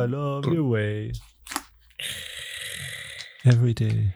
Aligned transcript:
I 0.00 0.06
love 0.06 0.46
your 0.46 0.70
way. 0.70 1.12
Every 3.44 3.74
day. 3.74 4.14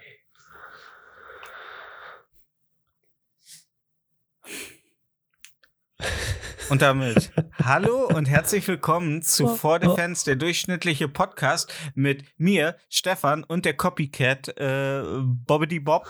Und 6.70 6.80
damit 6.80 7.30
hallo 7.62 8.06
und 8.06 8.24
herzlich 8.30 8.66
willkommen 8.66 9.20
zu 9.20 9.46
For 9.56 9.78
Defense, 9.78 10.24
der 10.24 10.36
durchschnittliche 10.36 11.06
Podcast 11.06 11.70
mit 11.94 12.24
mir, 12.38 12.78
Stefan 12.88 13.44
und 13.44 13.66
der 13.66 13.76
Copycat 13.76 14.56
äh, 14.56 15.02
Bobbidi 15.22 15.80
Bob. 15.80 16.08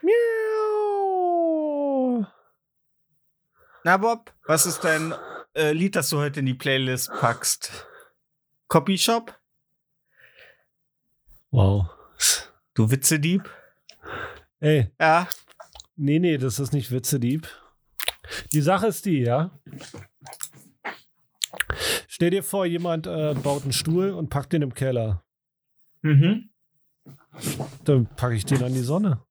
Miau. 0.00 1.36
Na 3.84 3.98
Bob, 3.98 4.32
was 4.46 4.64
ist 4.64 4.84
dein 4.84 5.12
äh, 5.54 5.72
Lied, 5.72 5.96
das 5.96 6.08
du 6.08 6.16
heute 6.16 6.40
in 6.40 6.46
die 6.46 6.54
Playlist 6.54 7.10
packst? 7.20 7.86
Copy 8.68 8.98
Shop? 8.98 9.34
Wow. 11.50 11.86
Du 12.74 12.90
Witzedieb? 12.90 13.48
Ey, 14.60 14.90
Ja. 15.00 15.28
nee, 15.96 16.18
nee, 16.18 16.36
das 16.38 16.58
ist 16.58 16.72
nicht 16.72 16.90
Witzedieb. 16.90 17.48
Die 18.52 18.60
Sache 18.60 18.88
ist 18.88 19.04
die, 19.06 19.20
ja. 19.20 19.58
Stell 22.08 22.30
dir 22.30 22.42
vor, 22.42 22.66
jemand 22.66 23.06
äh, 23.06 23.34
baut 23.34 23.62
einen 23.62 23.72
Stuhl 23.72 24.10
und 24.10 24.30
packt 24.30 24.52
den 24.52 24.62
im 24.62 24.74
Keller. 24.74 25.24
Mhm. 26.02 26.50
Dann 27.84 28.06
packe 28.16 28.34
ich 28.34 28.44
den 28.44 28.62
an 28.64 28.72
die 28.74 28.80
Sonne. 28.80 29.22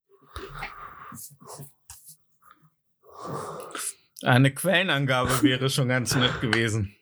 Eine 4.24 4.54
Quellenangabe 4.54 5.42
wäre 5.44 5.70
schon 5.70 5.88
ganz 5.90 6.16
nett 6.16 6.40
gewesen. 6.42 6.95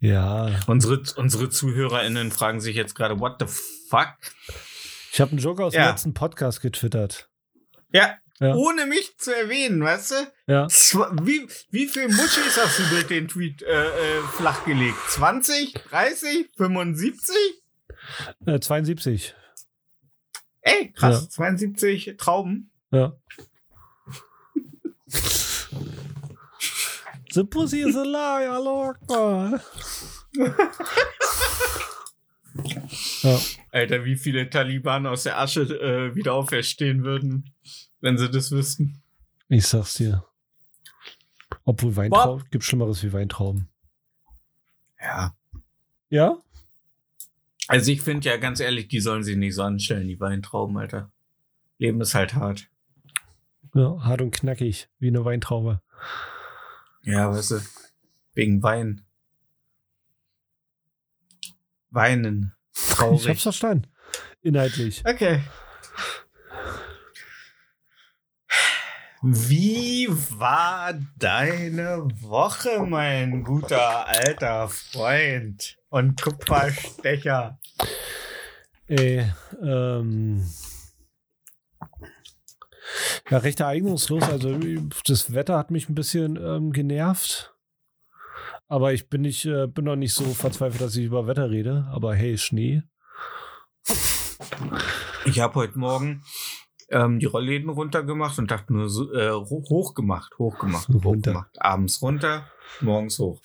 Ja. 0.00 0.50
Unsere, 0.66 1.02
unsere 1.16 1.50
ZuhörerInnen 1.50 2.30
fragen 2.30 2.60
sich 2.60 2.76
jetzt 2.76 2.94
gerade, 2.94 3.18
what 3.20 3.36
the 3.40 3.46
fuck? 3.46 4.14
Ich 5.12 5.20
habe 5.20 5.32
einen 5.32 5.40
Joke 5.40 5.64
aus 5.64 5.74
Ja. 5.74 5.86
dem 5.86 5.90
letzten 5.92 6.14
Podcast 6.14 6.60
getwittert. 6.60 7.28
Ja, 7.92 8.16
Ja. 8.38 8.54
ohne 8.54 8.86
mich 8.86 9.16
zu 9.18 9.34
erwähnen, 9.34 9.82
weißt 9.82 10.10
du? 10.12 10.14
Ja. 10.46 10.66
Wie, 11.22 11.48
wie 11.70 11.88
viel 11.88 12.06
Muschis 12.08 12.56
hast 12.56 12.78
du 12.78 12.82
durch 12.90 13.06
den 13.08 13.26
Tweet 13.26 13.62
äh, 13.62 13.86
äh, 13.86 14.22
flachgelegt? 14.36 14.98
20? 15.08 15.72
30? 15.90 16.48
75? 16.56 17.34
Äh, 18.46 18.60
72. 18.60 19.34
Ey, 20.60 20.92
krass. 20.92 21.22
Ja. 21.24 21.28
72 21.30 22.14
Trauben. 22.18 22.70
Ja. 22.92 23.14
The 27.38 27.44
pussy 27.44 27.82
is 27.82 27.94
a 27.94 28.02
liar, 28.02 28.60
Lord. 28.60 28.96
ja. 33.22 33.38
Alter, 33.70 34.04
wie 34.04 34.16
viele 34.16 34.50
Taliban 34.50 35.06
aus 35.06 35.22
der 35.22 35.38
Asche 35.38 35.60
äh, 35.60 36.16
wieder 36.16 36.34
auferstehen 36.34 37.04
würden, 37.04 37.54
wenn 38.00 38.18
sie 38.18 38.28
das 38.28 38.50
wüssten. 38.50 39.04
Ich 39.48 39.68
sag's 39.68 39.94
dir. 39.94 40.24
Obwohl 41.64 41.94
Weintrauben, 41.94 42.44
gibt 42.50 42.64
Schlimmeres 42.64 43.04
wie 43.04 43.12
Weintrauben. 43.12 43.68
Ja. 45.00 45.36
Ja? 46.10 46.42
Also 47.68 47.92
ich 47.92 48.02
finde 48.02 48.28
ja 48.30 48.36
ganz 48.38 48.58
ehrlich, 48.58 48.88
die 48.88 48.98
sollen 48.98 49.22
sich 49.22 49.36
nicht 49.36 49.54
so 49.54 49.62
anstellen, 49.62 50.08
die 50.08 50.18
Weintrauben, 50.18 50.76
Alter. 50.76 51.12
Leben 51.78 52.00
ist 52.00 52.16
halt 52.16 52.34
hart. 52.34 52.66
Ja, 53.74 53.96
hart 54.02 54.22
und 54.22 54.32
knackig, 54.32 54.88
wie 54.98 55.06
eine 55.06 55.24
Weintraube. 55.24 55.82
Ja, 57.08 57.32
weißt 57.32 57.52
du, 57.52 57.60
wegen 58.34 58.62
Wein. 58.62 59.00
Weinen. 61.88 62.54
Ich 62.74 62.80
hab's 62.90 62.96
Traurig. 62.98 63.42
verstanden. 63.42 63.86
Inhaltlich. 64.42 65.02
Okay. 65.06 65.40
Wie 69.22 70.06
war 70.38 70.92
deine 71.16 72.06
Woche, 72.20 72.84
mein 72.86 73.42
guter 73.42 74.06
alter 74.06 74.68
Freund 74.68 75.78
und 75.88 76.20
Kupferstecher? 76.20 77.58
Ey, 78.86 79.32
ähm. 79.62 80.46
Ja, 83.30 83.38
recht 83.38 83.60
ereignungslos. 83.60 84.22
Also, 84.24 84.56
das 85.06 85.32
Wetter 85.34 85.56
hat 85.58 85.70
mich 85.70 85.88
ein 85.88 85.94
bisschen 85.94 86.36
ähm, 86.36 86.72
genervt. 86.72 87.54
Aber 88.68 88.92
ich 88.92 89.08
bin 89.08 89.22
nicht, 89.22 89.44
äh, 89.46 89.66
bin 89.66 89.84
noch 89.86 89.96
nicht 89.96 90.12
so 90.14 90.24
verzweifelt, 90.24 90.80
dass 90.80 90.96
ich 90.96 91.04
über 91.06 91.26
Wetter 91.26 91.50
rede. 91.50 91.86
Aber 91.90 92.14
hey, 92.14 92.36
Schnee. 92.38 92.82
Ich 95.24 95.40
habe 95.40 95.54
heute 95.56 95.78
Morgen 95.78 96.22
ähm, 96.90 97.18
die 97.18 97.26
Rollläden 97.26 97.70
runtergemacht 97.70 98.38
und 98.38 98.50
dachte 98.50 98.72
nur 98.72 98.88
so, 98.88 99.12
äh, 99.12 99.30
ho- 99.30 99.64
hochgemacht, 99.68 100.38
hochgemacht, 100.38 100.88
Runter. 100.88 101.08
hochgemacht. 101.08 101.62
Abends 101.62 102.00
runter, 102.02 102.46
morgens 102.80 103.18
hoch. 103.18 103.40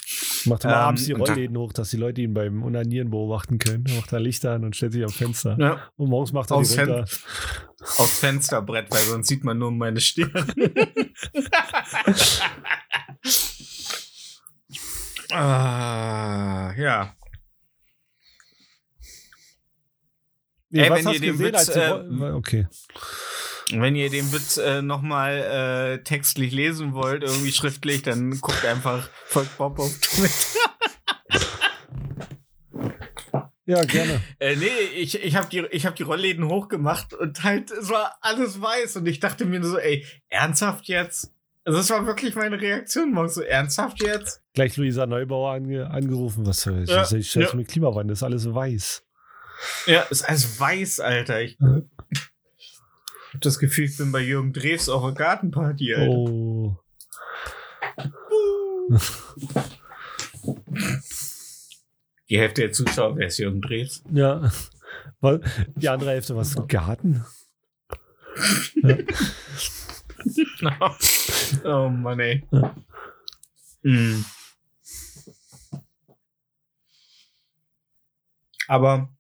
Macht 0.46 0.64
mal 0.64 0.70
Ähm, 0.72 0.76
abends 0.78 1.06
die 1.06 1.12
Rollläden 1.14 1.58
hoch, 1.58 1.74
dass 1.74 1.90
die 1.92 1.98
Leute 1.98 2.22
ihn 2.22 2.34
beim 2.34 2.64
Unanieren 2.64 3.10
beobachten 3.10 3.60
können. 3.60 3.86
Er 3.88 3.96
Macht 3.98 4.12
da 4.12 4.18
Lichter 4.18 4.52
an 4.54 4.66
und 4.66 4.76
stellt 4.76 4.94
sich 4.94 5.04
am 5.04 5.10
Fenster. 5.10 5.56
Ja, 5.60 5.90
Und 5.96 6.10
morgens 6.10 6.34
macht 6.34 6.52
er 6.52 6.58
Aus 6.58 6.70
die 6.70 6.76
Fen- 6.76 6.90
runter. 6.90 7.04
aufs 7.98 8.20
Fensterbrett, 8.20 8.92
weil 8.92 9.00
sonst 9.04 9.28
sieht 9.28 9.44
man 9.44 9.58
nur 9.58 9.72
meine 9.72 10.00
Stirn. 10.02 10.32
ah, 15.32 16.74
ja. 16.78 17.16
Nee, 20.70 20.82
Ey, 20.84 20.90
was 20.90 21.06
hast 21.06 21.16
du 21.20 21.20
gesehen, 21.22 21.40
Witz, 21.40 21.56
als 21.56 21.70
äh, 21.70 22.32
Okay. 22.34 22.68
Wenn 23.72 23.96
ihr 23.96 24.10
den 24.10 24.32
Witz 24.34 24.58
äh, 24.58 24.82
nochmal 24.82 25.98
äh, 26.00 26.04
textlich 26.04 26.52
lesen 26.52 26.94
wollt, 26.94 27.24
irgendwie 27.24 27.52
schriftlich, 27.52 28.02
dann 28.04 28.40
guckt 28.42 28.66
einfach, 28.66 29.10
folgt 29.26 29.58
Bob 29.58 29.80
auf 29.80 29.98
Twitter. 30.00 30.34
Ja, 33.66 33.82
gerne. 33.86 34.22
Äh, 34.40 34.58
nee, 34.58 34.66
ich, 34.96 35.24
ich 35.24 35.36
habe 35.38 35.48
die, 35.48 35.66
ich 35.72 35.86
hab 35.86 35.96
die 35.96 36.04
Rollläden 36.04 36.50
hochgemacht 36.50 37.14
und 37.14 37.44
halt, 37.44 37.72
es 37.72 37.90
war 37.90 38.18
alles 38.20 38.62
weiß 38.62 38.98
und 38.98 39.06
ich 39.06 39.22
dachte 39.22 39.46
mir 39.46 39.62
nur 39.62 39.70
so, 39.70 39.78
ey, 39.78 40.06
ernsthaft 40.28 40.90
jetzt? 40.90 41.32
Also 41.64 41.78
das 41.80 41.90
war 41.90 42.06
wirklich 42.06 42.36
meine 42.36 42.60
Reaktion 42.60 43.14
morgens 43.14 43.36
so, 43.36 43.42
ernsthaft 43.42 44.04
jetzt? 44.04 44.42
Gleich 44.54 44.76
Luisa 44.76 45.06
Neubauer 45.06 45.54
ange 45.54 45.90
angerufen. 45.90 46.46
Was 46.46 46.62
soll 46.62 46.84
ich? 46.84 46.90
Ja, 46.90 47.04
Ja, 47.04 47.18
ich 47.18 47.34
ja. 47.34 47.48
mit 47.54 47.70
Klimawandel, 47.70 48.12
ist 48.14 48.24
alles 48.24 48.54
weiß. 48.54 49.04
Ja, 49.86 50.02
ist 50.02 50.28
alles 50.28 50.60
weiß, 50.60 51.00
Alter. 51.00 51.42
Ich 51.42 51.58
Ja. 53.34 53.36
hab 53.36 53.42
das 53.42 53.58
Gefühl, 53.60 53.86
ich 53.86 53.98
bin 53.98 54.12
bei 54.12 54.22
Jürgen 54.22 54.54
Drews 54.54 54.90
auf 54.90 55.04
einer 55.04 55.14
Gartenparty, 55.14 55.96
Alter. 55.96 56.12
Oh. 56.12 56.78
Die 62.30 62.40
Hälfte 62.40 62.62
der 62.62 62.72
Zuschauer, 62.72 63.18
wer 63.18 63.28
ist 63.28 63.40
Jürgen 63.40 63.62
Drews? 63.62 64.04
Ja. 64.12 64.52
Die 65.76 65.90
andere 65.90 66.12
Hälfte, 66.12 66.36
was? 66.36 66.56
Ein 66.58 66.68
Garten? 66.68 67.26
oh 71.64 71.90
Mann, 71.90 72.20
ey. 72.20 72.44
Ja. 72.52 72.76
Mm. 73.84 74.26
Aber 78.68 79.13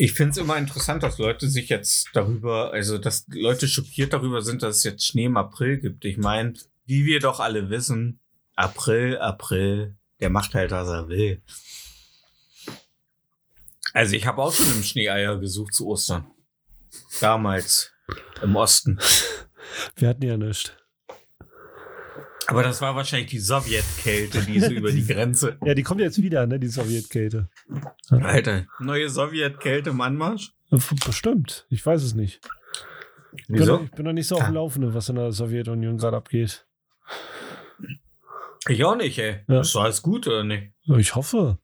ich 0.00 0.14
finde 0.14 0.30
es 0.30 0.38
immer 0.38 0.56
interessant, 0.56 1.02
dass 1.02 1.18
Leute 1.18 1.46
sich 1.46 1.68
jetzt 1.68 2.08
darüber, 2.14 2.72
also 2.72 2.96
dass 2.96 3.26
Leute 3.28 3.68
schockiert 3.68 4.14
darüber 4.14 4.40
sind, 4.40 4.62
dass 4.62 4.78
es 4.78 4.84
jetzt 4.84 5.04
Schnee 5.04 5.26
im 5.26 5.36
April 5.36 5.76
gibt. 5.76 6.06
Ich 6.06 6.16
meine, 6.16 6.54
wie 6.86 7.04
wir 7.04 7.20
doch 7.20 7.38
alle 7.38 7.68
wissen, 7.68 8.18
April, 8.56 9.18
April, 9.18 9.98
der 10.20 10.30
macht 10.30 10.54
halt, 10.54 10.70
was 10.70 10.88
er 10.88 11.10
will. 11.10 11.42
Also 13.92 14.16
ich 14.16 14.26
habe 14.26 14.40
auch 14.40 14.54
schon 14.54 14.72
im 14.72 14.82
Schneeeier 14.82 15.36
gesucht 15.36 15.74
zu 15.74 15.86
Ostern. 15.88 16.30
Damals 17.20 17.92
im 18.40 18.56
Osten. 18.56 18.98
Wir 19.96 20.08
hatten 20.08 20.22
ja 20.22 20.38
nichts. 20.38 20.72
Aber 22.50 22.62
das 22.64 22.80
war 22.80 22.96
wahrscheinlich 22.96 23.30
die 23.30 23.38
Sowjetkälte, 23.38 24.42
die 24.42 24.60
so 24.60 24.72
über 24.72 24.90
die 24.90 25.06
Grenze. 25.06 25.56
Ja, 25.64 25.74
die 25.74 25.82
kommt 25.82 26.00
jetzt 26.00 26.20
wieder, 26.20 26.46
ne, 26.46 26.58
die 26.58 26.68
Sowjetkälte. 26.68 27.48
Alter, 28.10 28.66
neue 28.80 29.08
Sowjetkälte 29.08 29.90
im 29.90 30.00
Anmarsch? 30.00 30.52
Bestimmt. 31.04 31.66
Ich 31.70 31.84
weiß 31.84 32.02
es 32.02 32.14
nicht. 32.14 32.40
Ich 33.36 33.46
bin, 33.46 33.60
Wieso? 33.60 33.82
ich 33.84 33.90
bin 33.92 34.04
noch 34.04 34.12
nicht 34.12 34.26
so 34.26 34.36
auf 34.36 34.44
dem 34.44 34.54
Laufenden, 34.54 34.94
was 34.94 35.08
in 35.08 35.16
der 35.16 35.32
Sowjetunion 35.32 35.98
gerade 35.98 36.16
abgeht. 36.16 36.66
Ich 38.68 38.84
auch 38.84 38.96
nicht, 38.96 39.18
ey. 39.18 39.40
Ja. 39.48 39.60
Ist 39.60 39.76
alles 39.76 40.02
gut, 40.02 40.26
oder 40.26 40.44
nicht? 40.44 40.72
Ich 40.84 41.14
hoffe. 41.14 41.58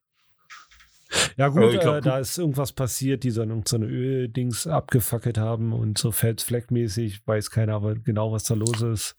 Ja, 1.37 1.49
gut, 1.49 1.81
glaub, 1.81 1.97
äh, 1.97 2.01
da 2.01 2.19
ist 2.19 2.39
irgendwas 2.39 2.73
passiert, 2.73 3.25
die 3.25 3.31
so 3.31 3.43
eine, 3.43 3.63
so 3.67 3.77
eine 3.77 3.87
Öldings 3.87 4.67
abgefackelt 4.67 5.39
haben 5.39 5.73
und 5.73 5.99
so 5.99 6.11
felsfleckmäßig 6.11 7.27
weiß 7.27 7.51
keiner 7.51 7.75
aber 7.75 7.95
genau, 7.95 8.33
was 8.33 8.45
da 8.45 8.55
los 8.55 8.83
ist. 8.83 9.17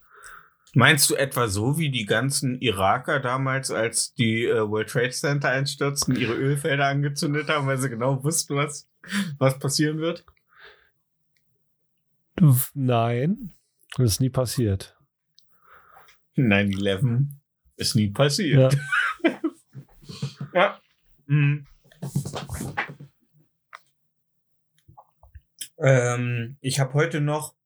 Meinst 0.77 1.09
du 1.09 1.15
etwa 1.15 1.47
so 1.47 1.79
wie 1.79 1.89
die 1.89 2.05
ganzen 2.05 2.61
Iraker 2.61 3.19
damals, 3.19 3.71
als 3.71 4.13
die 4.13 4.45
äh, 4.45 4.59
World 4.69 4.89
Trade 4.89 5.09
Center 5.09 5.49
einstürzten, 5.49 6.15
ihre 6.15 6.35
Ölfelder 6.35 6.85
angezündet 6.85 7.49
haben, 7.49 7.65
weil 7.65 7.79
sie 7.79 7.89
genau 7.89 8.23
wussten, 8.23 8.57
was, 8.57 8.87
was 9.39 9.57
passieren 9.57 9.97
wird? 9.97 10.23
Nein, 12.75 13.53
das 13.97 14.11
ist 14.11 14.21
nie 14.21 14.29
passiert. 14.29 14.95
9-11 16.35 17.25
ist 17.77 17.95
nie 17.95 18.11
passiert. 18.11 18.77
Ja. 19.23 19.41
Ja. 20.53 20.79
Mhm. 21.25 21.65
Ähm, 25.79 26.57
ich 26.61 26.79
habe 26.79 26.93
heute 26.93 27.19
noch 27.19 27.56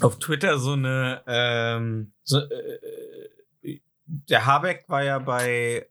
auf 0.00 0.18
Twitter 0.18 0.58
so 0.58 0.72
eine, 0.72 1.22
ähm, 1.26 2.12
so, 2.24 2.38
äh, 2.38 3.80
der 4.04 4.46
Habeck 4.46 4.84
war 4.88 5.04
ja 5.04 5.18
bei, 5.18 5.88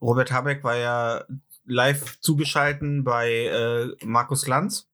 Robert 0.00 0.32
Habeck 0.32 0.64
war 0.64 0.76
ja 0.76 1.24
live 1.64 2.20
zugeschalten 2.20 3.04
bei 3.04 3.30
äh, 3.30 4.04
Markus 4.04 4.46
Lanz. 4.46 4.88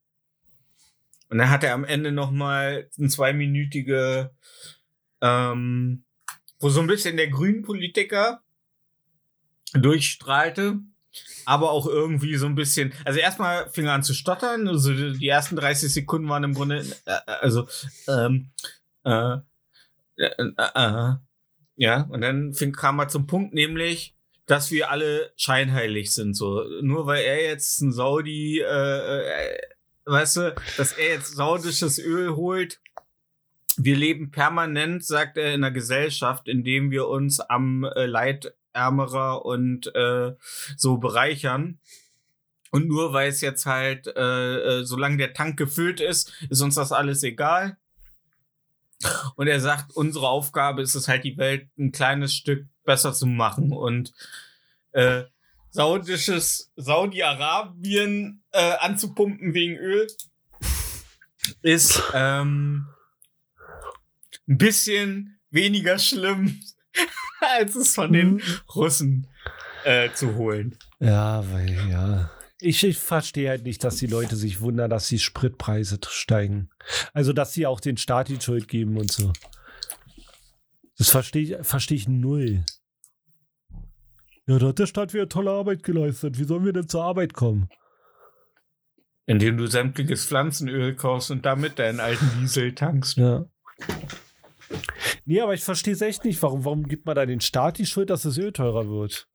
Und 1.30 1.38
dann 1.38 1.50
hat 1.50 1.64
er 1.64 1.74
am 1.74 1.84
Ende 1.84 2.12
noch 2.12 2.30
mal 2.30 2.88
ein 2.98 3.10
zweiminütige, 3.10 4.30
ähm, 5.20 6.04
wo 6.58 6.68
so 6.68 6.80
ein 6.80 6.86
bisschen 6.86 7.16
der 7.16 7.28
Grünen-Politiker 7.28 8.42
durchstrahlte, 9.74 10.80
aber 11.48 11.70
auch 11.70 11.86
irgendwie 11.86 12.36
so 12.36 12.46
ein 12.46 12.54
bisschen, 12.54 12.92
also 13.04 13.18
erstmal 13.18 13.70
fing 13.70 13.86
er 13.86 13.94
an 13.94 14.02
zu 14.02 14.14
stottern, 14.14 14.68
also 14.68 14.92
die 14.92 15.28
ersten 15.28 15.56
30 15.56 15.92
Sekunden 15.92 16.28
waren 16.28 16.44
im 16.44 16.54
Grunde, 16.54 16.84
äh, 17.06 17.12
äh, 17.12 17.32
also, 17.40 17.66
ähm, 18.06 18.50
äh, 19.04 19.36
äh, 20.16 20.30
äh, 20.36 20.52
äh, 20.74 21.14
ja, 21.76 22.02
und 22.10 22.20
dann 22.20 22.52
fing, 22.52 22.72
kam 22.72 22.98
er 22.98 23.08
zum 23.08 23.26
Punkt, 23.26 23.54
nämlich, 23.54 24.14
dass 24.46 24.70
wir 24.70 24.90
alle 24.90 25.32
scheinheilig 25.36 26.12
sind, 26.12 26.34
so, 26.34 26.64
nur 26.82 27.06
weil 27.06 27.24
er 27.24 27.42
jetzt 27.42 27.80
ein 27.80 27.92
Saudi, 27.92 28.60
äh, 28.60 29.58
weißt 30.04 30.36
du, 30.36 30.54
dass 30.76 30.92
er 30.92 31.14
jetzt 31.14 31.34
saudisches 31.34 31.98
Öl 31.98 32.36
holt, 32.36 32.80
wir 33.78 33.96
leben 33.96 34.30
permanent, 34.32 35.04
sagt 35.04 35.38
er, 35.38 35.54
in 35.54 35.62
einer 35.62 35.70
Gesellschaft, 35.70 36.48
in 36.48 36.64
dem 36.64 36.90
wir 36.90 37.06
uns 37.06 37.38
am 37.38 37.88
Leid 37.94 38.52
ärmerer 38.78 39.44
und 39.44 39.94
äh, 39.94 40.34
so 40.76 40.98
bereichern. 40.98 41.80
Und 42.70 42.86
nur 42.86 43.12
weil 43.12 43.28
es 43.28 43.40
jetzt 43.40 43.66
halt, 43.66 44.06
äh, 44.06 44.80
äh, 44.80 44.84
solange 44.84 45.16
der 45.16 45.32
Tank 45.32 45.56
gefüllt 45.56 46.00
ist, 46.00 46.32
ist 46.50 46.60
uns 46.60 46.74
das 46.74 46.92
alles 46.92 47.22
egal. 47.22 47.78
Und 49.36 49.46
er 49.46 49.60
sagt, 49.60 49.94
unsere 49.94 50.28
Aufgabe 50.28 50.82
ist 50.82 50.94
es 50.94 51.08
halt, 51.08 51.24
die 51.24 51.38
Welt 51.38 51.68
ein 51.78 51.92
kleines 51.92 52.34
Stück 52.34 52.66
besser 52.84 53.12
zu 53.12 53.26
machen. 53.26 53.72
Und 53.72 54.12
äh, 54.92 55.24
saudisches 55.70 56.72
Saudi-Arabien 56.76 58.42
äh, 58.52 58.72
anzupumpen 58.80 59.54
wegen 59.54 59.76
Öl 59.76 60.06
ist 61.62 62.02
ähm, 62.12 62.88
ein 64.48 64.58
bisschen 64.58 65.38
weniger 65.50 65.98
schlimm, 65.98 66.60
als 67.58 67.74
es 67.74 67.94
von 67.94 68.12
den 68.12 68.42
Russen 68.74 69.26
äh, 69.84 70.10
zu 70.12 70.34
holen. 70.34 70.76
Ja, 71.00 71.44
weil, 71.52 71.70
ja. 71.88 72.30
Ich, 72.60 72.82
ich 72.82 72.98
verstehe 72.98 73.50
halt 73.50 73.62
nicht, 73.62 73.84
dass 73.84 73.96
die 73.96 74.06
Leute 74.06 74.34
sich 74.34 74.60
wundern, 74.60 74.90
dass 74.90 75.08
die 75.08 75.20
Spritpreise 75.20 75.98
steigen. 76.08 76.70
Also, 77.12 77.32
dass 77.32 77.52
sie 77.52 77.66
auch 77.66 77.80
den 77.80 77.96
Staat 77.96 78.28
die 78.28 78.40
Schuld 78.40 78.66
geben 78.66 78.96
und 78.96 79.12
so. 79.12 79.32
Das 80.98 81.10
verstehe 81.10 81.42
ich, 81.42 81.66
verstehe 81.66 81.96
ich 81.96 82.08
null. 82.08 82.64
Ja, 84.46 84.58
da 84.58 84.68
hat 84.68 84.78
der 84.78 84.86
Staat 84.86 85.14
wieder 85.14 85.28
tolle 85.28 85.52
Arbeit 85.52 85.84
geleistet. 85.84 86.38
Wie 86.38 86.44
sollen 86.44 86.64
wir 86.64 86.72
denn 86.72 86.88
zur 86.88 87.04
Arbeit 87.04 87.34
kommen? 87.34 87.68
Indem 89.26 89.58
du 89.58 89.66
sämtliches 89.66 90.24
Pflanzenöl 90.24 90.96
kaufst 90.96 91.30
und 91.30 91.44
damit 91.44 91.78
deinen 91.78 92.00
alten 92.00 92.28
Diesel 92.40 92.74
tankst. 92.74 93.18
Ja. 93.18 93.44
Nee, 95.24 95.40
aber 95.40 95.54
ich 95.54 95.64
verstehe 95.64 95.94
es 95.94 96.00
echt 96.00 96.24
nicht. 96.24 96.42
Warum, 96.42 96.64
warum 96.64 96.84
gibt 96.88 97.06
man 97.06 97.14
da 97.16 97.26
den 97.26 97.40
Staat 97.40 97.78
die 97.78 97.86
Schuld, 97.86 98.10
dass 98.10 98.22
das 98.22 98.38
Öl 98.38 98.52
teurer 98.52 98.88
wird? 98.88 99.28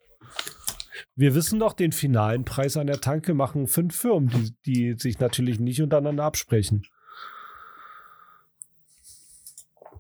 Wir 1.16 1.36
wissen 1.36 1.60
doch, 1.60 1.74
den 1.74 1.92
finalen 1.92 2.44
Preis 2.46 2.76
an 2.78 2.88
der 2.88 3.00
Tanke 3.02 3.34
machen 3.34 3.68
fünf 3.68 3.96
Firmen, 3.96 4.30
die, 4.66 4.94
die 4.94 5.00
sich 5.00 5.20
natürlich 5.20 5.60
nicht 5.60 5.82
untereinander 5.82 6.24
absprechen. 6.24 6.84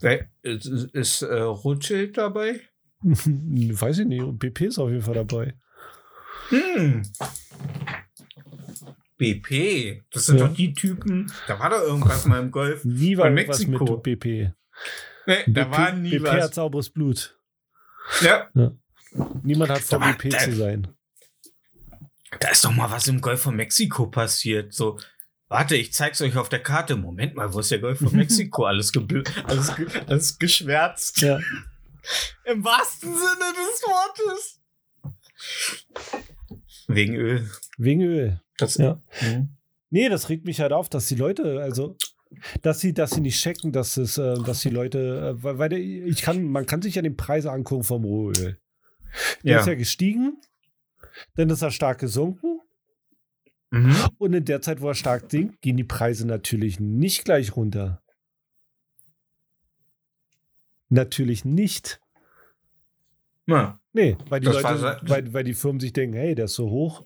Äh, 0.02 0.26
Ist, 0.42 0.66
ist 0.66 1.22
äh, 1.22 1.40
Rothschild 1.40 2.18
dabei? 2.18 2.60
Weiß 3.04 4.00
ich 4.00 4.06
nicht. 4.08 4.40
BP 4.40 4.62
ist 4.68 4.80
auf 4.80 4.90
jeden 4.90 5.02
Fall 5.02 5.14
dabei. 5.26 5.56
Hm. 6.50 7.04
BP. 9.18 10.04
Das 10.12 10.26
sind 10.26 10.40
Ja. 10.40 10.48
doch 10.48 10.54
die 10.56 10.74
Typen. 10.74 11.32
Da 11.48 11.60
war 11.60 11.70
doch 11.70 11.82
irgendwas 11.82 12.26
mal 12.26 12.42
im 12.42 12.52
Golf. 12.52 12.84
Nie 12.84 13.18
war 13.18 13.28
irgendwas 13.30 13.66
Mexiko. 13.66 13.94
mit 13.96 14.04
BP. 14.04 14.52
Nee, 15.26 15.44
da 15.48 15.64
BP, 15.66 15.72
war 15.72 15.92
nie 15.94 16.18
BP 16.20 16.28
hat 16.30 16.40
was. 16.50 16.56
sauberes 16.56 16.90
Blut. 16.90 17.38
Ja. 18.22 18.50
Niemand 19.44 19.72
hat 19.72 19.82
vor 19.82 20.00
BP 20.00 20.30
da- 20.30 20.40
zu 20.40 20.56
sein. 20.56 20.88
Da 22.40 22.50
ist 22.50 22.66
doch 22.66 22.72
mal 22.72 22.90
was 22.90 23.08
im 23.08 23.22
Golf 23.22 23.42
von 23.42 23.56
Mexiko 23.56 24.08
passiert. 24.08 24.74
So, 24.74 25.00
warte, 25.50 25.76
ich 25.76 25.94
zeig's 25.94 26.20
euch 26.22 26.36
auf 26.36 26.50
der 26.50 26.64
Karte. 26.64 26.96
Moment 26.96 27.36
mal, 27.36 27.54
wo 27.54 27.60
ist 27.60 27.70
der 27.72 27.80
Golf 27.80 28.00
von 28.00 28.16
Mexiko? 28.16 28.66
Alles, 28.66 28.92
gebl 28.92 29.24
alles, 29.46 29.76
ge 29.76 29.88
alles 30.08 30.40
geschwärzt. 30.40 31.22
Ja. 31.22 31.40
Im 32.46 32.64
wahrsten 32.66 33.14
Sinne 33.14 33.54
des 33.54 33.82
Wortes. 33.84 34.60
Wegen 36.88 37.16
Öl. 37.16 37.50
Wegen 37.78 38.02
Öl. 38.02 38.42
Das, 38.58 38.76
Ja. 38.76 39.02
Mhm. 39.22 39.56
Nee, 39.90 40.10
das 40.10 40.30
regt 40.30 40.46
mich 40.46 40.60
halt 40.60 40.74
auf, 40.74 40.90
dass 40.90 41.06
die 41.06 41.16
Leute, 41.16 41.62
also, 41.62 41.96
dass 42.62 42.80
sie, 42.80 42.94
dass 42.94 43.12
sie 43.12 43.22
nicht 43.22 43.40
checken, 43.42 43.72
dass 43.72 43.98
es, 43.98 44.18
äh, 44.18 44.36
dass 44.44 44.62
die 44.62 44.70
Leute, 44.70 45.38
äh, 45.42 45.44
weil, 45.44 45.74
ich 45.74 46.22
kann, 46.22 46.44
man 46.44 46.66
kann 46.66 46.82
sich 46.82 46.96
ja 46.96 47.02
den 47.02 47.18
Preis 47.18 47.46
angucken 47.46 47.84
vom 47.84 48.04
Rohöl. 48.04 48.60
Der 49.44 49.54
Ja. 49.54 49.60
ist 49.60 49.68
ja 49.68 49.76
gestiegen, 49.76 50.40
dann 51.36 51.50
ist 51.50 51.62
er 51.62 51.72
stark 51.72 52.00
gesunken 52.00 52.60
Mhm. 53.72 53.96
und 54.20 54.34
in 54.34 54.46
der 54.46 54.62
Zeit, 54.62 54.82
wo 54.82 54.88
er 54.90 54.96
stark 54.96 55.32
sinkt, 55.32 55.62
gehen 55.62 55.78
die 55.78 55.84
Preise 55.84 56.28
natürlich 56.28 56.80
nicht 56.80 57.26
gleich 57.26 57.56
runter. 57.56 58.02
Natürlich 60.90 61.44
nicht. 61.46 62.00
Ja. 63.48 63.80
Nee, 63.94 64.16
weil 64.30 64.40
die 64.40 64.46
Das 64.46 64.62
Leute, 64.62 65.00
weil, 65.04 65.34
weil 65.34 65.44
die 65.44 65.54
Firmen 65.54 65.80
sich 65.80 65.94
denken, 65.94 66.16
hey, 66.16 66.36
der 66.36 66.46
ist 66.46 66.56
so 66.56 66.70
hoch, 66.70 67.04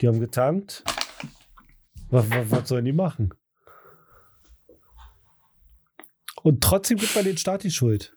die 0.00 0.08
haben 0.08 0.20
getankt. 0.20 0.84
Was, 2.08 2.28
was, 2.30 2.50
was 2.50 2.68
sollen 2.68 2.84
die 2.84 2.92
machen? 2.92 3.32
Und 6.42 6.62
trotzdem 6.62 6.98
gibt 6.98 7.14
man 7.14 7.24
den 7.24 7.36
Staat 7.36 7.64
die 7.64 7.70
Schuld. 7.70 8.16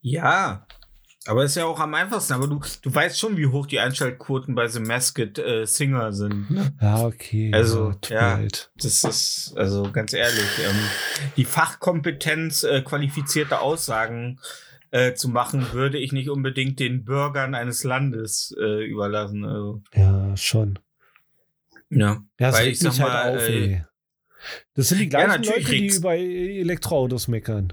Ja, 0.00 0.66
aber 1.26 1.44
ist 1.44 1.56
ja 1.56 1.64
auch 1.64 1.80
am 1.80 1.94
einfachsten. 1.94 2.32
Aber 2.34 2.46
du, 2.46 2.60
du 2.82 2.94
weißt 2.94 3.18
schon, 3.18 3.36
wie 3.36 3.46
hoch 3.46 3.66
die 3.66 3.80
Einschaltquoten 3.80 4.54
bei 4.54 4.68
The 4.68 4.80
Masked 4.80 5.38
äh, 5.38 5.64
Singer 5.66 6.12
sind. 6.12 6.50
Ne? 6.50 6.72
Ja, 6.80 7.04
okay. 7.04 7.50
Also, 7.52 7.92
ja. 8.08 8.36
leid. 8.36 8.70
Das 8.76 9.02
ist, 9.02 9.54
also 9.56 9.90
ganz 9.90 10.12
ehrlich, 10.12 10.58
ähm, 10.64 10.76
die 11.36 11.44
Fachkompetenz, 11.44 12.62
äh, 12.62 12.82
qualifizierte 12.82 13.60
Aussagen 13.60 14.38
äh, 14.92 15.14
zu 15.14 15.28
machen, 15.28 15.72
würde 15.72 15.98
ich 15.98 16.12
nicht 16.12 16.30
unbedingt 16.30 16.78
den 16.78 17.04
Bürgern 17.04 17.54
eines 17.54 17.82
Landes 17.82 18.54
äh, 18.60 18.84
überlassen. 18.84 19.44
Also, 19.44 19.82
Ja, 19.94 20.36
schon. 20.36 20.78
ja. 21.90 22.22
Ja, 22.38 22.52
Weil 22.52 22.68
ich 22.68 22.78
sag 22.78 23.00
halt 23.00 23.00
mal, 23.00 23.36
auf, 23.36 23.48
äh. 23.48 23.82
Das 24.74 24.88
sind 24.88 24.98
die 24.98 25.04
ja, 25.04 25.10
gleichen 25.10 25.28
natürlich 25.42 25.66
Leute, 25.68 25.76
die 25.76 25.86
über 25.88 26.14
Elektroautos 26.16 27.28
meckern. 27.28 27.72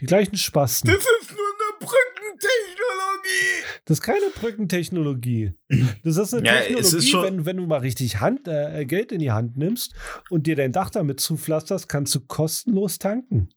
Die 0.00 0.06
gleichen 0.06 0.36
Spasten. 0.36 0.90
Das 0.90 0.98
ist 1.00 1.30
nur 1.30 1.38
eine 1.38 1.78
Brückentechnologie. 1.78 3.64
Das 3.84 3.98
ist 3.98 4.02
keine 4.02 4.30
Brückentechnologie. 4.34 5.54
Das 6.02 6.16
ist 6.16 6.34
eine 6.34 6.46
Ja, 6.46 6.60
Technologie, 6.60 6.96
ist 6.96 7.12
wenn, 7.14 7.46
wenn 7.46 7.56
du 7.58 7.66
mal 7.66 7.78
richtig 7.80 8.20
Hand, 8.20 8.48
äh, 8.48 8.84
Geld 8.84 9.12
in 9.12 9.20
die 9.20 9.30
Hand 9.30 9.56
nimmst 9.56 9.94
und 10.30 10.46
dir 10.46 10.56
dein 10.56 10.72
Dach 10.72 10.90
damit 10.90 11.20
zupflasterst, 11.20 11.88
kannst 11.88 12.14
du 12.14 12.20
kostenlos 12.20 12.98
tanken. 12.98 13.50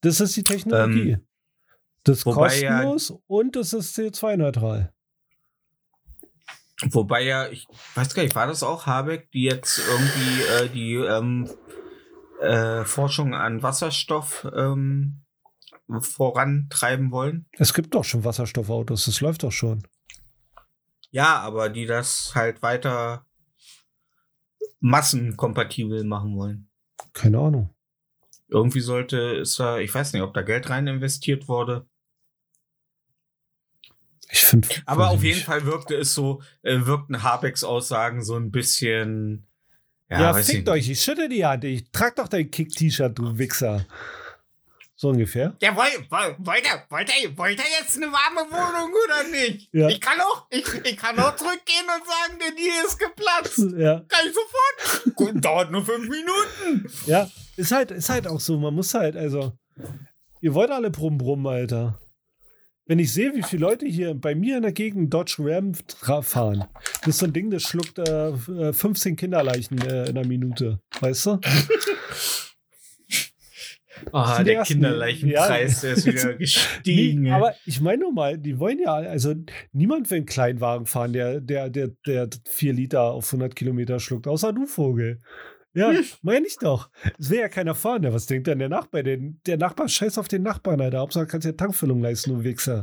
Das 0.00 0.20
ist 0.20 0.36
die 0.36 0.44
Technologie. 0.44 1.18
das 2.04 2.18
ist 2.18 2.26
Ähm, 2.26 2.34
wobei 2.34 2.58
ja- 2.60 2.82
kostenlos 2.82 3.22
und 3.26 3.56
es 3.56 3.72
ist 3.74 3.98
CO2-neutral. 3.98 4.92
Wobei 6.90 7.22
ja, 7.22 7.48
ich 7.48 7.66
weiß 7.94 8.14
gar 8.14 8.22
nicht, 8.22 8.34
war 8.34 8.46
das 8.46 8.62
auch 8.62 8.86
Habeck, 8.86 9.30
die 9.32 9.44
jetzt 9.44 9.78
irgendwie 9.78 10.42
äh, 10.42 10.68
die 10.68 10.94
ähm, 10.94 11.48
äh, 12.40 12.84
Forschung 12.84 13.34
an 13.34 13.62
Wasserstoff 13.62 14.46
ähm, 14.54 15.22
vorantreiben 16.00 17.10
wollen? 17.10 17.46
Es 17.52 17.72
gibt 17.72 17.94
doch 17.94 18.04
schon 18.04 18.24
Wasserstoffautos, 18.24 19.06
das 19.06 19.20
läuft 19.20 19.42
doch 19.42 19.52
schon. 19.52 19.86
Ja, 21.10 21.38
aber 21.40 21.70
die 21.70 21.86
das 21.86 22.34
halt 22.34 22.62
weiter 22.62 23.24
massenkompatibel 24.80 26.04
machen 26.04 26.36
wollen. 26.36 26.68
Keine 27.14 27.38
Ahnung. 27.38 27.74
Irgendwie 28.48 28.80
sollte, 28.80 29.16
ist 29.18 29.58
da, 29.58 29.78
ich 29.78 29.92
weiß 29.94 30.12
nicht, 30.12 30.22
ob 30.22 30.34
da 30.34 30.42
Geld 30.42 30.68
rein 30.68 30.86
investiert 30.86 31.48
wurde. 31.48 31.88
Ich 34.30 34.40
finde. 34.44 34.68
Aber 34.86 35.10
auf 35.10 35.22
jeden 35.22 35.40
Fall 35.40 35.64
wirkte 35.66 35.94
es 35.94 36.14
so, 36.14 36.42
äh, 36.62 36.78
wirkten 36.84 37.22
Habecks 37.22 37.62
Aussagen 37.64 38.24
so 38.24 38.36
ein 38.36 38.50
bisschen. 38.50 39.46
Ja, 40.08 40.20
Ja, 40.20 40.34
fickt 40.34 40.68
euch, 40.68 40.88
ich 40.88 41.00
schütte 41.02 41.28
die 41.28 41.44
Hand. 41.44 41.64
Ich 41.64 41.90
trag 41.90 42.16
doch 42.16 42.28
dein 42.28 42.50
Kick-T-Shirt, 42.50 43.18
du 43.18 43.38
Wichser. 43.38 43.84
So 44.98 45.08
ungefähr. 45.10 45.54
Ja, 45.60 45.76
woll, 45.76 45.84
woll, 46.08 46.36
wollt, 46.38 46.64
er, 46.66 46.86
wollt, 46.88 47.10
er, 47.10 47.36
wollt 47.36 47.58
er 47.58 47.66
jetzt 47.78 47.96
eine 47.98 48.06
warme 48.06 48.50
Wohnung 48.50 48.90
oder 49.04 49.28
nicht? 49.30 49.68
Ja. 49.72 49.88
Ich 49.88 50.00
kann 50.00 50.18
auch, 50.20 50.46
ich, 50.48 50.64
ich 50.84 50.96
kann 50.96 51.18
auch 51.18 51.36
zurückgehen 51.36 51.84
und 51.84 52.06
sagen, 52.06 52.38
der 52.40 52.52
Deal 52.52 52.84
ist 52.86 52.98
geplatzt. 52.98 53.58
Ja. 53.76 54.04
Kann 54.08 54.26
ich 54.26 54.34
sofort. 54.34 55.14
Gut, 55.16 55.44
dauert 55.44 55.70
nur 55.70 55.84
fünf 55.84 56.08
Minuten. 56.08 56.90
Ja, 57.04 57.28
ist 57.56 57.72
halt, 57.72 57.90
ist 57.90 58.08
halt 58.08 58.26
auch 58.26 58.40
so. 58.40 58.58
Man 58.58 58.74
muss 58.74 58.94
halt, 58.94 59.16
also, 59.16 59.52
ihr 60.40 60.54
wollt 60.54 60.70
alle 60.70 60.90
brumm 60.90 61.18
brumm, 61.18 61.46
Alter. 61.46 62.00
Wenn 62.88 62.98
ich 63.00 63.12
sehe, 63.12 63.34
wie 63.34 63.42
viele 63.42 63.62
Leute 63.62 63.84
hier 63.86 64.14
bei 64.14 64.34
mir 64.36 64.56
in 64.56 64.62
der 64.62 64.72
Gegend 64.72 65.12
Dodge 65.12 65.36
Ram 65.40 65.74
fahren, 66.22 66.64
das 67.00 67.08
ist 67.08 67.18
so 67.18 67.26
ein 67.26 67.32
Ding, 67.32 67.50
das 67.50 67.64
schluckt 67.64 67.98
äh, 67.98 68.28
f- 68.30 68.48
äh, 68.48 68.72
15 68.72 69.16
Kinderleichen 69.16 69.78
äh, 69.82 70.08
in 70.08 70.16
einer 70.16 70.26
Minute. 70.26 70.80
Weißt 71.00 71.26
du? 71.26 71.40
Ah, 74.12 74.38
Die 74.38 74.44
der 74.44 74.62
Kinderleichenpreis, 74.62 75.80
der 75.80 75.94
ist 75.94 76.06
wieder 76.06 76.34
gestiegen. 76.38 77.22
Nee, 77.22 77.30
aber 77.30 77.54
ich 77.64 77.80
meine 77.80 78.02
nur 78.02 78.12
mal, 78.12 78.36
die 78.38 78.58
wollen 78.58 78.78
ja, 78.78 78.94
also 78.94 79.34
niemand 79.72 80.10
will 80.10 80.18
einen 80.18 80.26
Kleinwagen 80.26 80.86
fahren, 80.86 81.12
der, 81.14 81.40
der, 81.40 81.70
der, 81.70 81.88
der 82.06 82.28
4 82.46 82.72
Liter 82.74 83.02
auf 83.02 83.26
100 83.26 83.56
Kilometer 83.56 83.98
schluckt, 83.98 84.28
außer 84.28 84.52
du, 84.52 84.66
Vogel. 84.66 85.18
Ja, 85.76 85.92
meine 86.22 86.46
ich 86.46 86.56
doch. 86.56 86.88
Es 87.18 87.28
will 87.30 87.38
ja 87.40 87.48
keiner 87.48 87.74
fahren. 87.74 88.02
Ja, 88.02 88.12
was 88.12 88.26
denkt 88.26 88.46
denn 88.46 88.58
der 88.58 88.68
Nachbar? 88.68 89.02
Der, 89.02 89.18
der 89.18 89.58
Nachbar 89.58 89.88
scheiß 89.88 90.16
auf 90.18 90.26
den 90.28 90.42
Nachbarn, 90.42 90.80
Alter. 90.80 90.98
Hauptsache 90.98 91.26
kannst 91.26 91.44
ja 91.46 91.52
Tankfüllung 91.52 92.00
leisten, 92.00 92.30
du 92.30 92.42
Wichser. 92.44 92.82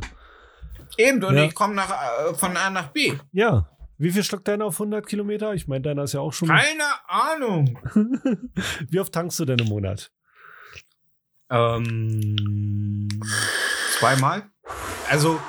Eben, 0.97 1.23
und 1.23 1.35
Ja. 1.35 1.45
ich 1.45 1.55
komme 1.55 1.81
äh, 1.81 2.33
von 2.35 2.55
A 2.55 2.69
nach 2.69 2.89
B. 2.89 3.13
Ja. 3.31 3.67
Wie 3.97 4.11
viel 4.11 4.23
schluckt 4.23 4.47
deiner 4.47 4.65
auf 4.65 4.75
100 4.75 5.05
Kilometer? 5.07 5.53
Ich 5.53 5.67
meine, 5.67 5.81
deiner 5.81 6.03
ist 6.03 6.13
ja 6.13 6.19
auch 6.19 6.33
schon. 6.33 6.49
Keine 6.49 6.83
Ahnung. 7.07 7.79
Wie 8.89 8.99
oft 8.99 9.13
tankst 9.13 9.39
du 9.39 9.45
denn 9.45 9.59
im 9.59 9.67
Monat? 9.67 10.11
Ähm, 11.49 13.07
zweimal. 13.97 14.43
Also 15.09 15.39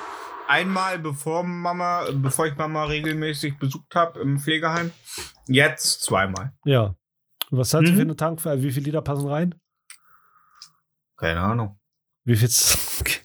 einmal 0.47 0.99
bevor 0.99 1.43
Mama, 1.43 2.05
bevor 2.13 2.47
ich 2.47 2.55
Mama 2.55 2.85
regelmäßig 2.85 3.57
besucht 3.57 3.93
habe 3.95 4.19
im 4.19 4.39
Pflegeheim. 4.39 4.91
Jetzt 5.47 6.03
zweimal. 6.03 6.53
Ja. 6.65 6.95
Was 7.51 7.73
hat 7.73 7.85
sie 7.85 7.91
Mhm. 7.91 7.95
für 7.95 8.01
eine 8.01 8.15
Tankfüllung? 8.15 8.61
Wie 8.63 8.71
viele 8.71 8.85
Liter 8.85 9.01
passen 9.01 9.27
rein? 9.27 9.55
Keine 11.17 11.41
Ahnung. 11.41 11.79
Wie 12.23 12.35
viel? 12.35 12.49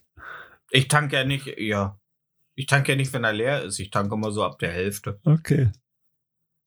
Ich 0.72 0.86
tanke 0.86 1.16
ja 1.16 1.24
nicht, 1.24 1.48
ja. 1.58 1.98
Ich 2.54 2.66
tanke 2.66 2.92
ja 2.92 2.96
nicht, 2.96 3.12
wenn 3.12 3.24
er 3.24 3.32
leer 3.32 3.64
ist. 3.64 3.80
Ich 3.80 3.90
tanke 3.90 4.14
immer 4.14 4.30
so 4.30 4.44
ab 4.44 4.60
der 4.60 4.70
Hälfte. 4.70 5.18
Okay. 5.24 5.72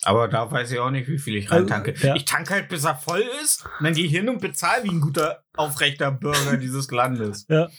Aber 0.04 0.28
da 0.28 0.52
weiß 0.52 0.72
ich 0.74 0.80
auch 0.80 0.90
nicht, 0.92 1.08
wie 1.08 1.18
viel 1.18 1.38
ich 1.38 1.50
Also, 1.50 1.62
rein 1.64 1.68
tanke. 1.68 1.94
ja. 2.06 2.14
Ich 2.14 2.26
tanke 2.26 2.54
halt, 2.54 2.68
bis 2.68 2.84
er 2.84 2.96
voll 2.98 3.24
ist. 3.42 3.64
Und 3.80 3.86
dann 3.86 3.94
gehe 3.94 4.04
ich 4.06 4.12
hin 4.12 4.28
und 4.28 4.42
bezahle 4.42 4.84
wie 4.84 4.90
ein 4.90 5.00
guter, 5.00 5.46
aufrechter 5.56 6.12
Bürger 6.12 6.58
dieses 6.58 6.92
Landes. 6.92 7.46
Ja. 7.48 7.70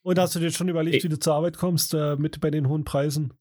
Und 0.00 0.18
hast 0.18 0.34
du 0.36 0.38
dir 0.40 0.50
schon 0.50 0.70
überlegt, 0.70 0.96
Ich- 0.96 1.04
wie 1.04 1.10
du 1.10 1.18
zur 1.18 1.34
Arbeit 1.34 1.58
kommst, 1.58 1.92
äh, 1.92 2.16
mit 2.16 2.40
bei 2.40 2.50
den 2.50 2.66
hohen 2.66 2.84
Preisen? 2.84 3.34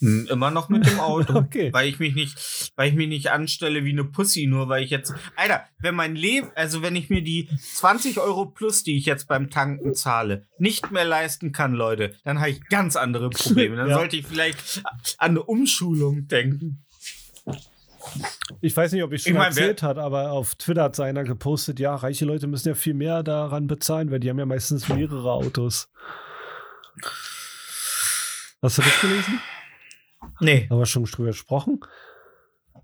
Hm, 0.00 0.26
Immer 0.30 0.50
noch 0.50 0.68
mit 0.68 0.86
dem 0.86 0.98
Auto. 0.98 1.34
Okay. 1.40 1.72
Weil 1.72 1.88
ich 1.88 1.98
mich 1.98 2.14
nicht, 2.14 2.72
weil 2.76 2.88
ich 2.88 2.94
mich 2.94 3.08
nicht 3.08 3.30
anstelle 3.30 3.84
wie 3.84 3.90
eine 3.90 4.04
Pussy, 4.04 4.46
nur 4.46 4.68
weil 4.68 4.82
ich 4.82 4.90
jetzt. 4.90 5.12
Alter, 5.36 5.64
wenn 5.78 5.94
mein 5.94 6.16
Leben, 6.16 6.50
also 6.54 6.82
wenn 6.82 6.96
ich 6.96 7.10
mir 7.10 7.22
die 7.22 7.48
20 7.74 8.18
Euro 8.18 8.46
plus, 8.46 8.82
die 8.82 8.96
ich 8.96 9.04
jetzt 9.06 9.28
beim 9.28 9.50
Tanken 9.50 9.94
zahle, 9.94 10.46
nicht 10.58 10.90
mehr 10.90 11.04
leisten 11.04 11.52
kann, 11.52 11.74
Leute, 11.74 12.14
dann 12.24 12.40
habe 12.40 12.50
ich 12.50 12.64
ganz 12.68 12.96
andere 12.96 13.30
Probleme. 13.30 13.76
Dann 13.76 13.88
Ja. 13.90 13.96
sollte 13.96 14.16
ich 14.16 14.26
vielleicht 14.26 14.82
an 15.18 15.30
eine 15.30 15.42
Umschulung 15.42 16.28
denken. 16.28 16.84
Ich 18.60 18.76
weiß 18.76 18.92
nicht, 18.92 19.02
ob 19.02 19.12
ich 19.12 19.22
schon 19.22 19.32
Ich 19.32 19.38
mein, 19.38 19.48
erzählt 19.48 19.82
hat, 19.82 19.98
aber 19.98 20.32
auf 20.32 20.54
Twitter 20.54 20.84
hat 20.84 20.98
einer 21.00 21.24
gepostet, 21.24 21.78
ja, 21.78 21.94
reiche 21.94 22.24
Leute 22.24 22.46
müssen 22.46 22.68
ja 22.68 22.74
viel 22.74 22.94
mehr 22.94 23.22
daran 23.22 23.66
bezahlen, 23.66 24.10
weil 24.10 24.20
die 24.20 24.30
haben 24.30 24.38
ja 24.38 24.46
meistens 24.46 24.88
mehrere 24.88 25.30
Autos. 25.32 25.88
Hast 28.62 28.78
du 28.78 28.82
das 28.82 29.00
gelesen? 29.00 29.40
Nee. 30.40 30.66
Haben 30.70 30.78
wir 30.78 30.86
schon 30.86 31.04
drüber 31.04 31.28
gesprochen? 31.28 31.80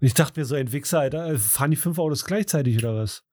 Ich 0.00 0.14
dachte 0.14 0.38
mir 0.40 0.45
so, 0.45 0.55
ein 0.55 0.73
Wichser, 0.73 1.00
Alter, 1.00 1.26
äh, 1.26 1.38
fahren 1.38 1.71
die 1.71 1.76
fünf 1.76 1.99
Autos 1.99 2.25
gleichzeitig 2.25 2.78
oder 2.78 2.97
was? 2.97 3.25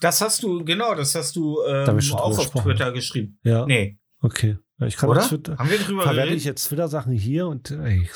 Das 0.00 0.20
hast 0.20 0.42
du, 0.42 0.64
genau, 0.64 0.94
das 0.94 1.14
hast 1.14 1.34
du 1.36 1.62
ähm, 1.66 1.98
ich 1.98 2.08
schon 2.08 2.18
auch 2.18 2.38
auf. 2.38 2.50
Twitter 2.62 2.92
geschrieben. 2.92 3.38
Ja, 3.42 3.64
Nee. 3.64 3.98
okay. 4.20 4.58
Ja, 4.78 4.86
Ich 4.86 4.96
kann 4.96 5.08
Oder? 5.08 5.22
Twitter. 5.22 5.56
Haben 5.56 5.70
wir 5.70 5.78
drüber 5.78 6.04
geredet? 6.04 6.34
ich 6.34 6.44
jetzt 6.44 6.64
Twitter-Sachen 6.68 7.12
hier 7.12 7.46
und 7.46 7.70
äh, 7.70 7.96
ich, 8.02 8.10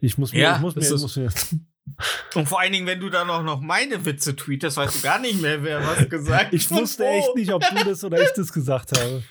ich 0.00 0.16
muss 0.18 0.32
mir, 0.32 0.40
Ja, 0.40 0.56
ich 0.56 0.62
muss 0.62 0.74
mir, 0.74 0.82
ich 0.82 0.90
muss 0.90 1.16
mir 1.16 1.28
Und 2.34 2.48
vor 2.48 2.60
allen 2.60 2.72
Dingen, 2.72 2.86
wenn 2.86 3.00
du 3.00 3.10
dann 3.10 3.28
auch 3.28 3.42
noch 3.42 3.60
meine 3.60 4.04
Witze 4.06 4.34
tweetest, 4.36 4.76
weißt 4.76 4.96
du 4.96 5.02
gar 5.02 5.18
nicht 5.18 5.42
mehr, 5.42 5.62
wer 5.62 5.84
was 5.86 6.08
gesagt 6.08 6.54
ich 6.54 6.70
und 6.70 6.78
wusste 6.78 7.06
echt 7.06 7.34
nicht, 7.34 7.52
ob 7.52 7.62
du 7.68 7.84
das 7.84 8.04
oder 8.04 8.22
ich 8.22 8.30
das 8.34 8.52
gesagt 8.52 8.96
habe. 8.96 9.22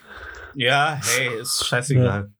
Ja, 0.54 1.00
hey, 1.02 1.40
ist 1.40 1.66
scheißegal. 1.66 2.32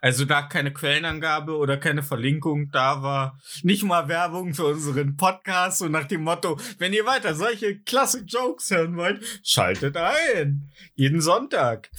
Also 0.00 0.24
da 0.24 0.42
keine 0.42 0.72
Quellenangabe 0.72 1.56
oder 1.56 1.76
keine 1.76 2.02
Verlinkung 2.02 2.70
da 2.70 3.02
war, 3.02 3.38
nicht 3.62 3.84
mal 3.84 4.08
Werbung 4.08 4.54
für 4.54 4.66
unseren 4.66 5.16
Podcast 5.16 5.82
und 5.82 5.92
nach 5.92 6.06
dem 6.06 6.22
Motto, 6.22 6.58
wenn 6.78 6.92
ihr 6.92 7.06
weiter 7.06 7.34
solche 7.34 7.78
klasse 7.80 8.24
Jokes 8.24 8.70
hören 8.70 8.96
wollt, 8.96 9.22
schaltet 9.44 9.96
ein. 9.96 10.70
Jeden 10.94 11.20
Sonntag. 11.20 11.90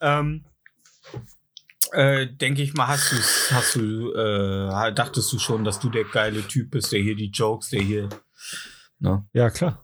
Ähm, 0.00 0.44
äh, 1.92 2.26
denke 2.26 2.62
ich 2.62 2.74
mal, 2.74 2.88
hast 2.88 3.12
du, 3.12 3.16
hast 3.54 3.76
du, 3.76 4.12
äh, 4.14 4.94
dachtest 4.94 5.32
du 5.32 5.38
schon, 5.38 5.64
dass 5.64 5.78
du 5.78 5.90
der 5.90 6.04
geile 6.04 6.42
Typ 6.46 6.70
bist, 6.70 6.92
der 6.92 7.00
hier 7.00 7.16
die 7.16 7.30
Jokes, 7.30 7.70
der 7.70 7.82
hier, 7.82 8.08
ne? 8.98 9.26
Ja, 9.32 9.50
klar. 9.50 9.81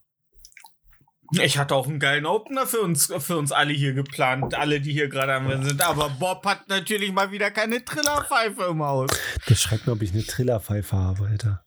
Ich 1.33 1.59
hatte 1.59 1.75
auch 1.75 1.87
einen 1.87 1.99
geilen 2.01 2.25
Opener 2.27 2.67
für 2.67 2.81
uns, 2.81 3.13
für 3.19 3.37
uns 3.37 3.53
alle 3.53 3.73
hier 3.73 3.93
geplant, 3.93 4.55
alle, 4.55 4.81
die 4.81 4.93
hier 4.93 5.09
gerade 5.09 5.35
am 5.35 5.63
sind. 5.65 5.83
Aber 5.83 6.09
Bob 6.11 6.45
hat 6.47 6.69
natürlich 6.69 7.13
mal 7.13 7.31
wieder 7.31 7.51
keine 7.51 7.85
Trillerpfeife 7.85 8.65
im 8.71 8.83
Haus. 8.83 9.11
Das 9.47 9.61
schreibt 9.61 9.87
mir, 9.87 9.93
ob 9.93 10.03
ich 10.03 10.13
eine 10.13 10.25
Trillerpfeife 10.25 10.97
habe, 10.97 11.27
Alter. 11.27 11.65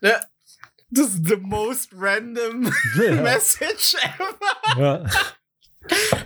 Ja, 0.00 0.20
Das 0.90 1.08
ist 1.14 1.26
the 1.26 1.36
most 1.36 1.90
random 1.94 2.72
Ja. 2.96 3.14
message 3.22 3.94
ever. 3.94 4.80
ja. 4.80 5.04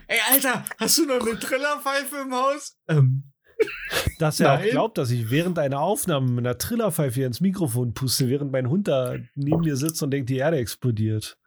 Ey, 0.07 0.19
Alter, 0.33 0.65
hast 0.79 0.99
du 0.99 1.07
noch 1.07 1.27
eine 1.27 1.39
Trillerpfeife 1.39 2.17
im 2.27 2.35
Haus? 2.35 2.77
Ähm, 2.89 3.33
Dass 4.19 4.41
er 4.41 4.55
auch 4.55 4.59
Nein. 4.59 4.71
glaubt, 4.71 4.99
dass 4.99 5.11
ich 5.11 5.31
während 5.31 5.59
einer 5.59 5.81
Aufnahme 5.81 6.29
mit 6.31 6.45
einer 6.47 6.59
Trillerpfeife 6.59 7.15
hier 7.15 7.27
ins 7.27 7.41
Mikrofon 7.41 7.95
puste, 7.95 8.29
während 8.29 8.53
mein 8.53 8.69
Hund 8.69 8.89
da 8.89 9.15
neben 9.35 9.61
mir 9.63 9.77
sitzt 9.77 10.03
und 10.03 10.11
denkt, 10.11 10.29
die 10.29 10.37
Erde 10.39 10.59
explodiert. 10.59 11.39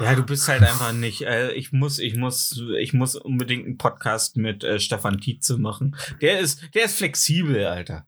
Ja, 0.00 0.14
du 0.14 0.24
bist 0.24 0.46
halt 0.48 0.62
einfach 0.62 0.92
nicht. 0.92 1.22
Äh, 1.22 1.52
ich 1.52 1.72
muss, 1.72 1.98
ich 1.98 2.16
muss, 2.16 2.60
ich 2.78 2.92
muss 2.92 3.16
unbedingt 3.16 3.66
einen 3.66 3.78
Podcast 3.78 4.36
mit 4.36 4.62
äh, 4.62 4.78
Stefan 4.78 5.20
Tietze 5.20 5.58
machen. 5.58 5.96
Der 6.20 6.38
ist, 6.38 6.62
der 6.74 6.84
ist 6.84 6.98
flexibel, 6.98 7.66
Alter. 7.66 8.06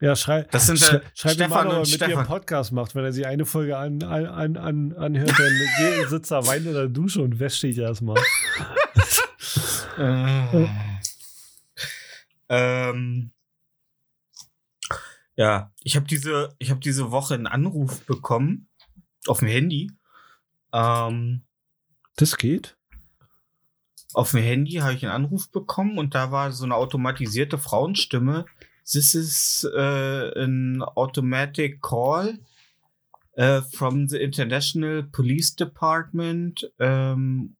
Ja, 0.00 0.14
schrei 0.14 0.42
Das 0.50 0.66
sind, 0.66 0.78
schrei 0.78 0.96
äh, 0.96 1.00
schreib 1.14 1.34
ihm 1.34 1.50
mal, 1.50 1.62
Stefan 1.62 1.66
ob 1.68 1.72
er 1.72 1.78
mit 1.78 1.88
dir 1.88 2.04
einen 2.04 2.12
Stefan. 2.12 2.26
Podcast 2.26 2.72
macht. 2.72 2.94
Wenn 2.94 3.04
er 3.04 3.12
sich 3.12 3.26
eine 3.26 3.46
Folge 3.46 3.76
an, 3.76 4.02
an, 4.02 4.26
an, 4.26 4.56
an, 4.56 4.92
anhört, 4.94 5.34
dann 5.38 6.08
sitzt 6.08 6.30
er 6.30 6.46
weint 6.46 6.66
in 6.66 6.74
der 6.74 6.88
Dusche 6.88 7.22
und 7.22 7.38
wäscht 7.38 7.60
sich 7.60 7.78
erstmal. 7.78 8.20
Äh, 9.98 10.68
ähm, 12.50 13.32
ja, 15.36 15.72
ich 15.82 15.96
habe 15.96 16.06
diese, 16.06 16.54
ich 16.58 16.70
habe 16.70 16.80
diese 16.80 17.10
Woche 17.10 17.32
einen 17.32 17.46
Anruf 17.46 18.04
bekommen 18.04 18.68
auf 19.26 19.38
dem 19.38 19.48
Handy. 19.48 19.95
Ähm, 20.76 21.42
Das 22.16 22.36
geht? 22.36 22.76
Auf 24.14 24.30
dem 24.30 24.42
Handy 24.42 24.72
habe 24.74 24.94
ich 24.94 25.04
einen 25.04 25.12
Anruf 25.12 25.50
bekommen 25.50 25.98
und 25.98 26.14
da 26.14 26.30
war 26.30 26.52
so 26.52 26.64
eine 26.64 26.74
automatisierte 26.74 27.58
Frauenstimme. 27.58 28.46
This 28.90 29.14
is 29.14 29.68
uh, 29.74 30.30
an 30.36 30.82
automatic 30.94 31.82
call 31.82 32.38
uh, 33.36 33.60
from 33.72 34.08
the 34.08 34.18
International 34.18 35.02
Police 35.02 35.56
Department. 35.56 36.70
Um, 36.78 37.56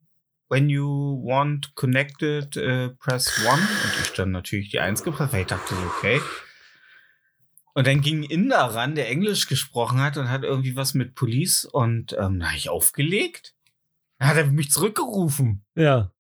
when 0.49 0.71
you 0.71 1.21
want 1.23 1.75
connected, 1.75 2.57
uh, 2.57 2.95
press 3.01 3.45
one. 3.45 3.61
Und 3.61 3.93
ich 4.03 4.13
dann 4.13 4.31
natürlich 4.31 4.71
die 4.71 4.81
Eins 4.81 5.03
gepresst, 5.03 5.33
weil 5.33 5.43
ich 5.43 5.49
dachte, 5.49 5.75
okay. 5.99 6.21
Und 7.77 7.87
dann 7.87 8.01
ging 8.01 8.21
ein 8.21 8.31
Inder 8.31 8.57
ran, 8.75 8.95
der 8.95 9.11
Englisch 9.11 9.49
gesprochen 9.49 10.01
hat 10.01 10.17
und 10.17 10.31
hat 10.31 10.45
irgendwie 10.45 10.77
was 10.77 10.95
mit 10.95 11.15
Police 11.15 11.67
und 11.67 12.15
ähm, 12.19 12.41
da 12.41 12.47
habe 12.47 12.57
ich 12.57 12.71
aufgelegt. 12.71 13.55
Dann 14.19 14.29
hat 14.29 14.39
er 14.39 14.47
mich 14.47 14.71
zurückgerufen. 14.71 15.63
Ja. 15.75 16.11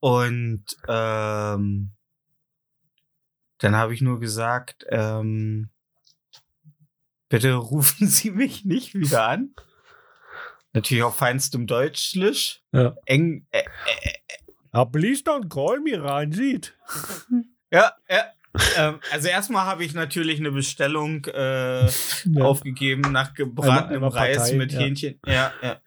Und 0.00 0.66
ähm, 0.86 1.92
dann 3.56 3.74
habe 3.74 3.94
ich 3.94 4.02
nur 4.02 4.20
gesagt, 4.20 4.84
ähm, 4.90 5.70
bitte 7.30 7.54
rufen 7.54 8.06
Sie 8.06 8.32
mich 8.32 8.66
nicht 8.66 8.94
wieder 8.94 9.26
an. 9.28 9.54
Natürlich 10.74 11.04
auf 11.04 11.16
feinstem 11.16 11.66
Deutschlisch. 11.66 12.62
Ja. 12.72 12.94
Eng, 13.06 13.46
äh, 13.50 13.62
Ah, 14.72 14.84
please 14.84 15.22
don't 15.22 15.48
call 15.48 15.80
me, 15.80 15.98
Ranjit. 15.98 16.76
ja, 17.70 17.92
ja. 18.10 18.24
Ähm, 18.76 19.00
also 19.12 19.28
erstmal 19.28 19.66
habe 19.66 19.84
ich 19.84 19.94
natürlich 19.94 20.38
eine 20.40 20.50
Bestellung 20.52 21.24
äh, 21.26 21.86
Ja. 21.86 21.90
aufgegeben 22.42 23.02
nach 23.12 23.34
gebratenem 23.34 23.78
Einmal- 23.78 23.94
einmal 23.94 24.10
Reis 24.10 24.36
Partei, 24.38 24.54
mit 24.56 24.72
ja. 24.72 24.78
Hähnchen. 24.80 25.20
Ja, 25.26 25.52
ja. 25.62 25.80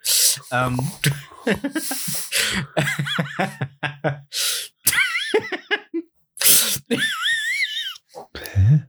Ähm. 0.51 0.79
Hä? 8.35 8.86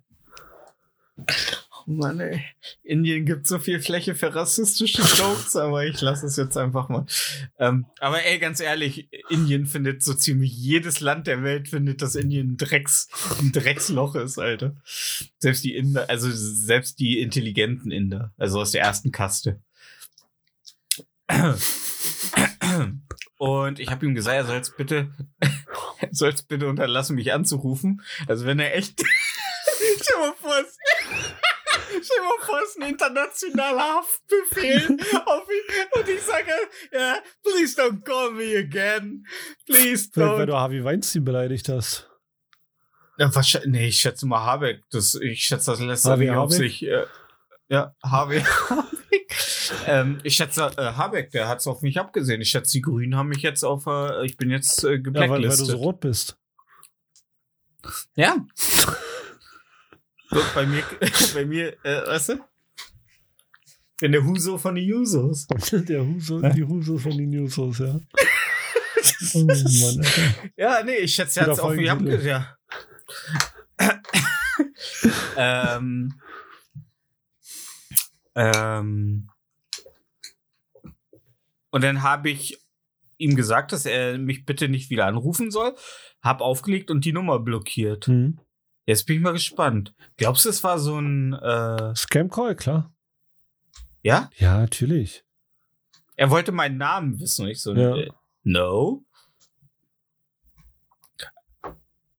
Mann, 1.90 2.20
ey. 2.20 2.44
Indien 2.82 3.24
gibt 3.24 3.46
so 3.46 3.58
viel 3.58 3.80
Fläche 3.80 4.14
für 4.14 4.34
rassistische 4.34 5.00
Jokes, 5.02 5.56
aber 5.56 5.86
ich 5.86 5.98
lasse 6.02 6.26
es 6.26 6.36
jetzt 6.36 6.56
einfach 6.58 6.90
mal. 6.90 7.06
Ähm, 7.58 7.86
aber 7.98 8.22
ey, 8.24 8.38
ganz 8.38 8.60
ehrlich, 8.60 9.08
Indien 9.30 9.64
findet 9.64 10.02
so 10.02 10.12
ziemlich 10.12 10.52
jedes 10.52 11.00
Land 11.00 11.26
der 11.26 11.42
Welt 11.42 11.68
findet, 11.68 12.02
dass 12.02 12.14
Indien 12.14 12.52
ein 12.52 12.56
Drecks, 12.58 13.08
ein 13.40 13.52
Drecksloch 13.52 14.16
ist, 14.16 14.38
Alter. 14.38 14.76
Selbst 15.38 15.64
die 15.64 15.76
Inder, 15.76 16.10
also 16.10 16.28
selbst 16.30 16.98
die 16.98 17.20
intelligenten 17.20 17.90
Inder, 17.90 18.34
also 18.36 18.60
aus 18.60 18.72
der 18.72 18.82
ersten 18.82 19.10
Kaste. 19.10 19.60
Und 23.38 23.78
ich 23.80 23.90
habe 23.90 24.04
ihm 24.04 24.14
gesagt, 24.14 24.36
er 24.36 24.44
soll 24.44 24.56
jetzt 24.56 24.76
bitte, 24.76 25.10
soll 26.10 26.30
jetzt 26.30 26.48
bitte 26.48 26.68
unterlassen, 26.68 27.16
mich 27.16 27.32
anzurufen. 27.32 28.02
Also 28.26 28.44
wenn 28.44 28.58
er 28.58 28.76
echt, 28.76 29.00
stell 30.02 30.18
mal 30.18 30.34
stell 32.18 32.22
dir 32.22 32.28
mal 32.28 32.46
vor, 32.46 32.60
es 32.62 32.70
ist 32.70 32.82
ein 32.82 32.88
internationaler 32.88 33.94
Haftbefehl 33.96 34.86
und 34.88 36.08
ich 36.08 36.22
sage, 36.22 36.52
ja, 36.92 37.18
please 37.42 37.80
don't 37.80 38.02
call 38.04 38.32
me 38.32 38.58
again. 38.58 39.26
Please 39.66 40.08
Vielleicht, 40.12 40.16
weil 40.16 40.42
don't. 40.42 40.46
du 40.46 40.54
Harvey 40.54 40.84
Weinstein 40.84 41.24
beleidigt 41.24 41.68
hast. 41.68 42.08
Ja, 43.18 43.34
wahrscheinlich, 43.34 43.70
nee, 43.70 43.88
ich 43.88 43.98
schätze 43.98 44.26
mal 44.26 44.44
Habeck. 44.44 44.84
Das, 44.90 45.14
ich 45.16 45.42
schätze, 45.42 45.72
das 45.72 45.80
lässt 45.80 46.04
er 46.06 46.12
Harvey 46.12 46.26
nicht 46.26 46.36
auf 46.36 46.52
sich. 46.52 46.84
Äh, 46.84 47.06
ja, 47.68 47.94
Habeck. 48.02 48.44
Habeck. 48.70 49.36
ähm, 49.86 50.20
ich 50.22 50.36
schätze, 50.36 50.70
äh, 50.76 50.92
Habeck, 50.92 51.30
der 51.30 51.48
hat 51.48 51.58
es 51.58 51.66
auf 51.66 51.82
mich 51.82 51.98
abgesehen. 51.98 52.40
Ich 52.40 52.50
schätze, 52.50 52.72
die 52.72 52.80
Grünen 52.82 53.16
haben 53.16 53.28
mich 53.28 53.42
jetzt 53.42 53.64
auf, 53.64 53.86
äh, 53.86 54.24
ich 54.24 54.36
bin 54.36 54.50
jetzt 54.50 54.84
äh, 54.84 54.92
Ja, 54.92 54.92
weil, 54.92 54.94
weil 54.94 55.02
du 55.02 55.02
geblacklistet. 55.02 55.66
so 55.66 55.76
rot 55.76 56.00
bist. 56.00 56.38
Ja. 58.14 58.36
So, 60.30 60.40
bei 60.54 60.66
mir, 60.66 60.82
bei 61.34 61.44
mir, 61.44 61.84
äh, 61.84 62.06
weißt 62.06 62.30
du? 62.30 62.44
Bin 64.00 64.12
der 64.12 64.24
Huso 64.24 64.58
von 64.58 64.74
den 64.74 64.84
Jusos. 64.84 65.46
Der 65.72 66.06
Huso, 66.06 66.40
die 66.40 66.62
Husos 66.62 67.02
von 67.02 67.18
den 67.18 67.32
Jusos, 67.32 67.78
ja. 67.78 67.98
Oh 69.34 69.38
Mann, 69.44 69.98
Alter. 69.98 70.50
Ja, 70.56 70.82
nee, 70.84 70.96
ich 70.96 71.14
schätze, 71.14 71.40
er 71.40 71.46
hat 71.46 71.52
es 71.52 71.58
mich 71.58 71.64
Folgentitel. 71.64 72.12
abgesehen. 72.12 72.46
Ja. 75.36 75.76
ähm, 75.76 76.20
ähm, 78.34 79.28
und 81.70 81.84
dann 81.84 82.02
habe 82.02 82.30
ich 82.30 82.62
ihm 83.18 83.34
gesagt, 83.34 83.72
dass 83.72 83.86
er 83.86 84.18
mich 84.18 84.44
bitte 84.44 84.68
nicht 84.68 84.90
wieder 84.90 85.06
anrufen 85.06 85.50
soll. 85.50 85.74
Hab 86.22 86.40
aufgelegt 86.40 86.90
und 86.90 87.04
die 87.04 87.12
Nummer 87.12 87.40
blockiert. 87.40 88.06
Hm. 88.06 88.38
Jetzt 88.88 89.04
bin 89.04 89.16
ich 89.16 89.22
mal 89.22 89.32
gespannt. 89.34 89.94
Glaubst 90.16 90.46
du, 90.46 90.48
es 90.48 90.64
war 90.64 90.78
so 90.78 90.98
ein, 90.98 91.34
äh, 91.34 91.94
Scam 91.94 92.30
Call, 92.30 92.56
klar. 92.56 92.90
ja? 94.02 94.30
Ja, 94.38 94.56
natürlich. 94.60 95.26
Er 96.16 96.30
wollte 96.30 96.52
meinen 96.52 96.78
Namen 96.78 97.20
wissen. 97.20 97.42
Und 97.44 97.50
ich 97.50 97.60
so, 97.60 97.74
Ja. 97.74 97.94
äh, 97.94 98.08
no. 98.44 99.04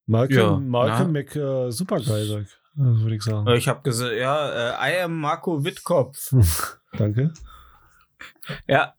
Malcolm, 0.05 0.37
Ja, 0.37 0.69
Malcolm 0.69 1.11
Mc, 1.11 1.35
äh, 1.35 1.71
supergeil, 1.71 2.45
würde 2.75 3.15
ich 3.15 3.23
sagen. 3.23 3.47
Ich 3.49 3.67
habe 3.67 3.81
gesagt, 3.81 4.13
ja, 4.15 4.85
äh, 4.85 4.91
I 4.99 5.01
am 5.01 5.19
Marco 5.19 5.63
Wittkopf. 5.65 6.31
Danke. 6.93 7.33
Ja. 8.67 8.93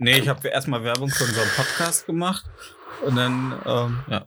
Nee, 0.00 0.18
ich 0.18 0.28
habe 0.28 0.48
erstmal 0.48 0.82
Werbung 0.82 1.08
für 1.08 1.22
unseren 1.22 1.48
Podcast 1.50 2.06
gemacht 2.06 2.44
und 3.04 3.14
dann, 3.14 3.60
ähm, 3.64 4.04
ja. 4.08 4.26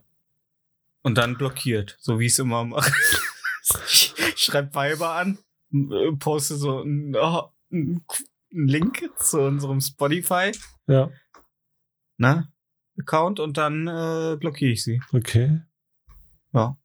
Und 1.02 1.16
dann 1.16 1.38
blockiert, 1.38 1.96
so 2.00 2.18
wie 2.18 2.26
ich 2.26 2.32
es 2.32 2.38
immer 2.38 2.64
mache. 2.64 2.92
ich 3.86 4.14
schreibe 4.36 4.74
Weiber 4.74 5.14
an, 5.14 5.38
äh, 5.72 6.12
poste 6.18 6.56
so 6.56 6.80
einen, 6.80 7.16
oh, 7.16 7.50
einen 7.70 8.04
Link 8.50 9.08
zu 9.18 9.40
unserem 9.40 9.80
Spotify, 9.80 10.52
Ja, 10.86 11.10
ne? 12.16 12.52
Account 12.98 13.40
und 13.40 13.56
dann 13.56 13.86
äh, 13.86 14.36
blockiere 14.38 14.72
ich 14.72 14.82
sie. 14.84 15.00
okay. 15.12 15.62
Ja. 16.52 16.76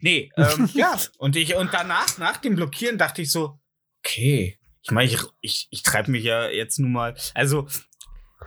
Nee, 0.00 0.30
ähm, 0.36 0.68
ja. 0.74 0.96
Und 1.18 1.34
ich, 1.34 1.56
und 1.56 1.72
danach, 1.72 2.18
nach 2.18 2.36
dem 2.36 2.54
Blockieren, 2.54 2.98
dachte 2.98 3.22
ich 3.22 3.32
so, 3.32 3.58
okay. 4.00 4.58
Ich 4.82 4.90
meine, 4.90 5.10
ich, 5.10 5.20
ich, 5.40 5.68
ich 5.70 5.82
treibe 5.82 6.10
mich 6.10 6.24
ja 6.24 6.48
jetzt 6.48 6.78
nun 6.78 6.92
mal, 6.92 7.16
also 7.34 7.68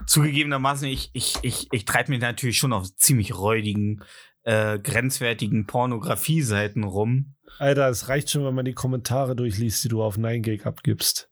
zugegebenermaßen, 0.06 0.88
ich, 0.88 1.10
ich, 1.14 1.36
ich, 1.42 1.68
ich 1.72 1.86
treibe 1.86 2.12
mich 2.12 2.22
natürlich 2.22 2.58
schon 2.58 2.74
auf 2.74 2.96
ziemlich 2.96 3.38
räudigen, 3.38 4.04
äh, 4.44 4.80
grenzwertigen 4.80 5.66
Pornografie-Seiten 5.66 6.84
rum. 6.84 7.36
Alter, 7.58 7.90
es 7.90 8.10
reicht 8.10 8.30
schon, 8.30 8.46
wenn 8.46 8.56
man 8.56 8.66
die 8.66 8.74
Kommentare 8.74 9.36
durchliest, 9.36 9.84
die 9.84 9.90
du 9.90 10.04
auf 10.04 10.18
9gag 10.18 10.66
abgibst. 10.66 11.30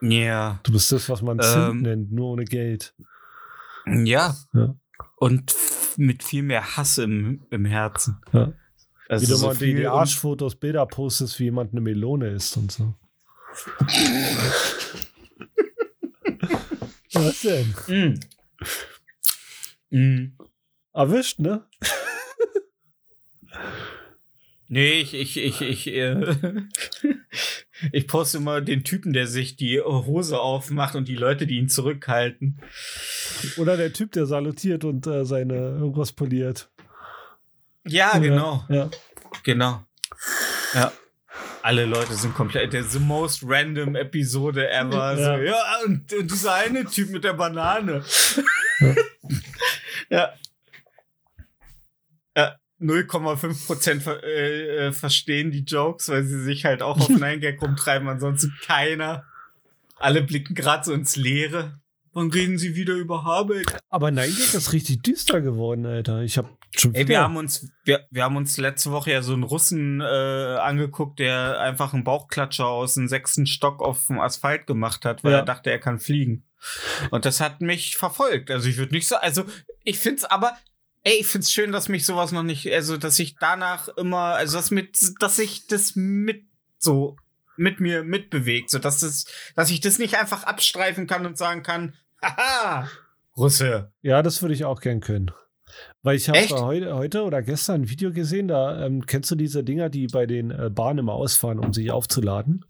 Ja. 0.00 0.60
Du 0.62 0.72
bist 0.72 0.92
das, 0.92 1.08
was 1.08 1.22
man 1.22 1.40
Ähm. 1.42 1.82
Nennt, 1.82 2.12
nur 2.12 2.30
ohne 2.32 2.44
Geld. 2.44 2.94
Ja. 3.86 4.36
Ja. 4.52 4.74
Und 5.16 5.54
mit 5.96 6.22
viel 6.22 6.42
mehr 6.42 6.76
Hass 6.76 6.98
im, 6.98 7.46
im 7.50 7.64
Herzen. 7.64 8.20
Ja. 8.32 8.52
Also 9.08 9.26
Wie 9.26 9.30
du 9.30 9.36
so 9.36 9.46
mal 9.46 9.56
die, 9.56 9.74
die 9.74 9.86
Arschfotos, 9.86 10.56
Bilder 10.56 10.84
postest, 10.86 11.38
wie 11.38 11.44
jemand 11.44 11.72
eine 11.72 11.80
Melone 11.80 12.28
isst 12.30 12.56
und 12.56 12.72
so. 12.72 12.94
Was 17.16 17.40
denn? 17.42 17.74
Mm. 19.90 19.96
Mm. 19.96 20.32
Erwischt, 20.92 21.38
ne? 21.38 21.64
Nee, 24.68 25.00
ich, 25.00 25.14
ich, 25.14 25.36
ich, 25.36 25.60
ich, 25.60 25.86
äh, 25.86 26.34
ich 27.92 28.08
poste 28.08 28.38
immer 28.38 28.60
den 28.60 28.82
Typen, 28.82 29.12
der 29.12 29.28
sich 29.28 29.54
die 29.54 29.80
Hose 29.80 30.40
aufmacht 30.40 30.96
und 30.96 31.06
die 31.06 31.14
Leute, 31.14 31.46
die 31.46 31.58
ihn 31.58 31.68
zurückhalten. 31.68 32.60
Oder 33.58 33.76
der 33.76 33.92
Typ, 33.92 34.10
der 34.10 34.26
salutiert 34.26 34.84
und 34.84 35.06
äh, 35.06 35.24
seine 35.24 35.54
irgendwas 35.54 36.12
poliert. 36.12 36.68
Ja, 37.86 38.18
genau, 38.18 38.64
Ja. 38.68 38.90
genau. 39.44 39.84
Ja. 40.74 40.92
Alle 41.66 41.84
Leute 41.84 42.14
sind 42.14 42.32
komplett, 42.32 42.74
der 42.74 42.84
the 42.84 43.00
most 43.00 43.42
random 43.44 43.96
Episode 43.96 44.70
ever. 44.70 45.18
Ja. 45.18 45.36
So, 45.36 45.42
ja, 45.42 45.64
und, 45.84 46.12
und 46.12 46.30
dieser 46.30 46.54
eine 46.54 46.84
Typ 46.84 47.10
mit 47.10 47.24
der 47.24 47.32
Banane. 47.32 48.04
ja. 50.08 50.32
Ja. 52.36 52.56
0,5% 52.80 54.00
ver 54.00 54.22
äh, 54.22 54.86
äh, 54.86 54.92
verstehen 54.92 55.50
die 55.50 55.64
Jokes, 55.64 56.08
weil 56.08 56.22
sie 56.22 56.44
sich 56.44 56.64
halt 56.64 56.82
auch 56.82 57.00
auf 57.00 57.08
9gag 57.08 57.58
rumtreiben, 57.58 58.06
ansonsten 58.06 58.54
keiner. 58.64 59.24
Alle 59.96 60.22
blicken 60.22 60.54
gerade 60.54 60.84
so 60.84 60.92
ins 60.92 61.16
Leere. 61.16 61.80
Wann 62.12 62.30
reden 62.30 62.58
sie 62.58 62.76
wieder 62.76 62.94
über 62.94 63.24
Habeck? 63.24 63.76
Aber 63.88 64.10
9gag 64.10 64.56
ist 64.56 64.72
richtig 64.72 65.02
düster 65.02 65.40
geworden, 65.40 65.84
Alter. 65.84 66.22
Ich 66.22 66.38
habe 66.38 66.55
Ey, 66.92 67.08
wir 67.08 67.20
haben 67.20 67.36
uns, 67.36 67.70
wir, 67.84 68.06
wir 68.10 68.24
haben 68.24 68.36
uns 68.36 68.58
letzte 68.58 68.90
Woche 68.90 69.10
ja 69.12 69.22
so 69.22 69.32
einen 69.32 69.44
Russen 69.44 70.00
äh, 70.00 70.04
angeguckt, 70.04 71.18
der 71.18 71.58
einfach 71.60 71.94
einen 71.94 72.04
Bauchklatscher 72.04 72.66
aus 72.66 72.94
dem 72.94 73.08
sechsten 73.08 73.46
Stock 73.46 73.80
auf 73.82 74.08
dem 74.08 74.20
Asphalt 74.20 74.66
gemacht 74.66 75.04
hat, 75.04 75.24
weil 75.24 75.32
Ja. 75.32 75.38
er 75.38 75.44
dachte, 75.44 75.70
er 75.70 75.78
kann 75.78 75.98
fliegen. 75.98 76.44
Und 77.10 77.24
das 77.24 77.40
hat 77.40 77.60
mich 77.62 77.96
verfolgt. 77.96 78.50
Also 78.50 78.68
ich 78.68 78.76
würde 78.76 78.94
nicht 78.94 79.08
so, 79.08 79.16
also 79.16 79.44
ich 79.84 79.98
find's 79.98 80.24
aber, 80.24 80.56
ey, 81.02 81.14
ich 81.20 81.26
find's 81.26 81.50
schön, 81.52 81.72
dass 81.72 81.88
mich 81.88 82.04
sowas 82.04 82.32
noch 82.32 82.42
nicht, 82.42 82.70
also 82.70 82.96
dass 82.98 83.18
ich 83.18 83.36
danach 83.36 83.88
immer, 83.88 84.34
also 84.34 84.58
das 84.58 84.70
mit, 84.70 84.98
dass 85.20 85.38
ich 85.38 85.66
das 85.68 85.92
mit 85.96 86.44
so 86.78 87.16
mit 87.56 87.80
mir 87.80 88.02
mitbewegt, 88.04 88.68
so 88.68 88.78
dass 88.78 88.98
das, 89.00 89.24
dass 89.54 89.70
ich 89.70 89.80
das 89.80 89.98
nicht 89.98 90.18
einfach 90.18 90.44
abstreifen 90.44 91.06
kann 91.06 91.24
und 91.24 91.38
sagen 91.38 91.62
kann, 91.62 91.94
haha, 92.22 92.86
Russe. 93.34 93.92
Ja, 94.02 94.20
das 94.22 94.42
würde 94.42 94.54
ich 94.54 94.64
auch 94.66 94.80
gern 94.80 95.00
können. 95.00 95.30
Weil 96.06 96.18
ich 96.18 96.28
habe 96.28 96.38
heute, 96.64 96.94
heute 96.94 97.24
oder 97.24 97.42
gestern 97.42 97.80
ein 97.80 97.90
Video 97.90 98.12
gesehen, 98.12 98.46
da 98.46 98.86
ähm, 98.86 99.06
kennst 99.06 99.28
du 99.32 99.34
diese 99.34 99.64
Dinger, 99.64 99.88
die 99.88 100.06
bei 100.06 100.24
den 100.24 100.52
äh, 100.52 100.70
Bahnen 100.72 101.00
immer 101.00 101.14
ausfahren, 101.14 101.58
um 101.58 101.72
sich 101.72 101.90
aufzuladen? 101.90 102.64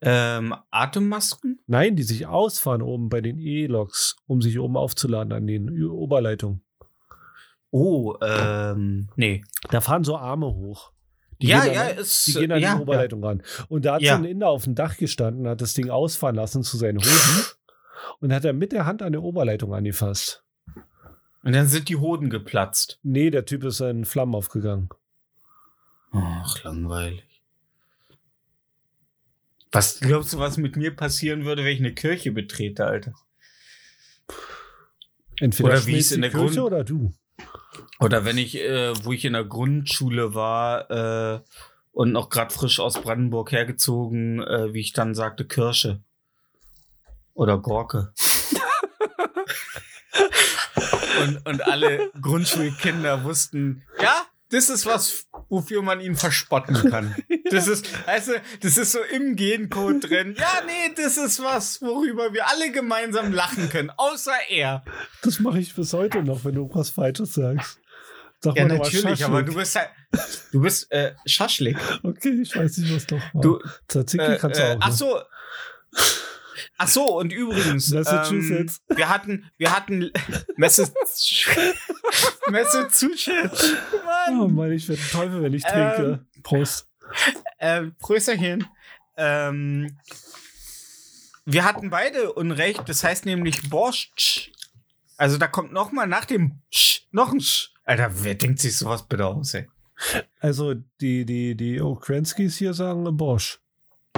Ähm, 0.00 0.54
Atemmasken? 0.70 1.60
Nein, 1.66 1.94
die 1.94 2.04
sich 2.04 2.26
ausfahren 2.26 2.80
oben 2.80 3.10
bei 3.10 3.20
den 3.20 3.38
E-Loks, 3.38 4.16
um 4.26 4.40
sich 4.40 4.58
oben 4.58 4.78
aufzuladen 4.78 5.30
an 5.34 5.46
den 5.46 5.90
Oberleitungen. 5.90 6.64
Oh, 7.70 8.14
ähm, 8.22 9.10
nee. 9.16 9.44
Da 9.68 9.82
fahren 9.82 10.02
so 10.02 10.16
Arme 10.16 10.46
hoch. 10.46 10.92
Die 11.42 11.48
ja, 11.48 11.64
gehen 11.64 11.74
ja, 11.74 11.82
an, 11.82 11.98
ist, 11.98 12.28
Die 12.28 12.32
gehen 12.32 12.50
an 12.50 12.62
ja, 12.62 12.76
die 12.76 12.80
Oberleitung 12.80 13.22
ran. 13.22 13.42
Und 13.68 13.84
da 13.84 13.96
hat 13.96 14.00
Ja. 14.00 14.16
so 14.16 14.22
ein 14.22 14.24
Inder 14.24 14.48
auf 14.48 14.64
dem 14.64 14.74
Dach 14.74 14.96
gestanden, 14.96 15.46
hat 15.46 15.60
das 15.60 15.74
Ding 15.74 15.90
ausfahren 15.90 16.36
lassen 16.36 16.62
zu 16.62 16.78
seinen 16.78 16.96
Hoden 16.96 17.44
und 18.20 18.32
hat 18.32 18.46
er 18.46 18.54
mit 18.54 18.72
der 18.72 18.86
Hand 18.86 19.02
an 19.02 19.12
der 19.12 19.22
Oberleitung 19.22 19.74
angefasst. 19.74 20.45
Und 21.46 21.52
dann 21.52 21.68
sind 21.68 21.88
die 21.88 21.94
Hoden 21.94 22.28
geplatzt. 22.28 22.98
Nee, 23.04 23.30
der 23.30 23.44
Typ 23.44 23.62
ist 23.62 23.78
in 23.78 24.04
Flammen 24.04 24.34
aufgegangen. 24.34 24.88
Ach, 26.10 26.64
langweilig. 26.64 27.22
Was 29.70 30.00
glaubst 30.00 30.32
du, 30.32 30.40
was 30.40 30.56
mit 30.56 30.74
mir 30.74 30.96
passieren 30.96 31.44
würde, 31.44 31.62
wenn 31.62 31.70
ich 31.70 31.78
eine 31.78 31.94
Kirche 31.94 32.32
betrete, 32.32 32.84
Alter? 32.84 33.14
Entweder 35.38 35.68
Oder 35.68 35.86
wie 35.86 35.98
es 35.98 36.10
in 36.10 36.22
der 36.22 36.30
Kirche 36.30 36.46
Grund- 36.46 36.58
oder 36.58 36.82
du. 36.82 37.14
Oder 38.00 38.24
wenn 38.24 38.38
ich, 38.38 38.58
äh, 38.58 38.92
wo 39.04 39.12
ich 39.12 39.24
in 39.24 39.34
der 39.34 39.44
Grundschule 39.44 40.34
war 40.34 40.90
äh, 40.90 41.40
und 41.92 42.10
noch 42.10 42.28
gerade 42.28 42.52
frisch 42.52 42.80
aus 42.80 43.00
Brandenburg 43.00 43.52
hergezogen, 43.52 44.42
äh, 44.42 44.74
wie 44.74 44.80
ich 44.80 44.94
dann 44.94 45.14
sagte, 45.14 45.46
Kirsche. 45.46 46.02
Oder 47.34 47.56
Gorke. 47.58 48.12
und, 51.22 51.46
und 51.46 51.66
alle 51.66 52.10
Grundschulkinder 52.20 53.24
wussten, 53.24 53.82
ja, 54.00 54.26
das 54.50 54.70
ist 54.70 54.86
was, 54.86 55.26
wofür 55.48 55.82
man 55.82 56.00
ihn 56.00 56.16
verspotten 56.16 56.90
kann. 56.90 57.14
Das 57.50 57.68
ist, 57.68 57.88
also, 58.06 58.32
das 58.60 58.76
ist 58.76 58.92
so 58.92 58.98
im 59.00 59.36
Gencode 59.36 60.08
drin. 60.08 60.34
Ja, 60.36 60.62
nee, 60.66 60.92
das 60.96 61.16
ist 61.16 61.40
was, 61.42 61.80
worüber 61.80 62.32
wir 62.32 62.48
alle 62.48 62.72
gemeinsam 62.72 63.32
lachen 63.32 63.68
können, 63.68 63.90
außer 63.96 64.32
er. 64.48 64.84
Das 65.22 65.38
mache 65.38 65.60
ich 65.60 65.74
bis 65.74 65.92
heute 65.92 66.24
noch, 66.24 66.44
wenn 66.44 66.56
du 66.56 66.68
was 66.74 66.90
Falsches 66.90 67.34
sagst. 67.34 67.80
Sag 68.40 68.56
Ja, 68.56 68.66
noch 68.66 68.78
natürlich, 68.78 69.24
aber 69.24 69.42
du 69.42 69.54
bist 69.54 69.76
halt, 69.76 69.90
du 70.52 70.60
bist 70.60 70.90
äh, 70.90 71.14
Schaschlik. 71.24 71.76
Okay, 72.02 72.40
ich 72.42 72.54
weiß 72.54 72.78
nicht, 72.78 72.94
was 72.94 73.06
doch 73.06 73.20
war. 73.32 73.42
Du, 73.42 73.60
Tzatziki 73.88 74.24
äh, 74.24 74.38
kannst 74.38 74.60
du 74.60 74.64
äh, 74.64 74.72
auch. 74.72 74.78
ach 74.80 74.88
ne? 74.88 74.94
so. 74.94 75.20
Ach 76.78 76.88
so, 76.88 77.18
und 77.18 77.32
übrigens, 77.32 77.90
Massachusetts. 77.90 78.82
Ähm, 78.90 78.96
wir 78.96 79.08
hatten, 79.08 79.50
wir 79.56 79.74
hatten 79.74 80.10
Massachusetts. 80.56 81.36
Massachusetts. 82.50 83.72
Mann. 84.04 84.40
Oh 84.40 84.48
Mann, 84.48 84.72
ich 84.72 84.88
werde 84.88 85.02
Teufel, 85.10 85.42
wenn 85.42 85.54
ich 85.54 85.64
Ähm, 85.66 85.70
trinke. 85.94 86.26
Prost. 86.42 86.88
Ähm, 87.58 87.94
Prösterchen. 87.98 88.66
Ähm, 89.16 89.98
wir 91.44 91.64
hatten 91.64 91.90
beide 91.90 92.32
Unrecht, 92.32 92.88
das 92.88 93.04
heißt 93.04 93.24
nämlich 93.24 93.70
Borscht. 93.70 94.50
Also 95.16 95.38
da 95.38 95.46
kommt 95.46 95.72
noch 95.72 95.92
mal 95.92 96.06
nach 96.06 96.24
dem 96.24 96.60
Sch 96.70 97.02
noch 97.10 97.32
ein 97.32 97.40
Sch. 97.40 97.70
Alter, 97.84 98.10
wer 98.24 98.34
denkt 98.34 98.58
sich 98.60 98.76
sowas 98.76 99.06
bitte 99.06 99.24
aus, 99.26 99.54
ey? 99.54 99.66
Also, 100.40 100.74
die, 101.00 101.24
die, 101.24 101.56
die 101.56 101.80
Okrenskis 101.80 102.56
hier 102.58 102.74
sagen 102.74 103.16
Bosch. 103.16 103.60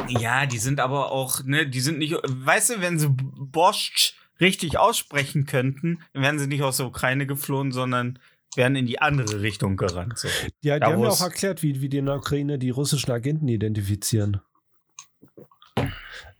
Ja, 0.06 0.46
die 0.46 0.58
sind 0.58 0.80
aber 0.80 1.12
auch, 1.12 1.42
ne, 1.44 1.66
die 1.66 1.80
sind 1.80 1.98
nicht, 1.98 2.14
weißt 2.14 2.70
du, 2.70 2.80
wenn 2.80 2.98
sie 2.98 3.08
Borscht 3.10 4.14
richtig 4.40 4.78
aussprechen 4.78 5.46
könnten, 5.46 6.00
dann 6.12 6.22
wären 6.22 6.38
sie 6.38 6.46
nicht 6.46 6.62
aus 6.62 6.76
der 6.78 6.86
Ukraine 6.86 7.26
geflohen, 7.26 7.72
sondern 7.72 8.18
wären 8.54 8.76
in 8.76 8.86
die 8.86 9.00
andere 9.00 9.42
Richtung 9.42 9.76
gerannt. 9.76 10.18
So. 10.18 10.28
Ja, 10.62 10.76
die 10.76 10.80
Da 10.80 10.92
haben 10.92 11.02
ja 11.02 11.10
auch 11.10 11.20
erklärt, 11.20 11.62
wie, 11.62 11.80
wie 11.80 11.88
die 11.88 11.98
in 11.98 12.06
der 12.06 12.16
Ukraine 12.16 12.58
die 12.58 12.70
russischen 12.70 13.10
Agenten 13.10 13.48
identifizieren. 13.48 14.40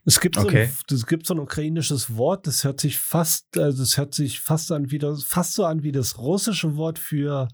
Es 0.05 0.21
gibt, 0.21 0.39
Okay. 0.39 0.67
so 0.67 0.95
ein, 0.95 0.97
es 0.97 1.07
gibt 1.07 1.27
so 1.27 1.35
ein 1.35 1.41
ukrainisches 1.41 2.17
Wort, 2.17 2.47
das 2.47 2.65
hört 2.65 2.81
sich 2.81 2.99
fast, 2.99 3.59
also 3.59 3.83
es 3.83 3.99
hört 3.99 4.15
sich 4.15 4.41
fast 4.41 4.73
an 4.73 4.91
wie 4.91 4.99
das, 4.99 5.23
fast 5.25 5.53
so 5.55 5.67
an 5.67 5.83
wie 5.83 5.93
das 5.93 6.17
russische 6.17 6.77
Wort 6.77 6.99
für 6.99 7.49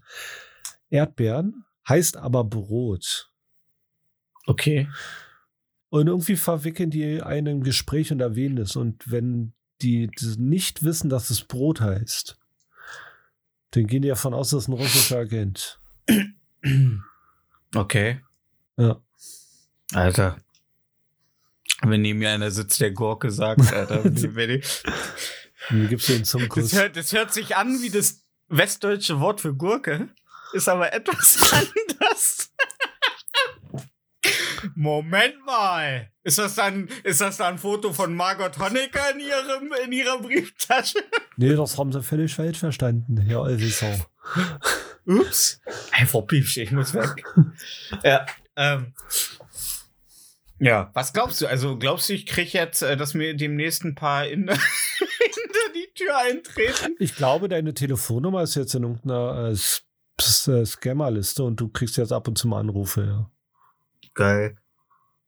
Erdbeeren, 0.89 1.65
heißt 1.89 2.15
aber 2.15 2.45
Brot. 2.45 3.29
Okay. 4.47 4.87
Und 5.89 6.07
irgendwie 6.07 6.35
verwickeln 6.35 6.89
die 6.89 7.21
einen 7.21 7.47
im 7.47 7.63
Gespräch 7.63 8.11
und 8.11 8.19
erwähnen 8.19 8.57
es. 8.57 8.75
Und 8.75 9.09
wenn 9.09 9.53
die 9.81 10.09
nicht 10.37 10.83
wissen, 10.83 11.09
dass 11.09 11.29
es 11.29 11.43
Brot 11.43 11.81
heißt, 11.81 12.37
dann 13.71 13.87
gehen 13.87 14.01
die 14.01 14.07
davon 14.07 14.33
aus, 14.33 14.49
dass 14.49 14.63
es 14.63 14.67
ein 14.67 14.73
russischer 14.73 15.19
Agent. 15.19 15.79
Okay. 17.75 18.21
Ja. 18.77 19.01
Alter. 19.93 20.37
Wenn 21.81 22.01
neben 22.01 22.19
mir 22.19 22.31
einer 22.31 22.51
sitzt, 22.51 22.79
der 22.79 22.91
Gorke 22.91 23.31
sagt, 23.31 23.73
Alter, 23.73 24.03
wenn 24.03 24.61
dann 25.69 25.89
gibst 25.89 26.09
du 26.09 26.13
den 26.13 26.25
Zungenkuss. 26.25 26.69
das, 26.69 26.79
hört, 26.79 26.95
das 26.95 27.11
hört 27.13 27.33
sich 27.33 27.55
an 27.55 27.81
wie 27.81 27.89
das 27.89 28.23
westdeutsche 28.49 29.19
Wort 29.19 29.41
für 29.41 29.53
Gurke, 29.53 30.09
ist 30.53 30.69
aber 30.69 30.93
etwas 30.93 31.37
anders. 31.51 32.51
Moment 34.75 35.45
mal. 35.45 36.09
Ist 36.23 36.37
das 36.39 36.55
dann, 36.55 36.89
ist 37.03 37.21
das 37.21 37.37
dann 37.37 37.53
ein 37.53 37.57
Foto 37.59 37.93
von 37.93 38.15
Margot 38.15 38.57
Honecker 38.57 39.11
in 39.13 39.19
ihrem, 39.19 39.73
in 39.85 39.91
ihrer 39.91 40.19
Brieftasche? 40.19 40.99
Nee, 41.37 41.53
das 41.53 41.77
haben 41.77 41.91
sie 41.91 42.01
völlig 42.01 42.33
falsch 42.33 42.59
verstanden, 42.59 43.17
Herr 43.17 43.41
Olvisau. 43.41 43.93
Ups. 45.05 45.59
Einfach 45.91 46.25
piepsch, 46.25 46.55
ich 46.55 46.71
muss 46.71 46.93
weg. 46.93 47.25
ja, 48.03 48.25
ähm. 48.55 48.93
Ja, 50.59 50.91
was 50.93 51.11
glaubst 51.11 51.41
du? 51.41 51.47
Also 51.47 51.77
glaubst 51.77 52.07
du, 52.07 52.13
ich 52.13 52.25
krieg 52.25 52.53
jetzt, 52.53 52.81
äh, 52.81 52.95
dass 52.95 53.13
mir 53.13 53.35
demnächst 53.35 53.83
ein 53.83 53.95
paar 53.95 54.25
in, 54.25 54.47
hinter 54.47 55.73
die 55.75 55.93
Tür 55.93 56.17
eintreten? 56.17 56.95
Ich 56.99 57.15
glaube, 57.15 57.49
deine 57.49 57.73
Telefonnummer 57.73 58.43
ist 58.43 58.55
jetzt 58.55 58.73
in 58.73 58.83
irgendeiner 58.83 59.49
äh, 59.49 60.51
äh, 60.51 60.65
Scammerliste 60.65 61.43
und 61.43 61.59
du 61.59 61.67
kriegst 61.67 61.97
jetzt 61.97 62.13
ab 62.13 62.27
und 62.27 62.37
zu 62.37 62.47
mal 62.47 62.61
Anrufe, 62.61 63.05
ja. 63.05 63.31
Geil. 64.15 64.57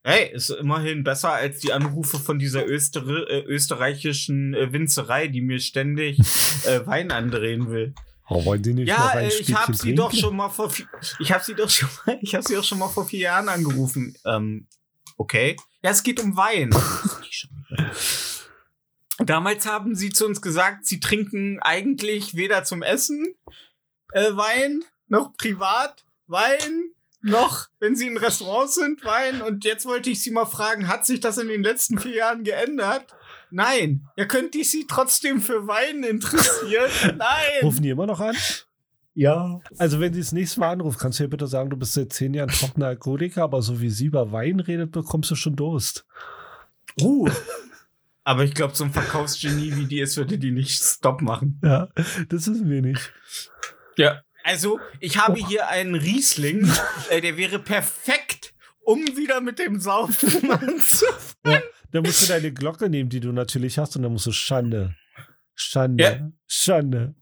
Hey, 0.02 0.32
ist 0.32 0.50
immerhin 0.50 1.04
besser 1.04 1.32
als 1.32 1.58
die 1.60 1.72
Anrufe 1.72 2.18
von 2.18 2.38
dieser 2.38 2.66
Öster 2.66 3.06
äh, 3.06 3.42
österreichischen 3.42 4.54
äh, 4.54 4.72
Winzerei, 4.72 5.28
die 5.28 5.42
mir 5.42 5.60
ständig 5.60 6.18
äh, 6.64 6.80
Wein 6.86 7.10
andrehen 7.10 7.70
will. 7.70 7.94
Oh, 8.30 8.44
wollen 8.44 8.62
die 8.62 8.74
nicht 8.74 8.88
Ja, 8.88 9.18
äh, 9.18 9.28
ich 9.28 9.54
habe 9.54 9.74
sie 9.74 9.94
trinken? 9.94 9.96
doch 9.96 10.14
schon 10.14 10.36
mal 10.36 10.48
vor 10.48 10.72
ich 11.18 11.32
habe 11.32 11.44
sie 11.44 11.54
doch 11.54 11.68
schon 11.68 11.88
mal, 12.06 12.18
ich 12.22 12.34
habe 12.34 12.44
sie 12.46 12.54
doch 12.54 12.64
schon 12.64 12.78
mal 12.78 12.88
vor 12.88 13.06
vier 13.06 13.20
Jahren 13.20 13.48
angerufen. 13.48 14.16
Ähm, 14.24 14.66
okay. 15.16 15.56
Ja, 15.82 15.90
es 15.90 16.02
geht 16.02 16.20
um 16.20 16.36
Wein. 16.36 16.70
Damals 19.18 19.66
haben 19.66 19.94
sie 19.94 20.10
zu 20.10 20.26
uns 20.26 20.40
gesagt, 20.40 20.86
sie 20.86 21.00
trinken 21.00 21.58
eigentlich 21.60 22.34
weder 22.34 22.64
zum 22.64 22.82
Essen 22.82 23.34
äh, 24.12 24.32
Wein 24.32 24.84
noch 25.08 25.36
privat 25.36 26.04
Wein 26.26 26.92
noch, 27.20 27.66
wenn 27.80 27.96
sie 27.96 28.06
in 28.06 28.16
Restaurants 28.16 28.74
sind, 28.74 29.04
Wein. 29.04 29.42
Und 29.42 29.64
jetzt 29.64 29.86
wollte 29.86 30.10
ich 30.10 30.22
sie 30.22 30.30
mal 30.30 30.46
fragen, 30.46 30.88
hat 30.88 31.06
sich 31.06 31.20
das 31.20 31.38
in 31.38 31.48
den 31.48 31.62
letzten 31.62 31.98
vier 31.98 32.14
Jahren 32.14 32.44
geändert? 32.44 33.06
Nein. 33.50 34.06
Ja, 34.16 34.24
könnte 34.26 34.58
ich 34.58 34.70
sie 34.70 34.86
trotzdem 34.86 35.40
für 35.40 35.66
Wein 35.66 36.02
interessieren? 36.02 36.90
Nein. 37.16 37.62
Rufen 37.62 37.82
die 37.82 37.90
immer 37.90 38.06
noch 38.06 38.20
an? 38.20 38.36
Ja. 39.14 39.60
Also, 39.78 39.98
wenn 40.00 40.12
sie 40.12 40.20
das 40.20 40.32
nächste 40.32 40.60
Mal 40.60 40.72
anruft, 40.72 41.00
kannst 41.00 41.18
du 41.18 41.24
ihr 41.24 41.30
bitte 41.30 41.46
sagen, 41.46 41.70
du 41.70 41.76
bist 41.76 41.94
seit 41.94 42.12
zehn 42.12 42.34
Jahren 42.34 42.50
trockener 42.50 42.86
Alkoholiker, 42.86 43.42
aber 43.42 43.62
so 43.62 43.80
wie 43.80 43.90
sie 43.90 44.06
über 44.06 44.30
Wein 44.30 44.60
redet, 44.60 44.92
bekommst 44.92 45.30
du 45.30 45.34
schon 45.34 45.56
Durst. 45.56 46.06
Uh. 47.00 47.28
Aber 48.24 48.44
ich 48.44 48.52
glaube, 48.52 48.74
so 48.74 48.84
ein 48.84 48.92
Verkaufsgenie 48.92 49.74
wie 49.74 49.86
die 49.86 50.00
ist, 50.00 50.18
würde 50.18 50.36
die 50.36 50.50
nicht 50.50 50.82
Stopp 50.82 51.22
machen. 51.22 51.58
Ja, 51.64 51.88
das 52.28 52.46
wissen 52.46 52.68
wir 52.68 52.82
nicht. 52.82 53.10
Ja. 53.96 54.20
Also, 54.48 54.80
ich 54.98 55.18
habe 55.18 55.38
hier 55.38 55.68
einen 55.68 55.94
Riesling, 55.94 56.66
äh, 57.10 57.20
der 57.20 57.36
wäre 57.36 57.58
perfekt, 57.58 58.54
um 58.80 58.98
wieder 59.14 59.42
mit 59.42 59.58
dem 59.58 59.78
Saufen 59.78 60.50
anzufangen. 60.50 61.62
Dann 61.92 62.02
musst 62.02 62.22
du 62.22 62.32
deine 62.32 62.50
Glocke 62.50 62.88
nehmen, 62.88 63.10
die 63.10 63.20
du 63.20 63.30
natürlich 63.32 63.78
hast, 63.78 63.96
und 63.96 64.02
dann 64.02 64.12
musst 64.12 64.26
du 64.26 64.32
Schande. 64.32 64.94
Schande. 65.54 66.04
Ja. 66.04 66.30
Schande. 66.46 67.14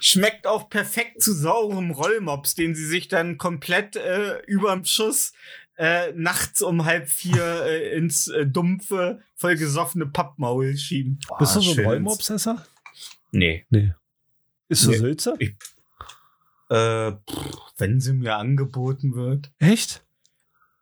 Schmeckt 0.00 0.46
auch 0.46 0.68
perfekt 0.70 1.22
zu 1.22 1.32
saurem 1.34 1.90
Rollmops, 1.90 2.54
den 2.54 2.74
sie 2.74 2.86
sich 2.86 3.08
dann 3.08 3.36
komplett 3.36 3.96
äh, 3.96 4.40
überm 4.46 4.84
Schuss 4.84 5.32
äh, 5.76 6.12
nachts 6.14 6.62
um 6.62 6.84
halb 6.84 7.08
vier 7.08 7.64
äh, 7.66 7.96
ins 7.96 8.28
äh, 8.28 8.46
dumpfe, 8.46 9.20
vollgesoffene 9.36 10.06
Pappmaul 10.06 10.76
schieben. 10.76 11.18
Boah, 11.28 11.38
Bist 11.38 11.56
du 11.56 11.60
so 11.60 11.72
ein. 11.80 11.86
Rollmopsesser? 11.86 12.64
Nee. 13.30 13.66
Nee. 13.70 13.92
Ist 14.72 14.84
du 14.86 14.90
Nee. 14.90 14.96
Sülze? 14.98 15.34
Ich- 15.38 15.54
Äh, 16.70 17.12
pff, 17.12 17.72
wenn 17.76 18.00
sie 18.00 18.14
mir 18.14 18.36
angeboten 18.36 19.14
wird. 19.14 19.50
Echt? 19.58 20.02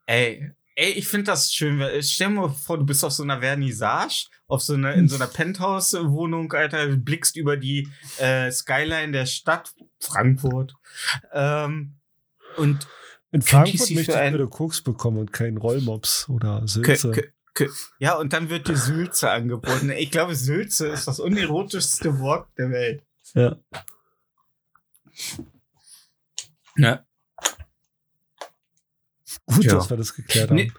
Ey, 0.06 0.52
ey, 0.76 0.90
ich 0.92 1.08
finde 1.08 1.24
das 1.32 1.52
schön. 1.52 1.82
Stell 2.02 2.28
dir 2.28 2.34
mal 2.34 2.48
vor, 2.48 2.78
du 2.78 2.86
bist 2.86 3.04
auf 3.04 3.12
so 3.12 3.24
einer 3.24 3.40
Vernissage, 3.40 4.26
auf 4.46 4.62
so 4.62 4.74
einer, 4.74 4.94
in 4.94 5.08
so 5.08 5.16
einer 5.16 5.26
Penthouse-Wohnung, 5.26 6.52
Alter, 6.52 6.86
du 6.86 6.96
blickst 6.96 7.36
über 7.36 7.56
die 7.56 7.88
äh, 8.18 8.50
Skyline 8.52 9.10
der 9.12 9.26
Stadt 9.26 9.74
Frankfurt. 9.98 10.74
Ähm, 11.32 11.94
und 12.56 12.86
In 13.32 13.42
Frankfurt 13.42 13.90
möchte 13.90 14.12
ich 14.12 14.16
ein- 14.18 14.32
bitte 14.32 14.46
Koks 14.48 14.80
bekommen 14.82 15.18
und 15.18 15.32
keinen 15.32 15.56
Rollmops 15.56 16.28
oder 16.28 16.66
Sülze. 16.68 17.32
ja, 17.98 18.16
und 18.16 18.32
dann 18.32 18.48
wird 18.48 18.68
dir 18.68 18.76
Sülze 18.76 19.28
angeboten. 19.30 19.90
Ich 19.90 20.10
glaube, 20.12 20.36
Sülze 20.36 20.86
ist 20.88 21.08
das 21.08 21.18
unerotischste 21.18 22.20
Wort 22.20 22.46
der 22.58 22.70
Welt. 22.70 23.02
Ja. 23.34 23.56
Ja. 26.76 27.04
Gut, 29.46 29.64
Ja. 29.64 29.74
dass 29.74 29.90
wir 29.90 29.96
das 29.96 30.14
geklärt 30.14 30.50
haben. 30.50 30.56
Nee. 30.56 30.72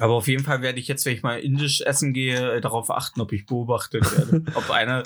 Aber 0.00 0.14
auf 0.14 0.26
jeden 0.26 0.42
Fall 0.42 0.62
werde 0.62 0.80
ich 0.80 0.88
jetzt, 0.88 1.04
wenn 1.04 1.14
ich 1.14 1.22
mal 1.22 1.38
indisch 1.38 1.82
essen 1.82 2.14
gehe, 2.14 2.54
äh, 2.54 2.60
darauf 2.60 2.90
achten, 2.90 3.20
ob 3.20 3.32
ich 3.32 3.44
beobachtet 3.44 4.04
werde. 4.16 4.42
ob 4.54 4.70
einer, 4.70 5.02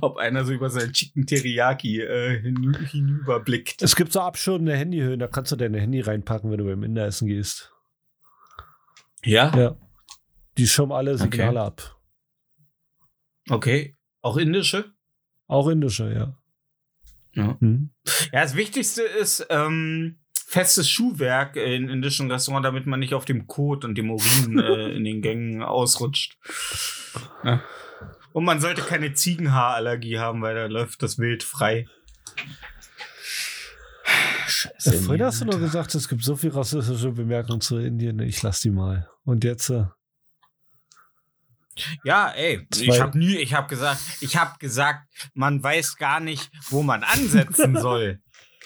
ob 0.00 0.16
einer 0.16 0.44
so 0.44 0.52
über 0.52 0.70
seinen 0.70 0.92
Chicken 0.92 1.26
Teriyaki 1.26 2.00
äh, 2.00 2.40
hinü 2.40 2.74
hinüberblickt. 2.86 3.80
Es 3.82 3.94
gibt 3.94 4.12
so 4.12 4.20
abschirmende 4.20 4.76
Handyhöhen, 4.76 5.20
da 5.20 5.28
kannst 5.28 5.52
du 5.52 5.56
deine 5.56 5.80
Handy 5.80 6.00
reinpacken, 6.00 6.50
wenn 6.50 6.58
du 6.58 6.64
beim 6.64 6.82
Inder 6.82 7.06
essen 7.06 7.28
gehst. 7.28 7.72
Ja? 9.24 9.56
Ja. 9.56 9.76
Die 10.56 10.66
schirmen 10.66 10.92
alle 10.92 11.16
Signale 11.16 11.60
ab. 11.60 11.96
Okay. 13.48 13.96
Auch 14.28 14.36
indische? 14.36 14.92
Auch 15.46 15.68
indische, 15.68 16.12
ja. 16.12 16.34
Ja. 17.32 17.58
Hm. 17.60 17.88
Ja, 18.30 18.42
das 18.42 18.56
Wichtigste 18.56 19.00
ist 19.00 19.46
ähm, 19.48 20.18
festes 20.34 20.90
Schuhwerk 20.90 21.56
in 21.56 21.88
indischen 21.88 22.30
Restaurants, 22.30 22.66
damit 22.66 22.84
man 22.84 23.00
nicht 23.00 23.14
auf 23.14 23.24
dem 23.24 23.46
Kot 23.46 23.86
und 23.86 23.96
dem 23.96 24.10
Urin 24.10 24.58
äh, 24.62 24.90
in 24.90 25.04
den 25.04 25.22
Gängen 25.22 25.62
ausrutscht. 25.62 26.36
Ja. 27.42 27.62
Und 28.34 28.44
man 28.44 28.60
sollte 28.60 28.82
keine 28.82 29.14
Ziegenhaarallergie 29.14 30.18
haben, 30.18 30.42
weil 30.42 30.54
da 30.54 30.66
läuft 30.66 31.02
das 31.02 31.18
Wild 31.18 31.42
frei. 31.42 31.86
Scheiße. 34.46 34.94
Ja, 34.94 35.00
vorhin 35.00 35.24
hast 35.24 35.40
du 35.40 35.46
noch 35.46 35.54
Alter. 35.54 35.64
gesagt, 35.64 35.94
es 35.94 36.06
gibt 36.06 36.22
so 36.22 36.36
viel 36.36 36.50
rassistische 36.50 37.12
Bemerkungen 37.12 37.62
zu 37.62 37.78
Indien. 37.78 38.18
Ich 38.18 38.42
lass 38.42 38.60
die 38.60 38.70
mal. 38.70 39.08
Und 39.24 39.42
jetzt, 39.44 39.70
äh, 39.70 39.86
Ja, 42.04 42.30
ey, 42.30 42.66
Zwei- 42.70 42.82
ich 42.94 43.00
habe 43.00 43.18
nie, 43.18 43.36
ich 43.36 43.54
habe 43.54 43.68
gesagt, 43.68 44.00
ich 44.20 44.36
habe 44.36 44.58
gesagt, 44.58 45.06
man 45.34 45.62
weiß 45.62 45.96
gar 45.96 46.20
nicht, 46.20 46.50
wo 46.70 46.82
man 46.82 47.02
ansetzen 47.04 47.76
soll. 47.80 48.20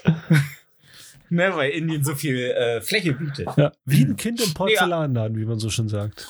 ne, 1.31 1.55
weil 1.57 1.71
Indien 1.71 2.05
so 2.05 2.15
viel 2.15 2.37
äh, 2.51 2.81
Fläche 2.81 3.15
bietet. 3.15 3.49
ja, 3.57 3.73
wie 3.85 4.05
ein 4.05 4.17
Kind 4.17 4.41
im 4.41 4.55
Porzellanladen, 4.55 5.37
wie 5.39 5.45
man 5.45 5.59
so 5.59 5.71
schön 5.71 5.89
sagt. 5.89 6.29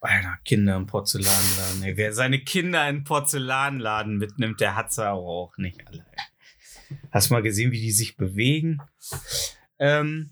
Alter, 0.00 0.38
Kinder 0.44 0.76
im 0.76 0.86
Porzellanladen. 0.86 1.82
Ey. 1.82 1.96
Wer 1.96 2.12
seine 2.12 2.38
Kinder 2.38 2.88
in 2.88 2.96
den 2.98 3.04
Porzellanladen 3.04 4.18
mitnimmt, 4.18 4.60
der 4.60 4.76
hat's 4.76 4.98
aber 4.98 5.18
auch 5.18 5.56
nicht 5.56 5.84
alle. 5.88 6.04
ey. 6.12 6.96
Hast 7.10 7.30
du 7.30 7.34
mal 7.34 7.42
gesehen, 7.42 7.72
wie 7.72 7.80
die 7.80 7.90
sich 7.90 8.16
bewegen? 8.16 8.80
Ähm, 9.80 10.30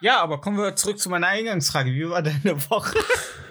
ja, 0.00 0.20
aber 0.20 0.40
kommen 0.40 0.56
wir 0.58 0.74
zurück 0.74 0.98
zu 0.98 1.08
meiner 1.10 1.28
Eingangsfrage. 1.28 1.92
Wie 1.92 2.08
war 2.10 2.22
deine 2.22 2.58
Woche? 2.70 2.98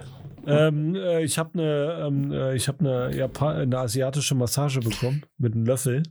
Ähm, 0.46 0.96
äh, 0.96 1.24
ich 1.24 1.38
habe 1.38 1.54
eine, 1.54 2.06
ähm, 2.08 2.32
äh, 2.32 2.56
ich 2.56 2.68
habe 2.68 2.80
eine, 2.80 3.16
Japan 3.16 3.56
eine 3.58 3.78
asiatische 3.78 4.36
Massage 4.36 4.80
bekommen 4.80 5.26
mit 5.38 5.54
einem 5.54 5.66
Löffel. 5.66 6.04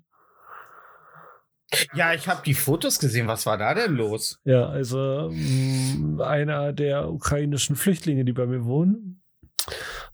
Ja, 1.95 2.13
ich 2.13 2.29
habe 2.29 2.43
die 2.45 2.55
Fotos 2.55 2.99
gesehen. 2.99 3.27
Was 3.29 3.47
war 3.47 3.57
da 3.57 3.75
denn 3.75 3.95
los? 3.95 4.39
Ja, 4.45 4.69
also 4.69 5.31
mh, 5.33 6.25
einer 6.25 6.73
der 6.73 7.11
ukrainischen 7.11 7.77
Flüchtlinge, 7.77 8.25
die 8.25 8.33
bei 8.33 8.47
mir 8.47 8.65
wohnen, 8.65 9.23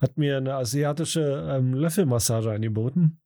hat 0.01 0.17
mir 0.17 0.37
eine 0.37 0.55
asiatische 0.55 1.49
ähm, 1.51 1.75
Löffelmassage 1.75 2.51
angeboten. 2.53 3.21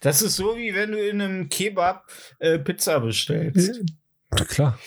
Das 0.00 0.22
ist 0.22 0.36
so, 0.36 0.56
wie 0.56 0.74
wenn 0.74 0.92
du 0.92 0.98
in 0.98 1.20
einem 1.20 1.48
Kebab 1.48 2.06
äh, 2.38 2.58
Pizza 2.58 3.00
bestellst. 3.00 3.82
Ja, 4.38 4.44
klar. 4.44 4.78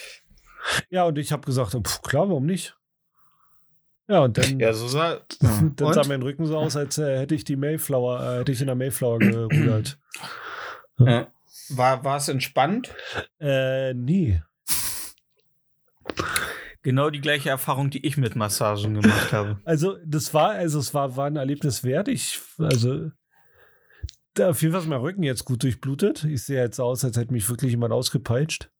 Ja, 0.89 1.03
und 1.05 1.17
ich 1.17 1.31
habe 1.31 1.45
gesagt, 1.45 1.71
pf, 1.87 2.01
klar, 2.01 2.27
warum 2.29 2.45
nicht? 2.45 2.75
Ja, 4.07 4.21
und 4.21 4.37
dann, 4.37 4.59
Ja, 4.59 4.73
so 4.73 4.87
sah. 4.89 5.21
dann 5.39 5.75
sah 5.77 6.01
Und? 6.01 6.07
mein 6.07 6.21
Rücken 6.21 6.45
so 6.45 6.57
aus, 6.57 6.75
als 6.75 6.97
äh, 6.97 7.19
hätte 7.19 7.35
ich 7.35 7.43
die 7.43 7.55
Mayflower, 7.55 8.19
äh, 8.21 8.39
hätte 8.39 8.51
ich 8.51 8.59
in 8.61 8.67
der 8.67 8.75
Mayflower 8.75 9.19
gerudert. 9.19 9.99
Ja. 10.97 11.27
War, 11.69 12.03
war 12.03 12.17
es 12.17 12.27
entspannt? 12.27 12.93
äh, 13.39 13.93
nie. 13.93 14.41
Genau 16.81 17.09
die 17.09 17.21
gleiche 17.21 17.49
Erfahrung, 17.49 17.89
die 17.89 18.05
ich 18.05 18.17
mit 18.17 18.35
Massagen 18.35 18.95
gemacht 19.01 19.33
habe. 19.33 19.59
Also, 19.65 19.97
das 20.05 20.33
war, 20.33 20.51
also 20.51 20.79
es 20.79 20.93
war, 20.93 21.15
war 21.17 21.27
ein 21.27 21.35
Erlebnis 21.35 21.83
wert. 21.83 22.07
Ich, 22.07 22.39
also, 22.57 23.11
da 24.33 24.49
auf 24.49 24.61
jeden 24.61 24.71
Fall 24.73 24.81
ist 24.81 24.87
mein 24.87 25.01
Rücken 25.01 25.23
jetzt 25.23 25.43
gut 25.45 25.61
durchblutet. 25.63 26.23
Ich 26.23 26.43
sehe 26.43 26.61
jetzt 26.61 26.79
aus, 26.79 27.03
als 27.03 27.17
hätte 27.17 27.33
mich 27.33 27.47
wirklich 27.49 27.71
jemand 27.71 27.91
ausgepeitscht. 27.93 28.71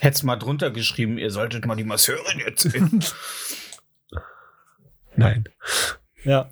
Hättest 0.00 0.24
mal 0.24 0.36
drunter 0.36 0.70
geschrieben, 0.70 1.18
ihr 1.18 1.30
solltet 1.30 1.66
mal 1.66 1.74
die 1.76 1.84
Masseurin 1.84 2.38
jetzt 2.38 2.62
sehen. 2.70 3.04
Nein. 5.16 5.44
Ja. 6.24 6.50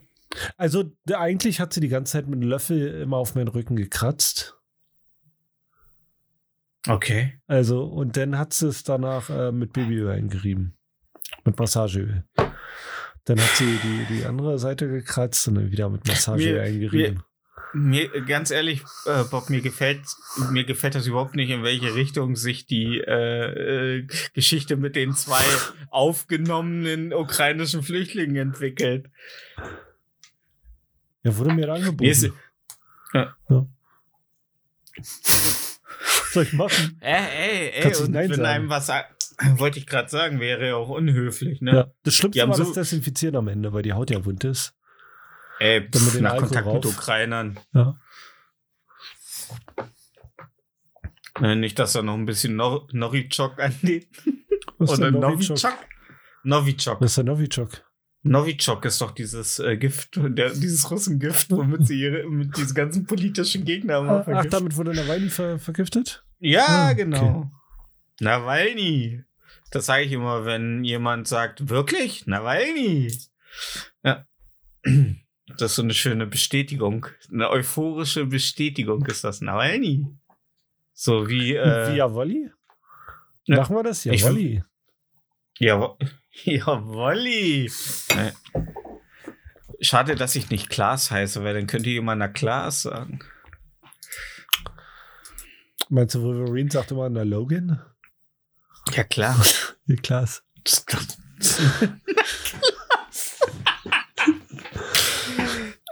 Also, 0.57 0.93
eigentlich 1.13 1.61
hat 1.61 1.73
sie 1.73 1.81
die 1.81 1.89
ganze 1.89 2.13
Zeit 2.13 2.27
mit 2.27 2.41
einem 2.41 2.49
Löffel 2.51 3.03
immer 3.03 3.17
auf 3.19 3.35
meinen 3.35 3.49
Rücken 3.49 3.77
gekratzt. 3.77 4.59
Okay. 6.89 7.41
Also, 7.47 7.85
und 7.85 8.17
dann 8.17 8.39
hat 8.39 8.53
sie 8.53 8.69
es 8.69 8.85
danach 8.85 9.31
äh, 9.31 9.53
mit 9.53 9.73
Babyöl 9.73 10.11
eingerieben. 10.11 10.77
Mit 11.45 11.59
Massageöl. 11.59 12.25
Dann 13.25 13.41
hat 13.41 13.57
sie 13.57 13.79
die, 13.83 14.15
die 14.15 14.25
andere 14.25 14.59
Seite 14.59 14.89
gekratzt 14.89 15.49
und 15.49 15.57
dann 15.57 15.71
wieder 15.73 15.89
mit 15.89 16.07
Massageöl 16.07 16.55
Mir- 16.55 16.63
eingerieben. 16.63 17.23
Mir, 17.79 18.09
ganz 18.23 18.51
ehrlich, 18.51 18.83
äh, 19.05 19.25
Bob, 19.25 19.51
mir 19.51 19.61
gefällt, 19.61 20.01
mir 20.51 20.65
gefällt 20.65 20.95
das 20.95 21.07
überhaupt 21.07 21.35
nicht, 21.37 21.51
in 21.51 21.63
welche 21.63 21.95
Richtung 21.95 22.35
sich 22.35 22.65
die 22.65 22.99
äh, 23.01 23.99
äh, 23.99 24.07
Geschichte 24.33 24.77
mit 24.77 24.97
den 24.97 25.13
zwei 25.13 25.45
aufgenommenen 25.91 27.13
ukrainischen 27.13 27.83
Flüchtlingen 27.83 28.37
entwickelt. 28.37 29.11
Ja, 31.23 31.37
wurde 31.37 31.53
mir 31.53 31.71
angeboten. 31.71 32.05
Ist, 32.09 32.31
Was 34.97 36.33
soll 36.33 36.45
ich 36.45 36.53
machen? 36.55 36.99
äh, 37.01 37.13
ey, 37.13 37.71
ey, 37.75 37.83
Kannst 37.83 38.01
du 38.01 38.05
und 38.07 38.15
wenn 38.15 38.31
sagen? 38.31 38.45
einem 38.47 38.69
was 38.71 38.91
wollte 39.59 39.79
ich 39.79 39.87
gerade 39.87 40.09
sagen, 40.09 40.41
wäre 40.41 40.67
ja 40.69 40.77
auch 40.77 40.89
unhöflich, 40.89 41.61
ne? 41.61 41.73
Ja. 41.75 41.91
Das 42.05 42.15
Schlimmste 42.15 42.49
war 42.49 42.55
so- 42.57 42.65
das 42.65 42.73
Desinfizieren 42.73 43.37
am 43.37 43.49
Ende, 43.49 43.73
weil 43.73 43.83
die 43.83 43.93
Haut 43.93 44.11
ja 44.11 44.25
wund 44.25 44.45
ist. 44.45 44.73
Ey, 45.59 45.81
mit 45.81 45.95
den 46.15 46.23
nach 46.23 46.37
Kontakt 46.39 46.67
mit 46.67 46.85
rauf. 46.85 46.85
Ukrainern. 46.87 47.59
Ja. 47.73 47.99
Äh, 51.41 51.55
Nicht, 51.57 51.79
dass 51.79 51.93
da 51.93 52.03
noch 52.03 52.15
ein 52.15 52.27
bisschen 52.27 52.57
Nor 52.57 52.89
Novichok 52.93 53.59
an 53.61 53.75
den. 53.83 54.05
Was 54.79 54.93
ist 54.93 54.99
Oder 54.99 55.11
der 55.13 55.21
Novichok? 55.21 55.75
Novichok? 56.45 57.01
Was 57.01 57.11
ist 57.13 57.17
der 57.19 57.25
Novichok? 57.25 57.71
Novichok 58.23 58.85
ist 58.85 59.01
doch 59.01 59.13
dieses 59.13 59.59
äh, 59.61 59.77
Gift, 59.77 60.17
der, 60.17 60.51
dieses 60.51 60.91
Russengift, 60.91 61.51
womit 61.51 61.87
sie 61.87 62.01
ihre, 62.01 62.29
mit 62.29 62.57
diesen 62.57 62.75
ganzen 62.75 63.07
politischen 63.07 63.65
Gegnern 63.65 64.07
mal 64.07 64.21
Ach, 64.21 64.25
vergiften. 64.25 64.51
damit 64.51 64.77
wurde 64.77 64.95
Nawalny 64.95 65.29
ver 65.31 65.59
vergiftet? 65.61 66.25
Ja, 66.41 66.65
Ah, 66.67 66.87
okay. 66.91 66.97
genau. 67.05 67.51
Nawalny. 68.21 69.23
Das 69.71 69.87
sage 69.87 70.05
ich 70.05 70.13
immer, 70.13 70.45
wenn 70.45 70.83
jemand 70.85 71.29
sagt, 71.29 71.69
wirklich? 71.69 72.27
Nawalny. 72.27 73.13
Ja. 74.03 74.27
Das 75.59 75.73
ist 75.73 75.77
so 75.77 75.83
eine 75.83 75.95
schöne 75.95 76.27
Bestätigung. 76.27 77.07
Eine 77.33 77.51
euphorische 77.51 78.27
Bestätigung 78.27 79.05
ist 79.07 79.25
das. 79.25 79.41
Nawalny. 79.41 80.07
So 80.93 81.29
wie, 81.29 81.55
äh, 81.55 81.93
Wie 81.93 81.97
Jawolli? 81.97 82.51
ja. 83.45 83.57
Machen 83.59 83.77
wir 83.77 83.83
das? 83.83 84.05
Jawolli. 84.05 84.63
Ja, 85.59 85.97
jawolli. 86.45 87.71
Nee. 88.15 88.33
Schade, 89.81 90.15
dass 90.17 90.37
ich 90.37 90.51
nicht 90.51 90.71
Klaas 90.71 91.11
heiße, 91.11 91.45
weil 91.45 91.55
dann 91.55 91.67
könnte 91.67 91.91
jemand 91.91 92.19
na 92.21 92.29
Klaas 92.29 92.83
sagen. 92.83 93.21
Meinst 95.89 96.15
du, 96.15 96.23
Wolverine 96.23 96.71
sagt 96.71 96.91
immer 96.91 97.09
na 97.09 97.23
Logan? 97.23 97.81
Ja, 98.95 99.05
klar. 99.05 99.37
Ja, 99.87 99.97
Klaas. 99.97 100.43
Ah. 105.39 105.86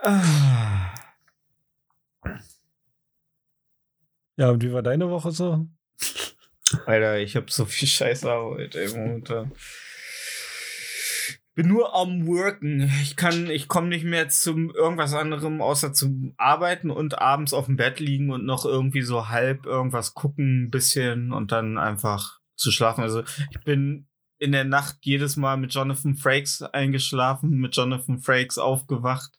Ja, 4.36 4.50
und 4.50 4.62
wie 4.62 4.72
war 4.72 4.82
deine 4.82 5.08
Woche 5.10 5.30
so? 5.30 5.66
Alter, 6.86 7.18
ich 7.18 7.36
hab 7.36 7.50
so 7.50 7.64
viel 7.64 7.88
Scheiße 7.88 8.30
Arbeit 8.30 8.74
ey, 8.74 8.88
momentan. 8.88 9.52
Bin 11.54 11.68
nur 11.68 11.94
am 11.94 12.26
Worken. 12.26 12.90
Ich 13.02 13.14
kann, 13.14 13.48
ich 13.48 13.68
komme 13.68 13.88
nicht 13.88 14.04
mehr 14.04 14.28
zum 14.28 14.70
irgendwas 14.74 15.14
anderem 15.14 15.62
außer 15.62 15.92
zum 15.92 16.34
Arbeiten 16.36 16.90
und 16.90 17.18
abends 17.20 17.52
auf 17.52 17.66
dem 17.66 17.76
Bett 17.76 18.00
liegen 18.00 18.30
und 18.30 18.44
noch 18.44 18.64
irgendwie 18.64 19.02
so 19.02 19.28
halb 19.28 19.64
irgendwas 19.64 20.14
gucken, 20.14 20.64
ein 20.64 20.70
bisschen 20.70 21.32
und 21.32 21.52
dann 21.52 21.78
einfach 21.78 22.40
zu 22.56 22.72
schlafen. 22.72 23.02
Also 23.02 23.22
ich 23.50 23.60
bin 23.64 24.08
in 24.38 24.50
der 24.50 24.64
Nacht 24.64 24.96
jedes 25.02 25.36
Mal 25.36 25.56
mit 25.56 25.72
Jonathan 25.72 26.16
Frakes 26.16 26.60
eingeschlafen, 26.60 27.50
mit 27.60 27.76
Jonathan 27.76 28.18
Frakes 28.18 28.58
aufgewacht. 28.58 29.38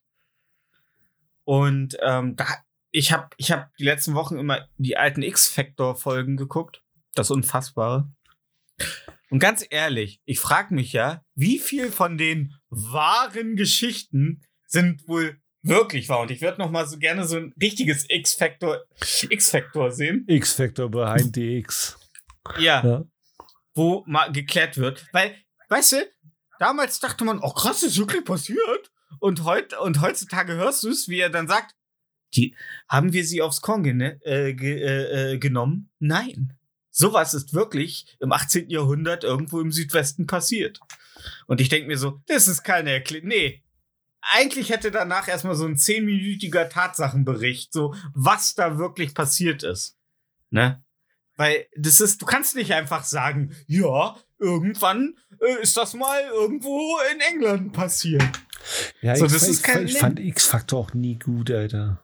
Und 1.46 1.98
ähm, 2.02 2.36
da, 2.36 2.46
ich 2.92 3.12
habe 3.12 3.30
ich 3.38 3.52
hab 3.52 3.76
die 3.78 3.84
letzten 3.84 4.14
Wochen 4.16 4.38
immer 4.38 4.68
die 4.78 4.98
alten 4.98 5.22
X-Factor-Folgen 5.22 6.38
geguckt. 6.38 6.82
Das 7.14 7.32
Unfassbare. 7.32 8.12
Und 9.30 9.40
ganz 9.40 9.66
ehrlich, 9.70 10.20
ich 10.26 10.40
frage 10.40 10.74
mich 10.74 10.92
ja, 10.94 11.24
wie 11.36 11.60
viel 11.60 11.92
von 11.92 12.18
den 12.18 12.54
wahren 12.70 13.56
Geschichten 13.56 14.44
sind 14.68 15.08
wohl 15.08 15.40
wirklich 15.62 16.10
wahr? 16.10 16.20
Und 16.22 16.32
ich 16.32 16.42
würde 16.42 16.60
noch 16.60 16.70
mal 16.70 16.86
so 16.88 16.98
gerne 16.98 17.26
so 17.26 17.38
ein 17.38 17.54
richtiges 17.62 18.06
X-Factor 18.10 18.84
X-Factor 19.30 19.92
sehen. 19.92 20.26
X-Factor 20.28 20.90
behind 20.90 21.34
the 21.36 21.58
X. 21.58 21.98
Ja, 22.60 22.86
Ja. 22.86 23.04
wo 23.74 24.04
mal 24.08 24.32
geklärt 24.32 24.78
wird. 24.78 25.08
Weil, 25.12 25.36
weißt 25.70 25.94
du, 25.94 26.12
damals 26.60 27.00
dachte 27.00 27.24
man, 27.24 27.40
oh 27.40 27.52
krass, 27.52 27.82
ist 27.84 27.98
wirklich 27.98 28.24
passiert. 28.24 28.92
Und, 29.26 29.44
heut, 29.44 29.74
und 29.74 30.02
heutzutage 30.02 30.54
hörst 30.54 30.84
du 30.84 30.90
es, 30.90 31.10
wie 31.10 31.18
er 31.18 31.32
dann 31.32 31.48
sagt, 31.48 31.74
die, 32.36 32.56
haben 32.88 33.12
wir 33.12 33.26
sie 33.26 33.42
aufs 33.42 33.60
Korn 33.60 33.82
gene, 33.82 34.24
äh, 34.24 34.54
ge, 34.54 34.80
äh, 34.80 35.34
äh, 35.34 35.38
genommen? 35.40 35.90
Nein. 35.98 36.54
Sowas 36.92 37.34
ist 37.34 37.56
wirklich 37.56 38.06
im 38.20 38.32
18. 38.32 38.70
Jahrhundert 38.70 39.24
irgendwo 39.24 39.60
im 39.62 39.72
Südwesten 39.72 40.28
passiert. 40.28 40.80
Und 41.48 41.60
ich 41.60 41.70
denke 41.70 41.88
mir 41.88 41.98
so, 41.98 42.22
das 42.28 42.48
ist 42.48 42.62
keine 42.62 42.92
Erklärung. 42.92 43.30
Nee. 43.30 43.64
Eigentlich 44.22 44.70
hätte 44.70 44.92
danach 44.92 45.28
erstmal 45.28 45.56
so 45.56 45.66
ein 45.66 45.80
zehnminütiger 45.80 46.70
Tatsachenbericht, 46.70 47.74
so 47.74 47.96
was 48.14 48.54
da 48.54 48.78
wirklich 48.78 49.16
passiert 49.16 49.64
ist. 49.64 49.98
Ne? 50.52 50.84
Weil 51.36 51.66
das 51.76 52.00
ist, 52.00 52.22
du 52.22 52.28
kannst 52.28 52.56
nicht 52.56 52.74
einfach 52.74 53.06
sagen, 53.06 53.56
ja, 53.66 54.18
irgendwann 54.38 55.18
äh, 55.42 55.64
ist 55.64 55.78
das 55.78 55.96
mal 55.96 56.22
irgendwo 56.32 57.00
in 57.12 57.22
England 57.22 57.74
passiert. 57.74 58.45
Ja, 59.02 59.16
So, 59.16 59.26
ich, 59.26 59.34
das 59.34 59.48
ist 59.48 59.64
kein 59.64 59.86
ich 59.86 59.98
fand 59.98 60.20
X-Factor 60.20 60.80
auch 60.80 60.94
nie 60.94 61.18
gut, 61.20 61.52
Alter. 61.52 62.04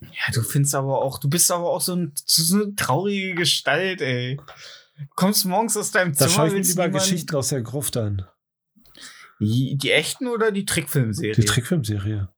Ja, 0.00 0.32
du 0.32 0.42
findest 0.42 0.74
aber 0.74 1.02
auch, 1.02 1.18
du 1.18 1.28
bist 1.28 1.50
aber 1.50 1.70
auch 1.70 1.80
so, 1.80 1.94
ein, 1.94 2.12
so 2.26 2.56
eine 2.56 2.74
traurige 2.74 3.34
Gestalt, 3.34 4.00
ey. 4.00 4.36
Du 4.36 5.06
kommst 5.14 5.44
morgens 5.44 5.76
aus 5.76 5.90
deinem 5.90 6.12
Da 6.12 6.18
Zimmer, 6.18 6.30
schaue 6.30 6.46
ich 6.48 6.52
mir 6.54 6.60
lieber 6.60 6.88
Geschichten 6.88 7.36
aus 7.36 7.48
der 7.48 7.62
Gruft 7.62 7.96
an. 7.96 8.26
Die, 9.40 9.76
die 9.76 9.90
echten 9.90 10.28
oder 10.28 10.50
die 10.52 10.64
Trickfilmserie? 10.64 11.34
Die 11.34 11.44
Trickfilmserie. 11.44 12.28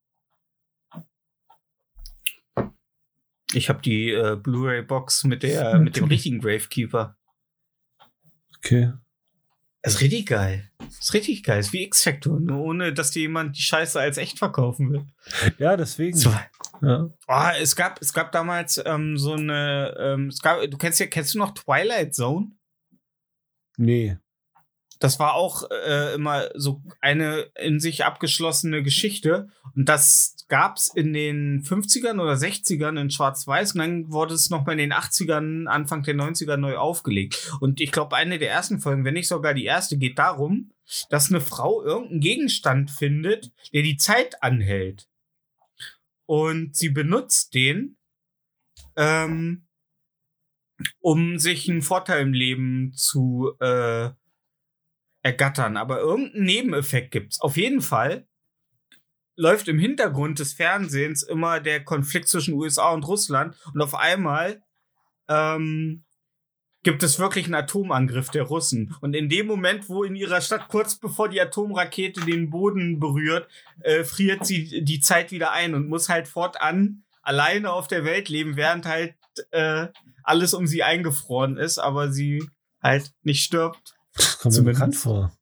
ich 3.55 3.69
habe 3.69 3.81
die 3.83 4.11
äh, 4.11 4.37
Blu-ray-Box 4.37 5.25
mit 5.25 5.43
der 5.43 5.79
mit 5.79 5.97
dem 5.97 6.05
richtigen 6.09 6.41
Gravekeeper. 6.41 7.17
Okay. 8.59 8.93
Das 9.85 9.97
ist 9.97 10.01
richtig 10.01 10.25
geil. 10.25 10.71
Das 10.79 10.99
ist 10.99 11.13
richtig 11.13 11.43
geil. 11.43 11.59
Das 11.59 11.67
ist 11.67 11.73
wie 11.75 11.83
X-Factor, 11.83 12.41
nur 12.41 12.59
ohne, 12.59 12.95
dass 12.95 13.11
dir 13.11 13.21
jemand 13.21 13.59
die 13.59 13.63
Scheiße 13.63 14.01
als 14.01 14.17
echt 14.17 14.39
verkaufen 14.39 14.91
will. 14.91 15.05
Ja, 15.59 15.77
deswegen. 15.77 16.17
So. 16.17 16.35
Ja. 16.81 17.11
Oh, 17.29 17.49
es 17.61 17.77
gab, 17.77 18.01
es 18.01 18.15
gab 18.15 18.33
damals 18.33 18.83
ähm, 18.83 19.19
so 19.19 19.35
eine, 19.35 19.95
ähm, 19.99 20.29
es 20.29 20.41
gab, 20.41 20.63
du 20.71 20.79
kennst 20.79 21.01
ja, 21.01 21.07
kennst 21.07 21.35
du 21.35 21.39
noch 21.39 21.53
Twilight 21.53 22.15
Zone? 22.15 22.53
Nee. 23.77 24.17
Das 25.01 25.19
war 25.19 25.35
auch 25.35 25.71
äh, 25.71 26.15
immer 26.15 26.49
so 26.55 26.81
eine 27.03 27.51
in 27.55 27.79
sich 27.79 28.07
abgeschlossene 28.07 28.83
Geschichte. 28.83 29.49
Und 29.77 29.91
das 29.91 30.34
gab's 30.49 30.89
in 30.89 31.13
den 31.13 31.63
50ern 31.63 32.21
oder 32.21 32.35
60ern 32.35 33.01
in 33.01 33.11
Schwarz-Weiß. 33.11 33.75
Und 33.75 33.79
dann 33.79 34.13
wurde 34.13 34.35
es 34.35 34.51
nochmal 34.51 34.75
in 34.75 34.91
den 34.91 34.93
80ern, 34.93 35.67
Anfang 35.67 36.03
der 36.03 36.15
90er 36.15 36.57
neu 36.57 36.77
aufgelegt. 36.77 37.53
Und 37.61 37.81
ich 37.81 37.93
glaube, 37.93 38.17
eine 38.17 38.39
der 38.39 38.51
ersten 38.51 38.81
Folgen, 38.81 39.05
wenn 39.05 39.15
nicht 39.15 39.29
sogar 39.29 39.55
die 39.55 39.65
erste, 39.65 39.97
geht 39.97 40.19
darum, 40.19 40.73
dass 41.09 41.31
eine 41.31 41.41
Frau 41.41 41.83
irgendeinen 41.83 42.21
Gegenstand 42.21 42.91
findet, 42.91 43.53
der 43.73 43.83
die 43.83 43.97
Zeit 43.97 44.43
anhält. 44.43 45.09
Und 46.27 46.77
sie 46.77 46.91
benutzt 46.91 47.55
den, 47.55 47.97
ähm, 48.97 49.67
um 51.01 51.39
sich 51.39 51.69
einen 51.71 51.83
Vorteil 51.83 52.23
im 52.23 52.33
Leben 52.33 52.93
zu 52.95 53.53
äh, 53.61 54.11
ergattern. 55.23 55.77
Aber 55.77 56.01
irgendeinen 56.01 56.45
Nebeneffekt 56.45 57.11
gibt's. 57.11 57.41
Auf 57.41 57.57
jeden 57.57 57.81
Fall 57.81 58.27
läuft 59.37 59.69
im 59.69 59.79
Hintergrund 59.79 60.39
des 60.39 60.53
Fernsehens 60.53 61.23
immer 61.23 61.61
der 61.61 61.85
Konflikt 61.85 62.29
zwischen 62.29 62.55
USA 62.55 62.93
und 62.93 63.07
Russland 63.07 63.57
und 63.73 63.83
auf 63.83 63.95
einmal 63.95 64.63
ähm, 65.29 66.05
gibt 66.85 67.03
es 67.03 67.19
wirklich 67.19 67.47
einen 67.47 67.55
Atomangriff 67.55 68.31
der 68.31 68.45
Russen. 68.45 68.95
Und 69.01 69.17
in 69.17 69.29
dem 69.29 69.47
Moment, 69.47 69.89
wo 69.89 70.05
in 70.05 70.15
ihrer 70.15 70.41
Stadt 70.41 70.69
kurz 70.69 70.97
bevor 70.97 71.29
die 71.29 71.41
Atomrakete 71.41 72.21
den 72.21 72.51
Boden 72.51 73.01
berührt, 73.01 73.49
äh, 73.81 74.05
friert 74.05 74.47
sie 74.47 74.85
die 74.85 75.01
Zeit 75.01 75.33
wieder 75.33 75.51
ein 75.51 75.75
und 75.75 75.89
muss 75.89 76.09
halt 76.09 76.29
fortan 76.29 77.03
alleine 77.23 77.73
auf 77.73 77.89
der 77.89 78.05
Welt 78.05 78.29
leben, 78.29 78.57
während 78.57 78.87
halt 78.87 79.15
äh, 79.51 79.89
alles 80.23 80.55
um 80.55 80.67
sie 80.67 80.83
eingefroren 80.83 81.57
ist, 81.57 81.79
aber 81.79 82.13
sie 82.13 82.47
halt 82.83 83.13
nicht 83.23 83.43
stirbt. 83.43 83.95
Das 84.15 84.39
kommt 84.39 84.55
mir 84.57 84.63
bekannt 84.63 84.95
vor. 84.95 85.33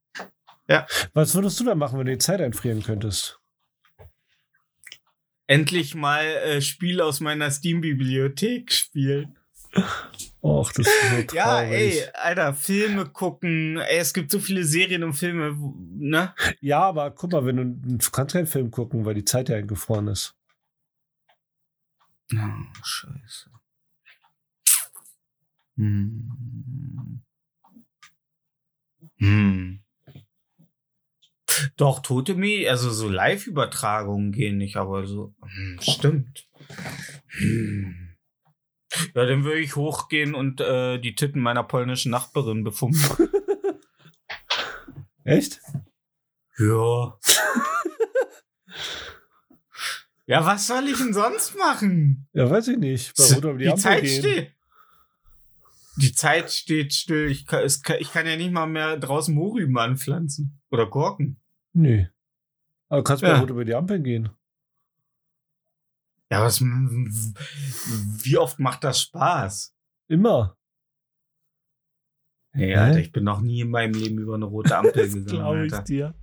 Ja. 0.68 0.86
Was 1.12 1.34
würdest 1.34 1.58
du 1.60 1.64
da 1.64 1.74
machen, 1.74 1.98
wenn 1.98 2.06
du 2.06 2.12
die 2.12 2.18
Zeit 2.18 2.40
einfrieren 2.40 2.82
könntest? 2.82 3.41
Endlich 5.46 5.94
mal 5.94 6.24
äh, 6.24 6.60
Spiele 6.60 7.04
aus 7.04 7.20
meiner 7.20 7.50
Steam-Bibliothek 7.50 8.72
spielen. 8.72 9.36
Och, 10.42 10.72
das 10.72 10.86
ist 10.86 11.10
so 11.10 11.22
traurig. 11.22 11.32
Ja, 11.34 11.62
ey, 11.62 12.04
Alter, 12.14 12.54
Filme 12.54 13.06
gucken. 13.06 13.78
Ey, 13.78 13.98
es 13.98 14.12
gibt 14.12 14.30
so 14.30 14.38
viele 14.38 14.64
Serien 14.64 15.02
und 15.04 15.14
Filme, 15.14 15.56
ne? 15.96 16.34
Ja, 16.60 16.80
aber 16.80 17.10
guck 17.10 17.32
mal, 17.32 17.44
wenn 17.46 17.56
du, 17.56 17.64
du 17.98 18.10
kannst 18.10 18.34
keinen 18.34 18.46
Film 18.46 18.70
gucken, 18.70 19.04
weil 19.04 19.14
die 19.14 19.24
Zeit 19.24 19.48
ja 19.48 19.56
eingefroren 19.56 20.08
ist. 20.08 20.34
Oh, 22.34 22.82
scheiße. 22.82 23.50
Hm. 25.76 27.22
Hm. 29.18 29.81
Doch, 31.76 32.00
Tote 32.00 32.34
Me, 32.34 32.66
also 32.68 32.90
so 32.90 33.08
Live-Übertragungen 33.08 34.32
gehen 34.32 34.58
nicht, 34.58 34.76
aber 34.76 35.06
so. 35.06 35.34
Hm, 35.42 35.78
stimmt. 35.80 36.48
Hm. 37.28 38.02
Ja, 39.14 39.24
dann 39.24 39.44
würde 39.44 39.60
ich 39.60 39.76
hochgehen 39.76 40.34
und 40.34 40.60
äh, 40.60 40.98
die 40.98 41.14
Titten 41.14 41.40
meiner 41.40 41.64
polnischen 41.64 42.10
Nachbarin 42.10 42.62
befummen. 42.62 43.00
Echt? 45.24 45.60
Ja. 46.58 47.18
ja, 50.26 50.44
was 50.44 50.66
soll 50.66 50.88
ich 50.88 50.98
denn 50.98 51.14
sonst 51.14 51.56
machen? 51.56 52.28
Ja, 52.32 52.50
weiß 52.50 52.68
ich 52.68 52.78
nicht. 52.78 53.16
Bei 53.16 53.24
Rot 53.34 53.44
um 53.44 53.58
die, 53.58 53.64
die 53.64 53.70
Ampel 53.70 53.82
Zeit 53.82 54.02
gehen. 54.02 54.20
steht. 54.20 54.52
Die 55.96 56.14
Zeit 56.14 56.50
steht 56.50 56.94
still. 56.94 57.30
Ich 57.30 57.46
kann, 57.46 57.62
es 57.62 57.82
ich 57.98 58.12
kann 58.12 58.26
ja 58.26 58.36
nicht 58.36 58.52
mal 58.52 58.66
mehr 58.66 58.96
draußen 58.96 59.34
Mohrrüben 59.34 59.76
anpflanzen. 59.78 60.60
Oder 60.70 60.86
Gurken. 60.86 61.41
Nee. 61.72 62.08
Aber 62.88 63.00
du 63.00 63.04
kannst 63.04 63.22
bei 63.22 63.28
Ja. 63.28 63.38
Rot 63.40 63.50
über 63.50 63.64
die 63.64 63.74
Ampel 63.74 64.00
gehen. 64.00 64.28
Ja, 66.30 66.42
was, 66.44 66.60
wie 66.62 68.36
oft 68.38 68.58
macht 68.58 68.84
das 68.84 69.02
Spaß? 69.02 69.74
Immer. 70.08 70.56
Hey? 72.52 72.74
Alter, 72.74 72.98
ich 73.00 73.12
bin 73.12 73.24
noch 73.24 73.40
nie 73.40 73.60
in 73.62 73.70
meinem 73.70 73.94
Leben 73.94 74.18
über 74.18 74.34
eine 74.34 74.44
rote 74.46 74.76
Ampel 74.76 74.92
Das 75.04 75.12
gegangen. 75.14 75.26
glaube 75.26 75.66
ich 75.66 75.72
Alter. 75.72 75.84
dir. 75.84 76.14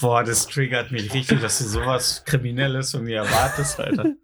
Boah, 0.00 0.24
das 0.24 0.46
triggert 0.46 0.90
mich 0.90 1.12
richtig, 1.14 1.40
dass 1.40 1.58
du 1.58 1.64
sowas 1.64 2.24
Kriminelles 2.24 2.90
von 2.90 3.04
mir 3.04 3.18
erwartest, 3.18 3.78
Alter. 3.80 4.14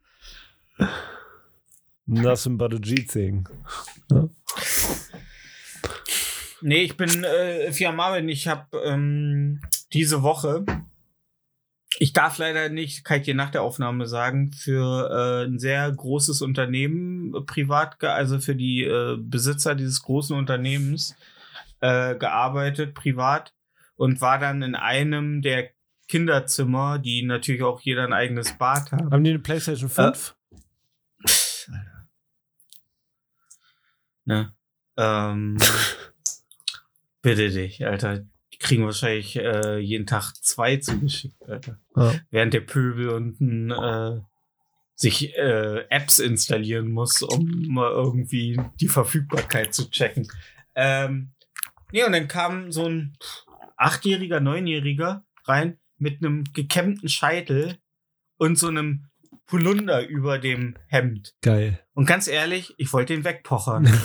Nothing 2.06 2.58
but 2.58 2.74
a 2.74 2.78
G-Thing. 2.78 3.48
Nee, 6.62 6.82
ich 6.82 6.96
bin 6.96 7.24
äh, 7.24 7.72
viel 7.72 7.86
am 7.86 8.00
Arbeiten. 8.00 8.28
Ich 8.28 8.48
habe 8.48 8.76
ähm, 8.84 9.60
diese 9.92 10.22
Woche, 10.22 10.64
ich 11.98 12.12
darf 12.12 12.38
leider 12.38 12.68
nicht, 12.68 13.04
kann 13.04 13.18
ich 13.18 13.24
dir 13.24 13.34
nach 13.34 13.50
der 13.50 13.62
Aufnahme 13.62 14.06
sagen, 14.06 14.52
für 14.52 15.10
äh, 15.10 15.46
ein 15.46 15.58
sehr 15.58 15.90
großes 15.90 16.40
Unternehmen 16.42 17.34
äh, 17.34 17.40
privat, 17.40 18.02
also 18.04 18.38
für 18.38 18.54
die 18.54 18.84
äh, 18.84 19.16
Besitzer 19.18 19.74
dieses 19.74 20.02
großen 20.02 20.36
Unternehmens 20.36 21.16
äh, 21.80 22.14
gearbeitet, 22.14 22.94
privat 22.94 23.54
und 23.96 24.20
war 24.20 24.38
dann 24.38 24.62
in 24.62 24.74
einem 24.74 25.42
der 25.42 25.70
Kinderzimmer, 26.08 26.98
die 26.98 27.22
natürlich 27.22 27.62
auch 27.62 27.80
jeder 27.80 28.04
ein 28.04 28.12
eigenes 28.12 28.56
Bad 28.56 28.92
haben. 28.92 29.10
Haben 29.10 29.24
die 29.24 29.30
eine 29.30 29.38
PlayStation 29.38 29.90
5? 29.90 30.36
Ne? 34.24 34.54
Ähm, 34.96 35.56
bitte 37.22 37.50
dich, 37.50 37.84
Alter. 37.84 38.24
Kriegen 38.60 38.84
wahrscheinlich 38.84 39.36
äh, 39.36 39.78
jeden 39.78 40.06
Tag 40.06 40.34
zwei 40.42 40.76
zugeschickt, 40.76 41.42
Alter. 41.48 41.78
Ja. 41.96 42.14
Während 42.30 42.54
der 42.54 42.60
Pöbel 42.60 43.08
unten 43.08 43.70
äh, 43.70 44.20
sich 44.94 45.34
äh, 45.34 45.86
Apps 45.88 46.18
installieren 46.18 46.90
muss, 46.90 47.22
um 47.22 47.66
mal 47.68 47.90
irgendwie 47.90 48.60
die 48.80 48.88
Verfügbarkeit 48.88 49.74
zu 49.74 49.90
checken. 49.90 50.28
Ähm, 50.74 51.32
nee, 51.90 52.04
und 52.04 52.12
dann 52.12 52.28
kam 52.28 52.70
so 52.70 52.86
ein 52.86 53.16
achtjähriger, 53.78 54.40
neunjähriger 54.40 55.24
rein 55.46 55.78
mit 55.96 56.22
einem 56.22 56.44
gekämmten 56.52 57.08
Scheitel 57.08 57.78
und 58.36 58.58
so 58.58 58.68
einem 58.68 59.06
Polunder 59.46 60.06
über 60.06 60.38
dem 60.38 60.76
Hemd. 60.86 61.34
Geil. 61.40 61.80
Und 61.94 62.06
ganz 62.06 62.28
ehrlich, 62.28 62.74
ich 62.76 62.92
wollte 62.92 63.14
ihn 63.14 63.24
wegpochern. 63.24 63.88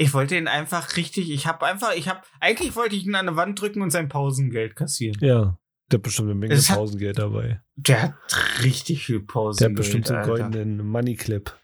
ich 0.00 0.14
wollte 0.14 0.34
ihn 0.36 0.48
einfach 0.48 0.96
richtig, 0.96 1.30
ich 1.30 1.46
habe 1.46 1.66
einfach, 1.66 1.92
ich 1.94 2.08
habe, 2.08 2.22
eigentlich 2.40 2.74
wollte 2.74 2.96
ich 2.96 3.04
ihn 3.04 3.14
an 3.14 3.28
eine 3.28 3.36
Wand 3.36 3.60
drücken 3.60 3.82
und 3.82 3.90
sein 3.90 4.08
Pausengeld 4.08 4.74
kassieren. 4.74 5.18
Ja. 5.20 5.58
Der 5.90 5.98
hat 5.98 6.02
bestimmt 6.02 6.30
eine 6.30 6.38
Menge 6.38 6.56
hat- 6.56 6.74
Pausengeld 6.74 7.18
dabei. 7.18 7.60
Der 7.76 8.02
hat 8.02 8.14
richtig 8.62 9.04
viel 9.04 9.18
Der 9.20 9.26
Pausengeld. 9.26 9.70
hat 9.72 9.76
bestimmt 9.76 10.10
einen 10.10 10.26
goldenen 10.26 10.86
Money 10.86 11.16
Clip. 11.16 11.54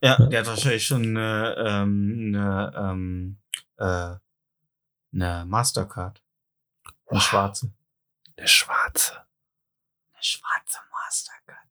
Ja, 0.00 0.18
Ja. 0.20 0.26
der 0.26 0.40
hat 0.40 0.46
wahrscheinlich 0.46 0.86
schon 0.86 1.16
eine, 1.16 1.56
ähm, 1.58 2.32
eine, 2.34 2.72
ähm, 2.76 3.38
äh, 3.78 4.16
eine 5.14 5.44
Mastercard. 5.46 6.22
Eine 6.84 7.18
Wow. 7.20 7.22
schwarze. 7.22 7.72
Der 8.38 8.46
Schwarze. 8.46 9.14
Eine 10.12 10.22
schwarze 10.22 10.78
Mastercard. 10.92 11.68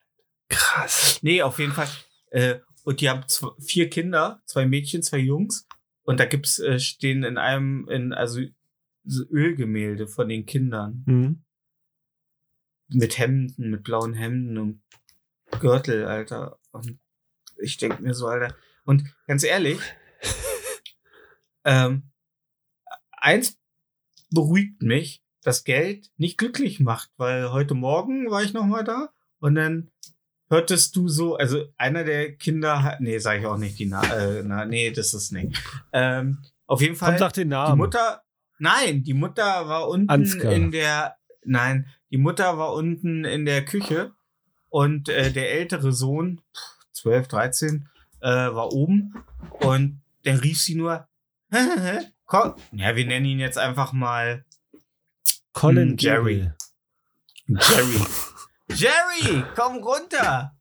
Krass. 0.50 1.20
Nee, 1.22 1.42
auf 1.42 1.60
jeden 1.60 1.72
Fall. 1.72 1.88
Äh, 2.32 2.60
und 2.84 3.02
die 3.02 3.10
haben 3.10 3.22
zw- 3.24 3.60
vier 3.62 3.90
Kinder, 3.90 4.42
zwei 4.46 4.66
Mädchen, 4.66 5.04
zwei 5.04 5.20
Jungs. 5.20 5.68
Und 6.04 6.20
da 6.20 6.26
gibt's, 6.26 6.60
äh, 6.60 6.80
stehen 6.80 7.24
in 7.24 7.38
einem, 7.38 7.88
in, 7.90 8.12
also 8.14 8.42
so 9.04 9.24
Ölgemälde 9.30 10.08
von 10.08 10.30
den 10.30 10.46
Kindern. 10.46 11.04
Mhm. 11.06 11.44
Mit 12.90 13.18
Hemden, 13.18 13.70
mit 13.70 13.84
blauen 13.84 14.14
Hemden 14.14 14.58
und 14.58 14.82
Gürtel, 15.60 16.06
Alter. 16.06 16.60
Und 16.72 17.00
ich 17.58 17.78
denk 17.78 18.00
mir 18.02 18.14
so, 18.14 18.28
Alter. 18.28 18.56
Und 18.84 19.04
ganz 19.28 19.44
ehrlich, 19.44 19.80
ähm, 21.66 22.12
eins 23.12 23.58
beruhigt 24.32 24.82
mich, 24.82 25.24
dass 25.44 25.64
Geld 25.64 26.12
nicht 26.18 26.38
glücklich 26.38 26.80
macht, 26.80 27.12
weil 27.18 27.52
heute 27.52 27.74
Morgen 27.74 28.30
war 28.30 28.44
ich 28.44 28.54
noch 28.54 28.66
mal 28.66 28.84
da 28.84 29.14
und 29.40 29.56
dann 29.56 29.90
hörtest 30.52 30.96
du 30.96 31.08
so, 31.08 31.36
also 31.38 31.66
einer 31.78 32.04
der 32.04 32.36
Kinder 32.36 32.84
hat, 32.84 33.00
nee, 33.02 33.18
sag 33.18 33.40
ich 33.40 33.46
auch 33.46 33.58
nicht 33.58 33.80
die 33.80 33.86
Na, 33.88 34.04
äh, 34.04 34.44
na 34.44 34.66
nee, 34.66 34.92
das 34.92 35.14
ist 35.14 35.32
nicht. 35.32 35.58
Ähm, 35.94 36.38
auf 36.68 36.82
jeden 36.82 36.96
Fall. 36.96 37.12
Komm, 37.12 37.20
sag 37.20 37.34
den 37.34 37.48
Die 37.48 37.56
Namen. 37.56 37.78
Mutter, 37.78 38.22
nein, 38.60 39.04
die 39.04 39.14
Mutter 39.14 39.68
war 39.68 39.88
unten 39.88 40.10
Ansgar. 40.10 40.52
in 40.54 40.72
der, 40.72 41.16
nein, 41.44 41.88
die 42.12 42.18
Mutter 42.18 42.58
war 42.58 42.74
unten 42.74 43.24
in 43.26 43.46
der 43.46 43.66
Küche 43.66 44.12
und 44.70 45.10
äh, 45.10 45.32
der 45.32 45.52
ältere 45.54 45.92
Sohn, 45.94 46.42
12, 46.94 47.28
13, 47.30 47.90
äh, 48.20 48.28
war 48.28 48.72
oben 48.74 49.16
und 49.62 50.02
der 50.26 50.44
rief 50.44 50.62
sie 50.62 50.76
nur, 50.76 51.08
komm, 52.26 52.54
ja, 52.74 52.96
wir 52.96 53.06
nennen 53.06 53.26
ihn 53.26 53.40
jetzt 53.40 53.58
einfach 53.58 53.94
mal 53.94 54.46
Colin 55.54 55.92
Hm, 55.92 55.98
Jerry. 55.98 56.52
Jerry. 57.48 58.02
Jerry, 58.76 59.44
komm 59.56 59.78
runter. 59.78 60.56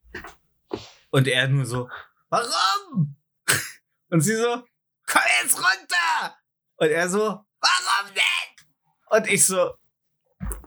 Und 1.11 1.29
er 1.29 1.49
nur 1.49 1.67
so, 1.67 1.89
warum? 2.29 3.17
Und 4.11 4.21
sie 4.21 4.37
so, 4.37 4.65
komm 5.07 5.23
jetzt 5.43 5.57
runter. 5.57 6.37
Und 6.77 6.89
er 6.89 7.09
so, 7.09 7.21
warum 7.61 8.15
denn? 8.15 9.19
Und 9.19 9.29
ich 9.29 9.47
so, 9.47 9.75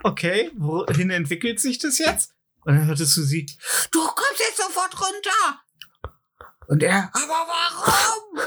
okay, 0.03 0.51
wohin 0.55 1.09
entwickelt 1.09 1.59
sich 1.59 1.77
das 1.77 1.97
jetzt? 1.97 2.33
Und 2.65 2.75
dann 2.75 2.87
hörtest 2.87 3.17
du 3.17 3.21
sie, 3.23 3.45
du 3.91 3.99
kommst 3.99 4.39
jetzt 4.39 4.57
sofort 4.57 4.99
runter. 4.99 5.63
Und 6.67 6.83
er, 6.83 7.09
aber 7.13 7.27
warum? 7.27 8.39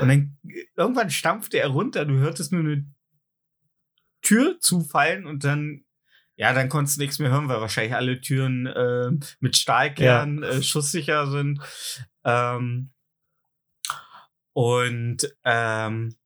Und 0.00 0.08
dann 0.08 0.38
irgendwann 0.76 1.10
stampfte 1.10 1.58
er 1.58 1.68
runter, 1.68 2.04
du 2.04 2.18
hörtest 2.18 2.52
nur 2.52 2.60
eine 2.60 2.86
Tür 4.22 4.60
zufallen 4.60 5.26
und 5.26 5.44
dann, 5.44 5.84
ja, 6.42 6.52
dann 6.52 6.68
konntest 6.68 6.96
du 6.96 7.02
nichts 7.02 7.20
mehr 7.20 7.30
hören, 7.30 7.48
weil 7.48 7.60
wahrscheinlich 7.60 7.94
alle 7.94 8.20
Türen 8.20 8.66
äh, 8.66 9.12
mit 9.38 9.56
Stahlkern 9.56 10.42
äh, 10.42 10.60
schusssicher 10.60 11.30
sind. 11.30 11.60
Ähm, 12.24 12.90
und 14.52 15.18
ähm, 15.44 16.16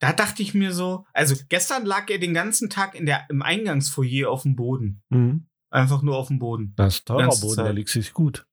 da 0.00 0.12
dachte 0.14 0.42
ich 0.42 0.54
mir 0.54 0.72
so, 0.72 1.04
also 1.12 1.34
gestern 1.50 1.84
lag 1.84 2.08
er 2.08 2.18
den 2.18 2.32
ganzen 2.32 2.70
Tag 2.70 2.94
in 2.94 3.04
der, 3.04 3.26
im 3.28 3.42
Eingangsfoyer 3.42 4.30
auf 4.30 4.42
dem 4.42 4.56
Boden. 4.56 5.02
Mhm. 5.10 5.48
Einfach 5.68 6.00
nur 6.00 6.16
auf 6.16 6.28
dem 6.28 6.38
Boden. 6.38 6.72
Das 6.76 6.94
ist 6.96 7.06
teurer 7.06 7.28
Boden, 7.28 7.56
Zeit. 7.56 7.66
der 7.66 7.72
liegt 7.74 7.90
sich 7.90 8.14
gut. 8.14 8.46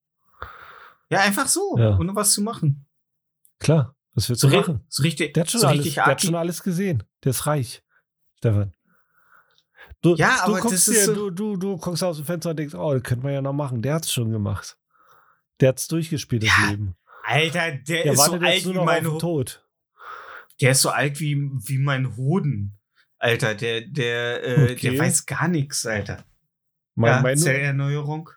Ja, 1.10 1.20
einfach 1.22 1.48
so, 1.48 1.78
Ja. 1.78 1.98
ohne 1.98 2.14
was 2.14 2.34
zu 2.34 2.42
machen. 2.42 2.86
Klar, 3.60 3.96
was 4.16 4.28
willst 4.28 4.44
du 4.44 4.50
So, 4.50 4.58
machen? 4.58 4.82
so 4.90 5.04
richtig, 5.04 5.34
Der 5.34 5.44
hat, 5.44 5.52
schon 5.52 5.62
so 5.62 5.68
alles, 5.68 5.94
der 5.94 6.06
hat 6.06 6.22
schon 6.22 6.36
alles 6.36 6.62
gesehen. 6.62 7.04
Der 7.24 7.30
ist 7.30 7.48
reich, 7.48 7.84
Stefan. 8.40 8.74
Du, 10.02 10.16
Ja, 10.16 10.38
du 10.46 10.54
aber 10.54 10.60
guckst 10.62 10.88
das 10.88 10.96
ist 10.96 11.06
so- 11.06 11.14
du, 11.14 11.30
du, 11.30 11.58
du 11.58 11.78
guckst 11.78 12.04
aus 12.04 12.18
dem 12.18 12.26
Fenster 12.26 12.52
und 12.52 12.58
denkst, 12.60 12.74
oh, 12.76 12.94
das 12.94 13.04
könnte 13.04 13.24
man 13.24 13.34
ja 13.34 13.42
noch 13.42 13.54
machen. 13.54 13.82
Der 13.82 13.96
hat's 13.96 14.12
schon 14.12 14.32
gemacht. 14.32 14.78
Der 15.60 15.70
hat's 15.70 15.88
durchgespielt, 15.88 16.44
das 16.44 16.50
Ja, 16.60 16.70
Leben. 16.72 16.96
Alter, 17.24 17.72
der, 17.72 18.04
Der 18.04 18.14
ist 18.14 18.26
so 18.26 18.34
alt 18.34 18.66
wie 18.66 18.74
mein 18.74 19.04
Tod. 19.20 19.64
Der 20.60 20.72
ist 20.72 20.82
so 20.82 20.90
alt 20.90 21.20
wie, 21.20 21.36
wie 21.68 21.78
mein 21.78 22.16
Hoden. 22.18 22.78
Alter, 23.20 23.54
der, 23.54 23.82
der, 23.82 24.44
äh, 24.44 24.72
Okay. 24.74 24.90
der 24.92 25.00
weiß 25.00 25.26
gar 25.28 25.48
nichts, 25.48 25.86
Alter. 25.86 26.24
Mein, 26.96 27.12
ja, 27.12 27.22
mein, 27.22 27.38
Zellerneuerung. 27.38 28.30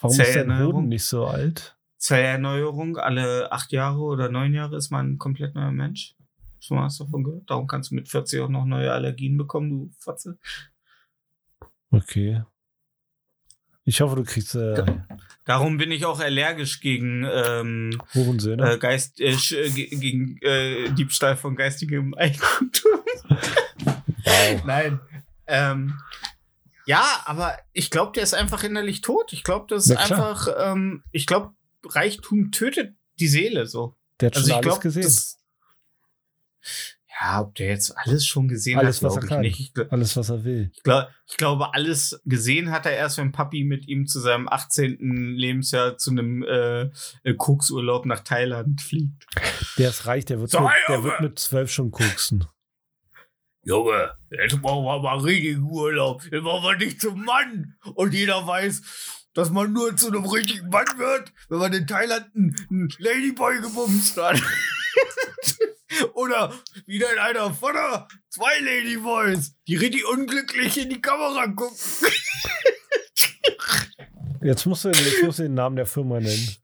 warum 0.00 0.10
ist 0.12 0.18
dein 0.20 0.26
Zellerneuerung. 0.26 0.74
Hoden 0.76 0.88
nicht 0.88 1.04
so 1.04 1.26
alt? 1.26 1.76
Zellerneuerung, 1.98 2.96
alle 2.96 3.50
acht 3.50 3.72
Jahre 3.72 3.98
oder 3.98 4.28
neun 4.28 4.54
Jahre 4.54 4.76
ist 4.76 4.90
man 4.90 5.12
ein 5.14 5.18
komplett 5.18 5.56
neuer 5.56 5.72
Mensch. 5.72 6.14
Schon 6.60 6.76
mal 6.76 6.84
hast 6.84 7.00
du 7.00 7.04
davon 7.04 7.24
gehört? 7.24 7.50
Darum 7.50 7.66
kannst 7.66 7.90
du 7.90 7.96
mit 7.96 8.08
40 8.08 8.40
auch 8.40 8.48
noch 8.48 8.64
neue 8.64 8.92
Allergien 8.92 9.36
bekommen, 9.36 9.70
du 9.70 9.90
Fotze. 9.98 10.38
Okay. 11.90 12.42
Ich 13.84 14.00
hoffe, 14.02 14.16
du 14.16 14.24
kriegst 14.24 14.54
äh, 14.54 14.84
Darum 15.46 15.78
bin 15.78 15.90
ich 15.90 16.04
auch 16.04 16.20
allergisch 16.20 16.80
gegen 16.80 17.24
ähm, 17.24 17.98
Hurensöhne. 18.12 18.72
äh, 18.74 18.78
Geist, 18.78 19.18
äh, 19.18 19.30
äh, 19.30 19.70
ge- 19.70 19.88
gegen 19.96 20.36
äh, 20.42 20.90
Diebstahl 20.90 21.36
von 21.38 21.56
geistigem 21.56 22.12
Eigentum. 22.18 23.00
wow. 24.24 24.62
Nein. 24.66 25.00
Ähm, 25.46 25.98
ja, 26.84 27.22
aber 27.24 27.58
ich 27.72 27.90
glaube, 27.90 28.12
der 28.12 28.22
ist 28.24 28.34
einfach 28.34 28.62
innerlich 28.62 29.00
tot. 29.00 29.32
Ich 29.32 29.42
glaube, 29.42 29.66
das 29.70 29.86
ist 29.86 29.96
einfach, 29.96 30.48
ähm, 30.58 31.02
ich 31.12 31.26
glaube, 31.26 31.54
Reichtum 31.84 32.50
tötet 32.52 32.94
die 33.18 33.28
Seele 33.28 33.66
so. 33.66 33.96
Der 34.20 34.26
hat 34.26 34.36
Also 34.36 34.48
schon 34.48 34.50
ich 34.50 34.54
alles 34.56 34.64
glaube, 34.66 34.82
gesehen. 34.82 35.02
das. 35.04 35.38
Ja, 37.20 37.40
ob 37.40 37.54
der 37.56 37.68
jetzt 37.68 37.96
alles 37.96 38.26
schon 38.26 38.46
gesehen 38.48 38.78
Alles, 38.78 38.98
hat, 38.98 39.04
was 39.04 39.20
glaube 39.20 39.34
er 39.34 39.40
ich 39.42 39.58
nicht. 39.58 39.76
Ich, 39.76 39.92
alles, 39.92 40.16
was 40.16 40.30
er 40.30 40.44
will. 40.44 40.70
ich, 40.72 40.82
glaub, 40.82 41.08
ich 41.26 41.36
glaube, 41.36 41.74
alles 41.74 42.20
gesehen 42.24 42.70
hat 42.70 42.86
er 42.86 42.92
erst, 42.92 43.18
wenn 43.18 43.32
Papi 43.32 43.64
mit 43.64 43.88
ihm 43.88 44.06
zu 44.06 44.20
seinem 44.20 44.48
18. 44.48 45.34
Lebensjahr 45.36 45.96
zu 45.96 46.10
einem 46.10 46.42
äh, 46.44 46.82
äh, 47.24 47.34
Koksurlaub 47.36 48.06
nach 48.06 48.20
Thailand 48.20 48.80
fliegt. 48.80 49.26
Der 49.78 49.90
ist 49.90 50.06
reich, 50.06 50.26
der 50.26 50.40
wird, 50.40 50.50
So, 50.50 50.60
mit, 50.60 50.70
der 50.88 51.02
wird 51.02 51.20
mit 51.20 51.38
zwölf 51.38 51.72
schon 51.72 51.90
koksen. 51.90 52.46
Junge, 53.64 54.12
jetzt 54.30 54.62
machen 54.62 54.84
wir 54.84 55.02
mal 55.02 55.18
richtigen 55.18 55.62
Urlaub. 55.62 56.22
Jetzt 56.22 56.42
machen 56.42 56.62
wir 56.62 56.76
nicht 56.76 57.00
zum 57.00 57.24
Mann. 57.24 57.74
Und 57.94 58.14
jeder 58.14 58.46
weiß, 58.46 58.80
dass 59.34 59.50
man 59.50 59.72
nur 59.72 59.96
zu 59.96 60.08
einem 60.08 60.24
richtigen 60.24 60.68
Mann 60.68 60.86
wird, 60.96 61.32
wenn 61.48 61.58
man 61.58 61.72
in 61.72 61.86
Thailand 61.86 62.26
einen, 62.34 62.56
einen 62.70 62.88
Ladyboy 62.98 63.60
gebumst 63.60 64.16
hat. 64.16 64.40
Oder 66.14 66.52
wieder 66.86 67.12
in 67.12 67.18
einer 67.18 67.52
Vater 67.52 68.08
zwei 68.28 68.58
Ladyboys, 68.60 69.54
die 69.66 69.76
richtig 69.76 70.06
unglücklich 70.06 70.78
in 70.78 70.90
die 70.90 71.00
Kamera 71.00 71.46
gucken. 71.48 71.76
Jetzt 74.42 74.66
musst 74.66 74.84
du, 74.84 74.90
jetzt 74.90 75.22
musst 75.22 75.40
du 75.40 75.44
den 75.44 75.54
Namen 75.54 75.76
der 75.76 75.86
Firma 75.86 76.20
nennen. 76.20 76.56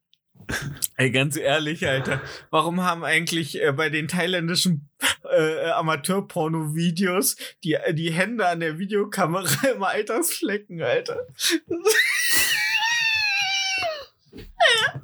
Ey, 0.97 1.11
ganz 1.11 1.37
ehrlich, 1.37 1.87
Alter. 1.87 2.21
Warum 2.51 2.83
haben 2.83 3.05
eigentlich 3.05 3.61
äh, 3.61 3.73
bei 3.73 3.89
den 3.89 4.09
thailändischen 4.09 4.89
äh, 5.29 5.71
Amateur-Porno-Videos 5.71 7.37
die, 7.65 7.77
die 7.93 8.13
Hände 8.13 8.47
an 8.47 8.61
der 8.61 8.79
Videokamera 8.79 9.69
immer 9.75 9.89
Altersflecken, 9.89 10.83
Alter? 10.83 11.27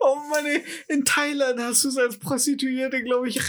Oh 0.00 0.16
Mann, 0.30 0.46
ey, 0.46 0.62
in 0.88 1.04
Thailand 1.04 1.58
hast 1.60 1.84
du 1.84 1.88
es 1.88 1.96
als 1.98 2.18
Prostituierte, 2.18 3.02
glaube 3.02 3.28
ich, 3.28 3.40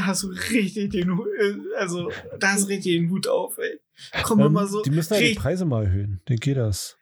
hast 0.00 0.22
du 0.22 0.28
richtig 0.28 0.90
den 0.90 1.16
Hut, 1.16 1.26
äh, 1.40 1.54
also 1.78 2.10
da 2.38 2.52
hast 2.52 2.68
richtig 2.68 2.92
den 2.94 3.10
Hut 3.10 3.26
auf, 3.28 3.58
ey. 3.58 3.78
Komm 4.22 4.40
Ähm, 4.40 4.52
mal 4.52 4.66
so. 4.66 4.82
die 4.82 4.90
müssen 4.90 5.14
ja 5.14 5.20
die 5.20 5.26
richtig- 5.26 5.42
Preise 5.42 5.64
mal 5.64 5.84
erhöhen. 5.84 6.20
Dann 6.26 6.36
geht 6.38 6.56
das. 6.56 6.96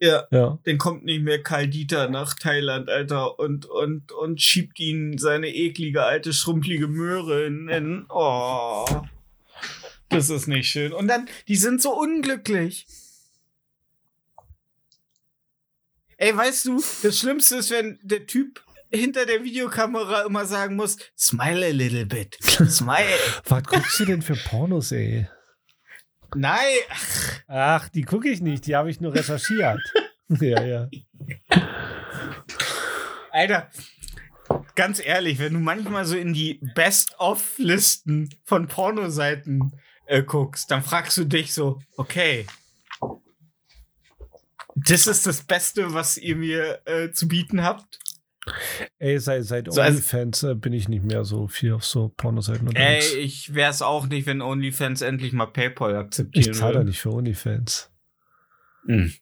ja, 0.00 0.26
Ja. 0.30 0.58
dann 0.64 0.78
kommt 0.78 1.04
nicht 1.04 1.22
mehr 1.22 1.42
Karl 1.42 1.66
Dieter 1.68 2.08
nach 2.08 2.34
Thailand, 2.34 2.88
Alter, 2.88 3.38
und, 3.38 3.66
und, 3.66 4.12
und 4.12 4.40
schiebt 4.40 4.78
ihn 4.80 5.18
seine 5.18 5.48
eklige, 5.54 6.04
alte, 6.04 6.32
schrumpelige 6.32 6.86
Möhre 6.86 7.44
in, 7.46 7.68
in 7.68 8.06
oh. 8.08 8.86
Das 10.08 10.30
ist 10.30 10.46
nicht 10.46 10.68
schön. 10.70 10.92
Und 10.92 11.08
dann, 11.08 11.28
die 11.48 11.56
sind 11.56 11.82
so 11.82 11.92
unglücklich. 11.98 12.86
Ey, 16.20 16.36
weißt 16.36 16.64
du, 16.64 16.82
das 17.04 17.16
Schlimmste 17.16 17.58
ist, 17.58 17.70
wenn 17.70 18.00
der 18.02 18.26
Typ 18.26 18.60
hinter 18.90 19.24
der 19.24 19.44
Videokamera 19.44 20.22
immer 20.22 20.46
sagen 20.46 20.74
muss, 20.74 20.96
smile 21.16 21.66
a 21.66 21.70
little 21.70 22.06
bit. 22.06 22.36
Smile. 22.42 23.06
Was 23.44 23.62
guckst 23.62 24.00
du 24.00 24.04
denn 24.04 24.22
für 24.22 24.34
Pornos, 24.34 24.90
ey? 24.90 25.28
Nein. 26.34 26.74
Ach, 27.46 27.88
die 27.90 28.02
gucke 28.02 28.28
ich 28.28 28.40
nicht. 28.40 28.66
Die 28.66 28.74
habe 28.74 28.90
ich 28.90 29.00
nur 29.00 29.14
recherchiert. 29.14 29.78
ja, 30.40 30.60
ja. 30.64 30.88
Alter, 33.30 33.70
ganz 34.74 35.00
ehrlich, 35.00 35.38
wenn 35.38 35.52
du 35.52 35.60
manchmal 35.60 36.04
so 36.04 36.16
in 36.16 36.34
die 36.34 36.58
Best-of-Listen 36.74 38.34
von 38.44 38.66
Pornoseiten 38.66 39.72
äh, 40.06 40.24
guckst, 40.24 40.68
dann 40.72 40.82
fragst 40.82 41.16
du 41.16 41.24
dich 41.26 41.54
so, 41.54 41.80
okay, 41.96 42.44
das 44.86 45.06
ist 45.06 45.26
das 45.26 45.42
Beste, 45.42 45.92
was 45.94 46.16
ihr 46.16 46.36
mir 46.36 46.80
äh, 46.86 47.10
zu 47.10 47.28
bieten 47.28 47.62
habt? 47.62 47.98
Ey, 48.98 49.18
seit, 49.18 49.44
seit 49.44 49.70
So, 49.72 49.80
also- 49.80 49.96
OnlyFans 49.98 50.42
äh, 50.44 50.54
bin 50.54 50.72
ich 50.72 50.88
nicht 50.88 51.04
mehr 51.04 51.24
so 51.24 51.48
viel 51.48 51.72
auf 51.74 51.84
so 51.84 52.08
Pornoseiten 52.08 52.66
Ey, 52.68 52.96
unterwegs. 52.96 53.12
ich 53.14 53.54
wär's 53.54 53.82
auch 53.82 54.06
nicht, 54.06 54.26
wenn 54.26 54.40
OnlyFans 54.40 55.02
endlich 55.02 55.32
mal 55.32 55.46
PayPal 55.46 55.96
akzeptieren 55.96 56.50
ich 56.52 56.58
zahle 56.58 56.74
da 56.74 56.84
nicht 56.84 57.00
für 57.00 57.12
OnlyFans. 57.12 57.90
Hm. 58.86 59.12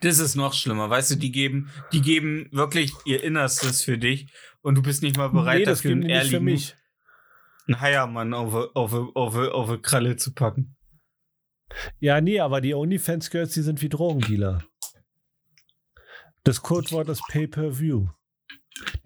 Das 0.00 0.18
ist 0.18 0.34
noch 0.34 0.54
schlimmer, 0.54 0.88
weißt 0.90 1.12
du, 1.12 1.14
die 1.16 1.30
geben, 1.30 1.70
die 1.92 2.00
geben 2.00 2.48
wirklich 2.50 2.92
ihr 3.04 3.22
Innerstes 3.22 3.84
für 3.84 3.98
dich 3.98 4.32
und 4.62 4.74
du 4.76 4.82
bist 4.82 5.02
nicht 5.02 5.16
mal 5.16 5.28
bereit, 5.28 5.60
nee, 5.60 5.64
das 5.64 5.78
dafür 5.78 5.92
einen 5.92 6.02
ehrlichen 6.02 6.42
mich. 6.44 6.74
einen 7.68 7.80
Heiermann 7.80 8.34
auf, 8.34 8.54
auf, 8.74 8.92
auf, 8.94 9.36
auf, 9.36 9.70
a 9.70 9.76
Kralle 9.76 10.16
zu 10.16 10.32
packen. 10.32 10.74
Ja, 12.00 12.20
nee, 12.20 12.40
aber 12.40 12.60
die 12.60 12.74
OnlyFans-Girls, 12.74 13.52
die 13.52 13.62
sind 13.62 13.82
wie 13.82 13.88
Drogendealer. 13.88 14.62
Das 16.44 16.62
Codewort 16.62 17.08
ist 17.08 17.22
Pay-Per-View. 17.28 18.08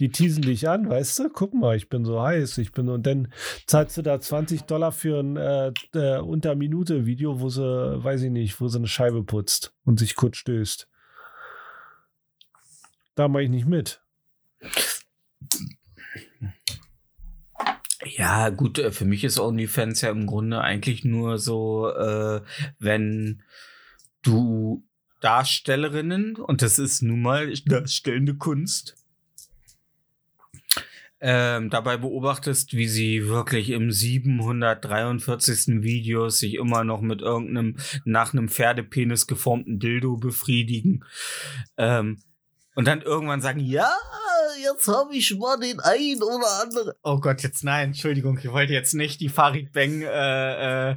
Die 0.01 0.11
teasen 0.11 0.43
dich 0.43 0.69
an, 0.69 0.89
weißt 0.89 1.19
du? 1.19 1.31
Guck 1.31 1.53
mal, 1.53 1.77
ich 1.77 1.89
bin 1.89 2.05
so 2.05 2.23
heiß, 2.23 2.59
ich 2.59 2.73
bin 2.73 2.89
und 2.89 3.07
dann 3.07 3.33
zahlst 3.67 3.97
du 3.97 4.03
da 4.03 4.21
20 4.21 4.63
Dollar 4.63 4.93
für 4.93 5.21
ein 5.21 5.37
äh, 5.37 5.73
äh, 5.95 6.19
unter 6.21 6.55
Minute 6.55 7.05
Video, 7.05 7.41
wo 7.41 7.49
sie, 7.49 7.63
weiß 7.63 8.23
ich 8.23 8.31
nicht, 8.31 8.61
wo 8.61 8.69
sie 8.69 8.79
eine 8.79 8.87
Scheibe 8.87 9.23
putzt 9.25 9.75
und 9.85 9.99
sich 9.99 10.15
kurz 10.17 10.37
stößt. 10.39 10.89
Da 13.17 13.29
mache 13.29 13.43
ich 13.45 13.51
nicht 13.51 13.67
mit. 13.67 14.03
Ja, 18.05 18.51
gut, 18.51 18.79
äh, 18.79 18.93
für 18.93 19.05
mich 19.05 19.25
ist 19.25 19.39
OnlyFans 19.39 20.03
ja 20.03 20.11
im 20.11 20.27
Grunde 20.27 20.61
eigentlich 20.61 21.05
nur 21.05 21.39
so, 21.39 21.89
äh, 21.91 22.43
wenn 22.79 23.43
du 24.23 24.85
Darstellerinnen, 25.21 26.37
und 26.37 26.63
das 26.63 26.79
ist 26.79 27.03
nun 27.03 27.23
mal 27.23 27.53
darstellende 27.65 28.35
Kunst, 28.35 28.97
ähm, 31.21 31.71
dabei 31.71 31.97
beobachtest, 31.97 32.75
wie 32.75 32.89
sie 32.89 33.27
wirklich 33.27 33.71
im 33.71 33.91
743. 33.91 35.83
Video 35.83 36.29
sich 36.29 36.55
immer 36.55 36.85
noch 36.85 37.01
mit 37.01 37.23
irgendeinem 37.23 37.77
nach 38.05 38.35
einem 38.35 38.49
Pferdepenis 38.51 39.27
geformten 39.27 39.79
Dildo 39.79 40.19
befriedigen. 40.19 41.05
Ähm, 41.79 42.19
und 42.77 42.87
dann 42.87 43.01
irgendwann 43.01 43.41
sagen, 43.41 43.59
ja, 43.59 43.91
jetzt 44.63 44.87
habe 44.87 45.17
ich 45.17 45.35
mal 45.39 45.59
den 45.59 45.81
ein 45.81 46.23
oder 46.23 46.63
anderen. 46.63 46.93
Oh 47.03 47.19
Gott, 47.19 47.43
jetzt 47.43 47.65
nein, 47.65 47.89
Entschuldigung, 47.89 48.39
ich 48.39 48.53
wollte 48.53 48.75
jetzt 48.75 48.93
nicht 48.93 49.21
die 49.21 49.31
Farid 49.31 49.73
Bang 49.73 50.03
äh, 50.03 50.91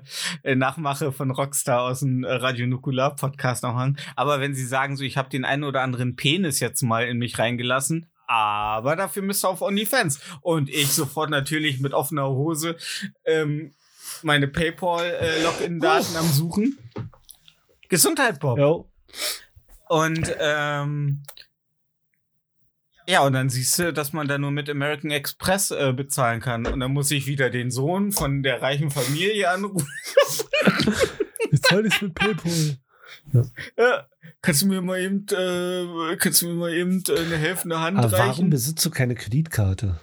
äh, 0.43 0.55
Nachmache 0.55 1.13
von 1.13 1.31
Rockstar 1.31 1.83
aus 1.83 2.01
dem 2.01 2.25
äh, 2.25 2.33
Radio 2.33 2.67
Nukular 2.67 3.15
Podcast 3.15 3.63
noch 3.63 3.73
machen. 3.73 3.97
Aber 4.17 4.41
wenn 4.41 4.53
sie 4.53 4.65
sagen, 4.65 4.97
so, 4.97 5.05
ich 5.05 5.15
habe 5.15 5.29
den 5.29 5.45
einen 5.45 5.63
oder 5.63 5.81
anderen 5.81 6.17
Penis 6.17 6.59
jetzt 6.59 6.81
mal 6.81 7.07
in 7.07 7.17
mich 7.17 7.39
reingelassen, 7.39 8.11
aber 8.27 8.97
dafür 8.97 9.23
müsst 9.23 9.45
ihr 9.45 9.49
auf 9.49 9.61
OnlyFans. 9.61 10.19
Und 10.41 10.69
ich 10.69 10.91
sofort 10.91 11.29
natürlich 11.29 11.79
mit 11.79 11.93
offener 11.93 12.27
Hose 12.27 12.75
ähm, 13.23 13.73
meine 14.21 14.49
PayPal-Login-Daten 14.49 16.17
am 16.17 16.27
Suchen. 16.27 16.77
Gesundheit, 17.87 18.41
Bob. 18.41 18.59
Ja. 18.59 18.83
Und 19.87 20.35
ähm, 20.39 21.23
ja, 23.09 23.25
und 23.25 23.33
dann 23.33 23.49
siehst 23.49 23.79
du, 23.79 23.91
dass 23.91 24.13
man 24.13 24.27
da 24.27 24.37
nur 24.37 24.51
mit 24.51 24.69
American 24.69 25.09
Express 25.09 25.71
äh, 25.71 25.93
bezahlen 25.93 26.41
kann. 26.41 26.67
Und 26.67 26.79
dann 26.79 26.93
muss 26.93 27.09
ich 27.09 27.25
wieder 27.25 27.49
den 27.49 27.71
Sohn 27.71 28.11
von 28.11 28.43
der 28.43 28.61
reichen 28.61 28.91
Familie 28.91 29.49
anrufen. 29.49 29.87
Ich 31.51 31.61
zahle 31.63 31.89
das 31.89 31.99
mit 32.01 32.13
PayPal. 32.13 32.77
Ja, 33.77 34.07
kannst 34.41 34.61
du 34.61 34.67
mir 34.67 34.81
mal 34.81 34.99
eben, 34.99 35.25
äh, 35.31 36.15
kannst 36.17 36.43
du 36.43 36.47
mir 36.47 36.53
mal 36.53 36.73
eben 36.73 37.03
äh, 37.07 37.19
eine 37.19 37.37
helfende 37.37 37.79
Hand 37.79 37.97
Aber 37.97 38.11
warum 38.11 38.27
reichen? 38.29 38.49
besitzt 38.51 38.85
du 38.85 38.91
keine 38.91 39.15
Kreditkarte? 39.15 39.99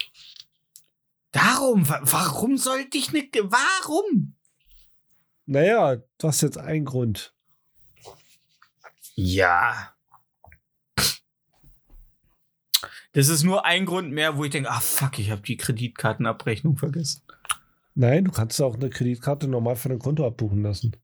Darum, 1.31 1.89
wa 1.89 2.01
warum 2.03 2.57
sollte 2.57 2.99
ich 2.99 3.13
nicht, 3.13 3.37
warum? 3.43 4.35
Naja, 5.45 5.97
du 6.19 6.29
hast 6.29 6.41
jetzt 6.41 6.59
einen 6.59 6.85
Grund. 6.85 7.33
Ja. 9.15 9.93
Das 13.17 13.29
ist 13.29 13.45
nur 13.45 13.65
ein 13.65 13.87
Grund 13.87 14.13
mehr, 14.13 14.37
wo 14.37 14.45
ich 14.45 14.51
denke, 14.51 14.71
ah 14.71 14.79
fuck, 14.79 15.19
ich 15.19 15.31
habe 15.31 15.41
die 15.41 15.57
Kreditkartenabrechnung 15.57 16.77
vergessen. 16.77 17.23
Nein, 17.95 18.27
du 18.27 18.31
kannst 18.31 18.61
auch 18.61 18.75
eine 18.75 18.91
Kreditkarte 18.91 19.49
normal 19.49 19.77
von 19.77 19.89
deinem 19.89 20.01
Konto 20.01 20.27
abbuchen 20.27 20.63
lassen. 20.63 20.95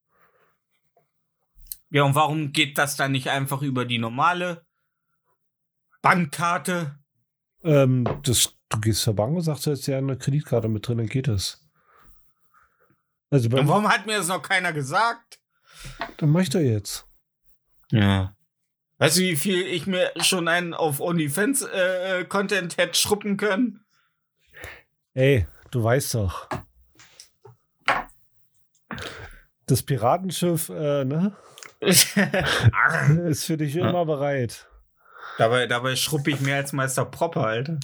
Ja, 1.88 2.02
und 2.02 2.14
warum 2.14 2.52
geht 2.52 2.76
das 2.76 2.96
dann 2.96 3.12
nicht 3.12 3.28
einfach 3.28 3.62
über 3.62 3.86
die 3.86 3.96
normale 3.96 4.66
Bankkarte? 6.02 6.98
Ähm, 7.64 8.06
das, 8.24 8.58
du 8.68 8.78
gehst 8.78 9.00
zur 9.00 9.16
Bank 9.16 9.34
und 9.34 9.40
sagst, 9.40 9.66
da 9.66 9.72
ist 9.72 9.86
ja 9.86 9.96
eine 9.96 10.18
Kreditkarte 10.18 10.68
mit 10.68 10.86
drin, 10.86 10.98
dann 10.98 11.06
geht 11.06 11.28
das. 11.28 11.66
Also 13.30 13.48
Und 13.56 13.68
warum 13.68 13.88
hat 13.88 14.04
mir 14.04 14.18
das 14.18 14.28
noch 14.28 14.42
keiner 14.42 14.74
gesagt? 14.74 15.40
dann 16.18 16.28
mach 16.28 16.42
ich 16.42 16.50
doch 16.50 16.60
jetzt. 16.60 17.06
Ja. 17.90 18.36
Weißt 19.02 19.16
du, 19.16 19.22
wie 19.22 19.34
viel 19.34 19.66
ich 19.66 19.88
mir 19.88 20.12
schon 20.20 20.46
einen 20.46 20.74
auf 20.74 21.00
OnlyFans 21.00 21.62
äh, 21.62 22.20
äh, 22.20 22.24
hätte 22.24 22.94
schruppen 22.94 23.36
können? 23.36 23.80
Ey, 25.12 25.48
du 25.72 25.82
weißt 25.82 26.14
doch. 26.14 26.48
Das 29.66 29.82
Piratenschiff, 29.82 30.68
äh, 30.68 31.04
ne? 31.04 31.32
Ist 31.80 33.44
für 33.44 33.56
dich 33.56 33.74
Ja. 33.74 33.90
immer 33.90 34.06
bereit. 34.06 34.68
dabei, 35.36 35.66
dabei 35.66 35.96
schruppe 35.96 36.30
ich 36.30 36.40
mehr 36.40 36.58
als 36.58 36.72
Meister 36.72 37.04
Propper, 37.04 37.44
Alter. 37.44 37.80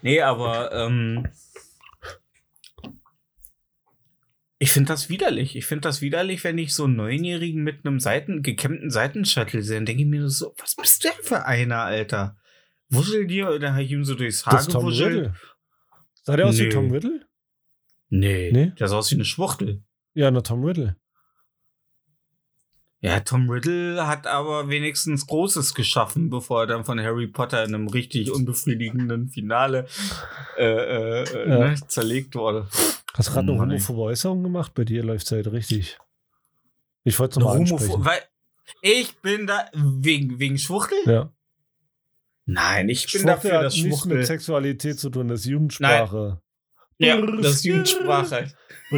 Nee, 0.00 0.22
aber 0.22 0.72
ähm, 0.72 1.28
ich 4.58 4.72
finde 4.72 4.88
das 4.92 5.08
widerlich. 5.08 5.54
Ich 5.56 5.66
finde 5.66 5.82
das 5.82 6.00
widerlich, 6.00 6.42
wenn 6.44 6.56
ich 6.58 6.74
so 6.74 6.84
einen 6.84 6.96
Neunjährigen 6.96 7.62
mit 7.62 7.84
einem 7.84 8.00
Seiten, 8.00 8.42
gekämmten 8.42 8.90
Seitenshuttle 8.90 9.62
sehe. 9.62 9.76
Dann 9.76 9.86
denke 9.86 10.02
ich 10.02 10.08
mir 10.08 10.28
so, 10.30 10.54
was 10.58 10.76
bist 10.76 11.04
du 11.04 11.08
denn 11.08 11.18
für 11.22 11.44
einer, 11.44 11.82
Alter? 11.82 12.36
Wuschel 12.88 13.26
dir 13.26 13.50
oder 13.50 13.72
habe 13.72 13.82
ich 13.82 13.90
ihm 13.90 14.04
so 14.04 14.14
durchs 14.14 14.46
Haar 14.46 14.54
Das 14.54 14.68
gewuschelt? 14.68 15.14
Riddle. 15.14 15.34
Sah 16.22 16.36
der 16.36 16.46
aus 16.46 16.58
wie 16.58 16.62
Nee. 16.64 16.68
Tom 16.70 16.90
Riddle? 16.90 17.26
Nee, 18.08 18.50
Nee? 18.52 18.72
der 18.78 18.88
sah 18.88 18.96
aus 18.98 19.10
wie 19.10 19.16
eine 19.16 19.24
Schwuchtel. 19.24 19.82
Ja, 20.14 20.30
na 20.30 20.40
Tom 20.40 20.64
Riddle. 20.64 20.96
Ja, 23.00 23.20
Tom 23.20 23.50
Riddle 23.50 24.06
hat 24.06 24.26
aber 24.26 24.68
wenigstens 24.68 25.26
Großes 25.26 25.74
geschaffen, 25.74 26.30
bevor 26.30 26.62
er 26.62 26.66
dann 26.66 26.84
von 26.84 26.98
Harry 26.98 27.26
Potter 27.26 27.62
in 27.64 27.74
einem 27.74 27.88
richtig 27.88 28.30
unbefriedigenden 28.32 29.28
Finale 29.28 29.86
äh, 30.56 30.64
äh, 30.64 31.22
äh, 31.24 31.48
Ja. 31.48 31.58
ne, 31.70 31.74
zerlegt 31.88 32.34
wurde. 32.34 32.66
Hast 33.16 33.28
du 33.28 33.32
gerade 33.32 33.48
eine 33.48 33.58
Mann, 33.58 33.70
ey. 33.70 33.78
homophobe 33.78 34.02
Äußerung 34.02 34.42
gemacht? 34.42 34.72
Bei 34.74 34.84
dir 34.84 35.02
läuft 35.02 35.26
es 35.26 35.32
halt 35.32 35.50
richtig. 35.50 35.98
Ich 37.04 37.18
wollte 37.18 37.32
es 37.32 37.36
Eine 37.38 37.44
nochmal 37.46 37.60
ansprechen. 37.60 38.04
weil 38.04 38.20
ich 38.82 39.16
bin 39.20 39.46
da 39.46 39.70
wegen 39.74 40.38
wegen 40.38 40.58
Schwuchtel? 40.58 40.98
Ja. 41.06 41.32
Nein, 42.44 42.88
ich 42.88 43.02
bin 43.02 43.22
Schwuchtel 43.22 43.26
dafür, 43.26 43.62
dass 43.62 43.74
nichts 43.76 43.88
Schwuchtel. 44.00 44.18
mit 44.18 44.26
Sexualität 44.26 44.98
zu 44.98 45.10
tun, 45.10 45.28
das 45.28 45.40
ist 45.40 45.46
Jugendsprache. 45.46 46.40
ja, 46.98 47.20
das 47.20 47.54
ist 47.56 47.64
Jugendsprache. 47.64 48.52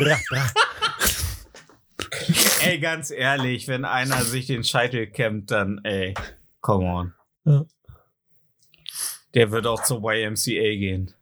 Ey, 2.62 2.78
ganz 2.80 3.10
ehrlich, 3.10 3.68
wenn 3.68 3.84
einer 3.84 4.22
sich 4.22 4.46
den 4.46 4.64
Scheitel 4.64 5.06
kämmt, 5.06 5.50
dann, 5.50 5.80
ey, 5.84 6.14
come 6.60 6.84
on. 6.84 7.14
Ja. 7.44 7.64
Der 9.34 9.50
wird 9.50 9.66
auch 9.66 9.82
zur 9.82 10.02
YMCA 10.02 10.76
gehen. 10.76 11.14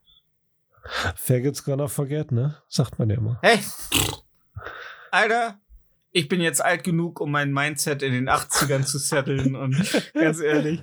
Faggots 1.16 1.64
gonna 1.64 1.88
forget, 1.88 2.32
ne? 2.32 2.56
Sagt 2.68 2.98
man 2.98 3.10
ja 3.10 3.16
immer. 3.16 3.38
Hey, 3.42 3.58
Alter, 5.10 5.58
ich 6.12 6.28
bin 6.28 6.40
jetzt 6.40 6.64
alt 6.64 6.82
genug, 6.82 7.20
um 7.20 7.30
mein 7.30 7.52
Mindset 7.52 8.02
in 8.02 8.12
den 8.12 8.28
80ern 8.30 8.84
zu 8.84 8.98
setteln 8.98 9.54
und 9.54 9.76
ganz 10.14 10.40
ehrlich, 10.40 10.82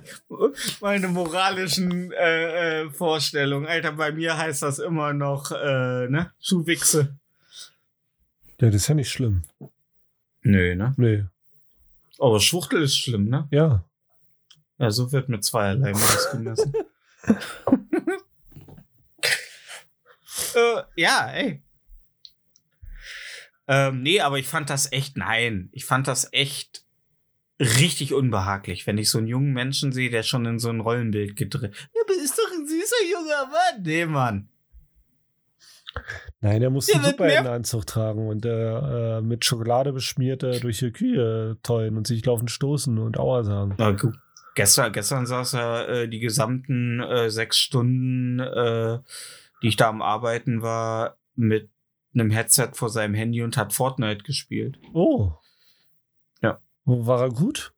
meine 0.80 1.08
moralischen 1.08 2.12
äh, 2.12 2.82
äh, 2.82 2.90
Vorstellungen, 2.90 3.66
Alter, 3.66 3.92
bei 3.92 4.12
mir 4.12 4.38
heißt 4.38 4.62
das 4.62 4.78
immer 4.78 5.12
noch, 5.12 5.50
äh, 5.50 6.08
ne, 6.08 6.32
Schuhwichse. 6.40 7.18
Ja, 8.60 8.68
das 8.68 8.76
ist 8.76 8.88
ja 8.88 8.94
nicht 8.94 9.10
schlimm. 9.10 9.42
Nö, 10.42 10.76
ne? 10.76 10.94
Nee. 10.96 11.24
Aber 12.18 12.38
Schwuchtel 12.38 12.82
ist 12.82 12.96
schlimm, 12.96 13.28
ne? 13.28 13.48
Ja. 13.50 13.84
Ja, 14.78 14.90
so 14.90 15.10
wird 15.10 15.28
mit 15.28 15.42
zweierlei 15.42 15.92
Maß 15.92 16.30
gemessen. 16.32 16.72
äh, 20.54 20.82
ja, 20.96 21.30
ey. 21.30 21.62
Ähm, 23.66 24.02
nee, 24.02 24.20
aber 24.20 24.38
ich 24.38 24.46
fand 24.46 24.70
das 24.70 24.92
echt, 24.92 25.16
nein, 25.16 25.70
ich 25.72 25.84
fand 25.84 26.06
das 26.06 26.32
echt 26.32 26.84
richtig 27.58 28.12
unbehaglich, 28.12 28.86
wenn 28.86 28.98
ich 28.98 29.10
so 29.10 29.18
einen 29.18 29.26
jungen 29.26 29.52
Menschen 29.52 29.92
sehe, 29.92 30.10
der 30.10 30.22
schon 30.22 30.44
in 30.44 30.58
so 30.58 30.68
ein 30.68 30.80
Rollenbild 30.80 31.36
gedreht. 31.36 31.74
Ja, 31.94 32.02
aber 32.04 32.14
ist 32.22 32.38
doch 32.38 32.52
ein 32.52 32.66
süßer 32.66 33.04
junger 33.10 33.46
Mann. 33.46 33.82
Nee, 33.82 34.06
Mann. 34.06 34.48
Nein, 36.40 36.60
er 36.60 36.70
muss 36.70 36.92
einen 36.92 37.04
Superheldenanzug 37.04 37.86
tragen 37.86 38.28
und 38.28 38.44
äh, 38.44 39.18
äh, 39.18 39.20
mit 39.20 39.44
Schokolade 39.44 39.92
beschmiert 39.92 40.42
äh, 40.42 40.58
durch 40.58 40.80
die 40.80 40.90
Kühe 40.90 41.56
tollen 41.62 41.96
und 41.96 42.06
sich 42.06 42.24
laufend 42.26 42.50
stoßen 42.50 42.98
und 42.98 43.18
Aua 43.18 43.44
sagen. 43.44 43.74
Na 43.78 43.92
gut. 43.92 44.16
Gestern, 44.56 44.92
gestern 44.92 45.26
saß 45.26 45.54
er 45.54 45.88
äh, 45.88 46.08
die 46.08 46.20
gesamten 46.20 47.00
äh, 47.00 47.30
sechs 47.30 47.58
Stunden, 47.58 48.40
äh, 48.40 48.98
die 49.64 49.68
ich 49.68 49.76
da 49.76 49.88
am 49.88 50.02
Arbeiten 50.02 50.60
war, 50.60 51.16
mit 51.36 51.70
einem 52.12 52.30
Headset 52.30 52.72
vor 52.74 52.90
seinem 52.90 53.14
Handy 53.14 53.42
und 53.42 53.56
hat 53.56 53.72
Fortnite 53.72 54.22
gespielt. 54.22 54.78
Oh. 54.92 55.32
Ja. 56.42 56.60
War 56.84 57.22
er 57.22 57.30
gut? 57.30 57.72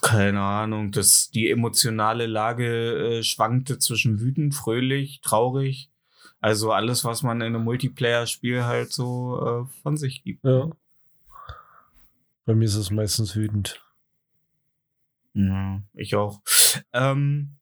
Keine 0.00 0.40
Ahnung, 0.40 0.92
dass 0.92 1.30
die 1.30 1.50
emotionale 1.50 2.26
Lage 2.26 3.18
äh, 3.18 3.22
schwankte 3.24 3.80
zwischen 3.80 4.20
wütend, 4.20 4.54
fröhlich, 4.54 5.20
traurig. 5.20 5.90
Also 6.40 6.70
alles, 6.70 7.04
was 7.04 7.24
man 7.24 7.40
in 7.40 7.54
einem 7.54 7.64
Multiplayer-Spiel 7.64 8.62
halt 8.62 8.92
so 8.92 9.66
äh, 9.66 9.82
von 9.82 9.96
sich 9.96 10.22
gibt. 10.22 10.44
Ja. 10.44 10.70
Bei 12.46 12.54
mir 12.54 12.66
ist 12.66 12.76
es 12.76 12.92
meistens 12.92 13.34
wütend. 13.34 13.84
Ja, 15.34 15.82
ich 15.94 16.14
auch. 16.14 16.40
Ähm, 16.92 17.56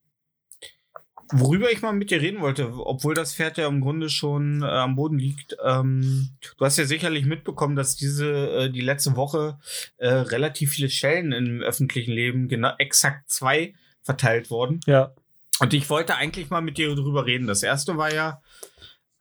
worüber 1.33 1.71
ich 1.71 1.83
mal 1.83 1.93
mit 1.93 2.11
dir 2.11 2.21
reden 2.21 2.41
wollte, 2.41 2.73
obwohl 2.73 3.15
das 3.15 3.35
Pferd 3.35 3.59
ja 3.59 3.67
im 3.67 3.81
Grunde 3.81 4.09
schon 4.11 4.63
äh, 4.63 4.67
am 4.67 4.97
Boden 4.97 5.19
liegt. 5.19 5.57
Ähm, 5.65 6.31
du 6.59 6.65
hast 6.65 6.77
ja 6.77 6.85
sicherlich 6.85 7.25
mitbekommen, 7.25 7.77
dass 7.77 7.97
diese 7.97 8.29
äh, 8.29 8.71
die 8.71 8.81
letzte 8.81 9.17
Woche 9.17 9.59
äh, 9.99 10.09
relativ 10.09 10.73
viele 10.73 10.91
Schellen 10.91 11.33
im 11.33 11.61
öffentlichen 11.61 12.13
Leben, 12.13 12.49
genau 12.49 12.73
exakt 12.79 13.31
zwei, 13.31 13.75
verteilt 14.03 14.51
wurden. 14.51 14.81
Ja. 14.87 15.13
Und 15.61 15.75
ich 15.75 15.91
wollte 15.91 16.17
eigentlich 16.17 16.51
mal 16.51 16.63
mit 16.63 16.79
dir 16.79 16.95
drüber 16.95 17.27
reden. 17.27 17.47
Das 17.47 17.63
erste 17.63 17.97
war 17.97 18.13
ja 18.13 18.41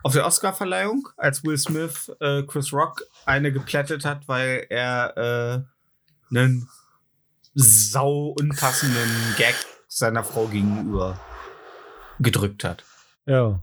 auf 0.03 0.13
der 0.13 0.25
Oscar-Verleihung, 0.25 1.09
als 1.17 1.43
Will 1.43 1.57
Smith 1.57 2.11
äh, 2.21 2.43
Chris 2.43 2.71
Rock 2.71 3.03
eine 3.25 3.51
geplättet 3.51 4.05
hat, 4.05 4.27
weil 4.27 4.65
er 4.69 5.65
äh, 6.31 6.35
einen 6.35 6.69
sau 7.53 8.33
unpassenden 8.39 9.35
Gag 9.37 9.55
seiner 9.87 10.23
Frau 10.23 10.47
gegenüber 10.47 11.19
gedrückt 12.19 12.63
hat. 12.63 12.83
Ja. 13.25 13.61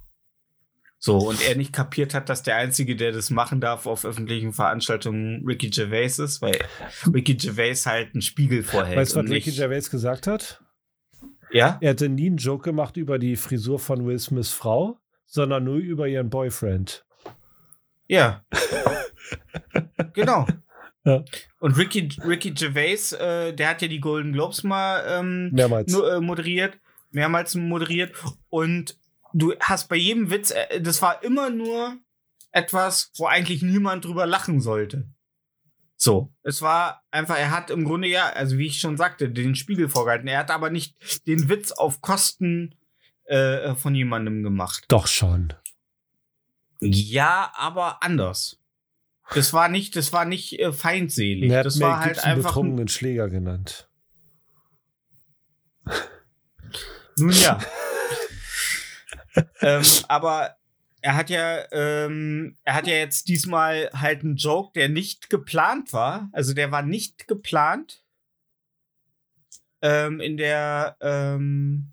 So, 0.99 1.19
und 1.19 1.47
er 1.47 1.57
nicht 1.57 1.73
kapiert 1.73 2.15
hat, 2.15 2.29
dass 2.29 2.43
der 2.43 2.57
Einzige, 2.57 2.97
der 2.97 3.13
das 3.13 3.31
machen 3.31 3.61
darf 3.61 3.87
auf 3.87 4.05
öffentlichen 4.05 4.53
Veranstaltungen, 4.53 5.45
Ricky 5.47 5.71
Gervais 5.71 6.19
ist, 6.19 6.41
weil 6.41 6.59
Ricky 7.13 7.35
Gervais 7.35 7.85
halt 7.85 8.15
einen 8.15 8.23
Spiegel 8.23 8.63
vorhält. 8.63 8.97
Weißt 8.97 9.15
du, 9.15 9.23
was 9.23 9.31
Ricky 9.31 9.53
Gervais 9.53 9.91
gesagt 9.91 10.27
hat? 10.27 10.63
Ja? 11.53 11.79
Er 11.81 11.91
hatte 11.91 12.09
nie 12.09 12.27
einen 12.27 12.39
Joke 12.39 12.65
gemacht 12.65 12.97
über 12.97 13.19
die 13.19 13.37
Frisur 13.37 13.79
von 13.79 14.07
Will 14.07 14.19
Smiths 14.19 14.51
Frau, 14.51 14.99
sondern 15.27 15.65
nur 15.65 15.77
über 15.77 16.09
ihren 16.09 16.31
Boyfriend. 16.31 17.05
Ja. 18.09 18.45
genau. 20.13 20.47
Ja. 21.05 21.25
Und 21.61 21.77
Ricky, 21.77 22.09
Ricky 22.27 22.51
Gervais, 22.51 23.13
äh, 23.13 23.53
der 23.53 23.69
hat 23.69 23.83
ja 23.83 23.89
die 23.89 24.01
Golden 24.01 24.33
Globes 24.33 24.65
mal 24.65 25.05
ähm, 25.09 25.51
Mehrmals. 25.53 25.93
nur, 25.93 26.15
äh, 26.15 26.21
moderiert, 26.21 26.79
mehrmals 27.11 27.55
moderiert. 27.55 28.15
Und 28.49 28.99
du 29.33 29.55
hast 29.61 29.89
bei 29.89 29.97
jedem 29.97 30.31
Witz, 30.31 30.51
äh, 30.51 30.81
das 30.81 31.03
war 31.03 31.23
immer 31.23 31.51
nur 31.51 31.97
etwas, 32.53 33.13
wo 33.17 33.27
eigentlich 33.27 33.63
niemand 33.63 34.05
drüber 34.05 34.27
lachen 34.27 34.61
sollte. 34.61 35.09
So, 35.99 36.33
es 36.43 36.61
war 36.61 37.03
einfach, 37.11 37.39
er 37.39 37.51
hat 37.51 37.71
im 37.71 37.85
Grunde 37.85 38.09
ja, 38.09 38.29
also 38.29 38.59
wie 38.59 38.67
ich 38.67 38.81
schon 38.81 38.97
sagte, 38.97 39.31
den 39.31 39.55
Spiegel 39.55 39.89
vorgehalten. 39.89 40.29
Er 40.29 40.41
hat 40.41 40.51
aber 40.51 40.71
nicht 40.71 40.95
den 41.27 41.49
Witz 41.49 41.73
auf 41.73 42.03
Kosten 42.03 42.75
äh, 43.25 43.75
von 43.75 43.95
jemandem 43.95 44.43
gemacht. 44.43 44.85
Doch 44.89 45.07
schon. 45.07 45.55
Ja, 46.81 47.51
aber 47.55 48.03
anders. 48.03 48.59
Das 49.35 49.53
war 49.53 49.69
nicht, 49.69 49.97
das 49.97 50.13
war 50.13 50.25
nicht 50.25 50.59
äh, 50.61 50.73
feinselig. 50.73 51.51
Er 51.51 51.59
hat 51.61 51.67
das 51.67 51.77
mir 51.77 51.87
war 51.87 52.01
halt 52.01 52.23
einfach. 52.23 52.51
betrunkenen 52.51 52.89
Schläger 52.89 53.29
genannt. 53.29 53.89
Nun 57.19 57.33
ja. 57.33 57.59
ähm, 59.61 59.83
aber 60.09 60.57
er 61.01 61.15
hat 61.15 61.31
ja, 61.31 61.65
ähm, 61.71 62.57
er 62.65 62.75
hat 62.75 62.87
ja 62.87 62.95
jetzt 62.95 63.29
diesmal 63.29 63.91
halt 63.93 64.23
einen 64.23 64.37
Joke, 64.37 64.73
der 64.75 64.89
nicht 64.89 65.31
geplant 65.31 65.93
war. 65.93 66.29
Also 66.33 66.53
der 66.53 66.73
war 66.73 66.83
nicht 66.83 67.29
geplant. 67.29 68.03
Ähm, 69.83 70.21
in 70.21 70.37
der, 70.37 70.97
ähm, 71.01 71.93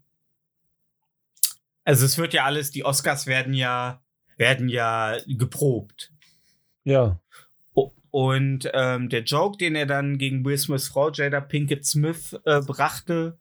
also 1.83 2.05
es 2.05 2.17
wird 2.17 2.33
ja 2.33 2.45
alles, 2.45 2.71
die 2.71 2.85
Oscars 2.85 3.27
werden 3.27 3.53
ja, 3.53 4.01
werden 4.37 4.67
ja 4.67 5.17
geprobt. 5.27 6.11
Ja. 6.83 7.19
Und 8.09 8.69
ähm, 8.73 9.09
der 9.09 9.23
Joke, 9.23 9.57
den 9.57 9.75
er 9.75 9.85
dann 9.85 10.17
gegen 10.17 10.45
Will 10.45 10.57
Smiths 10.57 10.87
Frau 10.87 11.11
Jada 11.11 11.41
Pinkett 11.41 11.85
Smith 11.85 12.33
äh, 12.45 12.61
brachte, 12.61 13.37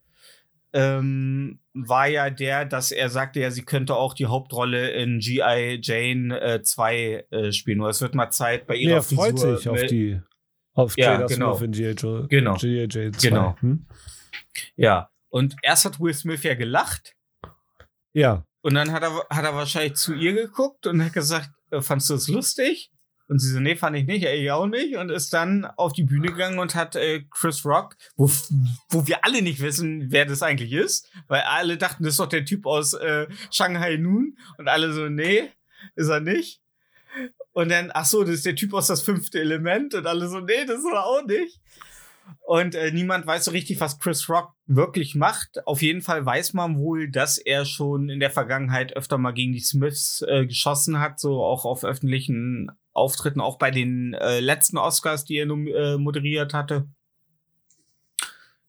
ähm, 0.73 1.61
war 1.75 2.07
ja 2.09 2.31
der, 2.31 2.65
dass 2.65 2.91
er 2.93 3.09
sagte, 3.09 3.41
ja, 3.41 3.51
sie 3.51 3.63
könnte 3.65 3.95
auch 3.97 4.15
die 4.15 4.27
Hauptrolle 4.27 4.91
in 4.91 5.19
G.I. 5.19 5.81
Jane 5.83 6.41
äh, 6.41 6.63
2 6.63 7.27
äh, 7.31 7.53
spielen. 7.53 7.79
Nur 7.79 7.89
es 7.89 8.01
wird 8.01 8.15
mal 8.15 8.31
Zeit 8.31 8.67
bei 8.67 8.75
Nee, 8.75 8.85
ihrer 8.85 8.97
er 8.97 9.03
freut 9.03 9.33
Frisur 9.39 9.57
sich 9.57 9.69
auf 9.69 9.83
die 9.87 10.21
auf 10.75 10.97
Ja, 10.97 11.13
Jada 11.13 11.27
genau. 11.27 11.55
Smith 11.55 11.67
in 11.67 11.73
G.I. 11.73 12.27
Genau. 12.29 12.57
Jane 12.57 13.13
2. 13.13 13.29
Genau. 13.29 13.57
Hm? 13.61 13.87
Ja. 14.77 15.11
Und 15.29 15.57
erst 15.63 15.85
hat 15.85 16.01
Will 16.01 16.15
Smith 16.15 16.43
ja 16.43 16.55
gelacht 16.55 17.15
Ja. 18.13 18.45
und 18.63 18.75
dann 18.75 18.93
hat 18.93 19.03
er, 19.03 19.27
hat 19.31 19.45
er 19.45 19.55
wahrscheinlich 19.55 19.95
zu 19.95 20.15
ihr 20.15 20.33
geguckt 20.35 20.87
und 20.87 21.03
hat 21.05 21.13
gesagt, 21.13 21.51
äh, 21.71 21.81
fandst 21.81 22.11
du 22.11 22.15
es 22.15 22.29
lustig? 22.29 22.91
Und 23.29 23.39
sie 23.39 23.51
so, 23.51 23.61
nee, 23.61 23.77
fand 23.77 23.97
ich 23.97 24.07
nicht, 24.07 24.25
ich 24.25 24.51
auch 24.51 24.67
nicht. 24.67 24.97
Und 24.97 25.11
ist 25.11 25.33
dann 25.33 25.65
auf 25.65 25.93
die 25.93 26.05
Bühne 26.05 26.29
gegangen 26.29 26.59
und 26.59 26.75
hat 26.75 26.97
äh, 26.97 27.25
Chris 27.31 27.65
Rock, 27.65 27.97
wo, 28.17 28.31
wo 28.91 29.07
wir 29.07 29.25
alle 29.25 29.43
nicht 29.43 29.61
wissen, 29.61 30.11
wer 30.11 30.27
das 30.27 30.43
eigentlich 30.43 30.73
ist, 30.73 31.11
weil 31.29 31.43
alle 31.43 31.77
dachten, 31.77 32.05
das 32.05 32.15
ist 32.15 32.21
doch 32.21 32.29
der 32.29 32.45
Typ 32.45 32.67
aus 32.67 32.95
äh, 32.95 33.27
Shanghai 33.51 33.97
Noon. 33.97 34.37
Und 34.59 34.69
alle 34.69 34.93
so, 34.93 35.09
nee, 35.09 35.51
ist 35.95 36.09
er 36.09 36.21
nicht. 36.21 36.61
Und 37.53 37.71
dann, 37.71 37.91
ach 37.93 38.07
so, 38.07 38.25
das 38.25 38.37
ist 38.37 38.47
der 38.47 38.57
Typ 38.57 38.73
aus 38.75 38.87
das 38.87 39.03
fünfte 39.03 39.41
Element. 39.41 39.95
Und 39.95 40.07
alle 40.07 40.29
so, 40.29 40.41
nee, 40.41 40.65
das 40.67 40.79
ist 40.79 40.87
er 40.93 41.05
auch 41.05 41.25
nicht. 41.25 41.61
Und 42.41 42.75
äh, 42.75 42.91
niemand 42.91 43.27
weiß 43.27 43.45
so 43.45 43.51
richtig, 43.51 43.81
was 43.81 43.99
Chris 43.99 44.29
Rock 44.29 44.53
wirklich 44.67 45.15
macht. 45.15 45.67
Auf 45.67 45.83
jeden 45.83 46.03
Fall 46.03 46.25
weiß 46.25 46.55
man 46.55 46.79
wohl, 46.79 47.11
dass 47.11 47.39
er 47.39 47.65
schon 47.65 48.09
in 48.09 48.21
der 48.21 48.31
Vergangenheit 48.31 48.97
öfter 48.97 49.19
mal 49.19 49.33
gegen 49.33 49.53
die 49.53 49.61
Smiths 49.61 50.25
äh, 50.27 50.47
geschossen 50.47 50.99
hat, 50.99 51.21
so 51.21 51.43
auch 51.43 51.65
auf 51.65 51.85
öffentlichen 51.85 52.71
Auftritten, 52.93 53.41
auch 53.41 53.59
bei 53.59 53.71
den 53.71 54.15
äh, 54.15 54.41
letzten 54.41 54.79
Oscars, 54.79 55.25
die 55.25 55.37
er 55.37 55.49
äh, 55.49 55.99
moderiert 55.99 56.55
hatte. 56.55 56.89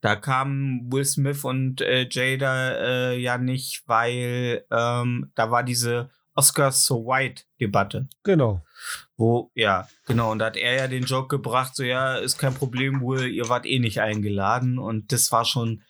Da 0.02 0.18
kamen 0.18 0.92
Will 0.92 1.06
Smith 1.06 1.46
und 1.46 1.80
äh, 1.80 2.08
Jada 2.10 2.74
äh, 2.74 3.18
ja 3.18 3.38
nicht, 3.38 3.84
weil 3.88 4.66
ähm, 4.70 5.32
da 5.36 5.50
war 5.50 5.64
diese 5.64 6.10
Oscars 6.36 6.86
so 6.86 7.06
white 7.06 7.44
Debatte. 7.62 8.08
Genau. 8.24 8.64
Wo, 9.24 9.52
ja, 9.56 9.88
genau, 10.06 10.34
und 10.34 10.40
da 10.40 10.48
hat 10.48 10.58
er 10.58 10.76
ja 10.76 10.88
den 10.90 11.06
Joke 11.06 11.30
gebracht, 11.30 11.78
so, 11.78 11.84
ja, 11.84 12.18
ist 12.18 12.38
kein 12.38 12.54
Problem, 12.54 13.00
Will, 13.00 13.32
ihr 13.32 13.48
wart 13.48 13.66
eh 13.66 13.80
nicht 13.80 14.02
eingeladen. 14.02 14.78
Und 14.78 15.14
das 15.14 15.32
war 15.32 15.46
schon, 15.46 15.82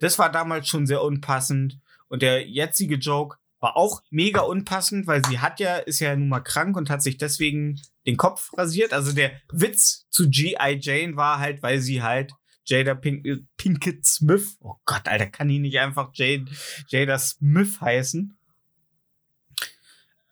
das 0.00 0.18
war 0.18 0.30
damals 0.30 0.68
schon 0.68 0.86
sehr 0.86 1.00
unpassend. 1.00 1.80
Und 2.08 2.20
der 2.20 2.46
jetzige 2.46 2.96
Joke 2.96 3.38
War 3.58 3.78
auch 3.78 4.02
mega 4.10 4.42
unpassend, 4.42 5.06
weil 5.06 5.24
sie 5.24 5.38
hat 5.38 5.60
ja, 5.60 5.76
ist 5.76 6.00
ja 6.00 6.14
nun 6.14 6.28
mal 6.28 6.40
krank 6.40 6.76
und 6.76 6.90
hat 6.90 7.02
sich 7.02 7.16
deswegen 7.16 7.80
den 8.06 8.18
Kopf 8.18 8.50
rasiert. 8.58 8.92
Also 8.92 9.12
der 9.12 9.32
Witz 9.50 10.04
zu 10.10 10.28
G.I. 10.28 10.78
Jane 10.78 11.16
war 11.16 11.38
halt, 11.38 11.62
weil 11.62 11.80
sie 11.80 12.02
halt 12.02 12.34
Jada 12.66 12.94
Pink 12.94 13.24
äh, 13.24 13.38
Pinkett 13.56 14.04
Smith, 14.04 14.58
oh 14.60 14.74
Gott, 14.84 15.08
Alter, 15.08 15.28
kann 15.28 15.48
die 15.48 15.58
nicht 15.58 15.78
einfach 15.78 16.10
Jade, 16.12 16.44
Jada 16.88 17.18
Smith 17.18 17.80
heißen? 17.80 18.36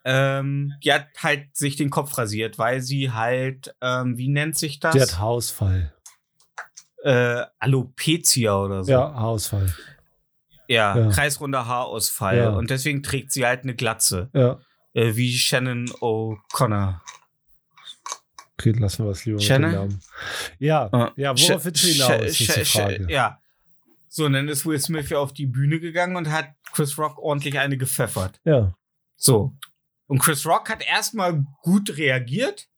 Ähm, 0.05 0.73
die 0.83 0.93
hat 0.93 1.07
halt 1.23 1.57
sich 1.57 1.77
den 1.77 1.91
Kopf 1.91 2.17
rasiert, 2.19 2.59
weil 2.59 2.81
sie 2.81 3.13
halt, 3.13 3.75
ähm, 3.81 4.17
wie 4.19 4.29
nennt 4.29 4.59
sich 4.59 4.81
das? 4.81 4.93
Der 4.95 5.03
hat 5.03 5.19
Haarausfall. 5.19 5.93
äh, 7.05 7.43
Alopecia 7.59 8.57
oder 8.57 8.85
so. 8.85 8.93
Ja, 8.93 9.13
Haarausfall. 9.15 9.75
Ja, 10.69 10.97
Ja. 10.97 11.09
kreisrunder 11.11 11.67
Haarausfall. 11.67 12.37
Ja. 12.37 12.51
Und 12.51 12.71
deswegen 12.71 13.03
trägt 13.03 13.33
sie 13.33 13.45
halt 13.45 13.63
eine 13.65 13.75
Glatze. 13.75 14.31
Ja. 14.33 14.59
Äh, 14.95 15.15
wie 15.17 15.33
Shannon 15.37 15.87
O'Connor. 16.01 17.01
Okay, 18.59 18.73
lassen 18.73 19.05
wir 19.05 19.11
es 19.11 19.25
lieber 19.25 19.41
Shannon? 19.41 19.71
mit 19.71 19.81
dem 19.81 19.89
Namen. 19.89 20.01
Ja, 20.59 20.89
Ah, 20.93 21.13
ja, 21.17 21.37
worauf 21.37 21.65
willst 21.65 21.83
du 21.83 21.89
hinaus? 21.89 22.23
ist 22.25 22.41
die 22.41 22.45
Sh- 22.47 22.61
Sh- 22.63 22.79
Frage. 22.79 23.07
Ja. 23.11 23.39
So, 24.09 24.27
und 24.27 24.35
dann 24.35 24.49
ist 24.49 24.65
Will 24.67 24.79
Smith 24.79 25.09
ja 25.11 25.19
auf 25.19 25.33
die 25.33 25.47
Bühne 25.47 25.81
gegangen 25.81 26.17
und 26.17 26.31
hat 26.31 26.51
Chris 26.73 26.97
Rock 26.99 27.19
ordentlich 27.19 27.59
eine 27.59 27.77
gepfeffert. 27.77 28.41
Ja. 28.45 28.75
So. 29.17 29.55
Und 30.13 30.19
Chris 30.19 30.45
Rock 30.45 30.69
hat 30.69 30.87
erstmal 30.87 31.43
gut 31.63 31.97
reagiert. 31.97 32.69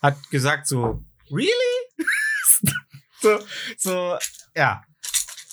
Hat 0.00 0.30
gesagt 0.30 0.68
so, 0.68 1.02
really? 1.28 1.50
so, 3.20 3.40
so, 3.76 4.18
ja. 4.54 4.84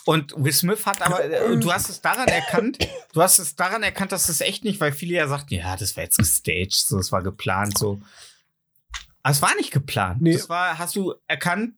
Und 0.06 0.32
Will 0.38 0.54
Smith 0.54 0.86
hat 0.86 1.02
aber, 1.02 1.24
äh, 1.24 1.58
du 1.58 1.74
hast 1.74 1.90
es 1.90 2.02
daran 2.02 2.28
erkannt, 2.28 2.88
du 3.14 3.22
hast 3.24 3.40
es 3.40 3.56
daran 3.56 3.82
erkannt, 3.82 4.12
dass 4.12 4.30
es 4.30 4.42
echt 4.42 4.64
nicht, 4.64 4.80
weil 4.80 4.92
viele 4.92 5.16
ja 5.16 5.28
sagten, 5.28 5.56
ja, 5.56 5.76
das 5.76 5.98
war 5.98 6.04
jetzt 6.04 6.20
gestaged, 6.20 6.74
so, 6.74 6.98
das 6.98 7.12
war 7.12 7.24
geplant, 7.24 7.80
so. 7.80 8.00
Aber 9.24 9.32
es 9.32 9.42
war 9.42 9.56
nicht 9.56 9.72
geplant. 9.72 10.22
Nee. 10.22 10.34
Das 10.34 10.50
war, 10.50 10.78
hast 10.78 10.96
du 10.96 11.16
erkannt, 11.26 11.74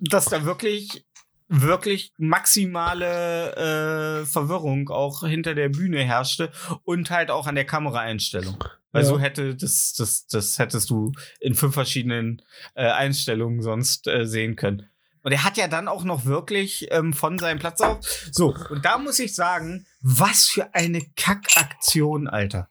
dass 0.00 0.24
da 0.24 0.44
wirklich, 0.44 1.05
wirklich 1.48 2.12
maximale 2.18 4.22
äh, 4.22 4.26
Verwirrung 4.26 4.88
auch 4.88 5.22
hinter 5.24 5.54
der 5.54 5.68
Bühne 5.68 6.02
herrschte 6.02 6.50
und 6.84 7.10
halt 7.10 7.30
auch 7.30 7.46
an 7.46 7.54
der 7.54 7.66
Kameraeinstellung. 7.66 8.62
Weil 8.92 9.02
Ja. 9.02 9.08
so 9.08 9.18
hätte 9.18 9.54
das, 9.54 9.94
das, 9.94 10.26
das 10.26 10.58
hättest 10.58 10.90
du 10.90 11.12
in 11.40 11.54
fünf 11.54 11.74
verschiedenen 11.74 12.42
äh, 12.74 12.90
Einstellungen 12.90 13.62
sonst 13.62 14.06
äh, 14.08 14.26
sehen 14.26 14.56
können. 14.56 14.88
Und 15.22 15.32
er 15.32 15.42
hat 15.44 15.56
ja 15.56 15.66
dann 15.66 15.88
auch 15.88 16.04
noch 16.04 16.24
wirklich 16.24 16.86
ähm, 16.90 17.12
von 17.12 17.38
seinem 17.38 17.58
Platz 17.58 17.80
auf. 17.80 17.98
So, 18.30 18.54
und 18.70 18.84
da 18.84 18.98
muss 18.98 19.18
ich 19.18 19.34
sagen, 19.34 19.86
was 20.00 20.46
für 20.46 20.72
eine 20.74 21.02
Kackaktion, 21.16 22.28
Alter. 22.28 22.68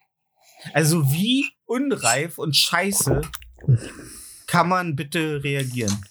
Also 0.73 1.11
wie 1.11 1.49
unreif 1.65 2.37
und 2.37 2.55
scheiße 2.55 3.21
kann 4.47 4.69
man 4.69 4.95
bitte 4.95 5.43
reagieren? 5.43 6.05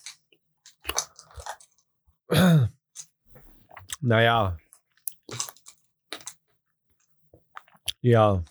Naja. 4.00 4.56
Ja. 8.00 8.44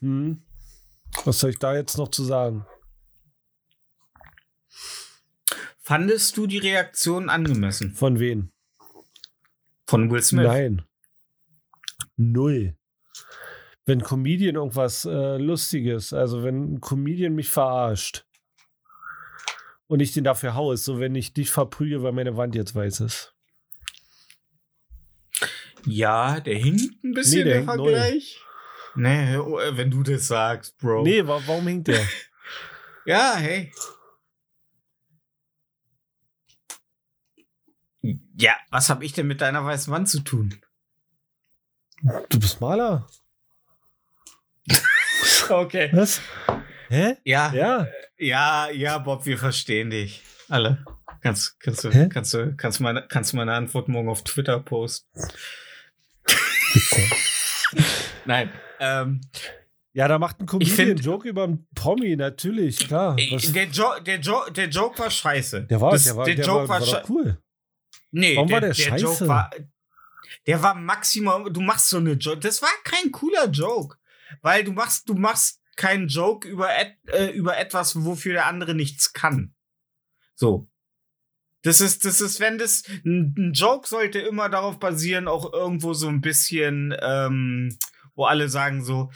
Hm. 0.00 0.42
Was 1.24 1.40
soll 1.40 1.50
ich 1.50 1.58
da 1.58 1.74
jetzt 1.74 1.98
noch 1.98 2.08
zu 2.08 2.24
sagen? 2.24 2.64
Fandest 5.78 6.36
du 6.36 6.46
die 6.46 6.58
Reaktion 6.58 7.30
angemessen 7.30 7.94
Von 7.94 8.18
wem? 8.18 8.52
von 9.86 10.10
Will 10.10 10.22
Smith? 10.22 10.46
Nein. 10.46 10.82
Null. 12.16 12.76
Wenn 13.86 14.02
Comedian 14.02 14.56
irgendwas 14.56 15.06
äh, 15.06 15.38
Lustiges, 15.38 16.12
also 16.12 16.42
wenn 16.42 16.74
ein 16.74 16.80
Comedian 16.80 17.34
mich 17.34 17.48
verarscht 17.48 18.27
und 19.88 20.00
ich 20.00 20.12
den 20.12 20.24
dafür 20.24 20.54
haue, 20.54 20.74
ist 20.74 20.84
so, 20.84 21.00
wenn 21.00 21.14
ich 21.14 21.32
dich 21.32 21.50
verprüge, 21.50 22.02
weil 22.02 22.12
meine 22.12 22.36
Wand 22.36 22.54
jetzt 22.54 22.74
weiß 22.74 23.00
ist. 23.00 23.34
Ja, 25.84 26.40
der 26.40 26.56
hinkt 26.56 27.02
ein 27.02 27.12
bisschen 27.12 27.38
Nee, 27.38 27.44
der 27.44 27.54
der. 27.54 27.64
Vergleich. 27.64 28.40
Nee, 28.94 29.36
oh, 29.36 29.58
äh, 29.58 29.76
wenn 29.76 29.90
du 29.90 30.02
das 30.02 30.26
sagst, 30.28 30.76
Bro. 30.78 31.02
Nee, 31.02 31.26
wa 31.26 31.40
warum 31.46 31.66
hinkt 31.66 31.88
der? 31.88 32.06
Ja, 33.06 33.36
hey. 33.36 33.72
Ja, 38.36 38.54
was 38.70 38.90
habe 38.90 39.02
ich 39.06 39.14
denn 39.14 39.26
mit 39.26 39.40
deiner 39.40 39.64
weißen 39.64 39.90
Wand 39.90 40.10
zu 40.10 40.20
tun? 40.20 40.60
Du 42.28 42.38
bist 42.38 42.60
Maler? 42.60 43.08
Okay. 45.50 45.88
Was? 45.94 46.20
Hä? 46.88 47.16
Ja, 47.24 47.52
ja, 47.52 47.86
Ja. 48.18 48.70
ja, 48.70 48.98
Bob, 48.98 49.26
wir 49.26 49.38
verstehen 49.38 49.90
dich. 49.90 50.22
Alle. 50.48 50.84
Kannst, 51.22 51.58
kannst 51.60 51.84
du, 51.84 51.90
Hä? 51.90 52.08
kannst 52.10 52.32
du, 52.32 52.54
kannst 52.56 52.78
du 52.78 52.84
meine, 52.84 53.06
kannst 53.08 53.34
meine 53.34 53.52
Antwort 53.52 53.88
morgen 53.88 54.08
auf 54.08 54.24
Twitter 54.24 54.60
posten? 54.60 55.08
Nein. 58.24 58.50
Ähm, 58.80 59.20
Ja, 59.92 60.06
da 60.06 60.18
macht 60.18 60.40
ein 60.40 60.46
Comedian 60.46 60.90
einen 60.90 60.98
Joke 60.98 61.28
über 61.28 61.44
einen 61.44 61.66
Promi, 61.74 62.14
natürlich, 62.14 62.86
klar. 62.86 63.16
Was, 63.32 63.52
der, 63.52 63.64
jo 63.64 63.84
der, 64.06 64.20
jo 64.20 64.44
der 64.50 64.68
Joke 64.68 64.98
war 64.98 65.10
scheiße. 65.10 65.62
der 65.64 65.80
war, 65.80 65.90
Das- 65.92 66.04
der 66.04 66.16
war, 66.16 66.24
der 66.24 66.34
der 66.36 66.44
Joke 66.46 66.68
war, 66.68 66.80
war, 66.80 67.10
cool. 67.10 67.38
Nee, 68.12 68.36
Warum 68.36 68.48
der, 68.48 68.54
war 68.54 68.60
der 68.60 68.70
der 68.70 68.74
scheiße? 68.74 69.04
Joke 69.04 69.28
war. 69.28 69.50
Der 70.46 70.62
war 70.62 70.74
maximal. 70.74 71.50
Du 71.52 71.60
machst 71.60 71.88
so 71.90 71.96
eine 71.96 72.12
Joke. 72.12 72.38
Das 72.38 72.62
war 72.62 72.70
kein 72.84 73.10
cooler 73.10 73.48
Joke. 73.48 73.96
Weil 74.40 74.62
du 74.62 74.72
machst, 74.72 75.08
du 75.08 75.14
machst 75.14 75.57
keinen 75.78 76.08
Joke 76.08 76.46
über, 76.46 76.68
et, 76.78 76.94
äh, 77.06 77.30
über 77.30 77.56
etwas, 77.56 78.04
wofür 78.04 78.34
der 78.34 78.46
andere 78.46 78.74
nichts 78.74 79.14
kann. 79.14 79.54
So. 80.34 80.68
Das 81.62 81.80
ist, 81.80 82.04
das 82.04 82.20
ist, 82.20 82.38
wenn 82.40 82.58
das, 82.58 82.84
ein, 83.04 83.52
Joke 83.54 83.88
sollte 83.88 84.18
immer 84.20 84.48
darauf 84.48 84.78
basieren, 84.78 85.26
auch 85.26 85.52
irgendwo 85.52 85.94
so 85.94 86.08
ein 86.08 86.20
bisschen, 86.20 86.94
ähm, 87.00 87.76
wo 88.14 88.24
alle 88.26 88.48
sagen 88.48 88.84
so, 88.84 89.10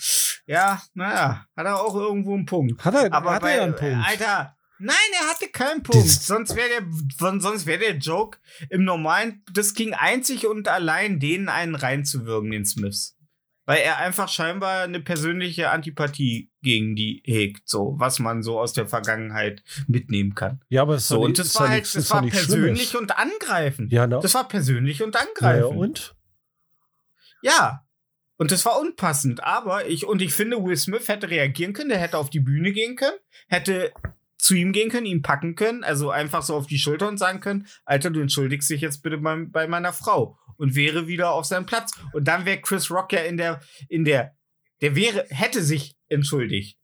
ja, 0.47 0.83
naja, 0.95 1.47
hat 1.57 1.67
er 1.67 1.81
auch 1.81 1.95
irgendwo 1.95 2.35
einen 2.35 2.47
Punkt. 2.47 2.85
Hat 2.85 2.95
er, 2.95 3.13
Aber 3.13 3.35
hat 3.35 3.43
bei, 3.43 3.51
er 3.53 3.57
ja 3.59 3.63
einen 3.65 3.77
Punkt. 3.77 4.07
Alter, 4.07 4.57
nein, 4.79 4.97
er 5.21 5.29
hatte 5.31 5.49
keinen 5.49 5.83
Punkt. 5.83 6.05
Dieses- 6.05 6.27
sonst 6.27 6.57
wäre 6.57 6.69
der, 6.69 7.41
sonst 7.41 7.67
wäre 7.67 7.79
der 7.79 7.97
Joke 7.99 8.39
im 8.71 8.85
normalen, 8.85 9.45
das 9.53 9.75
ging 9.75 9.95
einzig 9.95 10.47
und 10.47 10.67
allein 10.69 11.21
denen 11.21 11.49
einen 11.49 11.75
reinzuwirken, 11.77 12.51
den 12.51 12.65
Smiths. 12.65 13.17
Weil 13.65 13.79
er 13.83 13.99
einfach 13.99 14.29
scheinbar 14.29 14.83
eine 14.83 14.99
persönliche 15.01 15.71
Antipathie 15.71 16.51
gegen 16.63 16.97
die 16.97 17.23
hegt, 17.25 17.69
so, 17.69 17.95
was 17.97 18.19
man 18.19 18.43
so 18.43 18.59
aus 18.59 18.73
der 18.73 18.89
Vergangenheit 18.89 19.63
mitnehmen 19.87 20.35
kann. 20.35 20.61
ja, 20.69 20.83
aber 20.83 20.95
es 20.97 21.07
So, 21.09 21.21
und 21.21 21.39
das 21.39 21.55
war 21.55 21.69
halt, 21.69 21.81
nichts- 21.83 21.93
das 21.93 22.11
war 22.11 22.23
persönlich 22.27 22.97
und 22.97 23.17
angreifend. 23.17 23.93
Ja, 23.93 24.07
na, 24.09 24.19
Das 24.19 24.35
war 24.35 24.49
persönlich 24.49 25.03
und 25.03 25.15
angreifend. 25.17 25.77
und? 25.79 26.15
Ja. 27.43 27.85
Und 28.37 28.51
das 28.51 28.65
war 28.65 28.81
unpassend. 28.81 29.45
Aber 29.45 29.87
ich, 29.87 30.07
und 30.07 30.21
ich 30.23 30.33
finde, 30.33 30.63
Will 30.65 30.77
Smith 30.77 31.07
hätte 31.09 31.31
reagieren 31.31 31.73
können, 31.73 31.91
der 31.91 31.99
hätte 31.99 32.19
auf 32.19 32.31
die 32.31 32.41
Bühne 32.41 32.73
gehen 32.73 32.97
können, 32.97 33.19
hätte 33.47 33.93
zu 34.39 34.55
ihm 34.57 34.73
gehen 34.73 34.91
können, 34.91 35.07
ihn 35.07 35.23
packen 35.23 35.55
können, 35.55 35.85
also 35.85 36.11
einfach 36.11 36.43
so 36.43 36.57
auf 36.57 36.67
die 36.67 36.79
Schulter 36.79 37.07
und 37.07 37.17
sagen 37.19 37.39
können, 37.39 37.69
Alter, 37.85 38.11
du 38.11 38.19
entschuldigst 38.21 38.69
dich 38.71 38.81
jetzt 38.81 39.01
bitte 39.05 39.19
bei, 39.19 39.37
bei 39.45 39.69
meiner 39.69 39.93
Frau 39.93 40.37
und 40.63 40.77
wäre 40.77 41.09
wieder 41.09 41.33
auf 41.33 41.45
seinem 41.45 41.67
Platz. 41.67 41.91
Und 42.13 42.29
dann 42.29 42.45
wäre 42.45 42.61
Chris 42.61 42.89
Rock 42.89 43.13
ja 43.13 43.23
in 43.23 43.37
der, 43.37 43.61
in 43.89 44.05
der, 44.05 44.37
der 44.81 44.95
wäre, 44.95 45.27
hätte 45.29 45.61
sich 45.61 45.97
entschuldigt. 46.09 46.79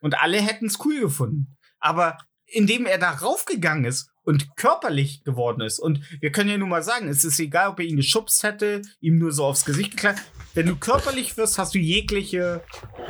Und 0.00 0.20
alle 0.20 0.38
hätten 0.38 0.66
es 0.66 0.78
cool 0.84 1.00
gefunden. 1.00 1.56
Aber 1.78 2.18
indem 2.44 2.84
er 2.84 2.98
da 2.98 3.10
raufgegangen 3.10 3.86
ist 3.86 4.10
und 4.22 4.54
körperlich 4.56 5.24
geworden 5.24 5.62
ist, 5.62 5.78
und 5.78 6.02
wir 6.20 6.30
können 6.30 6.50
ja 6.50 6.58
nun 6.58 6.68
mal 6.68 6.82
sagen, 6.82 7.08
es 7.08 7.24
ist 7.24 7.40
egal, 7.40 7.70
ob 7.70 7.80
er 7.80 7.86
ihn 7.86 7.96
geschubst 7.96 8.42
hätte, 8.42 8.82
ihm 9.00 9.16
nur 9.16 9.32
so 9.32 9.46
aufs 9.46 9.64
Gesicht 9.64 9.92
geklappt. 9.92 10.20
Wenn 10.52 10.66
du 10.66 10.76
körperlich 10.76 11.38
wirst, 11.38 11.56
hast 11.56 11.74
du 11.74 11.78
jegliche 11.78 12.62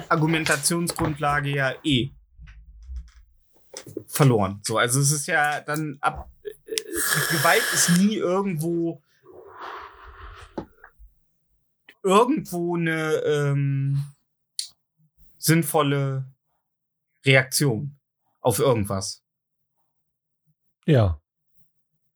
Argumentationsgrundlage 0.08 1.50
ja 1.50 1.74
eh 1.82 2.10
verloren. 4.06 4.60
So, 4.62 4.78
also 4.78 5.00
es 5.00 5.10
ist 5.10 5.26
ja 5.26 5.60
dann 5.62 5.98
ab. 6.00 6.30
äh, 6.44 6.76
Gewalt 7.32 7.64
ist 7.74 7.98
nie 7.98 8.14
irgendwo 8.14 9.02
irgendwo 12.02 12.76
eine 12.76 13.14
ähm, 13.24 14.04
sinnvolle 15.38 16.26
Reaktion 17.24 17.98
auf 18.40 18.58
irgendwas. 18.58 19.24
Ja. 20.86 21.20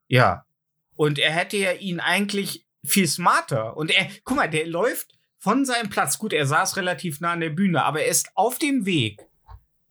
Ja. 0.09 0.47
Und 0.95 1.19
er 1.19 1.33
hätte 1.33 1.57
ja 1.57 1.73
ihn 1.73 2.01
eigentlich 2.01 2.67
viel 2.85 3.09
smarter. 3.09 3.77
Und 3.77 3.91
er, 3.91 4.09
guck 4.25 4.37
mal, 4.37 4.51
der 4.51 4.67
läuft 4.67 5.17
von 5.39 5.65
seinem 5.65 5.91
Platz. 5.91 6.19
Gut, 6.19 6.33
er 6.33 6.47
saß 6.47 6.77
relativ 6.77 7.21
nah 7.21 7.33
an 7.33 7.41
der 7.41 7.51
Bühne, 7.51 7.85
aber 7.85 8.03
er 8.03 8.11
ist 8.11 8.31
auf 8.35 8.59
dem 8.59 8.87
Weg 8.87 9.27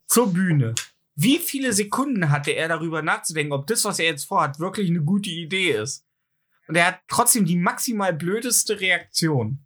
zur 0.06 0.32
Bühne. 0.32 0.74
Wie 1.14 1.38
viele 1.38 1.72
Sekunden 1.72 2.30
hatte 2.30 2.50
er 2.50 2.68
darüber 2.68 3.00
nachzudenken, 3.02 3.52
ob 3.52 3.66
das, 3.66 3.84
was 3.84 3.98
er 3.98 4.06
jetzt 4.06 4.26
vorhat, 4.26 4.58
wirklich 4.58 4.90
eine 4.90 5.02
gute 5.02 5.30
Idee 5.30 5.70
ist? 5.70 6.05
Und 6.68 6.74
er 6.76 6.86
hat 6.88 6.98
trotzdem 7.08 7.44
die 7.44 7.56
maximal 7.56 8.12
blödeste 8.12 8.80
Reaktion. 8.80 9.60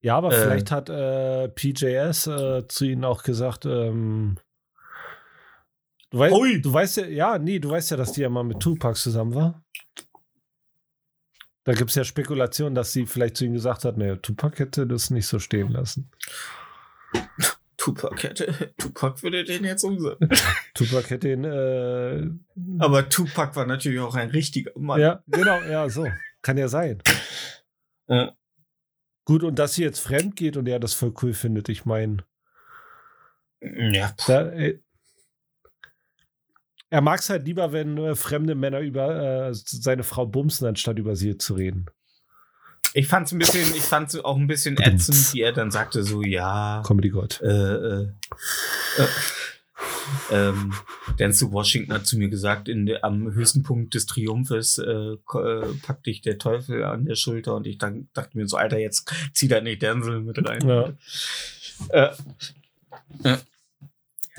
Ja, 0.00 0.16
aber 0.16 0.32
Äh. 0.32 0.40
vielleicht 0.40 0.70
hat 0.70 0.88
äh, 0.88 1.48
PJS 1.48 2.26
äh, 2.28 2.68
zu 2.68 2.84
ihnen 2.84 3.04
auch 3.04 3.22
gesagt, 3.24 3.66
ähm, 3.66 4.36
du, 6.10 6.18
wei 6.20 6.30
Ui. 6.32 6.60
du 6.62 6.72
weißt 6.72 6.98
ja, 6.98 7.06
ja, 7.06 7.38
nee, 7.38 7.58
du 7.58 7.70
weißt 7.70 7.90
ja, 7.90 7.96
dass 7.96 8.12
die 8.12 8.20
ja 8.20 8.28
mal 8.28 8.44
mit 8.44 8.60
Tupac 8.60 8.96
zusammen 8.96 9.34
war. 9.34 9.64
Da 11.64 11.72
gibt 11.72 11.90
es 11.90 11.96
ja 11.96 12.04
Spekulationen, 12.04 12.74
dass 12.74 12.92
sie 12.92 13.06
vielleicht 13.06 13.36
zu 13.38 13.46
ihm 13.46 13.54
gesagt 13.54 13.84
hat, 13.84 13.96
nee, 13.96 14.14
Tupac 14.16 14.58
hätte 14.58 14.86
das 14.86 15.10
nicht 15.10 15.26
so 15.26 15.38
stehen 15.38 15.70
lassen. 15.70 16.10
Tupac 17.76 18.22
hätte, 18.22 18.72
Tupac 18.78 19.22
würde 19.22 19.44
den 19.44 19.64
jetzt 19.64 19.82
umsetzen. 19.82 20.28
Tupac 20.74 21.10
hätte 21.10 21.30
ihn, 21.32 21.44
äh, 21.44 22.30
Aber 22.78 23.08
Tupac 23.08 23.56
war 23.56 23.66
natürlich 23.66 24.00
auch 24.00 24.14
ein 24.14 24.30
richtiger 24.30 24.70
Mann. 24.76 25.00
ja, 25.00 25.22
genau, 25.26 25.60
ja, 25.62 25.88
so. 25.88 26.06
Kann 26.44 26.56
ja 26.58 26.68
sein. 26.68 27.02
Ja. 28.06 28.36
Gut, 29.24 29.42
und 29.44 29.58
dass 29.58 29.72
sie 29.76 29.82
jetzt 29.82 30.00
fremd 30.00 30.36
geht 30.36 30.58
und 30.58 30.68
er 30.68 30.78
das 30.78 30.92
voll 30.92 31.14
cool 31.22 31.32
findet, 31.32 31.70
ich 31.70 31.86
meine, 31.86 32.18
Ja. 33.62 34.12
Da, 34.26 34.50
äh, 34.50 34.78
er 36.90 37.00
mag 37.00 37.20
es 37.20 37.30
halt 37.30 37.46
lieber, 37.46 37.72
wenn 37.72 37.96
äh, 37.96 38.14
fremde 38.14 38.54
Männer 38.54 38.80
über 38.80 39.48
äh, 39.48 39.54
seine 39.54 40.02
Frau 40.02 40.26
bumsen, 40.26 40.68
anstatt 40.68 40.98
über 40.98 41.16
sie 41.16 41.38
zu 41.38 41.54
reden. 41.54 41.86
Ich 42.92 43.08
fand's 43.08 43.32
ein 43.32 43.38
bisschen, 43.38 43.74
ich 43.74 43.82
fand's 43.82 44.14
auch 44.16 44.36
ein 44.36 44.46
bisschen 44.46 44.76
ätzend, 44.78 45.32
wie 45.32 45.40
er 45.40 45.52
dann 45.54 45.70
sagte, 45.70 46.04
so, 46.04 46.22
ja, 46.22 46.82
Comedy 46.86 47.08
Gott. 47.08 47.40
äh, 47.40 47.46
äh, 47.48 48.02
äh, 48.98 49.06
ähm, 50.30 50.72
Denzel 51.18 51.52
Washington 51.52 51.92
hat 51.92 52.06
zu 52.06 52.18
mir 52.18 52.28
gesagt, 52.28 52.68
in 52.68 52.86
der, 52.86 53.04
am 53.04 53.32
höchsten 53.32 53.62
Punkt 53.62 53.94
des 53.94 54.06
Triumphes 54.06 54.78
äh, 54.78 55.14
äh, 55.14 55.74
packt 55.82 56.06
dich 56.06 56.20
der 56.20 56.38
Teufel 56.38 56.84
an 56.84 57.04
der 57.06 57.16
Schulter 57.16 57.54
und 57.54 57.66
ich 57.66 57.78
dann, 57.78 58.08
dachte 58.14 58.36
mir 58.36 58.46
so, 58.46 58.56
Alter, 58.56 58.78
jetzt 58.78 59.12
zieh 59.32 59.48
da 59.48 59.60
nicht 59.60 59.82
Denzel 59.82 60.20
mit 60.20 60.46
rein. 60.48 60.68
Ja. 60.68 60.92
Äh, 61.88 62.14
äh, 63.24 63.38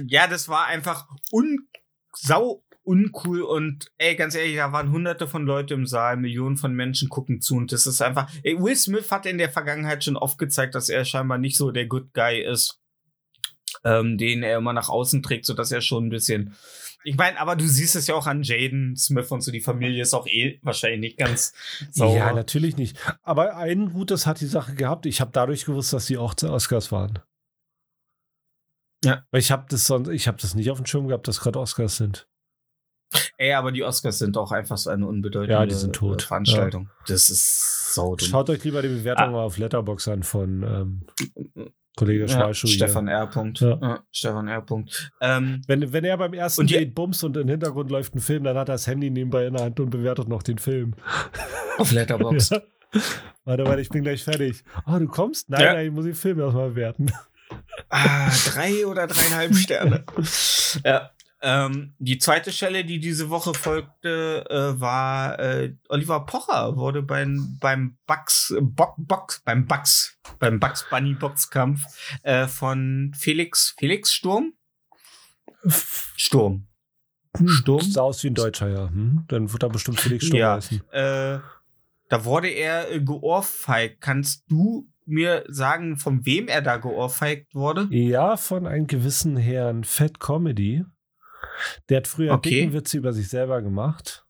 ja, 0.05 0.27
das 0.27 0.49
war 0.49 0.65
einfach 0.65 1.07
un 1.31 1.67
sau 2.13 2.63
uncool 2.83 3.41
und 3.41 3.91
ey, 3.97 4.15
ganz 4.15 4.35
ehrlich, 4.35 4.55
da 4.57 4.71
waren 4.71 4.91
hunderte 4.91 5.27
von 5.27 5.45
Leute 5.45 5.73
im 5.73 5.87
Saal, 5.87 6.17
Millionen 6.17 6.55
von 6.55 6.73
Menschen 6.73 7.09
gucken 7.09 7.41
zu 7.41 7.55
und 7.55 7.71
das 7.71 7.87
ist 7.87 8.01
einfach, 8.01 8.31
ey, 8.43 8.59
Will 8.59 8.75
Smith 8.75 9.11
hat 9.11 9.25
in 9.25 9.39
der 9.39 9.49
Vergangenheit 9.49 10.03
schon 10.03 10.15
oft 10.15 10.37
gezeigt, 10.37 10.75
dass 10.75 10.89
er 10.89 11.03
scheinbar 11.03 11.39
nicht 11.39 11.57
so 11.57 11.71
der 11.71 11.87
Good 11.87 12.13
Guy 12.13 12.41
ist, 12.41 12.79
ähm, 13.85 14.17
den 14.17 14.43
er 14.43 14.57
immer 14.57 14.73
nach 14.73 14.89
außen 14.89 15.23
trägt, 15.23 15.45
so 15.45 15.53
dass 15.53 15.71
er 15.71 15.79
schon 15.79 16.07
ein 16.07 16.09
bisschen, 16.09 16.55
ich 17.03 17.15
meine, 17.15 17.39
aber 17.39 17.55
du 17.55 17.65
siehst 17.65 17.95
es 17.95 18.07
ja 18.07 18.15
auch 18.15 18.25
an 18.25 18.43
Jaden 18.43 18.97
Smith 18.97 19.29
und 19.29 19.41
so, 19.41 19.51
die 19.51 19.61
Familie 19.61 20.01
ist 20.01 20.13
auch 20.13 20.27
eh 20.27 20.59
wahrscheinlich 20.63 20.99
nicht 20.99 21.17
ganz 21.17 21.53
sauber. 21.91 22.17
Ja, 22.17 22.33
natürlich 22.33 22.77
nicht. 22.77 22.97
Aber 23.21 23.55
ein 23.55 23.93
Gutes 23.93 24.25
hat 24.25 24.41
die 24.41 24.47
Sache 24.47 24.73
gehabt. 24.73 25.05
Ich 25.05 25.21
habe 25.21 25.31
dadurch 25.31 25.65
gewusst, 25.65 25.93
dass 25.93 26.07
sie 26.07 26.17
auch 26.17 26.33
zu 26.33 26.51
Oscars 26.51 26.91
waren. 26.91 27.19
Ja. 29.03 29.23
Weil 29.29 29.39
ich 29.39 29.51
habe 29.51 29.65
das 29.69 29.85
sonst, 29.85 30.09
ich 30.09 30.27
habe 30.27 30.39
das 30.41 30.55
nicht 30.55 30.71
auf 30.71 30.77
dem 30.77 30.87
Schirm 30.87 31.07
gehabt, 31.07 31.27
dass 31.27 31.39
gerade 31.39 31.59
Oscars 31.59 31.97
sind. 31.97 32.27
Ey, 33.37 33.53
aber 33.53 33.71
die 33.71 33.83
Oscars 33.83 34.17
sind 34.19 34.37
auch 34.37 34.51
einfach 34.51 34.77
so 34.77 34.89
eine 34.89 35.07
unbedeutende 35.07 35.53
Ja, 35.53 35.65
die 35.65 35.73
sind 35.75 35.93
tot. 35.95 36.23
äh, 36.23 36.25
Veranstaltung. 36.25 36.89
Das 37.07 37.29
ist 37.29 37.93
sau 37.93 38.15
dumm. 38.15 38.27
Schaut 38.27 38.49
euch 38.49 38.63
lieber 38.63 38.81
die 38.81 38.87
Bewertung 38.89 39.25
Ah. 39.27 39.31
mal 39.31 39.43
auf 39.43 39.57
Letterbox 39.57 40.07
an 40.07 40.23
von 40.23 40.63
ähm, 40.63 41.69
Kollege 41.95 42.23
Ja, 42.25 42.27
Schwalschuh. 42.27 42.67
hier. 42.67 42.75
Stefan 42.77 43.07
R. 43.07 43.27
Punkt. 43.27 43.59
Ja. 43.61 43.77
Ja, 43.81 43.99
Stefan 44.11 44.47
R. 44.49 44.61
Punkt. 44.61 45.11
Ähm, 45.21 45.61
Wenn, 45.67 45.93
wenn 45.93 46.03
er 46.03 46.17
beim 46.17 46.33
ersten 46.33 46.67
Date 46.67 46.93
bumst 46.93 47.23
und 47.23 47.37
im 47.37 47.47
Hintergrund 47.47 47.89
läuft 47.91 48.15
ein 48.15 48.19
Film, 48.19 48.43
dann 48.43 48.57
hat 48.57 48.67
er 48.69 48.73
das 48.75 48.87
Handy 48.87 49.09
nebenbei 49.09 49.45
in 49.47 49.53
der 49.53 49.63
Hand 49.65 49.79
und 49.79 49.91
bewertet 49.91 50.27
noch 50.27 50.43
den 50.43 50.57
Film. 50.57 50.95
auf 51.77 51.91
Letterboxd. 51.91 52.51
Ja. 52.51 52.61
Warte, 53.45 53.65
warte, 53.65 53.81
ich 53.81 53.89
bin 53.89 54.03
gleich 54.03 54.23
fertig. 54.23 54.63
Ah, 54.85 54.99
du 54.99 55.07
kommst? 55.07 55.49
Nein, 55.49 55.61
Ja. 55.61 55.73
nein, 55.73 55.85
ich 55.87 55.91
muss 55.93 56.05
den 56.05 56.15
Film 56.15 56.39
erstmal 56.39 56.69
bewerten. 56.71 57.11
Ah, 57.89 58.29
drei 58.53 58.85
oder 58.87 59.05
dreieinhalb 59.07 59.53
Sterne. 59.55 60.03
ja. 60.83 61.11
Ähm, 61.47 61.93
die 61.99 62.17
zweite 62.17 62.51
Stelle, 62.51 62.83
die 62.85 62.99
diese 62.99 63.29
Woche 63.29 63.53
folgte, 63.53 64.45
äh, 64.49 64.79
war 64.81 65.37
äh, 65.39 65.75
Oliver 65.89 66.25
Pocher 66.25 66.75
wurde 66.75 67.03
beim 67.03 67.57
beim 67.61 67.97
Bugs 68.07 68.51
Box, 68.59 68.93
Box 68.97 69.41
beim 69.45 69.67
Bugs 69.67 70.17
beim 70.39 70.59
Bugs 70.59 70.85
Bunny 70.89 71.13
Boxkampf 71.13 71.83
äh, 72.23 72.47
von 72.47 73.11
Felix 73.15 73.75
Felix 73.77 74.11
Sturm 74.11 74.53
Sturm 76.15 76.67
Sturm? 77.45 77.81
Sah 77.81 78.01
aus 78.01 78.23
wie 78.23 78.29
ein 78.29 78.33
Deutscher, 78.35 78.69
ja. 78.69 78.89
Hm? 78.89 79.25
Dann 79.27 79.51
wird 79.51 79.61
er 79.61 79.69
bestimmt 79.69 79.99
Felix 79.99 80.25
Sturm 80.25 80.39
Ja. 80.39 80.55
heißen. 80.55 80.81
äh, 80.91 81.39
da 82.09 82.23
wurde 82.25 82.47
er 82.49 82.91
äh, 82.91 83.01
geohrfeigt. 83.01 83.99
Kannst 84.01 84.45
du 84.49 84.87
mir 85.05 85.43
sagen, 85.47 85.97
von 85.97 86.25
wem 86.25 86.47
er 86.47 86.61
da 86.61 86.77
geohrfeigt 86.77 87.53
wurde? 87.53 87.87
Ja, 87.91 88.37
von 88.37 88.65
einem 88.65 88.87
gewissen 88.87 89.37
Herrn 89.37 89.83
Fat 89.83 90.19
Comedy. 90.19 90.83
Der 91.89 91.97
hat 91.97 92.07
früher 92.07 92.33
Okay. 92.33 92.49
dicken 92.49 92.73
Witze 92.73 92.97
über 92.97 93.13
sich 93.13 93.27
selber 93.29 93.61
gemacht. 93.61 94.25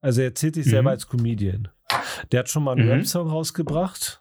Also 0.00 0.20
er 0.22 0.28
erzählt 0.28 0.54
sich 0.54 0.66
Mhm. 0.66 0.70
selber 0.70 0.90
als 0.90 1.06
Comedian. 1.08 1.68
Der 2.32 2.40
hat 2.40 2.48
schon 2.48 2.64
mal 2.64 2.72
einen 2.72 2.86
Mhm. 2.86 2.92
Rap-Song 2.92 3.28
rausgebracht. 3.28 4.20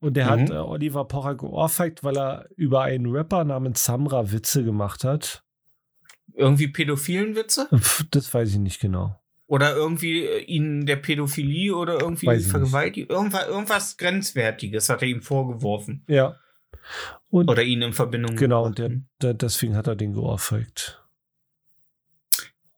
Und 0.00 0.14
der 0.16 0.26
hat 0.26 0.40
Mhm. 0.40 0.52
äh, 0.52 0.56
Oliver 0.58 1.04
Pocher 1.06 1.34
geohrfeigt, 1.34 2.02
weil 2.02 2.16
er 2.16 2.48
über 2.56 2.82
einen 2.82 3.06
Rapper 3.06 3.44
namens 3.44 3.84
Samra 3.84 4.32
Witze 4.32 4.64
gemacht 4.64 5.04
hat. 5.04 5.42
Irgendwie 6.34 6.68
pädophilen 6.68 7.34
Witze? 7.36 7.68
Pff, 7.74 8.04
das 8.10 8.32
weiß 8.32 8.50
ich 8.50 8.58
nicht 8.58 8.80
genau. 8.80 9.20
Oder 9.46 9.74
irgendwie 9.74 10.24
äh, 10.24 10.40
ihn 10.44 10.84
der 10.86 10.96
Pädophilie 10.96 11.74
oder 11.74 12.00
irgendwie 12.00 12.38
Vergewaltigung? 12.40 13.14
Irgendwas, 13.16 13.46
irgendwas 13.48 13.96
Grenzwertiges 13.96 14.88
hat 14.88 15.02
er 15.02 15.08
ihm 15.08 15.22
vorgeworfen. 15.22 16.04
Ja. 16.06 16.36
Und 17.30 17.50
Oder 17.50 17.62
ihn 17.62 17.82
in 17.82 17.92
Verbindung 17.92 18.36
genau, 18.36 18.64
und 18.64 18.78
der, 18.78 18.90
der, 19.20 19.34
deswegen 19.34 19.76
hat 19.76 19.86
er 19.86 19.96
den 19.96 20.14
geohrfeigt. 20.14 21.04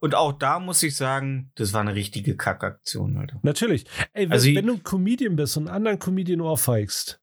Und 0.01 0.14
auch 0.14 0.32
da 0.32 0.59
muss 0.59 0.82
ich 0.82 0.96
sagen, 0.96 1.53
das 1.57 1.72
war 1.72 1.82
eine 1.82 1.94
richtige 1.94 2.36
Kackaktion, 2.36 3.16
Alter. 3.18 3.38
Natürlich. 3.42 3.84
Ey, 4.12 4.24
wenn, 4.24 4.32
Also 4.32 4.55
wenn 4.55 4.66
du 4.66 4.72
ein 4.74 4.82
Comedian 4.82 5.36
bist 5.36 5.57
und 5.57 5.68
einen 5.68 5.76
anderen 5.76 5.98
Comedian 5.98 6.40
ohrfeigst, 6.40 7.20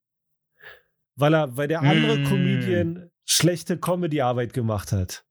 weil 1.16 1.34
er, 1.34 1.58
weil 1.58 1.68
der 1.68 1.82
andere 1.82 2.20
Mm. 2.20 2.24
Comedian 2.26 3.12
schlechte 3.26 3.78
Comedy-Arbeit 3.78 4.54
gemacht 4.54 4.92
hat. 4.92 5.26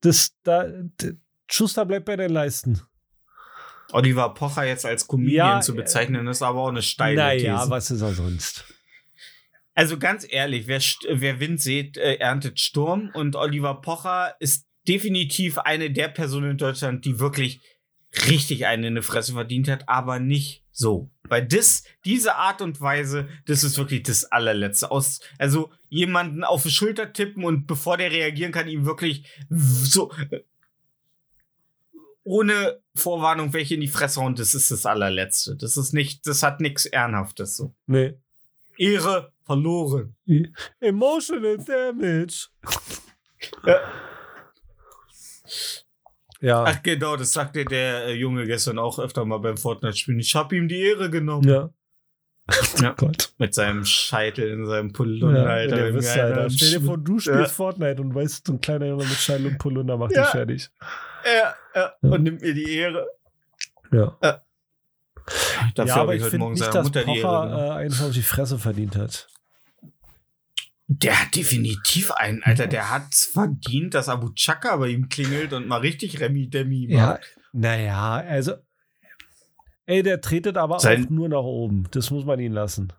Das, 0.00 0.34
da, 0.44 0.66
Schuster 1.50 1.84
bleibt 1.84 2.06
bei 2.06 2.16
den 2.16 2.30
Leisten. 2.30 2.80
Oliver 3.92 4.32
Pocher 4.34 4.64
jetzt 4.64 4.86
als 4.86 5.06
Comedian 5.06 5.56
Ja, 5.56 5.60
zu 5.60 5.72
äh, 5.72 5.76
bezeichnen, 5.76 6.26
ist 6.28 6.42
aber 6.42 6.60
auch 6.60 6.68
eine 6.68 6.82
steile 6.82 7.16
Naja, 7.16 7.58
These. 7.58 7.70
was 7.70 7.90
ist 7.90 8.00
er 8.02 8.14
sonst? 8.14 8.64
Also 9.76 9.98
ganz 9.98 10.26
ehrlich, 10.28 10.66
wer, 10.68 10.80
wer 11.10 11.38
Wind 11.38 11.60
sieht, 11.60 11.98
äh, 11.98 12.14
erntet 12.14 12.58
Sturm. 12.58 13.10
Und 13.12 13.36
Oliver 13.36 13.82
Pocher 13.82 14.34
ist 14.40 14.66
definitiv 14.88 15.58
eine 15.58 15.90
der 15.90 16.08
Personen 16.08 16.52
in 16.52 16.56
Deutschland, 16.56 17.04
die 17.04 17.20
wirklich 17.20 17.60
richtig 18.26 18.64
einen 18.64 18.84
in 18.84 18.94
die 18.94 19.02
Fresse 19.02 19.34
verdient 19.34 19.68
hat, 19.68 19.86
aber 19.86 20.18
nicht 20.18 20.64
so. 20.72 21.10
Weil 21.24 21.46
das, 21.46 21.84
diese 22.06 22.36
Art 22.36 22.62
und 22.62 22.80
Weise, 22.80 23.28
das 23.44 23.64
ist 23.64 23.76
wirklich 23.76 24.02
das 24.04 24.24
allerletzte. 24.24 24.90
Aus, 24.90 25.20
also 25.36 25.70
jemanden 25.90 26.42
auf 26.42 26.62
die 26.62 26.70
Schulter 26.70 27.12
tippen 27.12 27.44
und 27.44 27.66
bevor 27.66 27.98
der 27.98 28.10
reagieren 28.10 28.52
kann, 28.52 28.68
ihm 28.68 28.86
wirklich 28.86 29.28
so 29.50 30.10
ohne 32.24 32.80
Vorwarnung 32.94 33.52
welche 33.52 33.74
in 33.74 33.82
die 33.82 33.88
Fresse 33.88 34.22
hauen, 34.22 34.36
das 34.36 34.54
ist 34.54 34.70
das 34.70 34.86
allerletzte. 34.86 35.54
Das 35.54 35.76
ist 35.76 35.92
nicht, 35.92 36.26
das 36.26 36.42
hat 36.42 36.62
nichts 36.62 36.86
Ehrenhaftes 36.86 37.56
so. 37.56 37.74
Nee. 37.86 38.14
Ehre 38.78 39.32
verloren. 39.44 40.16
Emotional 40.80 41.56
Damage. 41.58 42.48
Ja. 43.64 43.80
Ja. 46.40 46.64
Ach 46.64 46.82
genau, 46.82 47.16
das 47.16 47.32
sagte 47.32 47.64
der 47.64 48.06
äh, 48.06 48.12
Junge 48.14 48.44
gestern 48.46 48.78
auch 48.78 48.98
öfter 48.98 49.24
mal 49.24 49.38
beim 49.38 49.56
Fortnite-Spielen. 49.56 50.20
Ich 50.20 50.34
hab 50.34 50.52
ihm 50.52 50.68
die 50.68 50.80
Ehre 50.82 51.10
genommen. 51.10 51.48
ja. 51.48 51.70
Ja. 52.80 52.92
Gott. 52.96 53.32
Mit 53.38 53.54
seinem 53.54 53.84
Scheitel 53.84 54.48
in 54.50 54.66
seinem 54.66 54.92
Pullunder, 54.92 55.42
Ja, 55.42 55.48
Alter. 55.48 55.76
der 55.76 55.94
wisst, 55.94 56.14
geilen 56.14 56.32
Alter. 56.38 56.50
Stell 56.50 56.78
dir 56.78 56.80
vor, 56.86 56.96
du 56.98 57.18
spielst 57.18 57.40
Ja. 57.40 57.44
Fortnite 57.48 58.00
und 58.00 58.14
weißt, 58.14 58.46
so 58.46 58.52
ein 58.52 58.60
kleiner 58.60 58.86
Junge 58.86 59.02
mit 59.04 59.14
Scheitel 59.16 59.46
und 59.46 59.58
Polunder 59.58 59.96
macht 59.96 60.14
dich 60.14 60.26
fertig. 60.26 60.70
Ja, 61.24 61.54
ja, 61.74 61.92
und 62.02 62.22
nimmt 62.22 62.42
mir 62.42 62.54
die 62.54 62.70
Ehre. 62.76 63.08
Ja. 63.90 64.16
Dafür 65.74 65.94
ja, 65.96 66.02
aber 66.02 66.14
ich 66.14 66.22
heute 66.22 66.30
finde 66.30 66.50
nicht, 66.50 66.74
dass 66.74 66.84
Mutter 66.84 67.02
Pocher 67.02 67.14
genommen. 67.46 67.52
äh, 67.58 67.70
einen 67.72 68.00
auf 68.00 68.12
die 68.12 68.22
Fresse 68.22 68.58
verdient 68.58 68.96
hat. 68.96 69.28
Der 70.88 71.20
hat 71.20 71.34
definitiv 71.34 72.12
einen, 72.12 72.42
Alter. 72.44 72.68
Der 72.68 72.90
hat's 72.90 73.24
verdient, 73.26 73.94
dass 73.94 74.08
Abu 74.08 74.30
Chaka 74.34 74.76
bei 74.76 74.88
ihm 74.88 75.08
klingelt 75.08 75.52
und 75.52 75.66
mal 75.66 75.80
richtig 75.80 76.20
Remi 76.20 76.48
Demi 76.48 76.88
macht. 76.90 77.36
naja, 77.52 78.16
also. 78.18 78.54
Ey, 79.86 80.02
der 80.02 80.20
tretet 80.20 80.56
aber 80.56 80.78
Sein- 80.80 81.06
auch 81.06 81.10
nur 81.10 81.28
nach 81.28 81.42
oben. 81.42 81.88
Das 81.90 82.10
muss 82.10 82.24
man 82.24 82.38
ihn 82.40 82.52
lassen. 82.52 82.92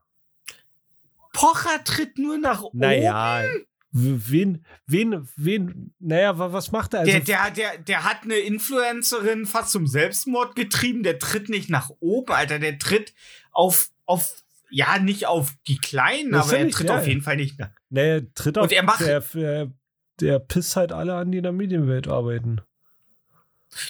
Pocher 1.34 1.84
tritt 1.84 2.18
nur 2.18 2.38
nach 2.38 2.62
oben. 2.64 2.80
Naja, 2.80 3.44
Wen, 3.92 4.66
wen, 4.86 5.28
wen, 5.38 5.94
naja, 6.00 6.38
wa- 6.38 6.52
was 6.52 6.72
macht 6.72 6.94
er? 6.94 7.00
Also, 7.02 7.12
Der, 7.14 7.22
der, 7.22 7.52
der, 7.52 7.78
der 7.80 8.04
hat 8.04 8.24
eine 8.24 8.36
Influencerin 8.36 9.46
fast 9.46 9.72
zum 9.72 9.88
Selbstmord 9.88 10.56
getrieben. 10.56 11.04
Der 11.04 11.20
tritt 11.20 11.50
nicht 11.50 11.70
nach 11.70 11.90
oben, 12.00 12.34
Alter. 12.34 12.60
Der 12.60 12.78
tritt 12.78 13.14
auf, 13.52 13.90
auf, 14.06 14.44
ja, 14.70 15.00
nicht 15.00 15.26
auf 15.28 15.54
die 15.68 15.78
Kleinen, 15.78 16.32
Das 16.32 16.48
aber 16.50 16.54
er 16.54 16.60
find 16.60 16.70
ich, 16.70 16.76
tritt 16.76 16.90
ja. 16.90 16.98
auf 17.00 17.08
jeden 17.08 17.22
Fall 17.22 17.38
nicht 17.38 17.58
nach. 17.60 17.70
naja, 17.90 18.22
tritt 18.36 18.58
auf, 18.58 18.64
Und 18.66 18.72
er 18.74 18.84
macht- 18.84 19.02
der, 19.02 19.22
der, 19.22 19.72
der 20.20 20.40
pisst 20.40 20.76
halt 20.76 20.92
alle 20.92 21.16
an, 21.16 21.32
die 21.32 21.38
in 21.38 21.44
der 21.44 21.54
Medienwelt 21.54 22.08
arbeiten. 22.08 22.62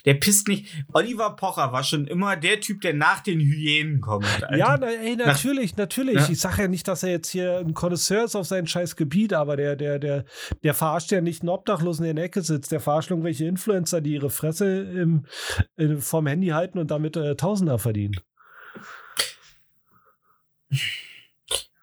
Der 0.06 0.16
pisst 0.16 0.48
nicht. 0.48 0.74
Oliver 0.94 1.36
Pocher 1.36 1.72
war 1.72 1.84
schon 1.84 2.08
immer 2.08 2.36
der 2.36 2.60
Typ, 2.60 2.82
der 2.82 2.94
nach 2.94 3.22
den 3.22 3.40
Hyänen 3.40 4.02
kommt. 4.02 4.26
Alter. 4.26 4.58
Ja, 4.58 4.78
na, 4.80 4.88
ey, 4.88 5.16
natürlich, 5.16 5.78
natürlich. 5.78 6.16
Ja. 6.16 6.30
Ich 6.30 6.40
sage 6.40 6.64
ja 6.64 6.68
nicht, 6.68 6.88
dass 6.88 7.04
er 7.04 7.12
jetzt 7.12 7.30
hier 7.30 7.60
ein 7.60 7.74
Connoisseur 7.74 8.26
ist 8.26 8.36
auf 8.36 8.48
sein 8.48 8.68
scheiß 8.68 8.96
Gebiet, 8.96 9.34
aber 9.34 9.56
der, 9.56 9.76
der, 9.76 10.00
der, 10.00 10.26
der 10.64 10.74
verarscht 10.74 11.12
ja 11.12 11.22
nicht 11.22 11.42
einen 11.42 11.50
Obdachlosen, 11.50 12.06
in 12.06 12.16
der 12.16 12.26
Ecke 12.26 12.42
sitzt. 12.42 12.72
Der 12.72 12.80
verarscht 12.80 13.12
irgendwelche 13.12 13.46
Influencer, 13.46 14.02
die 14.02 14.14
ihre 14.14 14.30
Fresse 14.30 14.82
im, 14.82 15.26
äh, 15.78 15.96
vorm 15.98 16.28
Handy 16.28 16.48
halten 16.48 16.80
und 16.80 16.92
damit 16.92 17.16
äh, 17.16 17.36
Tausender 17.36 17.80
verdienen. 17.80 18.16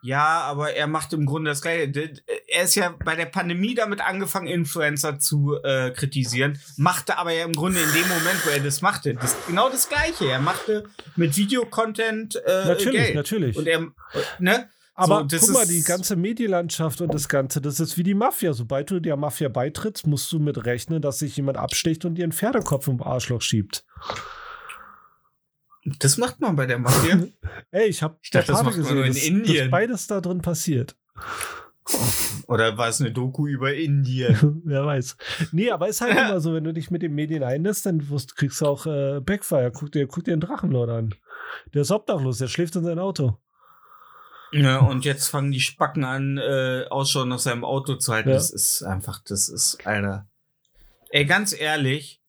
Ja, 0.04 0.40
aber 0.42 0.74
er 0.74 0.86
macht 0.86 1.14
im 1.14 1.24
Grunde 1.24 1.50
das 1.50 1.62
Gleiche. 1.62 2.12
Er 2.48 2.64
ist 2.64 2.74
ja 2.74 2.94
bei 3.02 3.16
der 3.16 3.24
Pandemie 3.24 3.74
damit 3.74 4.02
angefangen, 4.02 4.48
Influencer 4.48 5.18
zu 5.18 5.56
äh, 5.64 5.92
kritisieren, 5.92 6.58
machte 6.76 7.16
aber 7.16 7.32
ja 7.32 7.46
im 7.46 7.54
Grunde 7.54 7.80
in 7.80 7.90
dem 7.94 8.06
Moment, 8.08 8.44
wo 8.44 8.50
er 8.50 8.60
das 8.60 8.82
machte, 8.82 9.14
das, 9.14 9.34
genau 9.46 9.70
das 9.70 9.88
Gleiche. 9.88 10.26
Er 10.26 10.40
machte 10.40 10.84
mit 11.16 11.38
Videocontent 11.38 12.36
äh, 12.36 12.66
Natürlich, 12.66 13.00
Geld. 13.00 13.14
natürlich. 13.14 13.56
Und 13.56 13.66
er, 13.66 13.86
ne? 14.38 14.68
Aber 14.94 15.20
So, 15.20 15.24
das 15.24 15.40
guck 15.46 15.54
mal, 15.54 15.66
die 15.66 15.82
ganze 15.82 16.16
Medienlandschaft 16.16 17.00
und 17.00 17.14
das 17.14 17.30
Ganze, 17.30 17.62
das 17.62 17.80
ist 17.80 17.96
wie 17.96 18.02
die 18.02 18.12
Mafia. 18.12 18.52
Sobald 18.52 18.90
du 18.90 19.00
der 19.00 19.16
Mafia 19.16 19.48
beitrittst, 19.48 20.06
musst 20.06 20.30
du 20.30 20.38
mit 20.38 20.66
rechnen, 20.66 21.00
dass 21.00 21.20
sich 21.20 21.34
jemand 21.38 21.56
absticht 21.56 22.04
und 22.04 22.16
dir 22.16 22.24
einen 22.24 22.32
Pferdekopf 22.32 22.88
im 22.88 23.02
Arschloch 23.02 23.40
schiebt. 23.40 23.86
Das 25.84 26.16
macht 26.16 26.40
man 26.40 26.56
bei 26.56 26.66
der 26.66 26.78
Mafia. 26.78 27.24
Ey, 27.70 27.88
ich 27.88 28.02
habe 28.02 28.16
Ich 28.22 28.30
dachte, 28.30 28.52
das 28.52 28.62
macht 28.62 28.78
man 28.78 28.94
nur 28.94 29.04
in 29.04 29.12
dass, 29.12 29.22
Indien. 29.22 29.64
dass 29.64 29.70
beides 29.70 30.06
da 30.06 30.20
drin 30.20 30.40
passiert. 30.40 30.96
Oder 32.46 32.76
war 32.78 32.88
es 32.88 33.00
eine 33.00 33.12
Doku 33.12 33.46
über 33.46 33.74
Indien? 33.74 34.62
Wer 34.64 34.84
weiß. 34.86 35.16
Nee, 35.52 35.70
aber 35.70 35.88
ist 35.88 36.00
halt 36.00 36.12
immer 36.12 36.40
so, 36.40 36.54
wenn 36.54 36.64
du 36.64 36.72
dich 36.72 36.90
mit 36.90 37.02
den 37.02 37.14
Medien 37.14 37.42
einlässt, 37.42 37.86
dann 37.86 38.08
wirst, 38.08 38.36
kriegst 38.36 38.60
du 38.60 38.66
auch 38.66 38.86
äh, 38.86 39.20
Backfire. 39.20 39.70
Guck 39.72 39.92
dir, 39.92 40.06
guck 40.06 40.24
dir 40.24 40.34
den 40.34 40.40
Drachenlord 40.40 40.90
an. 40.90 41.14
Der 41.72 41.82
ist 41.82 41.90
obdachlos, 41.90 42.38
der 42.38 42.48
schläft 42.48 42.76
in 42.76 42.84
seinem 42.84 42.98
Auto. 42.98 43.38
Ja, 44.52 44.78
und 44.78 45.04
jetzt 45.04 45.28
fangen 45.28 45.50
die 45.50 45.60
Spacken 45.60 46.04
an, 46.04 46.38
äh, 46.38 46.84
Ausschau 46.88 47.24
nach 47.24 47.38
seinem 47.40 47.64
Auto 47.64 47.96
zu 47.96 48.12
halten. 48.12 48.28
Ja. 48.28 48.36
Das 48.36 48.50
ist 48.50 48.82
einfach, 48.82 49.20
das 49.24 49.48
ist, 49.48 49.84
Alter. 49.84 50.28
Ey, 51.10 51.24
ganz 51.24 51.58
ehrlich. 51.58 52.22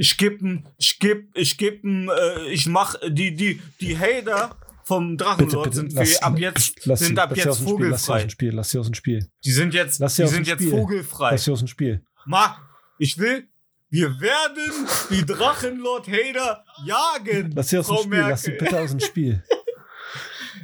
Ich 0.00 0.16
geb 0.16 0.40
ich 0.78 0.98
geb, 1.00 1.28
ich 1.34 1.58
geb 1.58 1.84
äh, 1.84 2.48
ich 2.50 2.66
mach 2.66 2.94
die, 3.08 3.34
die, 3.34 3.60
die 3.80 3.98
Hater 3.98 4.56
vom 4.84 5.18
Drachenlord 5.18 5.74
sind 5.74 5.92
für, 5.92 6.22
ab 6.22 6.38
jetzt, 6.38 6.80
lass 6.86 7.00
sind 7.00 7.18
ab 7.18 7.30
lass 7.30 7.38
jetzt 7.38 7.48
aus 7.48 7.58
dem 7.58 7.66
Spiel, 7.66 7.88
lass 7.88 8.04
sie 8.04 8.12
aus 8.12 8.12
vogelfrei. 8.12 8.20
dem 8.20 8.30
Spiel, 8.30 8.54
lass 8.54 8.70
sie 8.70 8.78
aus 8.78 8.86
dem 8.86 8.94
Spiel. 8.94 9.30
Die 9.44 9.50
sind 9.50 9.74
jetzt, 9.74 9.98
Lass 9.98 10.14
die 10.14 10.26
sind 10.28 10.46
dem 10.46 10.58
jetzt 10.58 10.70
vogelfrei. 10.70 11.32
Lass 11.32 11.44
sie 11.44 11.50
aus 11.50 11.58
dem 11.58 11.68
Spiel. 11.68 12.02
Ma, 12.26 12.58
ich 12.98 13.18
will, 13.18 13.48
wir 13.90 14.20
werden 14.20 14.86
die 15.10 15.26
Drachenlord-Hater 15.26 16.64
jagen. 16.86 17.52
Lass 17.56 17.68
sie 17.68 17.78
aus 17.78 17.88
dem 17.88 17.94
Frau 17.96 18.02
Spiel, 18.04 18.18
lass 18.20 18.42
sie 18.42 18.50
Merkel. 18.52 18.66
bitte 18.66 18.80
aus 18.80 18.90
dem 18.90 19.00
Spiel. 19.00 19.42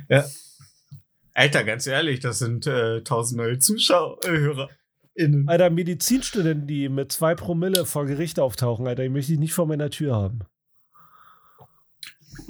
Alter, 1.34 1.64
ganz 1.64 1.86
ehrlich, 1.88 2.20
das 2.20 2.38
sind 2.38 2.68
äh, 2.68 3.02
tausend 3.02 3.38
neue 3.38 3.58
Zuschauer, 3.58 4.20
HörerInnen. 5.16 5.48
Alter, 5.48 5.70
Medizinstudenten, 5.70 6.66
die 6.66 6.88
mit 6.88 7.12
zwei 7.12 7.34
Promille 7.34 7.86
vor 7.86 8.06
Gericht 8.06 8.38
auftauchen, 8.38 8.86
Alter, 8.86 9.02
die 9.02 9.08
möchte 9.08 9.32
ich 9.32 9.38
nicht 9.38 9.54
vor 9.54 9.66
meiner 9.66 9.90
Tür 9.90 10.14
haben. 10.14 10.40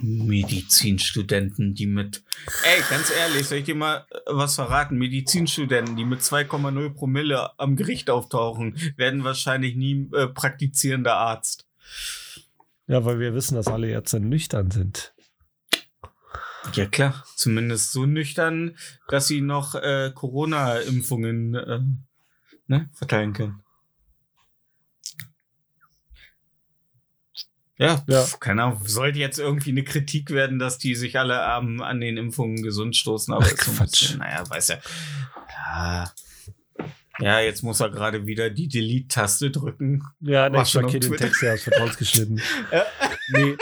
Medizinstudenten, 0.01 1.75
die 1.75 1.87
mit. 1.87 2.25
Ey, 2.65 2.83
ganz 2.89 3.11
ehrlich, 3.11 3.47
soll 3.47 3.59
ich 3.59 3.65
dir 3.65 3.75
mal 3.75 4.07
äh, 4.11 4.19
was 4.27 4.55
verraten? 4.55 4.97
Medizinstudenten, 4.97 5.97
die 5.97 6.05
mit 6.05 6.21
2,0 6.21 6.95
Promille 6.95 7.59
am 7.59 7.77
Gericht 7.77 8.09
auftauchen, 8.11 8.77
werden 8.97 9.25
wahrscheinlich 9.25 9.77
nie 9.77 10.09
äh, 10.15 10.27
praktizierender 10.29 11.15
Arzt. 11.17 11.67
Ja, 12.87 13.05
weil 13.05 13.19
wir 13.19 13.35
wissen, 13.35 13.57
dass 13.57 13.67
alle 13.67 13.89
Ärzte 13.89 14.21
nüchtern 14.21 14.71
sind. 14.71 15.15
Ja, 16.73 16.87
klar. 16.87 17.25
Zumindest 17.37 17.93
so 17.93 18.07
nüchtern, 18.07 18.77
dass 19.09 19.27
sie 19.27 19.43
noch 19.43 19.75
äh, 19.75 20.12
Corona-Impfungen 20.15 21.55
äh, 21.55 21.81
ne, 22.67 22.89
verteilen 22.95 23.33
können. 23.33 23.61
Ja, 27.77 28.05
Ja. 28.07 28.23
pf, 28.23 28.39
keine 28.39 28.62
Ahnung. 28.62 28.87
Sollte 28.87 29.19
jetzt 29.19 29.39
irgendwie 29.39 29.71
eine 29.71 29.83
Kritik 29.83 30.31
werden, 30.31 30.59
dass 30.59 30.79
die 30.79 30.95
sich 30.95 31.19
alle 31.19 31.41
ähm, 31.59 31.81
an 31.83 32.01
den 32.01 32.17
Impfungen 32.17 32.62
gesund 32.62 32.97
stoßen. 32.97 33.35
Aber 33.35 33.45
Ach, 33.45 33.57
Quatsch. 33.57 33.91
bisschen, 34.03 34.19
naja, 34.19 34.49
weiß 34.49 34.69
ja. 34.69 34.79
Ja, 35.67 36.12
ja 37.19 37.41
jetzt 37.41 37.62
muss 37.62 37.81
er 37.81 37.91
gerade 37.91 38.27
wieder 38.27 38.51
die 38.51 38.69
Delete-Taste 38.69 39.51
drücken. 39.51 40.05
Ja, 40.21 40.49
ne, 40.49 40.57
War 40.59 40.62
ich 40.65 40.75
markiere 40.75 41.01
den 41.01 41.11
Twitter. 41.11 41.25
Text 41.27 41.43
ja 41.43 41.53
aus 41.55 41.62
vertrauensgeschnitten. 41.62 42.41
nee. 43.33 43.57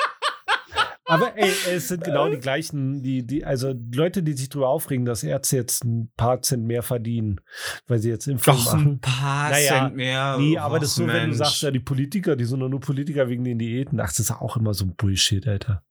Aber 1.12 1.36
ey, 1.36 1.50
es 1.74 1.88
sind 1.88 2.04
genau 2.04 2.28
die 2.28 2.38
gleichen, 2.38 3.02
die, 3.02 3.26
die, 3.26 3.44
also 3.44 3.74
Leute, 3.94 4.22
die 4.22 4.32
sich 4.32 4.48
darüber 4.48 4.68
aufregen, 4.68 5.04
dass 5.04 5.22
Ärzte 5.22 5.56
jetzt 5.56 5.84
ein 5.84 6.10
paar 6.16 6.42
Cent 6.42 6.64
mehr 6.64 6.82
verdienen, 6.82 7.40
weil 7.86 7.98
sie 7.98 8.08
jetzt 8.10 8.26
Impfungen 8.26 8.58
Doch 8.64 8.72
machen. 8.72 8.86
ein 8.92 9.00
paar 9.00 9.50
Naja, 9.50 9.84
Cent 9.84 9.96
mehr. 9.96 10.36
Nee, 10.38 10.58
aber 10.58 10.78
das 10.78 10.88
ist 10.90 10.94
so, 10.96 11.04
Och, 11.04 11.08
wenn 11.08 11.14
du 11.22 11.26
Mensch. 11.28 11.36
sagst, 11.38 11.62
ja, 11.62 11.70
die 11.70 11.80
Politiker, 11.80 12.36
die 12.36 12.44
sind 12.44 12.60
doch 12.60 12.68
nur 12.68 12.80
Politiker 12.80 13.28
wegen 13.28 13.44
den 13.44 13.58
Diäten. 13.58 14.00
Ach, 14.00 14.08
das 14.08 14.18
ist 14.20 14.30
auch 14.30 14.56
immer 14.56 14.74
so 14.74 14.84
ein 14.86 14.94
Bullshit, 14.96 15.46
Alter. 15.46 15.82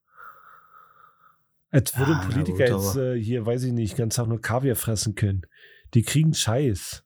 Als 1.69 1.97
würde 1.97 2.11
Ja, 2.11 2.19
ein 2.19 2.28
Politiker 2.30 2.65
gut, 2.69 2.84
jetzt 2.84 2.95
äh, 2.97 3.15
hier, 3.17 3.45
weiß 3.45 3.63
ich 3.63 3.72
nicht, 3.74 3.95
ganz 3.95 4.15
Tag 4.15 4.28
nur 4.28 4.41
Kaviar 4.41 4.76
fressen 4.76 5.15
können. 5.15 5.43
Die 5.93 6.01
kriegen 6.03 6.34
Scheiß. 6.34 7.03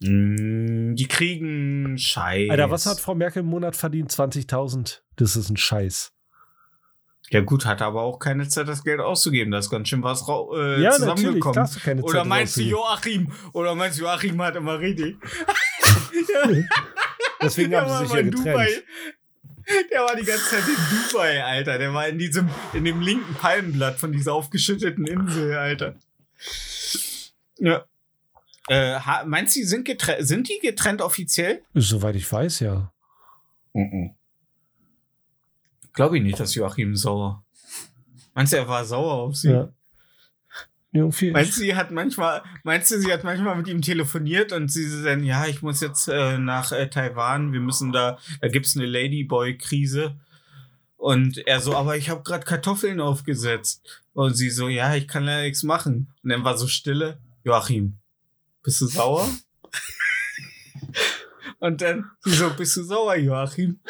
Mm, 0.00 0.94
Die 0.96 1.06
kriegen 1.06 1.96
Scheiß. 1.98 2.50
Alter, 2.50 2.70
was 2.70 2.86
hat 2.86 2.98
Frau 2.98 3.14
Merkel 3.14 3.40
im 3.40 3.46
Monat 3.46 3.76
verdient? 3.76 4.10
20.000. 4.10 5.02
Das 5.16 5.36
ist 5.36 5.50
ein 5.50 5.56
Scheiß. 5.56 6.13
Ja 7.30 7.40
gut, 7.40 7.64
hat 7.64 7.80
aber 7.82 8.02
auch 8.02 8.18
keine 8.18 8.48
Zeit, 8.48 8.68
das 8.68 8.84
Geld 8.84 9.00
auszugeben. 9.00 9.50
Da 9.50 9.58
ist 9.58 9.70
ganz 9.70 9.88
schön 9.88 10.02
was 10.02 10.22
äh, 10.22 10.24
ja, 10.82 10.90
natürlich, 10.90 10.94
zusammengekommen. 10.94 11.52
klar 11.52 11.64
hast 11.64 11.76
du 11.76 11.80
keine 11.80 12.00
Zeit. 12.02 12.10
Oder 12.10 12.24
meinst 12.24 12.56
du. 12.56 12.62
Joachim? 12.62 13.32
Oder 13.52 13.74
meinst 13.74 13.98
du 13.98 14.02
Joachim 14.02 14.40
hat 14.42 14.56
immer 14.56 14.78
richtig? 14.78 15.16
Deswegen 17.42 17.70
Der 17.70 17.80
haben 17.80 17.90
war 17.90 17.98
sie 18.00 18.06
sich 18.06 18.14
ja 18.14 18.20
in 18.20 18.30
getrennt. 18.30 18.46
Dubai. 18.46 18.82
Der 19.90 20.00
war 20.02 20.14
die 20.16 20.24
ganze 20.24 20.44
Zeit 20.44 20.62
in 20.68 21.08
Dubai, 21.08 21.42
Alter. 21.44 21.78
Der 21.78 21.94
war 21.94 22.06
in 22.08 22.18
diesem, 22.18 22.50
in 22.74 22.84
dem 22.84 23.00
linken 23.00 23.34
Palmenblatt 23.34 23.98
von 23.98 24.12
dieser 24.12 24.34
aufgeschütteten 24.34 25.06
Insel, 25.06 25.54
Alter. 25.54 25.94
Ja. 27.58 27.84
Äh, 28.68 28.98
meinst 29.26 29.56
du, 29.56 29.60
die 29.60 29.66
sind, 29.66 29.88
sind 30.20 30.48
die 30.48 30.58
getrennt 30.60 31.02
offiziell? 31.02 31.62
Soweit 31.74 32.16
ich 32.16 32.30
weiß, 32.30 32.60
ja. 32.60 32.92
Glaube 35.94 36.18
ich 36.18 36.22
nicht, 36.22 36.38
dass 36.38 36.54
Joachim 36.54 36.96
sauer. 36.96 37.44
Meinst 38.34 38.52
du, 38.52 38.56
er 38.58 38.68
war 38.68 38.84
sauer 38.84 39.14
auf 39.14 39.36
sie? 39.36 39.50
ja. 39.50 39.72
Irgendwie. 40.94 41.32
Meinst 41.32 41.56
du, 41.56 41.60
sie 41.60 41.74
hat 41.74 41.90
manchmal, 41.90 42.44
meinst 42.62 42.88
du, 42.92 43.00
sie 43.00 43.12
hat 43.12 43.24
manchmal 43.24 43.56
mit 43.56 43.66
ihm 43.66 43.82
telefoniert 43.82 44.52
und 44.52 44.70
sie 44.70 44.86
so 44.86 45.02
dann, 45.02 45.24
ja, 45.24 45.44
ich 45.46 45.60
muss 45.60 45.80
jetzt 45.80 46.06
äh, 46.06 46.38
nach 46.38 46.70
äh, 46.70 46.88
Taiwan, 46.88 47.52
wir 47.52 47.58
müssen 47.58 47.90
da, 47.90 48.16
da 48.40 48.46
gibt's 48.46 48.76
eine 48.76 48.86
Ladyboy-Krise. 48.86 50.16
Und 50.96 51.38
er 51.48 51.60
so, 51.60 51.74
aber 51.74 51.96
ich 51.96 52.10
habe 52.10 52.22
gerade 52.22 52.44
Kartoffeln 52.44 53.00
aufgesetzt. 53.00 54.04
Und 54.12 54.34
sie 54.34 54.50
so, 54.50 54.68
ja, 54.68 54.94
ich 54.94 55.08
kann 55.08 55.26
ja 55.26 55.42
nichts 55.42 55.64
machen. 55.64 56.14
Und 56.22 56.30
dann 56.30 56.44
war 56.44 56.56
so 56.56 56.68
Stille, 56.68 57.18
Joachim, 57.42 57.98
bist 58.62 58.80
du 58.80 58.86
sauer? 58.86 59.28
und 61.58 61.82
dann, 61.82 62.08
sie 62.20 62.30
so, 62.30 62.50
bist 62.50 62.76
du 62.76 62.84
sauer, 62.84 63.16
Joachim? 63.16 63.80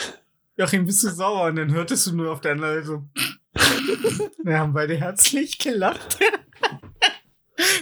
Joachim, 0.57 0.87
bist 0.87 1.03
du 1.03 1.11
sauer? 1.11 1.49
Und 1.49 1.57
dann 1.57 1.73
hörtest 1.73 2.07
du 2.07 2.15
nur 2.15 2.33
auf 2.33 2.41
der 2.41 2.53
anderen 2.53 2.75
Seite 2.75 2.87
so, 2.87 3.09
wir 4.45 4.59
haben 4.59 4.73
beide 4.73 4.97
herzlich 4.97 5.59
gelacht. 5.59 6.19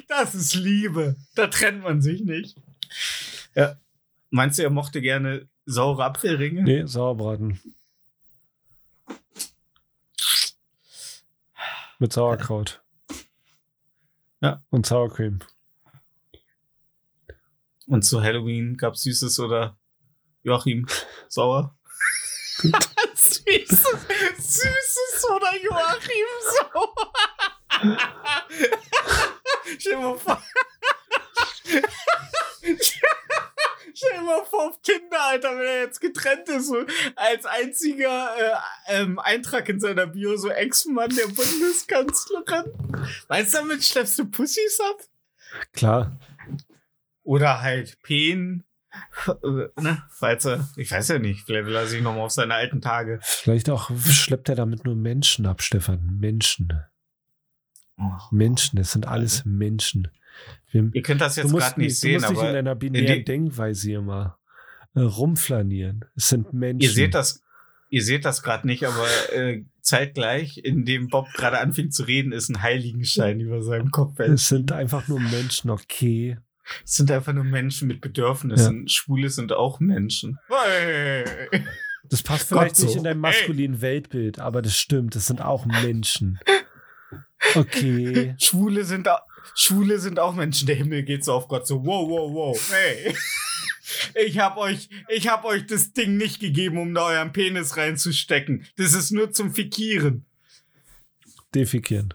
Das 0.07 0.35
ist 0.35 0.55
Liebe. 0.55 1.17
Da 1.35 1.47
trennt 1.47 1.83
man 1.83 2.03
sich 2.03 2.23
nicht. 2.23 2.61
Ja. 3.55 3.81
Meinst 4.29 4.59
du, 4.59 4.63
er 4.63 4.69
mochte 4.69 5.01
gerne 5.01 5.49
saure 5.65 6.05
Apfelringe? 6.05 6.63
Nee, 6.63 6.85
Sauerbraten. 6.85 7.59
Mit 11.99 12.13
Sauerkraut. 12.13 12.83
Ja. 14.43 14.63
Und 14.69 14.85
Sauercreme. 14.85 15.39
Und 17.87 18.03
zu 18.03 18.23
Halloween 18.23 18.77
gab's 18.77 19.03
Süßes 19.03 19.41
oder 19.41 19.79
Joachim 20.43 20.87
sauer? 21.29 21.75
süßes, 23.15 23.83
süßes 24.39 25.31
oder 25.31 25.57
Joachim 25.63 26.27
so. 26.49 26.95
Stell 29.79 29.91
dir 29.91 29.99
mal 29.99 30.19
vor. 30.19 30.43
Auf 34.67 34.81
Kinder, 34.83 35.21
Alter, 35.21 35.59
wenn 35.59 35.67
er 35.67 35.81
jetzt 35.83 36.01
getrennt 36.01 36.49
ist, 36.49 36.69
so 36.69 36.85
als 37.17 37.47
einziger 37.47 38.37
äh, 38.87 39.03
ähm, 39.03 39.19
Eintrag 39.19 39.69
in 39.69 39.81
seiner 39.81 40.07
Bio, 40.07 40.37
so 40.37 40.51
Ex-Mann 40.51 41.15
der 41.17 41.27
Bundeskanzlerin. 41.27 42.73
Weißt 43.29 43.55
du, 43.55 43.59
damit 43.59 43.85
schleppst 43.85 44.19
du 44.19 44.27
Pussys 44.27 44.81
ab? 44.81 45.01
Klar. 45.73 46.17
Oder 47.25 47.63
halt 47.63 48.01
Peen 48.03 48.65
Ne? 49.81 50.03
Falls 50.11 50.45
er, 50.45 50.69
ich 50.77 50.91
weiß 50.91 51.09
ja 51.09 51.19
nicht, 51.19 51.45
vielleicht 51.47 51.67
will 51.67 51.75
er 51.77 51.87
sich 51.87 52.03
nochmal 52.03 52.23
auf 52.25 52.33
seine 52.33 52.55
alten 52.55 52.81
Tage. 52.81 53.19
Vielleicht 53.23 53.71
auch 53.71 53.91
schleppt 53.99 54.49
er 54.49 54.55
damit 54.57 54.85
nur 54.85 54.95
Menschen 54.95 55.47
ab, 55.47 55.63
Stefan. 55.63 56.19
Menschen. 56.19 56.73
Menschen, 58.31 58.77
das 58.77 58.93
sind 58.93 59.07
alles 59.07 59.45
Menschen. 59.45 60.09
Wir, 60.71 60.91
Ihr 60.93 61.03
könnt 61.03 61.21
das 61.21 61.35
du 61.37 61.43
jetzt 61.43 61.53
gerade 61.53 61.81
nicht 61.81 61.89
nicht, 61.91 62.03
du 62.03 62.07
sehen, 62.07 62.21
musst 62.21 62.31
nicht 62.31 62.41
in 62.41 62.47
aber 62.49 62.59
einer 62.59 62.75
binären 62.75 63.19
die- 63.19 63.25
Denkweise 63.25 63.89
hier 63.89 64.01
mal 64.03 64.37
äh, 64.95 65.01
rumflanieren. 65.01 66.05
Es 66.17 66.29
sind 66.29 66.53
Menschen. 66.53 66.81
ihr 66.81 66.91
seht 66.91 67.15
das, 67.15 67.43
ihr 67.91 68.03
seht 68.03 68.25
das 68.25 68.43
gerade 68.43 68.67
nicht, 68.67 68.85
aber 68.87 69.07
äh, 69.33 69.65
zeitgleich, 69.83 70.59
in 70.59 70.85
dem 70.85 71.09
Bob 71.09 71.29
gerade 71.35 71.59
anfing 71.61 71.91
zu 71.91 72.05
reden, 72.05 72.33
ist 72.33 72.49
ein 72.49 72.63
Heiligenschein 72.63 73.41
über 73.41 73.63
seinem 73.63 73.91
Kopf. 73.91 74.19
Es 74.21 74.49
sind 74.49 74.73
einfach 74.73 75.07
nur 75.09 75.21
Menschen, 75.21 75.71
okay. 75.71 76.39
Es 76.85 76.95
sind 76.95 77.11
einfach 77.11 77.33
nur 77.33 77.45
Menschen 77.45 77.89
mit 77.89 78.01
Bedürfnissen. 78.01 78.89
Schwule 78.89 79.31
sind 79.31 79.53
auch 79.53 79.81
Menschen. 79.81 80.39
Das 82.05 82.23
passt 82.23 82.51
Gott 82.51 82.59
vielleicht 82.59 82.79
nicht 82.81 82.93
so. 82.93 82.99
in 82.99 83.05
dein 83.05 83.19
maskulinen 83.19 83.81
Weltbild, 83.81 84.39
aber 84.39 84.63
das 84.63 84.77
stimmt. 84.77 85.15
Das 85.15 85.27
sind 85.27 85.41
auch 85.41 85.67
Menschen. 85.67 86.39
Okay. 87.55 88.35
Schwule 88.41 88.85
sind, 88.85 89.09
Schwule 89.55 89.99
sind 89.99 90.19
auch 90.19 90.35
Menschen. 90.35 90.67
Der 90.67 90.77
Himmel 90.77 91.03
geht 91.03 91.25
so 91.25 91.33
auf 91.33 91.49
Gott 91.49 91.67
so, 91.67 91.85
wow, 91.85 92.09
wow, 92.09 92.33
wow. 92.33 92.73
Hey. 92.73 93.15
Ich 94.15 94.39
hab 94.39 94.57
euch, 94.57 94.89
ich 95.09 95.29
hab 95.29 95.45
euch 95.45 95.67
das 95.67 95.93
Ding 95.93 96.17
nicht 96.17 96.41
gegeben, 96.41 96.79
um 96.79 96.95
da 96.95 97.09
euren 97.09 97.33
Penis 97.33 97.77
reinzustecken. 97.77 98.67
Das 98.77 98.95
ist 98.95 99.11
nur 99.11 99.33
zum 99.33 99.53
Fikieren. 99.53 100.25
Defekieren. 101.55 102.15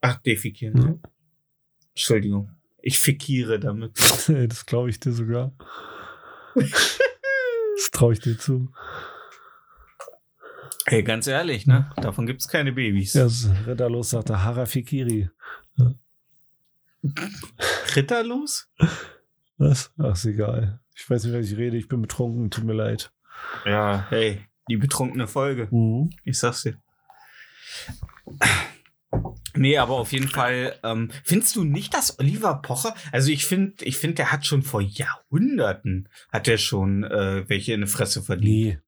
Ach, 0.00 0.20
defikieren. 0.22 1.00
Ja. 1.02 1.10
Entschuldigung. 1.90 2.55
Ich 2.86 3.00
fikiere 3.00 3.58
damit. 3.58 3.98
Das 4.48 4.64
glaube 4.64 4.90
ich 4.90 5.00
dir 5.00 5.10
sogar. 5.10 5.50
Das 6.54 7.90
traue 7.90 8.12
ich 8.12 8.20
dir 8.20 8.38
zu. 8.38 8.72
Hey, 10.86 11.02
ganz 11.02 11.26
ehrlich, 11.26 11.66
ne? 11.66 11.90
Davon 11.96 12.26
gibt's 12.26 12.46
keine 12.46 12.72
Babys. 12.72 13.14
Ja, 13.14 13.26
Ritterlos 13.66 14.10
sagte 14.10 14.44
Harafikiri. 14.44 15.28
Ritterlos? 17.96 18.68
Was? 19.58 19.90
Ach, 19.98 20.12
ist 20.12 20.26
egal. 20.26 20.78
Ich 20.94 21.10
weiß 21.10 21.24
nicht, 21.24 21.34
was 21.34 21.50
ich 21.50 21.56
rede. 21.56 21.76
Ich 21.76 21.88
bin 21.88 22.02
betrunken. 22.02 22.52
Tut 22.52 22.62
mir 22.62 22.74
leid. 22.74 23.10
Ja, 23.64 24.06
hey, 24.10 24.46
die 24.68 24.76
betrunkene 24.76 25.26
Folge. 25.26 25.66
Mhm. 25.72 26.10
Ich 26.22 26.38
sag's 26.38 26.62
dir. 26.62 26.80
Nee, 29.56 29.78
aber 29.78 29.94
auf 29.94 30.12
jeden 30.12 30.28
Fall, 30.28 30.78
ähm, 30.82 31.10
findest 31.24 31.56
du 31.56 31.64
nicht, 31.64 31.94
dass 31.94 32.18
Oliver 32.18 32.56
Pocher, 32.62 32.94
also 33.12 33.30
ich 33.30 33.46
finde, 33.46 33.84
ich 33.84 33.96
finde, 33.96 34.16
der 34.16 34.32
hat 34.32 34.46
schon 34.46 34.62
vor 34.62 34.80
Jahrhunderten, 34.80 36.08
hat 36.32 36.48
er 36.48 36.58
schon 36.58 37.04
äh, 37.04 37.48
welche 37.48 37.72
in 37.72 37.82
die 37.82 37.86
Fresse 37.86 38.22
verdient. 38.22 38.74
Nee. 38.74 38.78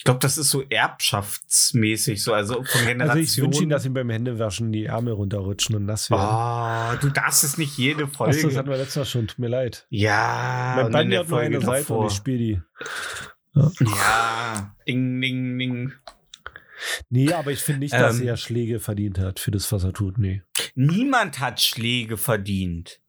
Ich 0.00 0.04
glaube, 0.04 0.20
das 0.20 0.38
ist 0.38 0.48
so 0.48 0.62
erbschaftsmäßig, 0.62 2.22
so, 2.22 2.32
also 2.32 2.54
von 2.64 2.86
Generationen. 2.86 3.10
Also 3.10 3.20
ich 3.20 3.36
wünsche 3.42 3.62
ihm, 3.64 3.68
dass 3.68 3.84
ihm 3.84 3.92
beim 3.92 4.08
Händewaschen 4.08 4.72
die 4.72 4.86
Ärmel 4.86 5.12
runterrutschen 5.12 5.76
und 5.76 5.84
nass 5.84 6.10
werden. 6.10 6.22
Oh, 6.22 6.96
du 7.02 7.10
darfst 7.12 7.44
es 7.44 7.58
nicht 7.58 7.76
jede 7.76 8.06
Folge. 8.08 8.34
Achso, 8.34 8.48
das 8.48 8.56
hatten 8.56 8.70
wir 8.70 8.78
letztes 8.78 8.96
Mal 8.96 9.04
schon. 9.04 9.26
Tut 9.26 9.38
mir 9.38 9.48
leid. 9.48 9.86
ja, 9.90 10.88
mein 10.90 11.10
der 11.10 11.20
hat 11.20 11.28
nur 11.28 11.40
eine 11.40 11.60
Seite 11.60 11.80
davor. 11.80 11.98
und 11.98 12.06
ich 12.06 12.16
spiele 12.16 12.38
die. 12.38 12.62
Ja, 13.54 14.74
ding, 14.86 15.20
ding, 15.20 15.58
ding. 15.58 15.92
Nee, 17.08 17.32
aber 17.32 17.50
ich 17.52 17.60
finde 17.60 17.80
nicht, 17.80 17.94
dass 17.94 18.20
Ähm. 18.20 18.26
er 18.28 18.36
Schläge 18.36 18.80
verdient 18.80 19.18
hat 19.18 19.38
für 19.40 19.50
das, 19.50 19.70
was 19.72 19.84
er 19.84 19.92
tut. 19.92 20.18
Nee. 20.18 20.42
Niemand 20.74 21.40
hat 21.40 21.60
Schläge 21.60 22.16
verdient. 22.16 23.00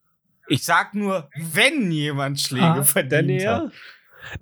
Ich 0.47 0.63
sag 0.63 0.93
nur, 0.93 1.29
wenn 1.53 1.91
jemand 1.91 2.39
Schläge 2.39 2.65
Ah, 2.65 2.83
verdient 2.83 3.45
hat. 3.45 3.71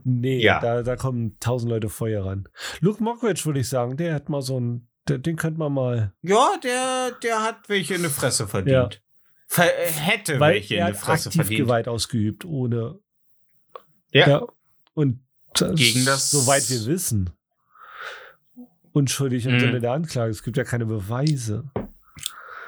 Nee, 0.03 0.41
Ja. 0.41 0.59
da, 0.59 0.81
da 0.83 0.95
kommen 0.95 1.37
tausend 1.39 1.69
Leute 1.71 1.89
Feuer 1.89 2.25
ran. 2.25 2.49
Luke 2.81 3.01
Mockridge 3.03 3.45
würde 3.45 3.59
ich 3.59 3.69
sagen, 3.69 3.95
der 3.97 4.13
hat 4.15 4.27
mal 4.29 4.41
so 4.41 4.59
ein, 4.59 4.87
der, 5.07 5.19
den 5.19 5.35
könnte 5.35 5.59
man 5.59 5.71
mal, 5.73 6.13
Ja, 6.21 6.53
der, 6.63 7.11
der 7.23 7.43
hat 7.43 7.69
welche 7.69 7.95
in 7.95 8.03
die 8.03 8.09
Fresse 8.09 8.47
verdient. 8.47 9.01
Ver 9.47 9.65
äh, 9.65 9.87
hätte 9.91 10.39
weil 10.39 10.55
welche 10.55 10.75
in 10.75 10.85
die 10.87 10.93
Fresse 10.93 11.29
aktiv 11.29 11.41
verdient. 11.43 11.61
Gewalt 11.67 11.87
ausgeübt, 11.87 12.45
ohne, 12.45 12.99
Ja. 14.11 14.41
und 14.93 15.21
das, 15.53 15.75
Gegen 15.75 16.05
das- 16.05 16.31
soweit 16.31 16.69
wir 16.69 16.85
wissen, 16.85 17.29
unschuldig 18.93 19.45
im 19.45 19.55
Mhm. 19.55 19.59
Sinne 19.59 19.81
der 19.81 19.91
Anklage. 19.91 20.31
Es 20.31 20.43
gibt 20.43 20.57
ja 20.57 20.63
keine 20.63 20.85
Beweise. 20.85 21.69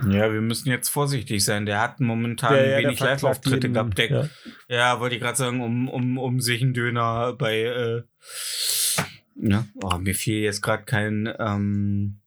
Ja, 0.09 0.33
wir 0.33 0.41
müssen 0.41 0.69
jetzt 0.69 0.89
vorsichtig 0.89 1.43
sein. 1.43 1.65
Der 1.65 1.79
hat 1.79 1.99
momentan 1.99 2.55
ja, 2.55 2.63
der 2.63 2.77
wenig 2.79 2.99
Live-Auftritte 2.99 3.67
jeden, 3.67 3.73
gehabt. 3.73 3.99
Ja. 3.99 4.29
ja. 4.67 4.99
wollte 4.99 5.15
ich 5.15 5.21
gerade 5.21 5.37
sagen, 5.37 5.61
um, 5.61 5.87
um, 5.89 6.17
um 6.17 6.39
sich 6.39 6.61
einen 6.61 6.73
Döner 6.73 7.33
bei. 7.33 7.61
Äh, 7.61 8.03
ja, 9.35 9.65
oh, 9.81 9.97
mir 9.97 10.15
fiel 10.15 10.41
jetzt 10.41 10.61
gerade 10.61 10.83
kein. 10.83 11.31
Ähm, 11.39 12.17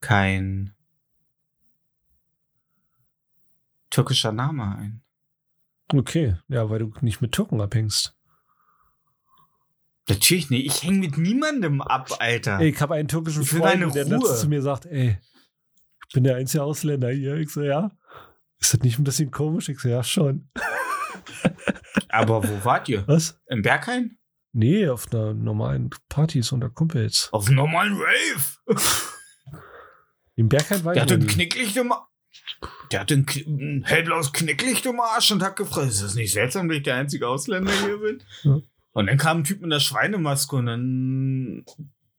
kein. 0.00 0.72
türkischer 3.90 4.32
Name 4.32 4.76
ein. 4.76 5.02
Okay, 5.92 6.36
ja, 6.48 6.68
weil 6.68 6.80
du 6.80 6.92
nicht 7.00 7.20
mit 7.20 7.32
Türken 7.32 7.60
abhängst. 7.60 8.15
Natürlich 10.08 10.50
nicht. 10.50 10.66
Ich 10.66 10.82
hänge 10.82 10.98
mit 10.98 11.18
niemandem 11.18 11.80
ab, 11.80 12.10
Alter. 12.20 12.60
Ey, 12.60 12.68
ich 12.70 12.80
habe 12.80 12.94
einen 12.94 13.08
türkischen 13.08 13.44
Freund, 13.44 13.94
der 13.94 14.04
letztens 14.04 14.40
zu 14.40 14.48
mir 14.48 14.62
sagt, 14.62 14.86
ey, 14.86 15.18
ich 16.06 16.12
bin 16.14 16.24
der 16.24 16.36
einzige 16.36 16.62
Ausländer 16.62 17.10
hier. 17.10 17.34
Ich 17.36 17.50
so, 17.50 17.62
ja. 17.62 17.90
Ist 18.58 18.72
das 18.72 18.80
nicht 18.80 18.98
ein 18.98 19.04
bisschen 19.04 19.30
komisch? 19.30 19.68
Ich 19.68 19.80
so, 19.80 19.88
ja, 19.88 20.02
schon. 20.04 20.48
Aber 22.08 22.42
wo 22.44 22.64
wart 22.64 22.88
ihr? 22.88 23.06
Was? 23.08 23.40
Im 23.46 23.62
Berghain? 23.62 24.18
Nee, 24.52 24.88
auf 24.88 25.12
einer 25.12 25.34
normalen 25.34 25.90
Partys 26.08 26.52
unter 26.52 26.70
Kumpels. 26.70 27.28
Auf 27.32 27.48
einem 27.48 27.56
normalen 27.56 27.94
Rave. 27.94 28.80
Im 30.36 30.48
Bergheim 30.48 30.84
war 30.84 30.94
Der 30.94 31.02
ich 31.02 31.10
hatte 31.10 31.18
noch 31.18 31.26
ein. 31.26 31.34
Knicklicht 31.34 31.76
im. 31.76 31.92
Der 32.92 33.00
hatte 33.00 33.14
ein, 33.14 33.26
ein 33.46 33.84
hellblaues 33.84 34.32
Knicklicht 34.32 34.86
im 34.86 35.00
Arsch 35.00 35.32
und 35.32 35.42
hat 35.42 35.56
gefragt, 35.56 35.88
ist 35.88 36.02
das 36.02 36.14
nicht 36.14 36.32
seltsam, 36.32 36.68
dass 36.68 36.76
ich 36.76 36.82
der 36.84 36.96
einzige 36.96 37.26
Ausländer 37.26 37.72
hier 37.72 37.98
bin? 37.98 38.22
Ja. 38.44 38.60
Und 38.96 39.08
dann 39.08 39.18
kam 39.18 39.40
ein 39.40 39.44
Typ 39.44 39.60
mit 39.60 39.70
einer 39.70 39.78
Schweinemaske 39.78 40.56
und 40.56 40.64
dann 40.64 41.64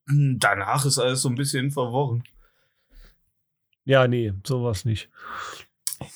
danach 0.38 0.86
ist 0.86 1.00
alles 1.00 1.24
so 1.24 1.30
ein 1.30 1.34
bisschen 1.34 1.72
verworren. 1.72 2.24
Ja, 3.84 4.08
nee, 4.08 4.32
sowas 4.46 4.86
nicht. 4.86 5.10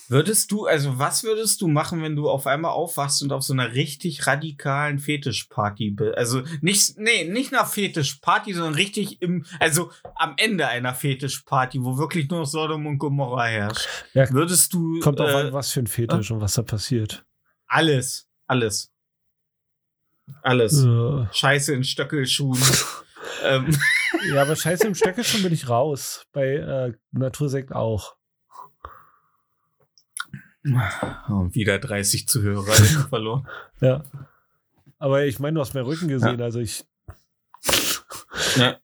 Würdest 0.07 0.51
du, 0.51 0.67
also 0.67 0.99
was 0.99 1.23
würdest 1.23 1.61
du 1.61 1.67
machen, 1.67 2.03
wenn 2.03 2.15
du 2.15 2.29
auf 2.29 2.45
einmal 2.45 2.73
aufwachst 2.73 3.23
und 3.23 3.31
auf 3.31 3.41
so 3.41 3.53
einer 3.53 3.73
richtig 3.73 4.27
radikalen 4.27 4.99
Fetischparty 4.99 5.89
bist? 5.89 6.15
Also 6.15 6.43
nicht, 6.61 6.95
nee, 6.99 7.23
nicht 7.23 7.51
nach 7.51 7.67
Fetischparty, 7.67 8.53
sondern 8.53 8.75
richtig 8.75 9.19
im, 9.19 9.43
also 9.59 9.91
am 10.13 10.35
Ende 10.37 10.67
einer 10.67 10.93
Fetischparty, 10.93 11.83
wo 11.83 11.97
wirklich 11.97 12.29
nur 12.29 12.45
Sodom 12.45 12.85
und 12.85 12.99
Gomorra 12.99 13.45
herrscht. 13.45 13.87
Ja, 14.13 14.29
Würdest 14.29 14.71
du 14.75 14.99
Kommt 14.99 15.19
äh, 15.19 15.23
an, 15.23 15.53
was 15.53 15.71
für 15.71 15.79
ein 15.79 15.87
Fetisch 15.87 16.29
und 16.29 16.39
was 16.39 16.53
da 16.53 16.61
passiert. 16.61 17.25
alles, 17.65 18.29
alles, 18.45 18.90
alles. 20.43 20.83
Äh, 20.83 21.25
Scheiße 21.33 21.73
in 21.73 21.83
Stöckelschuhen. 21.83 22.59
ähm, 23.43 23.75
ja, 24.33 24.41
aber 24.41 24.55
scheiße, 24.55 24.87
im 24.87 24.95
Stöcke 24.95 25.23
schon 25.23 25.43
bin 25.43 25.53
ich 25.53 25.69
raus. 25.69 26.25
Bei 26.33 26.55
äh, 26.55 26.93
Natursekt 27.11 27.73
auch. 27.73 28.15
und 30.63 31.55
wieder 31.55 31.79
30 31.79 32.27
Zuhörer 32.27 32.71
verloren. 33.09 33.47
Ja. 33.81 34.03
Aber 34.99 35.25
ich 35.25 35.39
meine, 35.39 35.55
du 35.55 35.61
hast 35.61 35.73
meinen 35.73 35.85
Rücken 35.85 36.07
gesehen, 36.07 36.39
also 36.41 36.59
ich. 36.59 36.85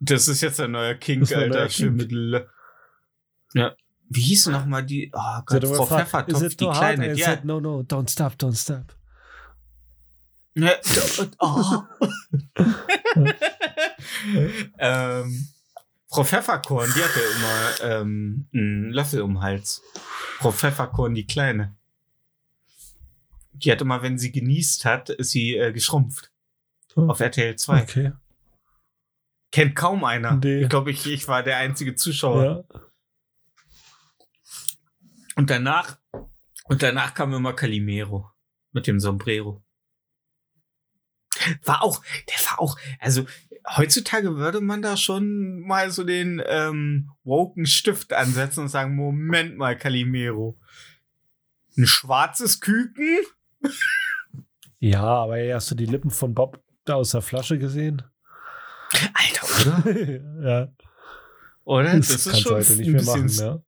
Das 0.00 0.28
ist 0.28 0.42
jetzt 0.42 0.60
ein 0.60 0.70
neuer 0.70 0.94
ein 1.02 1.24
Alter. 1.32 1.68
Schön 1.70 1.96
mit 1.96 2.12
L. 2.12 2.48
Ja. 3.54 3.74
Wie 4.10 4.20
hieß 4.20 4.46
noch 4.46 4.64
mal 4.66 4.82
die? 4.82 5.10
Oh 5.14 5.40
Gott, 5.44 5.66
Frau 5.66 5.86
Pfeffertopf, 5.86 6.42
"Is 6.42 6.52
it 6.52 6.60
die 6.60 6.66
hard?" 6.66 6.78
kleine. 6.78 7.04
And 7.10 7.16
I 7.18 7.20
Ja. 7.20 7.26
said, 7.26 7.44
no, 7.44 7.58
no, 7.58 7.80
don't 7.80 8.08
stop, 8.08 8.34
don't 8.34 8.54
stop. 8.54 8.94
Ja. 10.58 10.74
Oh. 11.38 11.82
ähm, 14.78 15.48
Frau 16.10 16.24
Pfefferkorn, 16.24 16.90
die 16.96 17.02
hatte 17.02 17.20
immer 17.20 17.92
ähm, 17.92 18.48
einen 18.52 18.90
Löffel 18.90 19.22
um 19.22 19.34
den 19.34 19.42
Hals. 19.42 19.82
Frau 20.38 20.52
Pfefferkorn, 20.52 21.14
die 21.14 21.26
kleine. 21.26 21.76
Die 23.52 23.70
hat 23.70 23.80
immer, 23.80 24.02
wenn 24.02 24.18
sie 24.18 24.32
genießt 24.32 24.84
hat, 24.84 25.10
ist 25.10 25.30
sie 25.30 25.56
äh, 25.56 25.72
geschrumpft. 25.72 26.32
Oh. 26.96 27.08
Auf 27.08 27.20
RTL 27.20 27.56
2. 27.56 27.82
Okay. 27.82 28.12
Kennt 29.50 29.76
kaum 29.76 30.04
einer. 30.04 30.36
Nee. 30.36 30.62
Ich 30.62 30.68
glaube, 30.68 30.90
ich, 30.90 31.06
ich 31.06 31.28
war 31.28 31.42
der 31.42 31.58
einzige 31.58 31.94
Zuschauer. 31.94 32.64
Ja. 32.72 32.80
Und 35.36 35.50
danach, 35.50 35.98
und 36.64 36.82
danach 36.82 37.14
kam 37.14 37.32
immer 37.32 37.52
Calimero 37.52 38.30
mit 38.72 38.86
dem 38.86 38.98
Sombrero. 38.98 39.62
War 41.64 41.82
auch, 41.82 42.02
der 42.28 42.36
war 42.50 42.60
auch, 42.60 42.78
also 43.00 43.24
heutzutage 43.76 44.36
würde 44.36 44.60
man 44.60 44.82
da 44.82 44.96
schon 44.96 45.60
mal 45.60 45.90
so 45.90 46.04
den 46.04 46.42
ähm, 46.46 47.10
woken 47.24 47.66
Stift 47.66 48.12
ansetzen 48.12 48.60
und 48.60 48.68
sagen, 48.68 48.94
Moment 48.96 49.56
mal, 49.56 49.76
Calimero. 49.76 50.58
Ein 51.76 51.86
schwarzes 51.86 52.60
Küken? 52.60 53.18
Ja, 54.78 55.02
aber 55.02 55.36
hast 55.54 55.70
du 55.70 55.74
die 55.74 55.86
Lippen 55.86 56.10
von 56.10 56.34
Bob 56.34 56.62
da 56.84 56.94
aus 56.94 57.10
der 57.10 57.22
Flasche 57.22 57.58
gesehen? 57.58 58.02
Alter, 59.14 59.82
oder? 59.82 60.00
ja. 60.42 60.72
Oder? 61.64 61.96
Das, 61.96 62.24
kannst 62.24 62.46
du 62.46 62.50
heute 62.54 62.76
nicht 62.76 62.88
mehr 62.90 63.02
machen, 63.04 63.28
ja. 63.28 63.62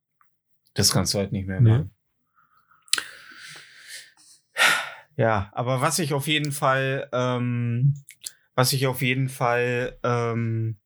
Das 0.73 0.91
kannst 0.91 1.13
du 1.13 1.19
halt 1.19 1.31
nicht 1.31 1.47
mehr 1.47 1.61
Nee. 1.61 1.69
machen. 1.69 1.91
Ja, 5.17 5.51
aber 5.53 5.81
was 5.81 5.99
ich 5.99 6.13
auf 6.13 6.27
jeden 6.27 6.51
Fall, 6.51 7.09
ähm, 7.11 7.93
was 8.55 8.73
ich 8.73 8.87
auf 8.87 9.01
jeden 9.01 9.29
Fall 9.29 9.97
ähm, 10.03 10.77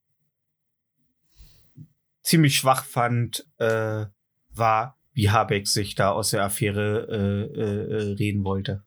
ziemlich 2.21 2.55
schwach 2.55 2.83
fand, 2.85 3.47
äh, 3.57 4.05
war, 4.49 4.97
wie 5.13 5.29
Habeck 5.29 5.67
sich 5.67 5.95
da 5.95 6.11
aus 6.11 6.31
der 6.31 6.43
Affäre 6.43 7.07
äh, 7.09 7.61
äh, 7.61 8.11
äh, 8.11 8.13
reden 8.13 8.43
wollte. 8.43 8.83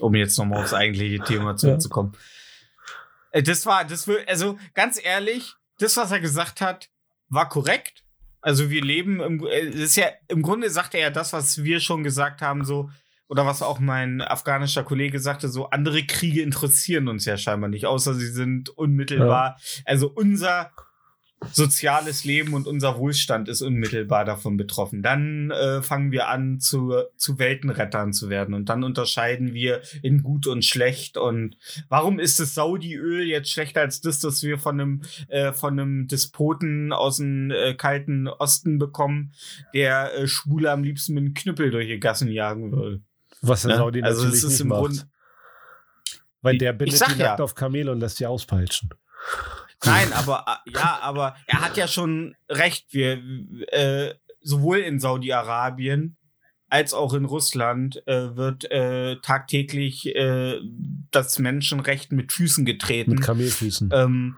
Um 0.00 0.14
jetzt 0.14 0.36
nochmal 0.38 0.62
aufs 0.62 0.74
eigentliche 0.74 1.22
Thema 1.24 1.56
zurückzukommen. 1.56 2.16
Äh, 3.32 3.42
Das 3.42 3.66
war, 3.66 3.84
das 3.84 4.06
will, 4.06 4.24
also 4.26 4.58
ganz 4.74 5.02
ehrlich, 5.02 5.54
das, 5.78 5.96
was 5.96 6.10
er 6.10 6.20
gesagt 6.20 6.60
hat, 6.60 6.90
war 7.28 7.48
korrekt. 7.48 8.04
Also 8.40 8.70
wir 8.70 8.82
leben 8.82 9.20
im, 9.20 9.44
äh, 9.46 9.66
das 9.70 9.80
ist 9.80 9.96
ja, 9.96 10.06
im 10.28 10.42
Grunde 10.42 10.70
sagt 10.70 10.94
er 10.94 11.00
ja 11.00 11.10
das, 11.10 11.32
was 11.32 11.62
wir 11.64 11.80
schon 11.80 12.04
gesagt 12.04 12.42
haben, 12.42 12.64
so, 12.64 12.90
oder 13.28 13.46
was 13.46 13.62
auch 13.62 13.78
mein 13.78 14.20
afghanischer 14.20 14.84
Kollege 14.84 15.20
sagte, 15.20 15.48
so, 15.48 15.70
andere 15.70 16.04
Kriege 16.04 16.42
interessieren 16.42 17.08
uns 17.08 17.24
ja 17.24 17.36
scheinbar 17.36 17.68
nicht, 17.68 17.86
außer 17.86 18.14
sie 18.14 18.30
sind 18.30 18.70
unmittelbar, 18.70 19.58
also 19.84 20.08
unser 20.08 20.70
soziales 21.52 22.24
Leben 22.24 22.52
und 22.54 22.66
unser 22.66 22.98
Wohlstand 22.98 23.48
ist 23.48 23.62
unmittelbar 23.62 24.24
davon 24.24 24.56
betroffen. 24.56 25.02
Dann 25.02 25.50
äh, 25.50 25.82
fangen 25.82 26.10
wir 26.10 26.28
an, 26.28 26.58
zu, 26.60 26.94
zu 27.16 27.38
Weltenrettern 27.38 28.12
zu 28.12 28.28
werden 28.28 28.54
und 28.54 28.68
dann 28.68 28.82
unterscheiden 28.82 29.54
wir 29.54 29.80
in 30.02 30.22
gut 30.22 30.46
und 30.46 30.64
schlecht 30.64 31.16
und 31.16 31.56
warum 31.88 32.18
ist 32.18 32.40
das 32.40 32.54
Saudi-Öl 32.54 33.24
jetzt 33.26 33.50
schlechter 33.50 33.82
als 33.82 34.00
das, 34.00 34.20
das 34.20 34.42
wir 34.42 34.58
von 34.58 34.80
einem, 34.80 35.02
äh, 35.28 35.52
von 35.52 35.78
einem 35.78 36.08
Despoten 36.08 36.92
aus 36.92 37.18
dem 37.18 37.50
äh, 37.50 37.74
kalten 37.74 38.26
Osten 38.26 38.78
bekommen, 38.78 39.32
der 39.72 40.14
äh, 40.14 40.26
Schwule 40.26 40.72
am 40.72 40.82
liebsten 40.82 41.14
mit 41.14 41.24
einem 41.24 41.34
Knüppel 41.34 41.70
durch 41.70 41.86
die 41.86 42.00
Gassen 42.00 42.28
jagen 42.28 42.72
will? 42.72 43.02
Was 43.42 43.62
der 43.62 43.72
Ne? 43.72 43.76
Saudi 43.76 44.02
Also 44.02 44.22
natürlich 44.22 44.44
ist 44.44 44.50
nicht 44.50 44.60
im 44.60 44.68
macht. 44.68 44.80
Grund- 44.80 45.06
Weil 46.42 46.58
der 46.58 46.72
bindet 46.72 47.00
die 47.08 47.18
ja. 47.18 47.28
nackt 47.30 47.40
auf 47.40 47.54
Kamele 47.54 47.90
und 47.92 48.00
lässt 48.00 48.16
sie 48.18 48.26
auspeitschen. 48.26 48.90
Nein, 49.84 50.12
aber 50.14 50.44
äh, 50.66 50.70
ja, 50.72 50.98
aber 51.02 51.36
er 51.46 51.60
hat 51.60 51.76
ja 51.76 51.86
schon 51.88 52.34
recht. 52.48 52.86
Wir 52.92 53.20
äh, 53.72 54.14
sowohl 54.40 54.78
in 54.78 54.98
Saudi-Arabien 55.00 56.16
als 56.70 56.92
auch 56.92 57.14
in 57.14 57.24
Russland 57.24 58.06
äh, 58.06 58.36
wird 58.36 58.70
äh, 58.70 59.16
tagtäglich 59.22 60.14
äh, 60.14 60.60
das 61.10 61.38
Menschenrecht 61.38 62.12
mit 62.12 62.30
Füßen 62.32 62.64
getreten. 62.66 63.12
Mit 63.12 63.22
Kamelfüßen. 63.22 63.90
ähm, 63.92 64.36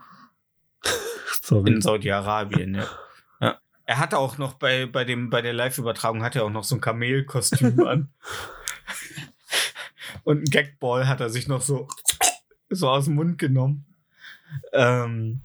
in 1.65 1.81
Saudi-Arabien, 1.81 2.75
ja. 2.75 2.87
ja. 3.41 3.59
Er 3.85 3.99
hatte 3.99 4.17
auch 4.17 4.37
noch 4.37 4.53
bei, 4.53 4.85
bei, 4.85 5.03
dem, 5.03 5.29
bei 5.29 5.41
der 5.41 5.51
Live-Übertragung 5.53 6.23
hat 6.23 6.35
er 6.37 6.45
auch 6.45 6.49
noch 6.49 6.63
so 6.63 6.75
ein 6.75 6.81
Kamelkostüm 6.81 7.79
an. 7.87 8.09
Und 10.23 10.39
ein 10.43 10.45
Gagball 10.51 11.07
hat 11.07 11.19
er 11.21 11.29
sich 11.29 11.47
noch 11.47 11.61
so, 11.61 11.87
so 12.69 12.89
aus 12.89 13.05
dem 13.05 13.15
Mund 13.15 13.37
genommen. 13.37 13.85
Ähm, 14.73 15.41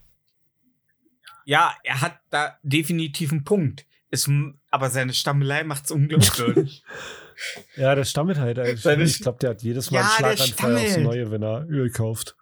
ja, 1.44 1.74
er 1.84 2.00
hat 2.00 2.18
da 2.30 2.58
definitiv 2.62 3.30
einen 3.32 3.44
Punkt. 3.44 3.86
Es, 4.10 4.28
aber 4.70 4.90
seine 4.90 5.12
Stammelei 5.14 5.64
macht's 5.64 5.90
unglaubwürdig. 5.90 6.82
Ja, 7.76 7.94
der 7.94 8.04
stammelt 8.04 8.38
halt. 8.38 8.58
eigentlich. 8.58 8.80
Seine 8.80 9.02
Ich 9.04 9.16
Sch- 9.16 9.22
glaube, 9.24 9.38
der 9.40 9.50
hat 9.50 9.62
jedes 9.62 9.90
Mal 9.90 9.98
Ja, 9.98 10.04
einen 10.24 10.36
Schlaganfall 10.38 10.76
aufs. 10.78 10.96
Neue, 10.96 11.30
wenn 11.30 11.42
er 11.42 11.66
Öl 11.68 11.90
kauft. 11.90 12.34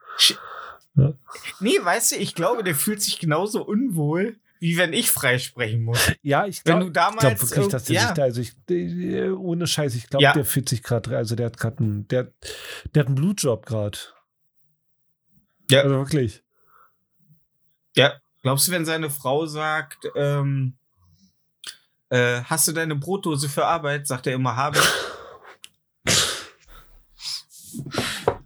nee, 1.59 1.77
weißt 1.83 2.13
du, 2.13 2.17
ich 2.17 2.37
glaube, 2.37 2.63
der 2.63 2.77
fühlt 2.77 3.03
sich 3.03 3.19
genauso 3.19 3.65
unwohl, 3.67 4.37
wie 4.61 4.77
wenn 4.77 4.93
ich 4.93 5.11
freisprechen 5.11 5.83
muss. 5.85 6.13
Ja, 6.23 6.47
ich 6.47 6.65
glaube 6.65 6.91
glaub 6.91 7.23
wirklich, 7.23 7.69
dass 7.69 7.85
der 7.85 7.95
ja. 7.95 8.07
sich 8.07 8.15
da, 8.15 8.23
also 8.23 8.41
ich, 8.41 8.55
äh, 8.71 9.29
ohne 9.31 9.67
Scheiß, 9.67 9.95
ich 9.95 10.09
glaube, 10.09 10.23
Ja. 10.23 10.33
der 10.33 10.45
fühlt 10.45 10.69
sich 10.69 10.83
gerade, 10.83 11.17
also 11.17 11.35
der 11.37 11.47
hat 11.47 11.59
gerade 11.59 11.79
einen, 11.79 12.09
der, 12.09 12.33
der 12.95 13.01
hat 13.01 13.07
einen 13.09 13.17
Blutjob 13.17 13.67
gerade. 13.67 13.99
Ja. 15.71 15.83
Also 15.83 15.97
wirklich. 15.97 16.43
Ja, 17.97 18.15
glaubst 18.43 18.69
du, 18.69 18.73
wenn 18.73 18.85
seine 18.85 19.11
Frau 19.11 19.47
sagt, 19.47 20.07
ähm, 20.17 20.77
äh, 22.09 22.43
hast 22.45 22.69
du 22.69 22.73
deine 22.73 22.97
Brotdose 22.97 23.49
für 23.49 23.67
Arbeit, 23.67 24.07
sagt 24.07 24.27
er 24.27 24.35
immer, 24.35 24.57
habe 24.57 24.79
ich. 24.79 26.15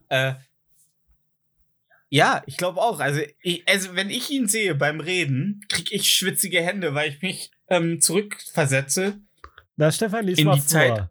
äh, 0.09 0.35
ja, 2.11 2.43
ich 2.47 2.57
glaube 2.57 2.81
auch. 2.81 3.01
Also, 3.01 3.21
ich, 3.43 3.67
also, 3.69 3.95
wenn 3.95 4.11
ich 4.11 4.31
ihn 4.31 4.49
sehe 4.49 4.75
beim 4.75 5.01
Reden, 5.01 5.61
krieg 5.69 5.93
ich 5.93 6.11
schwitzige 6.11 6.61
Hände, 6.63 6.95
weil 6.95 7.11
ich 7.11 7.23
mich 7.23 7.51
ähm, 7.69 8.01
zurückversetze. 8.01 9.21
Na, 9.77 9.93
Stefan, 9.93 10.25
lies 10.27 10.39
In 10.39 10.47
mal 10.47 10.55
die 10.55 10.61
vor. 10.61 10.69
Zeit. 10.69 11.09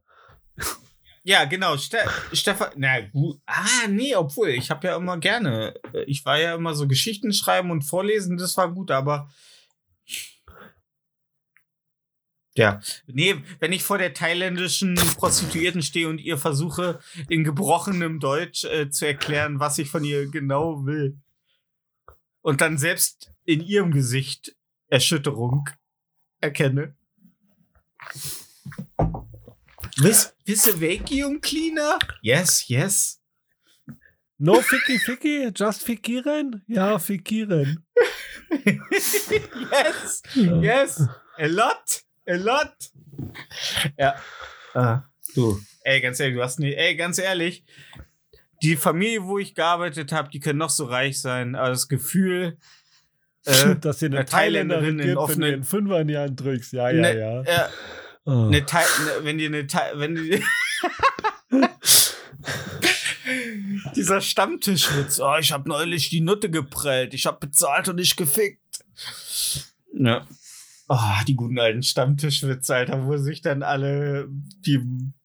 Ja, 1.23 1.43
genau. 1.43 1.75
Ste 1.75 1.97
Stefan, 2.31 2.69
na 2.77 3.01
gut. 3.01 3.41
Ah, 3.45 3.85
nee, 3.89 4.15
obwohl, 4.15 4.47
ich 4.47 4.69
habe 4.71 4.87
ja 4.87 4.95
immer 4.95 5.17
gerne. 5.17 5.73
äh, 5.93 6.03
Ich 6.05 6.23
war 6.23 6.39
ja 6.39 6.55
immer 6.55 6.73
so 6.73 6.87
Geschichten 6.87 7.33
schreiben 7.33 7.69
und 7.69 7.81
vorlesen, 7.81 8.37
das 8.37 8.55
war 8.55 8.73
gut, 8.73 8.91
aber. 8.91 9.29
Ja. 12.57 12.81
Nee, 13.05 13.43
wenn 13.59 13.71
ich 13.71 13.83
vor 13.83 13.99
der 13.99 14.13
thailändischen 14.15 14.95
Prostituierten 14.95 15.83
stehe 15.83 16.09
und 16.09 16.17
ihr 16.17 16.39
versuche, 16.39 16.99
in 17.29 17.43
gebrochenem 17.43 18.19
Deutsch 18.19 18.63
äh, 18.65 18.89
zu 18.89 19.05
erklären, 19.05 19.59
was 19.59 19.77
ich 19.77 19.89
von 19.89 20.03
ihr 20.03 20.27
genau 20.29 20.85
will. 20.85 21.17
Und 22.41 22.61
dann 22.61 22.79
selbst 22.79 23.31
in 23.45 23.61
ihrem 23.61 23.91
Gesicht 23.91 24.55
Erschütterung 24.87 25.69
erkenne. 26.41 26.95
Wiss, 29.97 30.33
wisse 30.45 30.81
Vacuum 30.81 31.41
Cleaner? 31.41 31.99
Yes, 32.21 32.67
yes. 32.67 33.21
No 34.39 34.61
Ficky 34.61 34.97
Ficky? 34.97 35.51
Just 35.55 35.83
Fikieren? 35.83 36.63
Ja, 36.67 36.97
Fikieren. 36.97 37.85
yes, 38.65 40.23
yes. 40.35 41.07
A 41.37 41.45
lot, 41.45 42.03
a 42.27 42.35
lot. 42.35 42.73
Ja. 43.97 44.15
Ah, 44.73 45.03
du. 45.35 45.59
Ey, 45.83 46.01
ganz 46.01 46.19
ehrlich, 46.19 46.35
du 46.37 46.43
hast 46.43 46.59
nicht. 46.59 46.77
Ey, 46.77 46.95
ganz 46.95 47.17
ehrlich. 47.17 47.63
Die 48.63 48.75
Familie, 48.75 49.23
wo 49.23 49.37
ich 49.37 49.53
gearbeitet 49.55 50.11
habe, 50.11 50.29
die 50.29 50.39
können 50.39 50.57
noch 50.59 50.69
so 50.71 50.85
reich 50.85 51.21
sein, 51.21 51.55
aber 51.55 51.69
das 51.69 51.87
Gefühl, 51.87 52.57
äh, 53.45 53.75
Dass 53.81 53.99
dir 53.99 54.07
eine 54.07 54.17
eine 54.17 54.25
Thailänderin 54.25 54.97
Thailänderin 54.97 54.99
in 54.99 55.05
gibt, 55.05 55.07
wenn 55.07 55.13
du 55.15 55.21
offenen- 55.21 55.51
den 55.51 55.63
Fünfer 55.63 56.01
in 56.01 56.07
die 56.07 56.17
Hand 56.17 56.39
drückst. 56.39 56.73
Ja, 56.73 56.89
ja, 56.89 57.01
Ne, 57.01 57.19
ja. 57.19 57.41
äh, 57.43 57.69
Oh. 58.29 58.47
eine 58.47 58.65
Thai, 58.65 58.81
ne, 58.81 59.11
wenn 59.23 59.37
dir 59.37 59.47
eine 59.47 59.67
Thai, 59.67 59.91
wenn 59.95 60.15
die, 60.15 60.43
dieser 63.95 64.21
Stammtischwitz, 64.21 65.19
oh, 65.19 65.35
ich 65.39 65.51
habe 65.53 65.67
neulich 65.69 66.09
die 66.09 66.21
Nutte 66.21 66.49
geprellt, 66.49 67.13
ich 67.13 67.25
habe 67.25 67.39
bezahlt 67.39 67.87
und 67.89 67.97
nicht 67.97 68.15
gefickt. 68.17 68.61
Ja. 69.93 70.25
Oh, 70.89 71.23
die 71.27 71.35
guten 71.35 71.59
alten 71.59 71.83
Stammtischwitze, 71.83 72.75
Alter, 72.75 73.05
wo 73.05 73.17
sich 73.17 73.41
dann 73.41 73.61
alle 73.61 74.27
die 74.29 74.81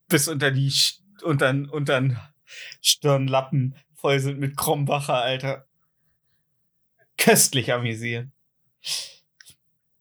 bis 0.09 0.27
unter 0.27 0.51
die 0.51 0.71
unter, 1.23 1.49
unter 1.71 2.01
den 2.01 2.17
Stirnlappen 2.81 3.75
voll 3.95 4.19
sind 4.19 4.39
mit 4.39 4.57
Krombacher, 4.57 5.15
Alter. 5.15 5.65
Köstlich 7.17 7.71
amüsieren. 7.71 8.33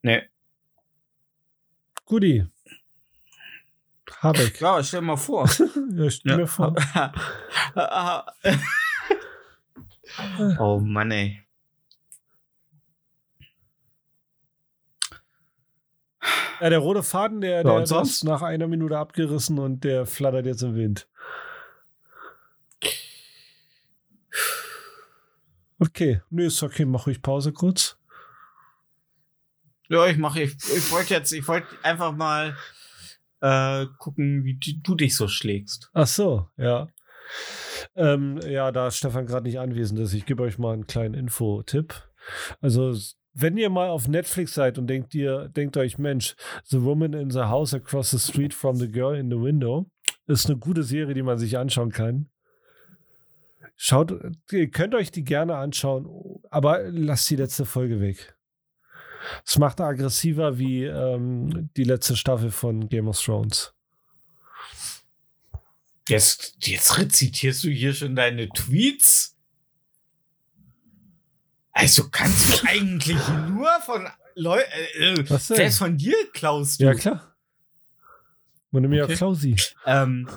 Nee. 0.03 0.23
Guti. 2.05 2.47
Habeck. 4.23 4.61
Ja, 4.61 4.83
stell 4.83 5.03
mal 5.03 5.17
vor. 5.17 5.49
Ja, 5.95 6.11
stell 6.11 6.37
mir 6.37 6.47
vor. 6.47 6.75
oh 10.59 10.81
Mann, 10.81 11.11
ey. 11.11 11.43
Ja, 16.63 16.71
der 16.71 16.79
rote 16.79 17.03
Faden, 17.03 17.41
der, 17.41 17.57
Ja, 17.57 17.63
der, 17.65 17.73
und 17.73 17.81
der 17.81 17.87
sonst? 17.89 18.11
ist 18.19 18.25
nach 18.25 18.41
einer 18.41 18.69
Minute 18.69 18.97
abgerissen 18.97 19.59
und 19.59 19.83
der 19.83 20.07
flattert 20.07 20.47
jetzt 20.47 20.63
im 20.63 20.77
Wind. 20.77 21.09
Okay, 25.81 26.23
nö, 26.31 26.47
ist 26.47 26.63
okay, 26.63 26.85
mach 26.85 27.07
ruhig 27.09 27.21
Pause 27.21 27.53
kurz. 27.53 27.99
Ja, 29.89 30.07
ich 30.07 30.17
mache, 30.17 30.43
ich, 30.43 30.53
ich 30.55 30.93
wollte 30.93 31.15
jetzt, 31.15 31.33
ich 31.33 31.47
wollte 31.49 31.67
einfach 31.83 32.13
mal 32.13 32.57
äh, 33.41 33.87
gucken, 33.99 34.45
wie 34.45 34.55
du, 34.55 34.71
du 34.83 34.95
dich 34.95 35.17
so 35.17 35.27
schlägst. 35.27 35.91
Ach 35.93 36.07
so, 36.07 36.49
ja. 36.57 36.87
Ähm, 37.97 38.39
ja, 38.47 38.71
da 38.71 38.91
Stefan 38.93 39.27
gerade 39.27 39.45
nicht 39.47 39.59
anwesend 39.59 39.99
ist, 39.99 40.13
ich 40.15 40.27
gebe 40.27 40.45
euch 40.45 40.59
mal 40.59 40.75
einen 40.75 40.87
kleinen 40.87 41.15
Info-Tipp. 41.15 41.95
Also, 42.61 42.95
wenn 43.35 43.57
ihr 43.57 43.71
mal 43.71 43.89
auf 43.89 44.09
Netflix 44.09 44.55
seid 44.55 44.79
und 44.79 44.87
denkt 44.87 45.15
ihr, 45.15 45.49
denkt 45.49 45.77
euch, 45.77 45.99
Mensch, 45.99 46.35
The 46.65 46.83
Woman 46.83 47.15
in 47.15 47.31
the 47.31 47.41
House 47.41 47.75
Across 47.75 48.11
the 48.11 48.19
Street 48.19 48.55
from 48.55 48.77
the 48.77 48.91
Girl 48.91 49.17
in 49.17 49.31
the 49.31 49.41
Window 49.41 49.87
ist 50.27 50.47
eine 50.47 50.59
gute 50.59 50.83
Serie, 50.83 51.15
die 51.15 51.23
man 51.23 51.39
sich 51.39 51.59
anschauen 51.59 51.91
kann. 51.91 52.29
Schaut, 53.77 54.15
ihr 54.51 54.71
könnt 54.71 54.95
euch 54.95 55.11
die 55.11 55.25
gerne 55.25 55.57
anschauen, 55.57 56.07
aber 56.51 56.91
lasst 56.91 57.29
die 57.31 57.37
letzte 57.37 57.65
Folge 57.65 58.01
weg. 58.01 58.37
Es 59.45 59.59
macht 59.59 59.81
aggressiver 59.81 60.59
wie 60.59 60.85
ähm, 60.85 61.71
die 61.77 61.85
letzte 61.85 62.17
Staffel 62.17 62.51
von 62.51 62.89
Game 62.89 63.09
of 63.09 63.21
Thrones. 63.21 63.73
Jetzt, 66.09 66.57
jetzt 66.67 66.99
rezitierst 66.99 67.65
du 67.65 67.71
hier 67.71 67.95
schon 67.95 68.17
deine 68.17 68.49
Tweets? 68.49 69.32
Also 71.73 72.09
kannst 72.11 72.63
du 72.63 72.69
eigentlich 72.69 73.19
nur 73.49 73.69
von 73.85 74.07
Leuten. 74.35 74.71
Äh, 74.99 75.25
Was 75.31 75.49
denn? 75.49 75.57
selbst 75.57 75.79
von 75.79 75.97
dir 75.97 76.15
klaust 76.33 76.81
du. 76.81 76.85
Ja, 76.85 76.95
klar. 76.95 77.35
Man 78.71 78.83
nimmt 78.83 78.95
ja 78.95 79.05
Okay. 79.05 79.17
Klausi. 79.17 79.57
Ähm, 79.87 80.29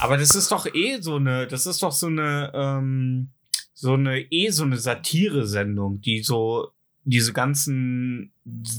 aber 0.00 0.16
das 0.16 0.34
ist 0.34 0.50
doch 0.50 0.66
eh 0.66 1.00
so 1.00 1.16
eine, 1.16 1.46
das 1.46 1.66
ist 1.66 1.82
doch 1.82 1.92
so 1.92 2.08
eine, 2.08 2.50
ähm, 2.52 3.28
so 3.74 3.94
eine, 3.94 4.20
eh 4.32 4.50
so 4.50 4.64
eine 4.64 4.76
Satire-Sendung, 4.76 6.00
die 6.00 6.22
so 6.22 6.72
diese 7.04 7.32
ganzen 7.32 8.32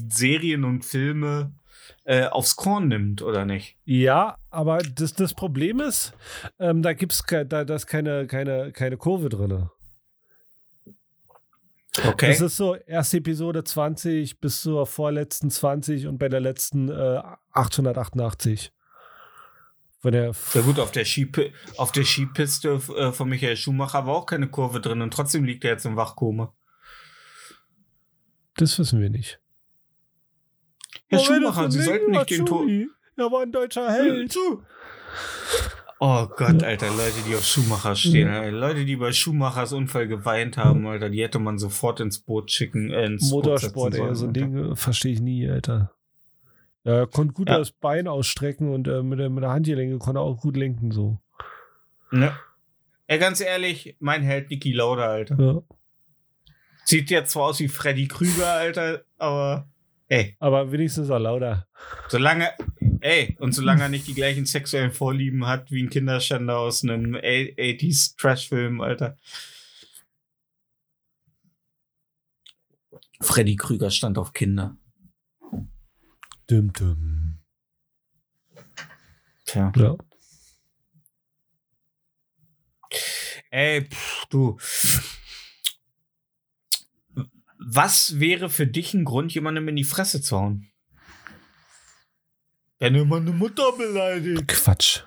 Serien 0.09 0.65
und 0.65 0.83
Filme 0.83 1.53
äh, 2.03 2.25
aufs 2.25 2.57
Korn 2.57 2.89
nimmt, 2.89 3.21
oder 3.21 3.45
nicht? 3.45 3.77
Ja, 3.85 4.37
aber 4.49 4.79
das, 4.79 5.13
das 5.13 5.33
Problem 5.33 5.79
ist, 5.79 6.13
ähm, 6.59 6.81
da 6.81 6.91
gibt 6.91 7.13
es 7.13 7.23
da, 7.27 7.43
da 7.43 7.75
ist 7.75 7.87
keine, 7.87 8.27
keine, 8.27 8.73
keine 8.73 8.97
Kurve 8.97 9.29
drin. 9.29 9.69
Okay. 12.05 12.27
Das 12.27 12.41
ist 12.41 12.57
so 12.57 12.75
erste 12.75 13.17
Episode 13.17 13.63
20 13.63 14.39
bis 14.39 14.61
zur 14.61 14.85
vorletzten 14.85 15.49
20 15.49 16.07
und 16.07 16.17
bei 16.17 16.29
der 16.29 16.39
letzten 16.39 16.89
äh, 16.89 17.21
888. 17.51 18.71
Von 19.99 20.11
der 20.11 20.31
Ja 20.53 20.61
gut, 20.61 20.79
auf 20.79 20.91
der, 20.91 21.05
Skipi 21.05 21.53
auf 21.77 21.91
der 21.91 22.03
Skipiste 22.03 22.79
äh, 22.95 23.11
von 23.11 23.29
Michael 23.29 23.57
Schumacher 23.57 24.05
war 24.05 24.15
auch 24.15 24.25
keine 24.27 24.47
Kurve 24.47 24.79
drin 24.79 25.01
und 25.01 25.11
trotzdem 25.11 25.43
liegt 25.43 25.63
er 25.65 25.71
jetzt 25.71 25.85
im 25.85 25.95
Wachkoma. 25.95 26.53
das 28.57 28.77
wissen 28.77 29.01
wir 29.01 29.09
nicht. 29.09 29.39
Herr 31.07 31.19
Schumacher, 31.19 31.71
Sie 31.71 31.81
sollten 31.81 32.11
nicht 32.11 32.29
den 32.29 32.45
Tod... 32.45 32.69
Er 33.19 33.31
war 33.31 33.41
ein 33.41 33.51
deutscher 33.51 33.91
Held. 33.91 34.37
Oh 35.99 36.27
Gott, 36.27 36.61
Alter, 36.63 36.89
Leute, 36.91 37.15
die 37.27 37.35
auf 37.35 37.43
Schumacher 37.43 37.95
stehen, 37.95 38.27
Alter. 38.27 38.51
Leute, 38.51 38.85
die 38.85 38.95
bei 38.97 39.11
Schumachers 39.11 39.73
Unfall 39.73 40.07
geweint 40.07 40.55
haben, 40.57 40.85
Alter, 40.85 41.09
die 41.09 41.23
hätte 41.23 41.39
man 41.39 41.57
sofort 41.57 41.99
ins 41.99 42.19
Boot 42.19 42.51
schicken, 42.51 42.91
äh, 42.91 43.05
ins 43.05 43.31
Motorsport, 43.31 43.93
setzen 43.93 44.07
ey, 44.09 44.15
so 44.15 44.27
ein 44.27 44.33
sollen, 44.35 44.53
Ding 44.53 44.75
verstehe 44.75 45.13
ich 45.13 45.21
nie, 45.21 45.49
Alter. 45.49 45.91
Ja, 46.83 46.93
er 46.99 47.07
konnte 47.07 47.33
gut 47.33 47.49
Ja. 47.49 47.57
das 47.57 47.71
Bein 47.71 48.07
ausstrecken 48.07 48.69
und 48.73 48.87
äh, 48.87 49.01
mit, 49.01 49.17
der, 49.19 49.29
mit 49.31 49.43
der 49.43 49.49
Handgelenke 49.49 49.97
konnte 49.97 50.19
er 50.19 50.23
auch 50.23 50.39
gut 50.39 50.55
lenken, 50.55 50.91
so. 50.91 51.19
Ne? 52.11 52.31
Ey, 53.07 53.17
ganz 53.19 53.41
ehrlich, 53.41 53.95
mein 53.99 54.21
Held 54.21 54.49
Niki 54.51 54.73
Lauda, 54.73 55.07
Alter. 55.07 55.35
Ja. 55.39 55.61
Sieht 56.85 57.09
jetzt 57.09 57.31
zwar 57.31 57.45
aus 57.45 57.59
wie 57.59 57.67
Freddy 57.67 58.07
Krüger, 58.07 58.47
Alter, 58.53 59.01
aber 59.17 59.67
ey, 60.09 60.37
Aber 60.39 60.71
wenigstens 60.71 61.09
er 61.09 61.19
lauter. 61.19 61.67
solange, 62.07 62.49
ey, 63.01 63.35
und 63.39 63.53
solange 63.53 63.83
er 63.83 63.89
nicht 63.89 64.07
die 64.07 64.13
gleichen 64.13 64.45
sexuellen 64.45 64.91
Vorlieben 64.91 65.45
hat 65.45 65.71
wie 65.71 65.83
ein 65.83 65.89
Kinderschänder 65.89 66.57
aus 66.57 66.83
einem 66.83 67.15
80s 67.15 68.17
Trash-Film, 68.17 68.81
Alter. 68.81 69.17
Freddy 73.21 73.55
Krüger 73.55 73.89
stand 73.89 74.17
auf 74.17 74.33
Kinder. 74.33 74.77
Dum, 76.47 76.71
dum. 76.71 77.39
Tja. 79.45 79.71
Ja. 79.75 79.95
Ey, 83.49 83.85
pff, 83.85 84.25
du. 84.27 84.57
Was 87.59 88.19
wäre 88.19 88.49
für 88.49 88.67
dich 88.67 88.93
ein 88.93 89.03
Grund, 89.03 89.33
jemandem 89.33 89.67
in 89.67 89.75
die 89.75 89.83
Fresse 89.83 90.21
zu 90.21 90.37
hauen? 90.37 90.69
Wenn 92.79 92.93
du 92.93 93.05
meine 93.05 93.31
Mutter 93.31 93.71
beleidigt. 93.71 94.47
Quatsch. 94.47 95.01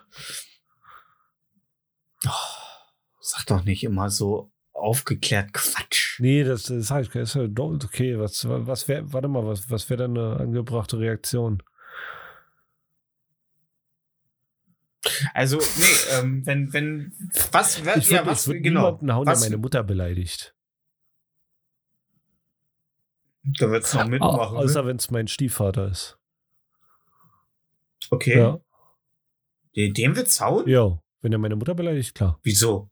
Sag 3.20 3.46
doch 3.46 3.64
nicht 3.64 3.84
immer 3.84 4.10
so 4.10 4.50
aufgeklärt 4.72 5.52
Quatsch. 5.52 6.18
Nee, 6.20 6.42
das, 6.42 6.64
das 6.64 6.90
ist 6.90 7.34
ja 7.34 7.46
doch 7.46 7.72
okay. 7.84 8.18
Was, 8.18 8.46
was 8.48 8.88
wäre, 8.88 9.12
warte 9.12 9.28
mal, 9.28 9.46
was, 9.46 9.70
was 9.70 9.88
wäre 9.88 10.02
dann 10.08 10.16
eine 10.18 10.36
angebrachte 10.40 10.98
Reaktion? 10.98 11.62
Also, 15.32 15.58
nee, 15.58 16.18
ähm, 16.18 16.44
wenn, 16.46 16.72
wenn, 16.72 17.12
was, 17.52 17.84
wer, 17.84 17.96
Ich 17.96 18.10
würde 18.10 18.24
ja, 18.24 18.26
was, 18.26 18.46
würd 18.48 18.62
genau. 18.62 18.80
niemanden 18.86 19.12
hauen, 19.14 19.24
der 19.26 19.32
was, 19.32 19.40
meine 19.40 19.56
Mutter 19.56 19.82
beleidigt. 19.82 20.54
da 23.42 23.70
wird's 23.70 23.94
noch 23.94 24.04
Au- 24.04 24.08
mitmachen. 24.08 24.56
außer 24.58 24.82
ne? 24.82 24.88
wenn 24.88 24.96
es 24.96 25.10
mein 25.10 25.26
Stiefvater 25.28 25.88
ist. 25.88 26.18
Okay. 28.10 28.38
Ja. 28.38 28.60
Den, 29.76 29.94
den 29.94 30.16
wird's 30.16 30.40
hauen? 30.40 30.68
Jo, 30.68 31.00
wenn 31.22 31.32
er 31.32 31.38
meine 31.38 31.56
Mutter 31.56 31.74
beleidigt, 31.74 32.14
klar. 32.14 32.38
Wieso? 32.42 32.90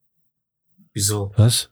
Wieso? 0.93 1.33
Was? 1.37 1.71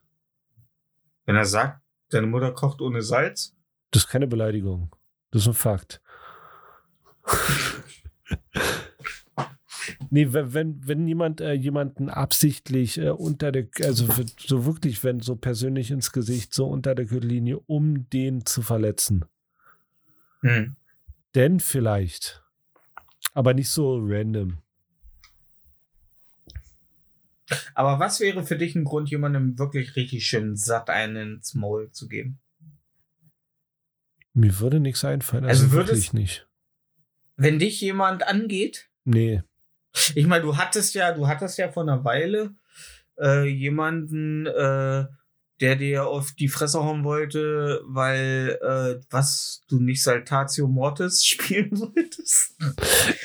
Wenn 1.24 1.36
er 1.36 1.44
sagt, 1.44 1.80
deine 2.10 2.26
Mutter 2.26 2.52
kocht 2.52 2.80
ohne 2.80 3.02
Salz? 3.02 3.56
Das 3.90 4.04
ist 4.04 4.08
keine 4.08 4.26
Beleidigung. 4.26 4.94
Das 5.30 5.42
ist 5.42 5.48
ein 5.48 5.54
Fakt. 5.54 6.00
nee, 10.10 10.32
wenn, 10.32 10.54
wenn, 10.54 10.86
wenn 10.86 11.08
jemand 11.08 11.40
äh, 11.40 11.52
jemanden 11.52 12.08
absichtlich 12.08 12.98
äh, 12.98 13.10
unter 13.10 13.52
der, 13.52 13.68
also 13.82 14.06
so 14.38 14.66
wirklich, 14.66 15.02
wenn 15.04 15.20
so 15.20 15.36
persönlich 15.36 15.90
ins 15.90 16.12
Gesicht, 16.12 16.54
so 16.54 16.66
unter 16.66 16.94
der 16.94 17.06
Gürtellinie, 17.06 17.58
um 17.66 18.08
den 18.10 18.46
zu 18.46 18.62
verletzen. 18.62 19.24
Hm. 20.40 20.76
Denn 21.34 21.60
vielleicht. 21.60 22.45
Aber 23.36 23.52
nicht 23.52 23.68
so 23.68 23.98
random. 24.02 24.56
Aber 27.74 28.00
was 28.00 28.18
wäre 28.20 28.44
für 28.44 28.56
dich 28.56 28.74
ein 28.74 28.84
Grund, 28.84 29.10
jemandem 29.10 29.58
wirklich 29.58 29.94
richtig 29.94 30.26
schön 30.26 30.56
satt 30.56 30.88
einen 30.88 31.34
ins 31.36 31.52
Maul 31.54 31.92
zu 31.92 32.08
geben? 32.08 32.38
Mir 34.32 34.58
würde 34.58 34.80
nichts 34.80 35.04
einfallen. 35.04 35.44
Also 35.44 35.64
Also, 35.64 35.72
würdest- 35.76 35.92
wirklich 35.92 36.12
nicht. 36.14 36.48
Wenn 37.36 37.58
dich 37.58 37.78
jemand 37.82 38.26
angeht, 38.26 38.88
Nee. 39.04 39.42
ich 40.14 40.26
meine, 40.26 40.42
du 40.42 40.56
hattest 40.56 40.94
ja, 40.94 41.12
du 41.12 41.28
hattest 41.28 41.58
ja 41.58 41.70
vor 41.70 41.82
einer 41.82 42.04
Weile 42.04 42.54
äh, 43.20 43.44
jemanden, 43.46 44.46
äh, 44.46 45.04
der 45.60 45.76
dir 45.76 46.06
auf 46.06 46.32
die 46.32 46.48
Fresse 46.48 46.82
hauen 46.82 47.04
wollte, 47.04 47.82
weil 47.86 48.58
äh, 48.62 49.02
was 49.10 49.64
du 49.68 49.80
nicht 49.80 50.02
Saltatio 50.02 50.68
Mortis 50.68 51.24
spielen 51.26 51.78
wolltest. 51.78 52.56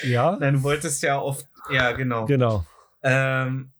Ja, 0.03 0.37
Nein, 0.39 0.55
du 0.55 0.63
wolltest 0.63 1.03
ja 1.03 1.17
auf, 1.17 1.43
ja 1.69 1.91
genau. 1.91 2.25
genau. 2.25 2.65
Ähm, 3.03 3.71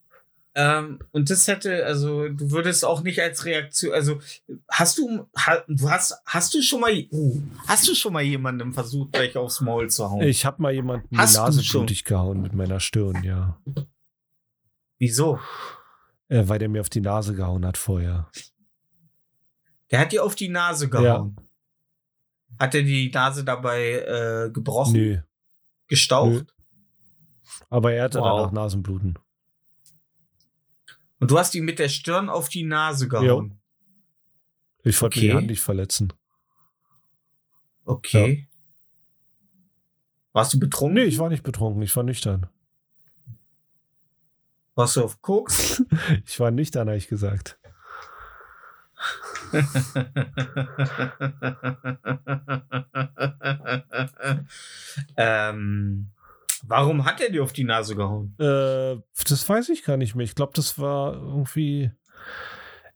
ähm, 0.53 0.99
und 1.11 1.29
das 1.29 1.47
hätte, 1.47 1.85
also 1.85 2.27
du 2.27 2.51
würdest 2.51 2.83
auch 2.83 3.03
nicht 3.03 3.21
als 3.21 3.45
Reaktion, 3.45 3.93
also 3.93 4.19
hast 4.69 4.97
du, 4.97 5.25
ha, 5.37 5.63
du 5.67 5.89
hast, 5.89 6.13
hast 6.25 6.53
du 6.53 6.61
schon 6.61 6.81
mal, 6.81 6.93
uh, 7.11 7.41
hast 7.67 7.87
du 7.87 7.95
schon 7.95 8.11
mal 8.11 8.21
jemandem 8.21 8.73
versucht, 8.73 9.13
gleich 9.13 9.37
aufs 9.37 9.61
Maul 9.61 9.89
zu 9.89 10.09
hauen? 10.09 10.23
Ich 10.23 10.45
habe 10.45 10.61
mal 10.61 10.73
jemanden 10.73 11.17
Hast 11.17 11.35
die 11.35 11.39
Nase 11.39 11.63
schon? 11.63 11.81
blutig 11.81 12.03
gehauen 12.03 12.41
mit 12.41 12.53
meiner 12.53 12.81
Stirn, 12.81 13.23
ja. 13.23 13.61
Wieso? 14.97 15.39
Äh, 16.31 16.47
weil 16.47 16.59
der 16.59 16.69
mir 16.69 16.79
auf 16.79 16.89
die 16.89 17.01
Nase 17.01 17.35
gehauen 17.35 17.65
hat 17.65 17.77
vorher. 17.77 18.31
Der 19.91 19.99
hat 19.99 20.13
dir 20.13 20.23
auf 20.23 20.33
die 20.35 20.47
Nase 20.47 20.87
gehauen. 20.89 21.35
Hat 22.57 22.73
er 22.73 22.83
die 22.83 23.11
Nase 23.11 23.43
dabei 23.43 23.99
äh, 24.47 24.49
gebrochen, 24.49 24.93
Nö. 24.93 25.21
gestaucht? 25.87 26.53
Aber 27.69 27.91
er 27.91 28.05
hatte 28.05 28.19
Wow. 28.19 28.37
danach 28.39 28.51
Nasenbluten. 28.53 29.19
Und 31.19 31.29
du 31.31 31.37
hast 31.37 31.53
ihn 31.53 31.65
mit 31.65 31.79
der 31.79 31.89
Stirn 31.89 32.29
auf 32.29 32.47
die 32.47 32.63
Nase 32.63 33.09
gehauen. 33.09 33.59
Ich 34.83 35.01
wollte 35.01 35.17
Okay. 35.19 35.27
die 35.27 35.33
Hand 35.33 35.47
nicht 35.47 35.61
verletzen. 35.61 36.13
Okay. 37.83 38.47
Warst 40.31 40.53
du 40.53 40.59
betrunken? 40.59 40.95
Nee, 40.95 41.03
ich 41.09 41.19
war 41.19 41.27
nicht 41.27 41.43
betrunken, 41.43 41.81
ich 41.81 41.93
war 41.95 42.03
nüchtern. 42.03 42.47
Warst 44.81 44.95
du 44.95 45.03
auf 45.03 45.21
Koks? 45.21 45.83
Ich 46.25 46.39
war 46.39 46.49
nüchtern, 46.49 46.87
habe 46.87 46.97
ich 46.97 47.07
gesagt. 47.07 47.59
ähm, 55.17 56.07
Warum 56.63 57.05
hat 57.05 57.21
er 57.21 57.29
dir 57.29 57.43
auf 57.43 57.53
die 57.53 57.63
Nase 57.63 57.95
gehauen? 57.95 58.33
Äh, 58.39 58.97
das 59.29 59.47
weiß 59.47 59.69
ich 59.69 59.83
gar 59.83 59.97
nicht 59.97 60.15
mehr. 60.15 60.23
Ich 60.23 60.33
glaube, 60.33 60.53
das 60.55 60.79
war 60.79 61.13
irgendwie. 61.13 61.91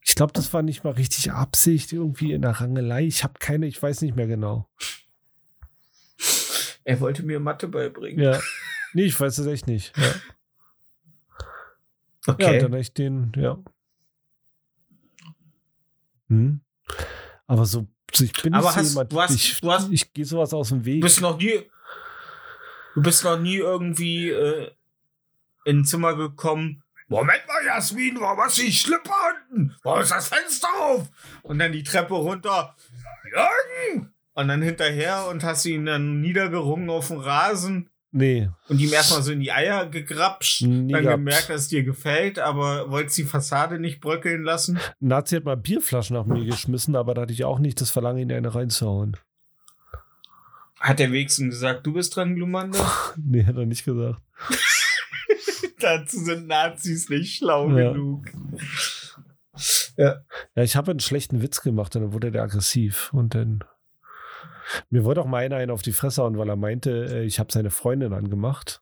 Ich 0.02 0.16
glaube, 0.16 0.34
das 0.34 0.52
war 0.54 0.64
nicht 0.64 0.84
mal 0.84 0.94
richtig 0.94 1.32
Absicht, 1.34 1.94
irgendwie 1.94 2.34
in 2.34 2.42
der 2.42 2.62
Rangelei. 2.62 3.06
Ich 3.06 3.24
habe 3.24 3.36
keine, 3.38 3.68
ich 3.68 3.80
weiß 3.80 4.02
nicht 4.02 4.16
mehr 4.16 4.26
genau. 4.26 4.68
Er 6.84 7.00
wollte 7.00 7.22
mir 7.22 7.40
Mathe 7.40 7.68
beibringen. 7.68 8.24
Ja. 8.24 8.40
Nee, 8.94 9.04
ich 9.04 9.20
weiß 9.20 9.38
es 9.38 9.46
echt 9.46 9.68
nicht. 9.68 9.96
Ja, 9.96 10.04
ja 10.04 10.14
Okay. 12.28 12.56
und 12.58 12.64
dann 12.64 12.74
echt 12.80 12.98
den, 12.98 13.32
ja. 13.36 13.58
Hm. 16.30 16.62
Aber 17.48 17.66
so, 17.66 17.88
so 18.14 18.24
ich 18.24 18.34
bin 18.42 18.54
Aber 18.54 18.64
nicht 18.66 18.74
so 18.74 18.80
hast- 18.80 18.90
jemand, 18.90 19.12
du 19.12 19.22
hast- 19.22 19.36
ich, 19.36 19.62
du 19.62 19.72
hast- 19.72 19.92
ich 19.92 20.14
gehe 20.14 20.26
sowas 20.26 20.54
aus 20.54 20.70
dem 20.70 20.80
Du 20.80 20.86
Weg. 20.86 21.02
bist 21.02 21.22
noch 21.22 21.38
nie. 21.38 21.62
Du 22.96 23.02
bist 23.02 23.24
noch 23.24 23.38
nie 23.40 23.58
irgendwie 23.58 24.30
äh, 24.30 24.72
in 25.66 25.80
ein 25.80 25.86
Zimmer 25.86 26.16
gekommen. 26.16 26.82
Moment 27.08 27.46
mal, 27.48 27.66
Jasmin, 27.66 28.18
warum 28.20 28.40
hast 28.40 28.58
du 28.58 28.64
die 28.64 28.72
Schlipper 28.72 29.14
unten? 29.52 29.76
Warum 29.84 30.02
ist 30.02 30.12
das 30.12 30.30
Fenster 30.30 30.68
auf? 30.80 31.08
Und 31.44 31.60
dann 31.60 31.72
die 31.72 31.84
Treppe 31.84 32.16
runter. 32.16 32.76
Jürgen! 33.32 34.12
Und 34.34 34.48
dann 34.48 34.62
hinterher 34.62 35.28
und 35.28 35.44
hast 35.44 35.66
ihn 35.66 35.86
dann 35.86 36.22
niedergerungen 36.22 36.90
auf 36.90 37.10
den 37.10 37.20
Rasen 37.20 37.90
Nee, 38.18 38.50
und 38.70 38.80
ihm 38.80 38.94
erstmal 38.94 39.22
so 39.24 39.34
in 39.34 39.42
die 39.42 39.52
Eier 39.52 39.88
gegrapscht. 39.88 40.62
Nie 40.62 40.94
dann 40.94 41.04
gehabt. 41.04 41.18
gemerkt, 41.18 41.50
dass 41.50 41.64
es 41.64 41.68
dir 41.68 41.84
gefällt, 41.84 42.40
aber 42.40 42.90
wolltest 42.90 43.18
die 43.18 43.26
Fassade 43.26 43.78
nicht 43.78 44.00
bröckeln 44.00 44.44
lassen. 44.44 44.80
Nazi 45.02 45.36
hat 45.36 45.44
mal 45.44 45.58
Bierflaschen 45.58 46.16
nach 46.16 46.26
mir 46.26 46.46
geschmissen, 46.46 46.96
aber 46.96 47.14
da 47.14 47.24
hatte 47.24 47.34
ich 47.34 47.44
auch 47.44 47.60
nicht 47.60 47.82
das 47.82 47.92
Verlangen, 47.92 48.20
in 48.30 48.32
eine 48.32 48.56
reinzuhauen. 48.56 49.18
Hat 50.80 51.00
der 51.00 51.12
Wechsel 51.12 51.50
gesagt, 51.50 51.86
du 51.86 51.92
bist 51.92 52.16
dran, 52.16 52.36
Glumanda? 52.36 52.80
Nee, 53.18 53.44
hat 53.44 53.58
er 53.58 53.66
nicht 53.66 53.84
gesagt. 53.84 54.22
Dazu 55.80 56.18
sind 56.24 56.48
Nazis 56.48 57.10
nicht 57.10 57.38
schlau 57.40 57.70
Ja. 57.78 57.92
genug. 57.92 58.28
Ja, 59.98 60.22
ich 60.56 60.76
habe 60.78 60.92
einen 60.92 61.00
schlechten 61.02 61.42
Witz 61.42 61.62
gemacht 61.62 61.96
und 61.98 62.02
dann 62.02 62.14
wurde 62.14 62.32
der 62.32 62.44
aggressiv. 62.44 63.12
Und 63.14 63.36
dann. 63.36 63.60
Mir 64.90 65.04
wollte 65.04 65.22
auch 65.22 65.26
mal 65.28 65.44
einer 65.44 65.58
einen 65.58 65.72
auf 65.72 65.82
die 65.82 65.92
Fresse 65.92 66.22
hauen, 66.24 66.38
weil 66.38 66.50
er 66.50 66.56
meinte, 66.56 67.06
äh, 67.10 67.24
ich 67.24 67.40
habe 67.40 67.52
seine 67.52 67.70
Freundin 67.72 68.14
angemacht. 68.14 68.82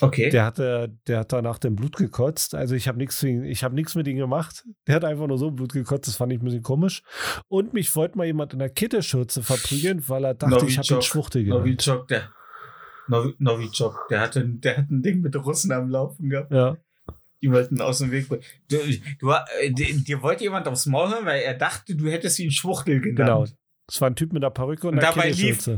Okay. 0.00 0.30
Der 0.30 0.44
hatte, 0.44 0.96
der 1.08 1.20
hat 1.20 1.32
danach 1.32 1.58
den 1.58 1.74
Blut 1.74 1.96
gekotzt. 1.96 2.54
Also 2.54 2.76
ich 2.76 2.86
habe 2.86 2.98
nichts, 2.98 3.20
ich 3.22 3.64
habe 3.64 3.74
nichts 3.74 3.96
mit 3.96 4.06
ihm 4.06 4.16
gemacht. 4.16 4.64
Der 4.86 4.94
hat 4.94 5.04
einfach 5.04 5.26
nur 5.26 5.38
so 5.38 5.50
Blut 5.50 5.72
gekotzt. 5.72 6.06
Das 6.06 6.14
fand 6.16 6.32
ich 6.32 6.40
ein 6.40 6.44
bisschen 6.44 6.62
komisch. 6.62 7.02
Und 7.48 7.72
mich 7.74 7.94
wollte 7.96 8.16
mal 8.16 8.24
jemand 8.24 8.52
in 8.52 8.60
der 8.60 8.70
Kitteschürze 8.70 9.42
verprügeln, 9.42 10.08
weil 10.08 10.24
er 10.24 10.34
dachte, 10.34 10.54
ich 10.66 10.78
habe 10.78 10.86
ihn 10.86 10.94
Novichok. 10.94 11.02
Schwuchtel 11.02 11.44
genannt. 11.44 11.64
Novichok, 11.64 12.06
der. 12.06 12.30
Novi- 13.08 13.34
Novichok, 13.38 14.06
der 14.08 14.20
hatte, 14.20 14.46
der 14.46 14.76
hat 14.76 14.90
ein 14.90 15.02
Ding 15.02 15.20
mit 15.20 15.34
Russen 15.34 15.72
am 15.72 15.88
Laufen 15.88 16.28
gehabt. 16.28 16.52
Ja, 16.52 16.76
Die 17.42 17.50
wollten 17.52 17.80
aus 17.80 17.98
dem 17.98 18.10
Weg. 18.10 18.28
Du, 18.28 18.76
du, 19.20 19.30
äh, 19.60 19.70
dir 19.72 20.22
wollte 20.22 20.42
jemand 20.44 20.66
aufs 20.66 20.86
Maul 20.86 21.08
hören, 21.10 21.24
weil 21.26 21.42
er 21.42 21.54
dachte, 21.54 21.94
du 21.94 22.10
hättest 22.10 22.38
ihn 22.40 22.50
Schwuchtel 22.50 23.00
genannt. 23.00 23.16
genau. 23.16 23.46
Es 23.88 24.00
war 24.00 24.10
ein 24.10 24.16
Typ 24.16 24.32
mit 24.32 24.42
einer 24.42 24.50
Perücke 24.50 24.88
und, 24.88 24.94
Und 24.94 25.04
einer 25.04 25.12
dabei 25.14 25.30
lief-. 25.30 25.68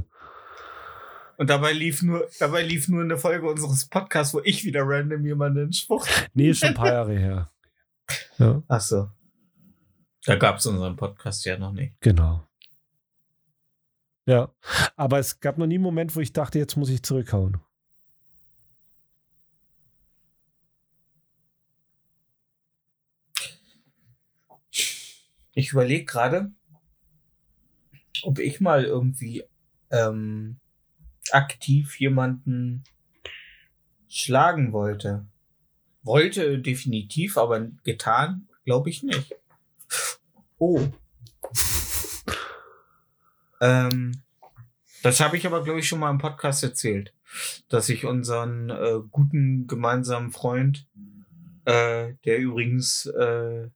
Und 1.36 1.48
dabei 1.48 1.72
lief 1.72 2.02
nur, 2.02 2.28
dabei 2.38 2.62
lief 2.62 2.88
nur 2.88 3.02
eine 3.02 3.16
Folge 3.16 3.48
unseres 3.48 3.86
Podcasts, 3.88 4.34
wo 4.34 4.40
ich 4.44 4.64
wieder 4.64 4.82
random 4.84 5.24
jemanden 5.24 5.72
Schwuchtel. 5.72 6.26
Nee, 6.34 6.52
schon 6.54 6.70
ein 6.70 6.74
paar 6.74 6.88
Jahre 6.92 7.16
her. 7.18 7.50
Ja, 8.38 8.62
Ach 8.68 8.80
so. 8.80 9.08
Da 10.26 10.36
gab 10.36 10.56
es 10.58 10.66
unseren 10.66 10.96
Podcast 10.96 11.44
ja 11.46 11.56
noch 11.58 11.72
nicht. 11.72 11.94
genau. 12.00 12.46
Ja, 14.26 14.52
aber 14.96 15.18
es 15.18 15.40
gab 15.40 15.56
noch 15.58 15.66
nie 15.66 15.74
einen 15.76 15.82
Moment, 15.82 16.14
wo 16.14 16.20
ich 16.20 16.32
dachte, 16.32 16.58
jetzt 16.58 16.76
muss 16.76 16.90
ich 16.90 17.02
zurückhauen. 17.02 17.58
Ich 25.52 25.72
überlege 25.72 26.04
gerade, 26.04 26.52
ob 28.22 28.38
ich 28.38 28.60
mal 28.60 28.84
irgendwie 28.84 29.44
ähm, 29.90 30.58
aktiv 31.32 31.98
jemanden 31.98 32.84
schlagen 34.08 34.72
wollte. 34.72 35.26
Wollte 36.02 36.58
definitiv, 36.58 37.36
aber 37.36 37.68
getan, 37.84 38.48
glaube 38.64 38.90
ich 38.90 39.02
nicht. 39.02 39.34
Oh. 40.58 40.86
Ähm, 43.60 44.22
das 45.02 45.20
habe 45.20 45.36
ich 45.36 45.46
aber, 45.46 45.62
glaube 45.64 45.80
ich, 45.80 45.88
schon 45.88 46.00
mal 46.00 46.10
im 46.10 46.18
Podcast 46.18 46.62
erzählt, 46.62 47.14
dass 47.68 47.88
ich 47.88 48.04
unseren 48.04 48.70
äh, 48.70 49.00
guten 49.10 49.66
gemeinsamen 49.66 50.30
Freund, 50.30 50.86
äh, 51.64 52.14
der 52.24 52.38
übrigens 52.38 53.06
äh, 53.06 53.68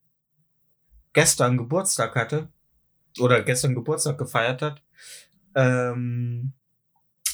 gestern 1.15 1.57
Geburtstag 1.57 2.15
hatte 2.15 2.49
oder 3.19 3.41
gestern 3.41 3.73
Geburtstag 3.73 4.17
gefeiert 4.19 4.61
hat, 4.61 4.83
ähm, 5.55 6.53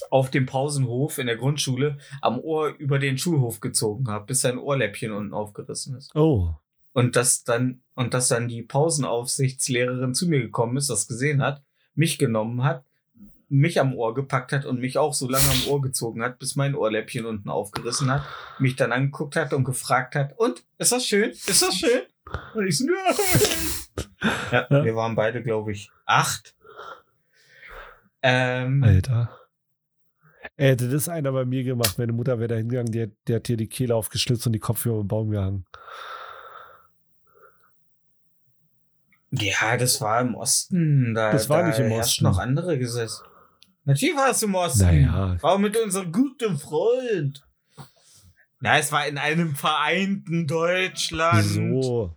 auf 0.10 0.30
dem 0.30 0.46
Pausenhof 0.46 1.18
in 1.18 1.28
der 1.28 1.36
Grundschule 1.36 1.98
am 2.22 2.40
Ohr 2.40 2.70
über 2.78 3.00
den 3.00 3.18
Schulhof 3.18 3.60
gezogen 3.60 4.08
habe, 4.08 4.26
bis 4.28 4.42
sein 4.42 4.58
Ohrläppchen 4.58 5.12
unten 5.12 5.34
aufgerissen 5.34 5.98
ist. 5.98 6.16
Oh, 6.16 6.54
Und 6.94 7.16
dass 7.16 7.44
dann, 7.44 7.82
und 7.96 8.14
dass 8.14 8.28
dann 8.28 8.48
die 8.48 8.62
Pausenaufsichtslehrerin 8.62 10.14
zu 10.14 10.28
mir 10.28 10.42
gekommen 10.42 10.78
ist, 10.78 10.90
das 10.90 11.08
gesehen 11.08 11.42
hat, 11.42 11.64
mich 11.96 12.18
genommen 12.18 12.64
hat, 12.64 12.84
mich 13.48 13.80
am 13.80 13.96
Ohr 13.96 14.14
gepackt 14.14 14.54
hat 14.54 14.66
und 14.66 14.80
mich 14.80 14.98
auch 14.98 15.14
so 15.14 15.28
lange 15.28 15.50
am 15.50 15.72
Ohr 15.72 15.82
gezogen 15.82 16.22
hat, 16.22 16.40
bis 16.40 16.56
mein 16.56 16.76
Ohrläppchen 16.76 17.26
unten 17.26 17.50
aufgerissen 17.50 18.12
hat, 18.12 18.24
mich 18.60 18.76
dann 18.76 18.92
angeguckt 18.92 19.36
hat 19.36 19.54
und 19.54 19.64
gefragt 19.64 20.16
hat, 20.16 20.38
und, 20.38 20.64
ist 20.78 20.92
das 20.92 21.06
schön? 21.06 21.32
Ist 21.32 21.62
das 21.62 21.76
schön? 21.76 22.02
Und 22.56 22.68
ich 22.68 22.78
so, 22.78 22.86
ja. 24.52 24.68
Ja. 24.70 24.84
Wir 24.84 24.96
waren 24.96 25.16
beide, 25.16 25.42
glaube 25.44 25.72
ich, 25.72 25.90
acht. 26.06 26.56
Ähm, 28.22 28.84
Alter. 28.84 29.36
Ey, 30.58 30.70
hätte 30.70 30.90
das 30.90 31.10
einer 31.10 31.32
bei 31.32 31.46
mir 31.46 31.64
gemacht, 31.64 31.98
meine 31.98 32.12
Mutter 32.14 32.38
wäre 32.38 32.50
da 32.50 32.56
hingegangen, 32.56 32.92
die, 32.92 33.04
hat- 33.04 33.10
die 33.28 33.36
hat 33.36 33.48
hier 33.48 33.58
die 33.58 33.68
Kehle 33.68 33.96
aufgeschlitzt 33.96 34.46
und 34.46 34.54
die 34.54 34.60
Kopfhörer 34.60 35.02
im 35.02 35.08
Baum 35.08 35.32
gehangen. 35.32 35.66
ja, 39.32 39.78
das 39.78 40.02
war 40.02 40.22
im 40.22 40.36
Osten. 40.36 41.14
Da, 41.14 41.32
Das 41.32 41.48
war 41.50 41.62
da 41.62 41.68
nicht 41.70 41.80
im 41.80 41.92
Osten. 41.94 42.24
noch 42.26 42.38
andere 42.38 42.78
Gesetze. 42.78 43.24
Natürlich 43.86 44.16
war 44.16 44.30
es 44.32 44.44
im 44.44 44.54
Osten. 44.54 44.84
Naja. 44.84 45.38
War 45.42 45.58
mit 45.58 45.76
unserem 45.78 46.12
guten 46.12 46.58
Freund. 46.58 47.44
Na, 48.62 48.78
es 48.78 48.92
war 48.92 49.08
in 49.08 49.18
einem 49.18 49.56
vereinten 49.56 50.46
Deutschland. 50.46 51.44
So. 51.44 52.16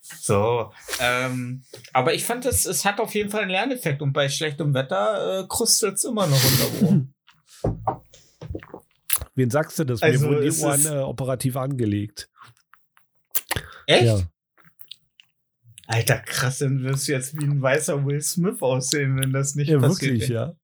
So. 0.00 0.72
Ähm, 0.98 1.62
aber 1.92 2.14
ich 2.14 2.24
fand, 2.24 2.46
es, 2.46 2.64
es 2.64 2.86
hat 2.86 3.00
auf 3.00 3.14
jeden 3.14 3.30
Fall 3.30 3.42
einen 3.42 3.50
Lerneffekt 3.50 4.00
und 4.00 4.14
bei 4.14 4.30
schlechtem 4.30 4.72
Wetter 4.72 5.40
äh, 5.40 5.46
krustet 5.46 5.96
es 5.96 6.04
immer 6.04 6.26
noch 6.26 6.42
unter 6.42 6.86
Ohr. 6.86 8.02
Wen 9.34 9.50
sagst 9.50 9.78
du 9.78 9.84
das? 9.84 10.02
Also, 10.02 10.26
Mir 10.26 10.36
wurden 10.36 10.50
die 10.50 10.60
Ohren 10.60 10.86
äh, 10.86 11.02
operativ 11.02 11.56
angelegt. 11.56 12.30
Echt? 13.86 14.04
Ja. 14.04 14.20
Alter, 15.86 16.20
krass, 16.20 16.58
dann 16.58 16.82
wirst 16.82 17.08
du 17.08 17.12
jetzt 17.12 17.38
wie 17.38 17.44
ein 17.44 17.60
weißer 17.60 18.04
Will 18.06 18.22
Smith 18.22 18.62
aussehen, 18.62 19.18
wenn 19.20 19.32
das 19.32 19.54
nicht 19.54 19.68
ja, 19.68 19.78
passiert. 19.78 20.12
wirklich, 20.12 20.28
ja. 20.28 20.54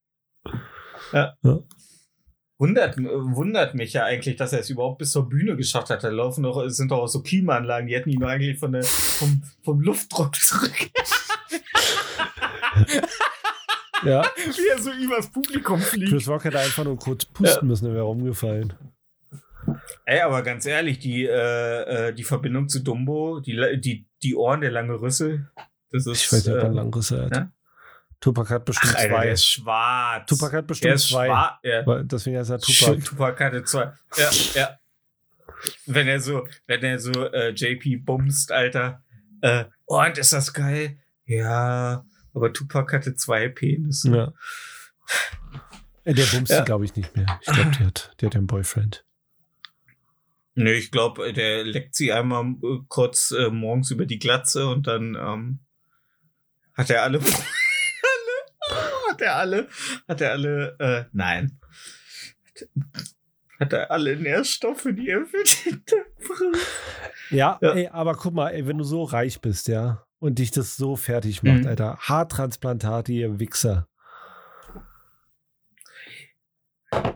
Wundert, 2.58 2.96
wundert 2.96 3.74
mich 3.74 3.92
ja 3.92 4.04
eigentlich, 4.04 4.36
dass 4.36 4.52
er 4.54 4.60
es 4.60 4.70
überhaupt 4.70 4.98
bis 4.98 5.10
zur 5.10 5.28
Bühne 5.28 5.56
geschafft 5.56 5.90
hat. 5.90 6.02
Da 6.04 6.08
laufen 6.08 6.42
doch, 6.42 6.62
es 6.62 6.76
sind 6.76 6.90
doch 6.90 7.02
auch 7.02 7.06
so 7.06 7.22
Klimaanlagen, 7.22 7.86
die 7.86 7.94
hätten 7.94 8.08
ihn 8.08 8.24
eigentlich 8.24 8.58
von 8.58 8.72
der, 8.72 8.82
vom, 8.82 9.42
vom 9.62 9.80
Luftdruck 9.80 10.34
zurück. 10.36 10.72
Ja, 14.04 14.22
Wie 14.36 14.68
er 14.68 14.78
so 14.78 14.92
übers 14.92 15.32
Publikum 15.32 15.80
fliegt. 15.80 16.10
Chris 16.10 16.28
Rock 16.28 16.44
hätte 16.44 16.58
einfach 16.58 16.84
nur 16.84 16.98
kurz 16.98 17.24
pusten 17.24 17.66
müssen, 17.66 17.86
er 17.86 17.94
wäre 17.94 18.04
umgefallen. 18.04 18.74
Ey, 20.04 20.20
aber 20.20 20.42
ganz 20.42 20.66
ehrlich, 20.66 20.98
die, 20.98 21.24
äh, 21.24 22.08
äh, 22.08 22.14
die 22.14 22.22
Verbindung 22.22 22.68
zu 22.68 22.80
Dumbo, 22.84 23.40
die, 23.40 23.80
die, 23.80 24.06
die 24.22 24.36
Ohren, 24.36 24.60
der 24.60 24.70
lange 24.70 25.00
Rüssel, 25.00 25.50
das 25.90 26.06
ist. 26.06 26.22
Ich 26.22 26.32
weiß 26.32 26.46
nicht, 26.46 26.54
ob 26.54 26.58
er 26.58 26.62
äh, 26.62 26.66
einen 26.66 26.74
Langrisse 26.76 27.24
hat. 27.24 27.36
ja? 27.36 27.50
Tupac 28.26 28.50
hat 28.50 28.64
bestimmt 28.64 28.94
Ach, 28.96 28.98
Alter, 28.98 29.08
der 29.08 29.18
zwei. 29.20 29.28
ist 29.30 29.46
schwarz. 29.46 30.28
Tupac 30.28 30.46
hat 30.46 30.52
der 30.54 30.62
bestimmt 30.62 30.94
ist 30.94 31.08
zwei. 31.08 31.26
schwarz. 31.26 31.58
Ja. 31.62 32.02
Deswegen 32.02 32.36
heißt 32.38 32.50
er 32.50 32.58
Tupac. 32.58 32.76
Tupac. 32.86 33.04
Tupac 33.04 33.40
hatte 33.44 33.62
zwei. 33.64 33.92
Ja, 34.16 34.30
ja. 34.54 34.78
Wenn 35.86 36.08
er 36.08 36.18
so, 36.20 36.46
wenn 36.66 36.82
er 36.82 36.98
so 36.98 37.12
äh, 37.12 37.50
JP 37.50 37.98
bumst, 38.04 38.50
Alter. 38.50 39.04
Äh, 39.42 39.66
oh, 39.86 40.00
und 40.02 40.18
ist 40.18 40.32
das 40.32 40.52
geil? 40.52 40.98
Ja, 41.24 42.04
aber 42.34 42.52
Tupac 42.52 42.92
hatte 42.92 43.14
zwei 43.14 43.48
Penisse. 43.48 44.10
Ja. 44.16 44.32
Äh, 46.04 46.14
Der 46.14 46.24
bumst 46.26 46.50
Ja. 46.50 46.58
sie, 46.58 46.64
glaube 46.64 46.84
ich, 46.84 46.96
nicht 46.96 47.14
mehr. 47.16 47.38
Ich 47.40 47.52
glaube, 47.52 47.70
die 47.78 47.84
hat, 47.84 48.10
die 48.20 48.26
hat 48.26 48.34
einen 48.34 48.46
Boyfriend. 48.48 49.04
Nee, 50.56 50.72
ich 50.72 50.90
glaube, 50.90 51.32
der 51.32 51.62
leckt 51.64 51.94
sie 51.94 52.12
einmal 52.12 52.44
äh, 52.62 52.78
kurz 52.88 53.30
äh, 53.30 53.50
morgens 53.50 53.90
über 53.92 54.04
die 54.06 54.18
Glatze 54.18 54.66
und 54.68 54.86
dann 54.88 55.14
ähm, 55.14 55.58
hat 56.74 56.90
er 56.90 57.02
alle, 57.02 57.20
hat 59.16 59.22
er 59.22 59.36
alle, 59.36 59.68
hat 60.08 60.20
er 60.20 60.30
alle, 60.32 60.76
äh, 60.78 61.04
nein. 61.12 61.58
Hat 63.58 63.72
er 63.72 63.90
alle 63.90 64.16
Nährstoffe, 64.16 64.86
die 64.92 65.08
er 65.08 65.24
für 65.24 65.42
den 65.42 65.84
Tag 65.86 66.06
braucht. 66.18 66.66
Ja, 67.30 67.58
Ja. 67.62 67.72
Ey, 67.72 67.88
aber 67.88 68.14
guck 68.14 68.34
mal, 68.34 68.50
ey, 68.50 68.66
wenn 68.66 68.76
du 68.78 68.84
so 68.84 69.02
reich 69.04 69.40
bist, 69.40 69.68
ja, 69.68 70.04
und 70.18 70.38
dich 70.38 70.50
das 70.50 70.76
so 70.76 70.96
fertig 70.96 71.42
macht, 71.42 71.62
Mhm. 71.62 71.66
Alter. 71.66 71.96
Haartransplantate, 72.00 73.12
ihr 73.12 73.38
Wichser. 73.40 73.88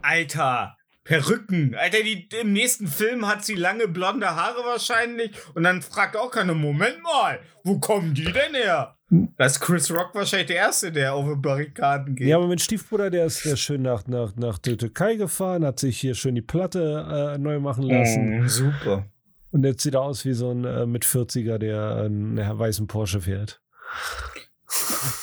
Alter, 0.02 0.76
Perücken. 1.04 1.74
Alter, 1.74 2.02
die, 2.02 2.28
im 2.40 2.52
nächsten 2.52 2.86
Film 2.86 3.26
hat 3.26 3.44
sie 3.44 3.54
lange 3.54 3.88
blonde 3.88 4.34
Haare 4.36 4.64
wahrscheinlich. 4.64 5.32
Und 5.54 5.62
dann 5.62 5.82
fragt 5.82 6.16
auch 6.16 6.30
keiner, 6.30 6.54
Moment 6.54 7.02
mal, 7.02 7.40
wo 7.64 7.78
kommen 7.78 8.14
die 8.14 8.24
denn 8.24 8.54
her? 8.54 8.96
Da 9.36 9.46
ist 9.46 9.60
Chris 9.60 9.90
Rock 9.90 10.14
wahrscheinlich 10.14 10.48
der 10.48 10.56
Erste, 10.56 10.92
der 10.92 11.14
auf 11.14 11.26
die 11.26 11.40
Barrikaden 11.40 12.14
geht. 12.14 12.28
Ja, 12.28 12.36
aber 12.36 12.46
mein 12.46 12.58
Stiefbruder, 12.58 13.10
der 13.10 13.26
ist, 13.26 13.44
ist 13.44 13.60
schön 13.60 13.82
nach, 13.82 14.06
nach, 14.06 14.36
nach 14.36 14.58
der 14.58 14.78
Türkei 14.78 15.16
gefahren, 15.16 15.64
hat 15.64 15.80
sich 15.80 15.98
hier 15.98 16.14
schön 16.14 16.36
die 16.36 16.42
Platte 16.42 17.34
äh, 17.34 17.38
neu 17.38 17.58
machen 17.58 17.84
lassen. 17.84 18.42
Mm, 18.44 18.48
super. 18.48 19.06
Und 19.50 19.64
jetzt 19.64 19.82
sieht 19.82 19.94
er 19.94 20.02
aus 20.02 20.24
wie 20.24 20.34
so 20.34 20.52
ein 20.52 20.64
äh, 20.64 20.86
mit 20.86 21.04
40er, 21.04 21.58
der 21.58 22.04
einen 22.04 22.36
weißen 22.36 22.86
Porsche 22.86 23.22
fährt. 23.22 23.60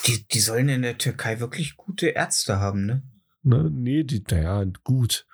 Die, 0.06 0.28
die 0.28 0.40
sollen 0.40 0.68
in 0.68 0.82
der 0.82 0.98
Türkei 0.98 1.40
wirklich 1.40 1.78
gute 1.78 2.08
Ärzte 2.08 2.60
haben, 2.60 2.86
ne? 2.86 3.04
Ne? 3.44 3.70
Nee, 3.72 4.04
die, 4.04 4.24
naja, 4.30 4.66
gut. 4.84 5.27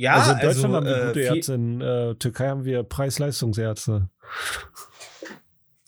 Ja, 0.00 0.14
also 0.14 0.32
in 0.32 0.38
Deutschland 0.38 0.74
haben 0.74 0.86
wir 0.86 0.96
äh, 0.96 1.06
gute 1.08 1.20
viel- 1.20 1.36
Ärzte, 1.36 1.54
in 1.54 1.80
äh, 1.80 2.14
Türkei 2.14 2.48
haben 2.48 2.64
wir 2.64 2.84
Preis-Leistungsärzte. 2.84 4.08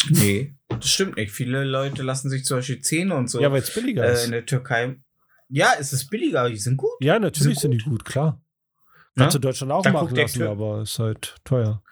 Nee, 0.09 0.57
das 0.69 0.89
stimmt 0.89 1.17
nicht. 1.17 1.31
Viele 1.31 1.63
Leute 1.65 2.03
lassen 2.03 2.29
sich 2.29 2.45
zum 2.45 2.59
Beispiel 2.59 2.81
Zähne 2.81 3.15
und 3.15 3.29
so 3.29 3.41
Ja, 3.41 3.53
weil 3.53 3.63
es 3.63 3.73
billiger 3.73 4.05
äh, 4.05 4.13
ist. 4.15 4.25
in 4.25 4.33
der 4.33 4.47
Türkei. 4.47 4.97
Ja, 5.49 5.73
es 5.79 5.93
ist 5.93 6.09
billiger, 6.09 6.41
aber 6.41 6.51
die 6.51 6.57
sind 6.57 6.77
gut. 6.77 6.91
Ja, 7.01 7.19
natürlich 7.19 7.59
sind 7.59 7.73
sind 7.73 7.83
die 7.85 7.89
gut, 7.91 8.05
klar. 8.05 8.41
Ja? 9.17 9.25
Kannst 9.25 9.35
du 9.35 9.39
in 9.39 9.43
Deutschland 9.43 9.73
auch 9.73 9.83
Da 9.83 9.93
machen 9.93 10.15
lassen, 10.17 10.43
aber 10.43 10.83
ist 10.83 10.99
halt 10.99 11.37
teuer. 11.45 11.83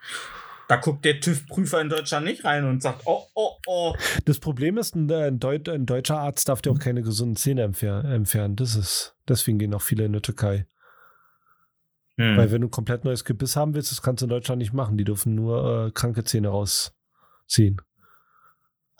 Da 0.69 0.77
guckt 0.77 1.05
der 1.05 1.21
TÜV-Prüfer 1.21 1.81
in 1.81 1.89
Deutschland 1.89 2.27
nicht 2.27 2.45
rein 2.45 2.65
und 2.65 2.83
sagt, 2.83 3.03
oh, 3.07 3.23
oh, 3.35 3.53
oh. 3.67 3.95
Das 4.25 4.39
Problem 4.39 4.77
ist, 4.77 4.95
ein, 4.95 5.11
ein, 5.11 5.39
Deut 5.39 5.69
ein 5.69 5.87
deutscher 5.87 6.19
Arzt 6.19 6.49
darf 6.49 6.63
dir 6.63 6.73
auch 6.73 6.79
keine 6.79 7.03
gesunden 7.03 7.37
Zähne 7.37 7.63
entfer 7.63 8.05
entfernen. 8.05 8.57
Das 8.57 8.75
ist, 8.77 9.17
deswegen 9.29 9.59
gehen 9.59 9.73
auch 9.75 9.83
viele 9.83 10.05
in 10.05 10.13
die 10.13 10.21
Türkei. 10.21 10.67
Hm. 12.19 12.37
Weil 12.37 12.51
wenn 12.51 12.61
du 12.61 12.67
ein 12.67 12.73
komplett 12.73 13.05
neues 13.05 13.25
Gebiss 13.25 13.57
haben 13.57 13.75
willst, 13.75 13.93
das 13.93 14.03
kannst 14.03 14.23
du 14.23 14.27
in 14.27 14.31
Deutschland 14.31 14.59
nicht 14.59 14.73
machen. 14.73 14.99
Die 14.99 15.05
dürfen 15.05 15.35
nur 15.37 15.87
äh, 15.87 15.91
kranke 15.93 16.25
Zähne 16.25 16.49
rausziehen. 16.49 17.81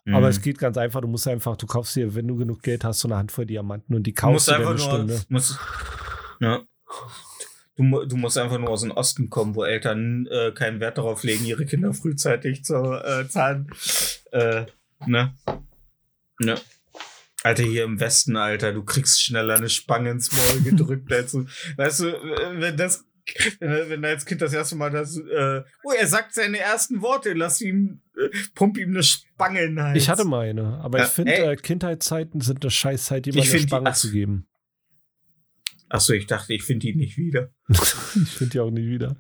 Hm. 0.05 0.15
Aber 0.15 0.29
es 0.29 0.41
geht 0.41 0.59
ganz 0.59 0.79
einfach. 0.79 1.01
Du 1.01 1.09
musst 1.09 1.27
einfach, 1.27 1.57
du 1.57 1.67
kaufst 1.67 1.97
dir, 1.97 2.15
wenn 2.15 2.29
du 2.29 2.37
genug 2.37 2.63
Geld 2.63 2.85
hast, 2.85 3.01
so 3.01 3.09
eine 3.09 3.17
Handvoll 3.17 3.47
Diamanten 3.47 3.95
und 3.95 4.05
die 4.05 4.13
musst 4.13 4.21
kaufst 4.21 4.49
du 4.49 4.53
einfach 4.53 4.71
eine 4.71 4.79
nur, 4.79 4.89
Stunde. 4.89 5.23
musst, 5.29 5.59
ja. 6.41 6.63
du, 7.77 8.05
du 8.07 8.17
musst 8.17 8.39
einfach 8.39 8.59
nur 8.59 8.71
aus 8.71 8.83
dem 8.83 8.93
Osten 8.93 9.29
kommen, 9.29 9.57
wo 9.57 9.65
Eltern 9.65 10.29
äh, 10.31 10.53
keinen 10.53 10.79
Wert 10.79 10.99
darauf 10.99 11.25
legen, 11.25 11.45
ihre 11.45 11.67
Kinder 11.67 11.93
frühzeitig 11.93 12.65
zu 12.65 12.75
äh, 12.77 13.29
zahlen. 13.29 13.69
Äh, 14.31 14.67
ne? 15.07 15.35
Ne? 16.39 16.55
Alter, 17.43 17.63
hier 17.63 17.85
im 17.85 17.99
Westen, 17.99 18.37
Alter, 18.37 18.73
du 18.73 18.85
kriegst 18.85 19.23
schneller 19.23 19.57
eine 19.57 19.69
Spange 19.69 20.11
ins 20.11 20.31
Maul 20.33 20.63
gedrückt, 20.63 21.13
als 21.13 21.33
du, 21.33 21.47
weißt 21.77 22.01
du, 22.01 22.13
wenn 22.61 22.77
das, 22.77 23.05
wenn, 23.61 23.91
wenn 23.91 24.05
als 24.05 24.25
Kind 24.27 24.41
das 24.43 24.53
erste 24.53 24.77
Mal 24.77 24.91
das, 24.91 25.17
äh, 25.17 25.63
oh, 25.85 25.93
er 25.93 26.07
sagt 26.07 26.35
seine 26.35 26.59
ersten 26.59 27.03
Worte, 27.03 27.33
lass 27.35 27.61
ihm, 27.61 28.01
äh, 28.17 28.29
pump 28.55 28.79
ihm 28.79 28.91
eine 28.91 29.03
Spange 29.03 29.63
in 29.63 29.81
Hals. 29.83 29.97
Ich 29.97 30.09
hatte 30.09 30.25
mal 30.25 30.49
eine, 30.49 30.79
aber 30.83 30.99
Ja, 30.99 31.05
ich 31.05 31.11
finde, 31.11 31.35
äh, 31.35 31.57
Kindheitszeiten 31.57 32.41
sind 32.41 32.63
eine 32.65 32.71
Scheißzeit, 32.71 33.27
jemandem 33.27 33.45
Ich 33.45 33.51
eine 33.51 33.61
die- 33.63 33.69
Spange 33.69 33.91
ach- 33.91 33.97
zu 33.97 34.11
geben. 34.11 34.47
Achso, 35.91 36.13
ich 36.13 36.27
dachte, 36.27 36.53
ich 36.53 36.65
finde 36.65 36.87
ihn 36.89 36.99
nicht 36.99 37.17
wieder. 37.17 37.51
ich 37.69 37.79
finde 38.31 38.51
die 38.53 38.61
auch 38.61 38.71
nie 38.71 38.87
wieder. 38.89 39.17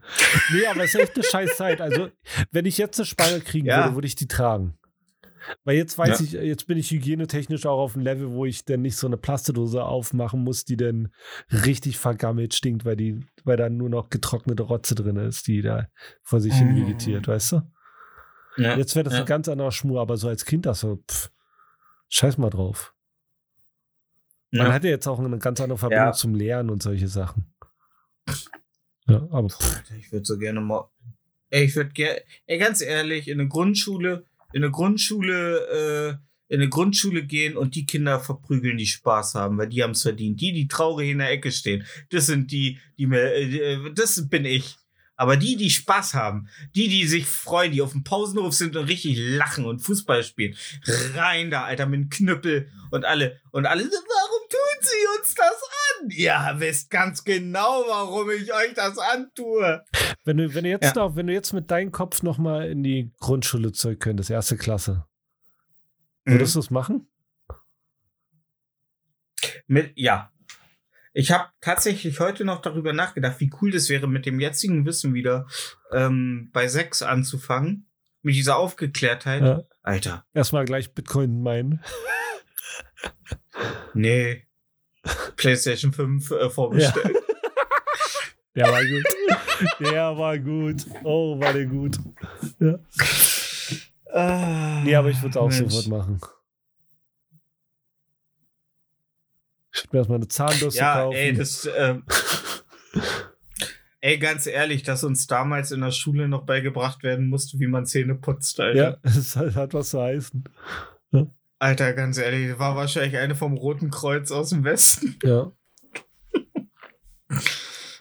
Nee, 0.52 0.66
aber 0.66 0.84
es 0.84 0.94
ist 0.94 1.00
echt 1.00 1.14
eine 1.14 1.24
Scheißzeit. 1.24 1.80
Also, 1.80 2.10
wenn 2.50 2.66
ich 2.66 2.76
jetzt 2.76 2.98
eine 2.98 3.06
Spange 3.06 3.40
kriegen 3.40 3.66
Ja. 3.66 3.84
würde, 3.84 3.94
würde 3.96 4.06
ich 4.06 4.16
die 4.16 4.28
tragen. 4.28 4.77
Weil 5.64 5.76
jetzt 5.76 5.96
weiß 5.98 6.20
Ja. 6.20 6.24
ich, 6.24 6.32
jetzt 6.32 6.66
bin 6.66 6.78
ich 6.78 6.90
hygienetechnisch 6.90 7.66
auch 7.66 7.78
auf 7.78 7.94
einem 7.94 8.04
Level, 8.04 8.30
wo 8.32 8.44
ich 8.44 8.64
dann 8.64 8.82
nicht 8.82 8.96
so 8.96 9.06
eine 9.06 9.16
Plastedose 9.16 9.84
aufmachen 9.84 10.42
muss, 10.44 10.64
die 10.64 10.76
dann 10.76 11.12
richtig 11.50 11.98
vergammelt 11.98 12.54
stinkt, 12.54 12.84
weil 12.84 12.96
die, 12.96 13.20
weil 13.44 13.56
da 13.56 13.68
nur 13.68 13.88
noch 13.88 14.10
getrocknete 14.10 14.62
Rotze 14.62 14.94
drin 14.94 15.16
ist, 15.16 15.46
die 15.46 15.62
da 15.62 15.88
vor 16.22 16.40
sich 16.40 16.54
hin 16.54 16.72
Mm. 16.74 16.76
vegetiert, 16.86 17.28
weißt 17.28 17.52
du? 17.52 17.62
Ja. 18.56 18.76
Jetzt 18.76 18.94
wäre 18.96 19.04
das 19.04 19.14
ja. 19.14 19.20
ein 19.20 19.26
ganz 19.26 19.48
anderer 19.48 19.70
Schmur, 19.72 20.00
aber 20.00 20.16
so 20.16 20.28
als 20.28 20.44
Kind 20.44 20.66
das 20.66 20.80
so, 20.80 21.02
pff, 21.08 21.30
scheiß 22.08 22.38
mal 22.38 22.50
drauf. 22.50 22.94
Man 24.50 24.72
hat 24.72 24.82
ja 24.84 24.90
jetzt 24.90 25.06
auch 25.06 25.18
eine 25.18 25.38
ganz 25.38 25.60
andere 25.60 25.78
Verbindung 25.78 26.14
zum 26.14 26.34
Lernen 26.34 26.70
und 26.70 26.82
solche 26.82 27.06
Sachen. 27.08 27.54
Ja, 29.06 29.26
aber 29.30 29.48
pff, 29.48 29.82
Ich 29.98 30.10
würde 30.12 30.24
so 30.24 30.38
gerne 30.38 30.60
mal. 30.60 30.88
Ey, 31.50 31.64
ich 31.64 31.76
würde 31.76 31.90
gerne. 31.90 32.20
Ey, 32.46 32.58
ganz 32.58 32.80
ehrlich, 32.80 33.28
in 33.28 33.40
eine 33.40 33.48
Grundschule, 33.48 34.24
in 34.52 34.62
eine 34.62 34.70
Grundschule, 34.70 36.18
äh, 36.48 36.54
in 36.54 36.60
eine 36.60 36.68
Grundschule 36.68 37.24
gehen 37.24 37.56
und 37.56 37.74
die 37.74 37.86
Kinder 37.86 38.20
verprügeln, 38.20 38.78
die 38.78 38.86
Spaß 38.86 39.34
haben, 39.34 39.58
weil 39.58 39.68
die 39.68 39.82
haben 39.82 39.90
es 39.90 40.02
verdient. 40.02 40.40
Die, 40.40 40.52
die 40.52 40.68
traurig 40.68 41.10
in 41.10 41.18
der 41.18 41.30
Ecke 41.30 41.52
stehen, 41.52 41.84
das 42.10 42.26
sind 42.26 42.50
die, 42.50 42.78
die 42.96 43.06
mir, 43.06 43.34
äh, 43.34 43.74
äh, 43.74 43.92
das 43.94 44.28
bin 44.28 44.44
ich. 44.44 44.76
Aber 45.20 45.36
die, 45.36 45.56
die 45.56 45.68
Spaß 45.70 46.14
haben, 46.14 46.48
die, 46.76 46.86
die 46.88 47.04
sich 47.06 47.26
freuen, 47.26 47.72
die 47.72 47.82
auf 47.82 47.90
dem 47.90 48.04
Pausenhof 48.04 48.54
sind 48.54 48.76
und 48.76 48.84
richtig 48.86 49.16
lachen 49.18 49.64
und 49.64 49.80
Fußball 49.80 50.22
spielen, 50.22 50.56
rein 51.14 51.50
da, 51.50 51.64
Alter, 51.64 51.86
mit 51.86 52.00
dem 52.00 52.08
Knüppel 52.08 52.70
und 52.92 53.04
alle, 53.04 53.40
und 53.50 53.66
alle, 53.66 53.82
warum 53.82 54.48
tun 54.48 54.78
sie 54.80 55.18
uns 55.18 55.34
das 55.34 55.46
an? 56.00 56.10
Ja, 56.10 56.54
wisst 56.60 56.88
ganz 56.90 57.24
genau, 57.24 57.82
warum 57.88 58.30
ich 58.30 58.54
euch 58.54 58.74
das 58.74 58.96
antue. 58.96 59.84
Wenn 60.24 60.36
du, 60.36 60.54
wenn 60.54 60.62
du 60.62 60.70
jetzt 60.70 60.94
Ja. 60.94 60.94
noch, 60.94 61.16
wenn 61.16 61.26
du 61.26 61.32
jetzt 61.32 61.52
mit 61.52 61.68
deinem 61.70 61.90
Kopf 61.90 62.22
noch 62.22 62.38
mal 62.38 62.68
in 62.68 62.84
die 62.84 63.10
Grundschule 63.18 63.72
zurück 63.72 63.98
könntest, 63.98 64.30
erste 64.30 64.56
Klasse, 64.56 65.04
würdest 66.24 66.54
du 66.54 66.60
es 66.60 66.70
machen? 66.70 67.08
Mit, 69.66 69.92
ja. 69.96 70.30
Ich 71.18 71.32
habe 71.32 71.48
tatsächlich 71.60 72.20
heute 72.20 72.44
noch 72.44 72.62
darüber 72.62 72.92
nachgedacht, 72.92 73.40
wie 73.40 73.50
cool 73.60 73.72
das 73.72 73.88
wäre, 73.88 74.06
mit 74.06 74.24
dem 74.24 74.38
jetzigen 74.38 74.86
Wissen 74.86 75.14
wieder 75.14 75.48
ähm, 75.90 76.48
bei 76.52 76.68
6 76.68 77.02
anzufangen. 77.02 77.86
Mit 78.22 78.36
dieser 78.36 78.56
Aufgeklärtheit. 78.56 79.42
Ja. 79.42 79.62
Alter, 79.82 80.24
Erstmal 80.32 80.64
gleich 80.64 80.94
Bitcoin 80.94 81.42
meinen. 81.42 81.82
nee. 83.94 84.46
PlayStation 85.34 85.92
5 85.92 86.30
äh, 86.30 86.50
vorbestellt. 86.50 87.16
Der 88.54 88.66
war 88.70 88.84
gut. 88.84 89.04
der 89.80 90.16
war 90.16 90.38
gut. 90.38 90.86
Oh, 91.02 91.40
war 91.40 91.52
der 91.52 91.66
gut. 91.66 91.98
Ja. 92.60 92.78
Ah, 94.12 94.82
Nee, 94.84 94.94
aber 94.94 95.10
ich 95.10 95.20
würde 95.20 95.30
es 95.30 95.36
auch 95.36 95.48
Mensch. 95.50 95.74
sofort 95.74 95.88
machen. 95.88 96.20
Ich 99.84 99.84
würde 99.84 99.96
mir 99.96 99.98
erstmal 100.00 100.18
eine 100.18 100.28
Zahnbürste 100.28 100.80
Ja, 100.80 100.94
kaufen. 101.02 101.16
ey, 101.16 101.32
das. 101.34 101.68
Ähm, 101.76 102.04
ey, 104.00 104.18
ganz 104.18 104.46
ehrlich, 104.46 104.82
dass 104.82 105.04
uns 105.04 105.26
damals 105.26 105.70
in 105.72 105.80
der 105.80 105.90
Schule 105.92 106.28
noch 106.28 106.44
beigebracht 106.46 107.02
werden 107.02 107.28
musste, 107.28 107.58
wie 107.58 107.66
man 107.66 107.86
Zähne 107.86 108.14
putzt, 108.14 108.60
Alter. 108.60 108.78
ja, 108.78 108.96
es 109.02 109.36
hat, 109.36 109.74
was 109.74 109.90
zu 109.90 110.00
heißen. 110.02 110.44
Alter, 111.60 111.92
ganz 111.92 112.18
ehrlich, 112.18 112.56
war 112.58 112.76
wahrscheinlich 112.76 113.16
eine 113.16 113.34
vom 113.34 113.54
Roten 113.54 113.90
Kreuz 113.90 114.30
aus 114.30 114.50
dem 114.50 114.62
Westen. 114.64 115.18
Ja. 115.24 115.52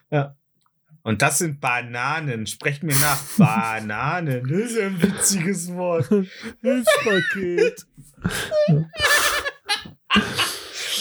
Und 1.03 1.21
das 1.21 1.37
sind 1.37 1.61
Bananen. 1.61 2.47
Sprecht 2.47 2.83
mir 2.83 2.93
nach. 2.99 3.17
Bananen. 3.37 4.45
Das 4.47 4.59
ist 4.71 4.77
ein 4.77 5.01
witziges 5.01 5.73
Wort. 5.73 6.07
Hilfspaket. 6.61 7.87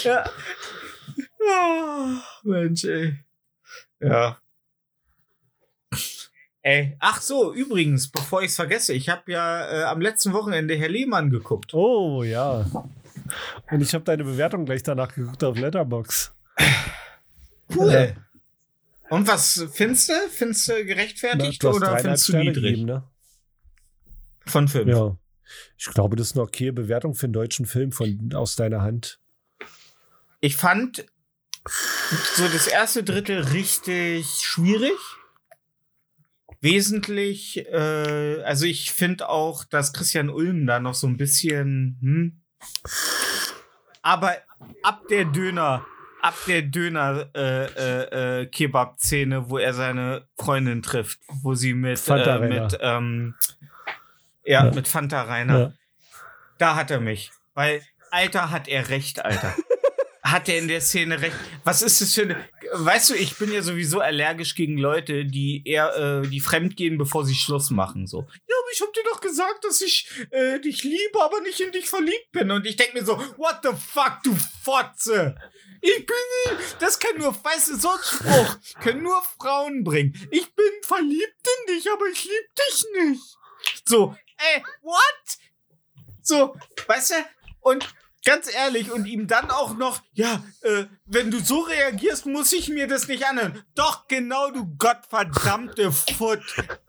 Ja. 0.05 0.25
Ah, 1.49 2.23
Mensch, 2.43 2.85
ey. 2.85 3.19
Ja. 4.01 4.39
Ey, 6.63 6.97
ach 6.99 7.21
so, 7.21 7.55
übrigens, 7.55 8.11
bevor 8.11 8.43
ich 8.43 8.51
es 8.51 8.57
vergesse, 8.57 8.93
ich 8.93 9.09
habe 9.09 9.31
ja 9.31 9.71
äh, 9.71 9.85
am 9.85 10.01
letzten 10.01 10.33
Wochenende 10.33 10.75
Herr 10.75 10.89
Lehmann 10.89 11.31
geguckt. 11.31 11.73
Oh, 11.75 12.25
ja. 12.25 12.67
Und 13.71 13.81
ich 13.81 13.95
habe 13.95 14.05
deine 14.05 14.25
Bewertung 14.25 14.65
gleich 14.65 14.83
danach 14.83 15.15
geguckt 15.15 15.45
auf 15.45 15.57
Letterbox. 15.57 16.35
Cool. 17.75 17.93
Ja. 17.93 18.09
Und 19.11 19.29
was 19.29 19.65
findest 19.73 20.09
du? 20.09 20.13
Findest 20.31 20.69
du 20.69 20.85
gerechtfertigt 20.85 21.65
oder 21.65 21.79
dreieinhalb 21.79 22.03
findest 22.03 22.29
du 22.29 22.37
niedrig? 22.39 22.55
gegeben, 22.55 22.87
ne? 22.87 23.05
Von 24.47 24.69
fünf. 24.69 24.89
Ja. 24.89 25.17
Ich 25.79 25.87
glaube, 25.87 26.17
das 26.17 26.29
ist 26.29 26.33
eine 26.37 26.43
okay 26.43 26.73
Bewertung 26.73 27.15
für 27.15 27.27
einen 27.27 27.33
deutschen 27.33 27.67
Film 27.67 27.93
von, 27.93 28.33
aus 28.35 28.57
deiner 28.57 28.83
Hand. 28.83 29.21
Ich 30.41 30.57
fand 30.57 31.07
so 32.35 32.49
das 32.49 32.67
erste 32.67 33.03
Drittel 33.03 33.43
richtig 33.43 34.27
schwierig. 34.27 34.97
Wesentlich, 36.61 37.67
äh, 37.67 38.43
also 38.43 38.65
ich 38.67 38.93
finde 38.93 39.29
auch, 39.29 39.65
dass 39.65 39.93
Christian 39.93 40.31
Ulm 40.31 40.67
da 40.67 40.81
noch 40.81 40.95
so 40.95 41.07
ein 41.07 41.17
bisschen, 41.17 41.99
hm. 42.01 42.41
Aber 44.03 44.37
ab 44.83 45.03
der 45.11 45.25
Döner, 45.25 45.85
ab 46.23 46.35
der 46.47 46.63
Döner 46.63 47.29
äh, 47.35 47.65
äh, 47.67 48.43
äh, 48.45 49.51
wo 49.51 49.59
er 49.59 49.75
seine 49.75 50.27
Freundin 50.37 50.83
trifft, 50.83 51.19
wo 51.43 51.55
sie 51.55 51.75
mit, 51.75 51.99
Fanta 51.99 52.37
äh, 52.37 52.39
Rainer. 52.39 52.63
mit 52.63 52.79
ähm, 52.81 53.35
ja, 54.45 54.65
Ja. 54.65 54.73
mit 54.73 54.89
Fanta 54.89 55.23
Rainer. 55.23 55.59
Ja. 55.59 55.73
Da 56.59 56.77
hat 56.77 56.91
er 56.91 57.01
mich. 57.01 57.33
Weil, 57.55 57.83
Alter, 58.11 58.51
hat 58.51 58.69
er 58.69 58.89
recht, 58.89 59.25
Alter. 59.25 59.55
Hat 60.31 60.49
er 60.49 60.59
in 60.59 60.69
der 60.69 60.81
Szene 60.81 61.21
recht. 61.21 61.37
Was 61.65 61.83
ist 61.83 62.01
das 62.01 62.15
für 62.15 62.23
eine. 62.23 62.49
Weißt 62.73 63.11
du, 63.11 63.15
ich 63.15 63.37
bin 63.37 63.53
ja 63.53 63.63
sowieso 63.63 64.01
allergisch 64.01 64.55
gegen 64.55 64.77
Leute, 64.77 65.25
die 65.25 65.63
eher, 65.65 66.23
äh, 66.25 66.29
die 66.29 66.41
fremd 66.41 66.77
gehen, 66.77 66.99
bevor 66.99 67.25
sie 67.25 67.35
Schluss 67.35 67.71
machen. 67.71 68.07
So. 68.07 68.21
Ja, 68.21 68.57
aber 68.61 68.71
ich 68.73 68.81
hab 68.81 68.93
dir 68.93 69.05
doch 69.05 69.21
gesagt, 69.21 69.65
dass 69.65 69.81
ich 69.81 70.09
äh, 70.31 70.59
dich 70.61 70.83
liebe, 70.83 71.23
aber 71.23 71.41
nicht 71.41 71.61
in 71.61 71.73
dich 71.73 71.89
verliebt 71.89 72.33
bin. 72.33 72.51
Und 72.51 72.67
ich 72.67 72.77
denk 72.77 72.95
mir 72.95 73.05
so, 73.05 73.17
what 73.37 73.61
the 73.63 73.71
fuck, 73.71 74.19
du 74.25 74.35
Fotze? 74.63 75.37
Ich 75.81 76.07
bin. 76.07 76.59
Das 76.81 76.99
kann 76.99 77.17
nur, 77.19 77.33
weißt 77.33 77.69
du, 77.69 77.77
so 77.77 77.91
ein 77.91 77.99
Spruch 78.03 78.59
können 78.81 79.03
nur 79.03 79.23
Frauen 79.39 79.85
bringen. 79.85 80.13
Ich 80.31 80.53
bin 80.55 80.71
verliebt 80.83 81.49
in 81.69 81.75
dich, 81.75 81.91
aber 81.91 82.07
ich 82.07 82.25
lieb 82.25 82.55
dich 82.69 82.85
nicht. 83.05 83.37
So, 83.85 84.17
ey, 84.39 84.63
what? 84.83 85.39
So, 86.23 86.57
weißt 86.89 87.11
du? 87.11 87.15
Und 87.61 87.89
ganz 88.27 88.53
ehrlich, 88.53 88.91
und 88.91 89.07
ihm 89.07 89.27
dann 89.29 89.51
auch 89.51 89.77
noch, 89.77 90.03
ja, 90.13 90.45
äh, 90.63 90.85
wenn 91.07 91.31
du 91.31 91.39
so 91.39 91.61
reagierst, 91.61 92.27
muss 92.27 92.53
ich 92.53 92.69
mir 92.69 92.89
das 92.89 93.07
nicht 93.07 93.25
anhören. 93.25 93.63
Doch, 93.75 94.09
genau, 94.09 94.51
du 94.51 94.67
gottverdammte 94.77 95.93
Foot. 95.93 96.41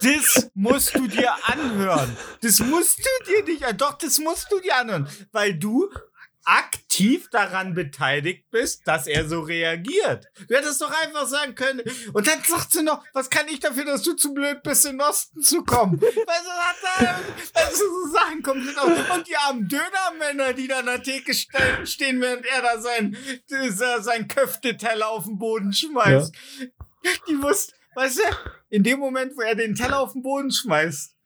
Das 0.01 0.49
musst 0.55 0.95
du 0.95 1.07
dir 1.07 1.31
anhören. 1.45 2.17
Das 2.41 2.59
musst 2.59 2.97
du 2.97 3.25
dir 3.25 3.43
nicht 3.43 3.61
anhören. 3.61 3.77
Doch, 3.77 3.97
das 3.97 4.19
musst 4.19 4.51
du 4.51 4.59
dir 4.59 4.75
anhören. 4.75 5.07
Weil 5.31 5.53
du 5.53 5.89
aktiv 6.47 7.29
daran 7.29 7.73
beteiligt 7.73 8.49
bist, 8.51 8.87
dass 8.87 9.05
er 9.05 9.27
so 9.27 9.41
reagiert. 9.41 10.27
Du 10.47 10.55
hättest 10.55 10.81
doch 10.81 10.91
einfach 11.03 11.27
sagen 11.27 11.55
können. 11.55 11.81
Und 12.13 12.25
dann 12.25 12.41
sagt 12.41 12.71
sie 12.71 12.83
noch, 12.83 13.03
was 13.13 13.29
kann 13.29 13.49
ich 13.49 13.59
dafür, 13.59 13.83
dass 13.83 14.01
du 14.01 14.13
zu 14.13 14.33
blöd 14.33 14.63
bist, 14.63 14.85
in 14.85 14.93
den 14.93 15.01
Osten 15.01 15.41
zu 15.41 15.65
kommen? 15.65 15.99
Weil 15.99 16.09
so 16.09 16.51
hat 16.51 16.75
er, 16.99 17.19
also 17.53 17.83
so 17.83 18.13
Sachen 18.13 18.41
komplett 18.41 18.77
aus. 18.77 19.17
Und 19.17 19.27
die 19.27 19.35
armen 19.35 19.67
Dönermänner, 19.67 20.53
die 20.53 20.69
da 20.69 20.79
an 20.79 20.85
der 20.85 21.03
Theke 21.03 21.33
ste 21.33 21.85
stehen, 21.85 22.21
während 22.21 22.45
er 22.45 22.61
da 22.61 22.79
sein, 22.79 23.17
dieser, 23.49 24.01
sein 24.01 24.29
Köfteteller 24.29 25.09
auf 25.09 25.25
den 25.25 25.37
Boden 25.37 25.73
schmeißt. 25.73 26.33
Die 27.27 27.41
wussten, 27.41 27.73
weißt 27.95 28.19
du, 28.19 28.23
in 28.69 28.83
dem 28.83 28.99
Moment, 28.99 29.35
wo 29.35 29.41
er 29.41 29.55
den 29.55 29.75
Teller 29.75 29.99
auf 29.99 30.13
den 30.13 30.21
Boden 30.21 30.51
schmeißt, 30.51 31.16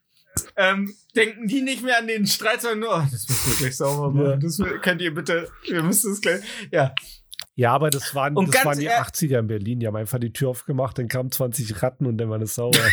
ähm, 0.55 0.95
denken 1.15 1.47
die 1.47 1.61
nicht 1.61 1.83
mehr 1.83 1.97
an 1.99 2.07
den 2.07 2.25
Streit, 2.25 2.61
sondern 2.61 2.79
nur, 2.79 2.89
oh, 2.95 3.07
das 3.11 3.27
müssen 3.27 3.51
wir 3.51 3.57
gleich 3.57 3.77
sauber 3.77 4.11
machen. 4.11 4.29
Ja. 4.29 4.37
Das 4.37 4.81
könnt 4.81 5.01
ihr 5.01 5.13
bitte, 5.13 5.49
wir 5.67 5.83
müssen 5.83 6.11
das 6.11 6.21
gleich, 6.21 6.41
ja. 6.71 6.93
Ja, 7.55 7.73
aber 7.73 7.89
das 7.89 8.15
waren, 8.15 8.35
Und 8.37 8.53
das 8.53 8.63
waren 8.65 8.79
die 8.79 8.85
ehr- 8.85 9.03
80er 9.03 9.39
in 9.39 9.47
Berlin. 9.47 9.79
Die 9.79 9.87
haben 9.87 9.95
einfach 9.97 10.19
die 10.19 10.31
Tür 10.31 10.49
aufgemacht, 10.49 10.97
dann 10.97 11.07
kamen 11.09 11.31
20 11.31 11.83
Ratten 11.83 12.05
und 12.05 12.17
dann 12.17 12.29
war 12.29 12.41
es 12.41 12.55
sauber. 12.55 12.79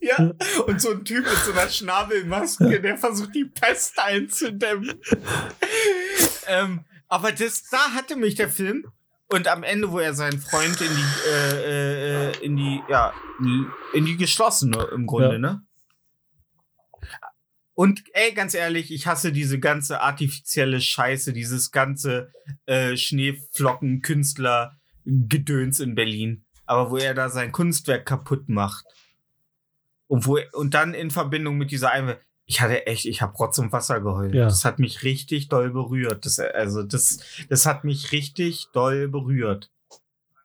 Ja, 0.00 0.32
und 0.66 0.82
so 0.82 0.90
ein 0.90 1.02
Typ 1.04 1.24
mit 1.24 1.38
so 1.46 1.52
einer 1.52 1.68
Schnabelmaske, 1.68 2.78
der 2.78 2.98
versucht, 2.98 3.34
die 3.34 3.46
Pest 3.46 3.98
einzudämmen. 3.98 5.00
ähm, 6.46 6.84
aber 7.08 7.32
das, 7.32 7.62
da 7.70 7.92
hatte 7.94 8.14
mich 8.16 8.34
der 8.34 8.50
Film. 8.50 8.86
Und 9.34 9.48
am 9.48 9.64
Ende, 9.64 9.90
wo 9.90 9.98
er 9.98 10.14
seinen 10.14 10.38
Freund 10.40 10.80
in 10.80 10.86
die, 10.94 11.28
äh, 11.28 12.30
äh, 12.30 12.44
in 12.44 12.56
die, 12.56 12.80
ja, 12.88 13.12
in 13.92 14.04
die 14.06 14.16
geschlossene 14.16 14.84
im 14.94 15.08
Grunde, 15.08 15.32
Ja. 15.32 15.38
ne? 15.38 15.62
Und 17.74 18.04
ey, 18.12 18.32
ganz 18.32 18.54
ehrlich, 18.54 18.92
ich 18.92 19.08
hasse 19.08 19.32
diese 19.32 19.58
ganze 19.58 20.00
artifizielle 20.00 20.80
Scheiße, 20.80 21.32
dieses 21.32 21.72
ganze 21.72 22.30
äh, 22.66 22.96
Schneeflocken-Künstler-Gedöns 22.96 25.80
in 25.80 25.96
Berlin. 25.96 26.44
Aber 26.66 26.92
wo 26.92 26.96
er 26.96 27.14
da 27.14 27.28
sein 27.28 27.50
Kunstwerk 27.50 28.06
kaputt 28.06 28.48
macht. 28.48 28.84
Und, 30.06 30.26
wo, 30.26 30.38
und 30.52 30.74
dann 30.74 30.94
in 30.94 31.10
Verbindung 31.10 31.58
mit 31.58 31.72
dieser 31.72 31.90
Einwand, 31.90 32.20
ich 32.46 32.60
hatte 32.60 32.86
echt, 32.86 33.06
ich 33.06 33.22
habe 33.22 33.34
Rotz 33.36 33.58
und 33.58 33.72
Wasser 33.72 34.00
geheult. 34.00 34.34
Ja. 34.34 34.44
Das 34.44 34.64
hat 34.64 34.78
mich 34.78 35.02
richtig 35.02 35.48
doll 35.48 35.70
berührt. 35.70 36.26
Das, 36.26 36.38
also 36.38 36.82
das, 36.82 37.18
das 37.48 37.66
hat 37.66 37.84
mich 37.84 38.12
richtig 38.12 38.68
doll 38.72 39.08
berührt. 39.08 39.70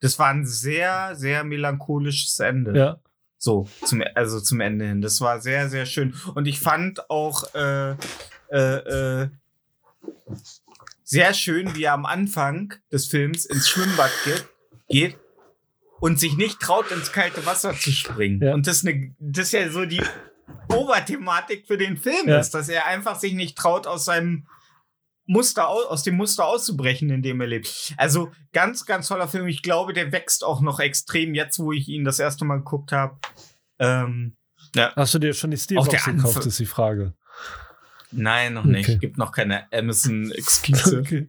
Das 0.02 0.18
war 0.18 0.30
ein 0.30 0.46
sehr, 0.46 1.16
sehr 1.16 1.44
melancholisches 1.44 2.40
Ende. 2.40 2.78
ja. 2.78 3.00
So, 3.42 3.70
zum, 3.86 4.04
also 4.16 4.42
zum 4.42 4.60
Ende 4.60 4.86
hin. 4.86 5.02
Das 5.02 5.22
war 5.22 5.40
sehr, 5.40 5.70
sehr 5.70 5.86
schön. 5.86 6.14
Und 6.36 6.46
ich 6.46 6.60
fand 6.60 7.10
auch 7.10 7.56
äh, 7.56 7.96
äh, 8.52 9.24
äh, 9.24 9.30
sehr 11.06 11.34
schön, 11.34 11.74
wie 11.74 11.84
er 11.84 11.94
am 11.94 12.06
Anfang 12.06 12.74
des 12.92 13.08
Films 13.08 13.46
ins 13.46 13.70
Schwimmbad 13.70 14.12
geht, 14.26 14.46
geht 14.90 15.18
und 16.02 16.20
sich 16.20 16.36
nicht 16.36 16.60
traut, 16.60 16.92
ins 16.92 17.14
kalte 17.14 17.46
Wasser 17.46 17.74
zu 17.74 17.92
springen. 17.94 18.42
Ja. 18.44 18.54
Und 18.54 18.68
das 18.68 18.78
ist, 18.78 18.88
eine, 18.88 19.16
das 19.20 19.46
ist 19.46 19.52
ja 19.54 19.70
so 19.70 19.86
die 19.86 20.02
Oberthematik 20.74 21.66
für 21.68 21.78
den 21.78 21.98
Film, 21.98 22.28
Ja. 22.28 22.40
ist, 22.40 22.52
dass 22.54 22.70
er 22.70 22.86
einfach 22.86 23.20
sich 23.20 23.34
nicht 23.34 23.58
traut, 23.58 23.88
aus 23.88 24.06
seinem 24.06 24.48
Muster 25.26 25.70
au- 25.70 25.86
aus 25.88 26.04
dem 26.04 26.16
Muster 26.16 26.46
auszubrechen, 26.46 27.10
in 27.12 27.22
dem 27.22 27.40
er 27.42 27.48
lebt. 27.48 27.94
Also 27.98 28.32
ganz, 28.52 28.86
ganz 28.86 29.08
toller 29.08 29.28
Film. 29.28 29.48
Ich 29.48 29.62
glaube, 29.62 29.94
der 29.94 30.12
wächst 30.12 30.44
auch 30.44 30.62
noch 30.62 30.80
extrem 30.80 31.34
jetzt, 31.36 31.60
wo 31.60 31.72
ich 31.72 31.88
ihn 31.88 32.04
das 32.04 32.18
erste 32.20 32.46
Mal 32.46 32.58
geguckt 32.58 32.92
habe. 32.92 33.18
Ähm, 33.78 34.36
ja. 34.76 34.92
Hast 34.96 35.14
du 35.14 35.20
dir 35.20 35.34
schon 35.34 35.52
die 35.52 35.58
Steelbox 35.58 36.06
gekauft, 36.06 36.46
ist 36.46 36.60
die 36.60 36.66
Frage. 36.66 37.14
Nein, 38.12 38.56
noch 38.56 38.66
nicht. 38.66 38.90
Okay. 38.90 38.98
Gibt 38.98 39.18
noch 39.20 39.32
keine 39.32 39.72
Amazon-Exclusive. 39.72 41.00
Okay. 41.00 41.28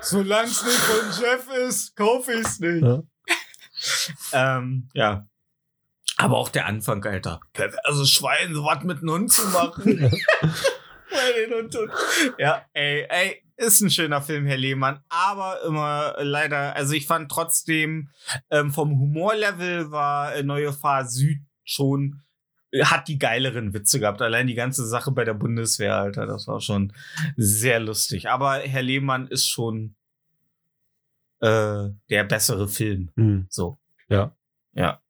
Solange 0.00 0.48
es 0.48 0.64
nicht 0.64 0.76
von 0.78 1.22
Jeff 1.22 1.48
ist, 1.68 1.94
kaufe 1.96 2.32
ich 2.32 2.40
es 2.46 2.58
nicht. 2.60 2.82
Ja. 2.82 3.02
Ähm, 4.32 4.88
ja. 4.94 5.27
Aber 6.18 6.36
auch 6.36 6.48
der 6.48 6.66
Anfang, 6.66 7.04
Alter. 7.04 7.40
Also 7.84 8.04
Schwein, 8.04 8.52
so 8.52 8.64
was 8.64 8.82
mit 8.82 8.98
einem 8.98 9.10
Hund 9.10 9.32
zu 9.32 9.46
machen. 9.48 10.12
Ja, 12.38 12.66
ey, 12.72 13.06
ey, 13.08 13.42
ist 13.56 13.80
ein 13.80 13.90
schöner 13.90 14.20
Film, 14.20 14.46
Herr 14.46 14.56
Lehmann. 14.56 15.00
Aber 15.08 15.62
immer 15.62 16.14
leider, 16.18 16.76
also 16.76 16.92
ich 16.92 17.06
fand 17.06 17.30
trotzdem, 17.30 18.10
ähm, 18.50 18.72
vom 18.72 18.98
Humorlevel 18.98 19.90
war 19.90 20.34
äh, 20.34 20.42
Neue 20.42 20.72
Fahr 20.72 21.06
Süd 21.06 21.40
schon, 21.64 22.22
äh, 22.72 22.84
hat 22.84 23.08
die 23.08 23.18
geileren 23.18 23.72
Witze 23.72 24.00
gehabt. 24.00 24.20
Allein 24.20 24.46
die 24.48 24.54
ganze 24.54 24.86
Sache 24.86 25.12
bei 25.12 25.24
der 25.24 25.34
Bundeswehr, 25.34 25.96
Alter, 25.96 26.26
das 26.26 26.46
war 26.46 26.60
schon 26.60 26.92
sehr 27.36 27.80
lustig. 27.80 28.28
Aber 28.28 28.58
Herr 28.58 28.82
Lehmann 28.82 29.28
ist 29.28 29.48
schon 29.48 29.94
äh, 31.40 31.88
der 32.10 32.24
bessere 32.24 32.68
Film. 32.68 33.10
Hm. 33.16 33.46
So. 33.48 33.78
Ja. 34.08 34.36
Ja. 34.74 35.00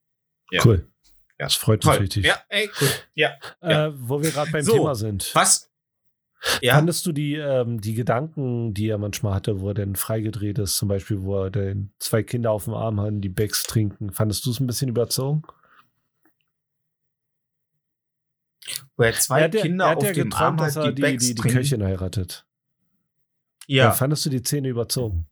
Ja. 0.51 0.63
Cool. 0.65 0.87
Ja. 1.39 1.47
Das 1.47 1.55
freut 1.55 1.85
mich 1.85 1.93
Toll. 1.93 2.03
richtig. 2.03 2.25
Ja, 2.27 2.37
ey, 2.49 2.69
cool. 2.81 2.89
Ja. 3.15 3.31
ja. 3.63 3.87
Äh, 3.87 3.93
wo 3.97 4.21
wir 4.23 4.31
gerade 4.31 4.51
beim 4.51 4.63
So. 4.63 4.73
Thema 4.73 4.95
sind. 4.95 5.31
Was? 5.35 5.71
Ja. 6.61 6.75
Fandest 6.75 7.05
du 7.05 7.13
die, 7.13 7.35
ähm, 7.35 7.81
die 7.81 7.95
Gedanken, 7.95 8.73
die 8.73 8.89
er 8.89 8.99
manchmal 8.99 9.35
hatte, 9.35 9.61
wo 9.61 9.69
er 9.69 9.75
dann 9.75 9.97
freigedreht 9.97 10.59
ist, 10.59 10.77
zum 10.77 10.89
Beispiel, 10.89 11.23
wo 11.23 11.45
er 11.45 11.51
dann 11.51 11.91
zwei 11.99 12.23
Kinder 12.23 12.53
auf 12.53 12.65
dem 12.65 12.75
Arm 12.75 13.01
hat, 13.01 13.15
die 13.15 13.29
Becks 13.29 13.65
trinken, 13.65 14.13
fandest 14.13 14.47
du 14.47 14.51
es 14.51 14.61
ein 14.61 14.67
bisschen 14.69 14.89
überzogen? 14.89 15.43
Wo 18.97 19.03
er 19.03 19.13
zwei 19.15 19.41
er 19.43 19.55
ja, 19.55 19.63
Kinder 19.63 19.85
er 19.87 19.91
hat 19.91 19.97
auf 19.99 20.05
ja 20.05 20.13
dem 20.13 20.33
Arm 20.33 20.61
hat, 20.61 20.77
er 20.77 20.89
die 20.89 20.95
die, 20.95 21.03
Becks 21.03 21.25
die, 21.27 21.35
die 21.35 21.41
trinken. 21.41 21.59
Köchin 21.59 21.83
heiratet. 21.83 22.45
Ja. 23.67 23.85
Ja. 23.87 23.93
fandest 23.93 24.27
du 24.27 24.31
die 24.31 24.39
Szene 24.43 24.69
überzogen? 24.69 25.27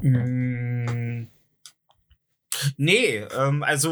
Mm. 0.00 1.28
Nee, 2.76 3.18
ähm, 3.36 3.62
also 3.62 3.90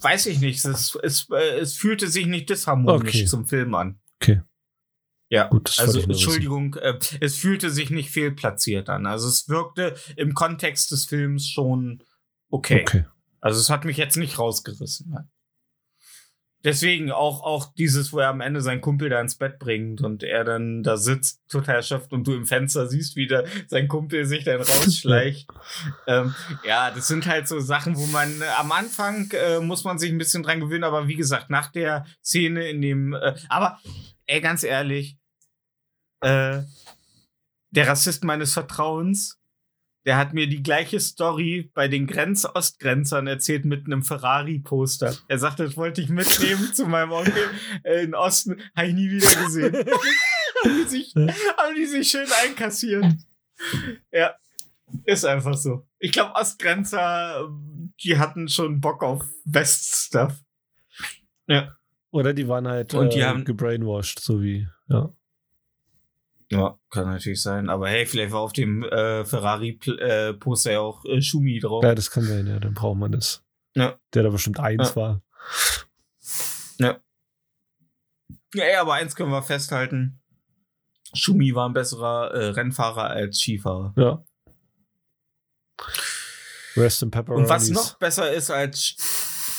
weiß 0.00 0.26
ich 0.26 0.40
nicht. 0.40 0.64
Es, 0.64 0.98
es, 1.02 1.28
äh, 1.30 1.58
es 1.58 1.76
fühlte 1.76 2.08
sich 2.08 2.26
nicht 2.26 2.50
disharmonisch 2.50 3.08
Okay. 3.08 3.24
zum 3.26 3.46
Film 3.46 3.74
an. 3.74 4.00
Okay. 4.20 4.42
Ja, 5.28 5.48
Gut, 5.48 5.74
also. 5.78 6.00
Entschuldigung, 6.00 6.74
äh, 6.74 6.98
es 7.20 7.36
fühlte 7.36 7.70
sich 7.70 7.90
nicht 7.90 8.10
fehlplatziert 8.10 8.90
an. 8.90 9.06
Also 9.06 9.28
es 9.28 9.48
wirkte 9.48 9.94
im 10.16 10.34
Kontext 10.34 10.90
des 10.90 11.06
Films 11.06 11.48
schon 11.48 12.02
okay. 12.50 12.82
Okay. 12.82 13.04
Also 13.40 13.58
es 13.58 13.70
hat 13.70 13.84
mich 13.84 13.96
jetzt 13.96 14.16
nicht 14.16 14.38
rausgerissen. 14.38 15.16
Deswegen 16.64 17.10
auch, 17.10 17.42
auch 17.42 17.72
dieses, 17.74 18.12
wo 18.12 18.20
er 18.20 18.28
am 18.28 18.40
Ende 18.40 18.60
seinen 18.60 18.80
Kumpel 18.80 19.08
da 19.08 19.20
ins 19.20 19.36
Bett 19.36 19.58
bringt 19.58 20.00
und 20.00 20.22
er 20.22 20.44
dann 20.44 20.82
da 20.82 20.96
sitzt, 20.96 21.40
total 21.48 21.76
erschöpft 21.76 22.12
und 22.12 22.26
du 22.26 22.34
im 22.34 22.46
Fenster 22.46 22.86
siehst, 22.86 23.16
wie 23.16 23.26
der, 23.26 23.44
sein 23.66 23.88
Kumpel 23.88 24.24
sich 24.26 24.44
dann 24.44 24.60
rausschleicht. 24.60 25.48
ähm, 26.06 26.34
ja, 26.64 26.90
das 26.90 27.08
sind 27.08 27.26
halt 27.26 27.48
so 27.48 27.58
Sachen, 27.58 27.96
wo 27.96 28.06
man 28.06 28.40
äh, 28.40 28.44
am 28.58 28.70
Anfang 28.70 29.28
äh, 29.32 29.58
muss 29.60 29.82
man 29.82 29.98
sich 29.98 30.12
ein 30.12 30.18
bisschen 30.18 30.44
dran 30.44 30.60
gewöhnen, 30.60 30.84
aber 30.84 31.08
wie 31.08 31.16
gesagt, 31.16 31.50
nach 31.50 31.72
der 31.72 32.06
Szene 32.22 32.68
in 32.68 32.80
dem, 32.80 33.14
äh, 33.14 33.34
aber 33.48 33.80
ey, 34.26 34.40
ganz 34.40 34.62
ehrlich, 34.62 35.18
äh, 36.20 36.62
der 37.70 37.88
Rassist 37.88 38.22
meines 38.22 38.52
Vertrauens, 38.52 39.41
der 40.04 40.16
hat 40.16 40.34
mir 40.34 40.48
die 40.48 40.62
gleiche 40.62 40.98
Story 41.00 41.70
bei 41.74 41.86
den 41.88 42.06
Grenz-Ostgrenzern 42.06 43.26
erzählt 43.26 43.64
mit 43.64 43.86
einem 43.86 44.02
Ferrari-Poster. 44.02 45.14
Er 45.28 45.38
sagte, 45.38 45.64
das 45.64 45.76
wollte 45.76 46.00
ich 46.00 46.08
mitnehmen 46.08 46.72
zu 46.74 46.86
meinem 46.86 47.12
Onkel 47.12 47.50
äh, 47.84 48.02
in 48.02 48.14
Osten. 48.14 48.60
Habe 48.76 48.88
ich 48.88 48.94
nie 48.94 49.10
wieder 49.10 49.44
gesehen. 49.44 49.72
haben, 50.64 50.76
die 50.84 50.88
sich, 50.88 51.14
haben 51.14 51.74
die 51.76 51.86
sich 51.86 52.10
schön 52.10 52.26
einkassiert. 52.44 53.04
Ja, 54.10 54.34
ist 55.04 55.24
einfach 55.24 55.54
so. 55.54 55.86
Ich 55.98 56.12
glaube, 56.12 56.34
Ostgrenzer, 56.34 57.48
die 58.02 58.18
hatten 58.18 58.48
schon 58.48 58.80
Bock 58.80 59.02
auf 59.02 59.24
West-Stuff. 59.44 60.34
Ja. 61.46 61.76
Oder 62.10 62.34
die 62.34 62.48
waren 62.48 62.66
halt 62.68 62.92
Und 62.94 63.14
die 63.14 63.20
äh, 63.20 63.24
haben- 63.24 63.44
gebrainwashed, 63.44 64.20
so 64.20 64.42
wie. 64.42 64.66
Ja. 64.88 65.14
Ja, 66.52 66.78
kann 66.90 67.06
natürlich 67.06 67.40
sein. 67.42 67.68
Aber 67.70 67.88
hey, 67.88 68.04
vielleicht 68.06 68.32
war 68.32 68.40
auf 68.40 68.52
dem 68.52 68.82
äh, 68.84 69.24
Ferrari-Poster 69.24 70.72
ja 70.72 70.80
auch 70.80 71.04
äh, 71.04 71.20
Schumi 71.22 71.58
drauf. 71.60 71.82
ja, 71.84 71.94
das 71.94 72.10
kann 72.10 72.24
sein, 72.24 72.46
ja, 72.46 72.58
dann 72.60 72.74
braucht 72.74 72.98
man 72.98 73.12
das. 73.12 73.42
Ja. 73.74 73.98
Der 74.14 74.22
da 74.22 74.28
bestimmt 74.30 74.60
eins 74.60 74.90
Ja. 74.90 74.96
war. 74.96 75.22
Ja, 78.54 78.64
ey, 78.64 78.76
aber 78.76 78.94
eins 78.94 79.14
können 79.16 79.30
wir 79.30 79.42
festhalten. 79.42 80.20
Schumi 81.14 81.54
war 81.54 81.68
ein 81.68 81.72
besserer 81.72 82.30
äh, 82.32 82.48
Rennfahrer 82.50 83.04
als 83.04 83.38
Skifahrer. 83.40 83.94
Ja. 83.96 84.22
Rest 86.76 87.02
in 87.02 87.10
Pepper. 87.10 87.34
Und 87.34 87.48
was 87.48 87.70
noch 87.70 87.98
besser 87.98 88.30
ist 88.32 88.50
als 88.50 88.96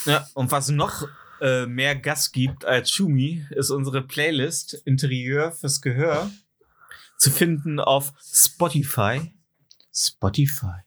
ja, 0.05 0.27
und 0.35 0.51
was 0.51 0.69
noch 0.69 1.07
äh, 1.41 1.65
mehr 1.65 1.95
Gas 1.95 2.31
gibt 2.31 2.65
als 2.65 2.91
Schumi, 2.91 3.45
ist 3.51 3.69
unsere 3.71 4.01
Playlist 4.03 4.73
Interieur 4.85 5.51
fürs 5.51 5.81
Gehör 5.81 6.29
zu 7.23 7.31
finden 7.31 7.79
auf 7.79 8.13
Spotify. 8.19 9.33
Spotify. 9.93 10.81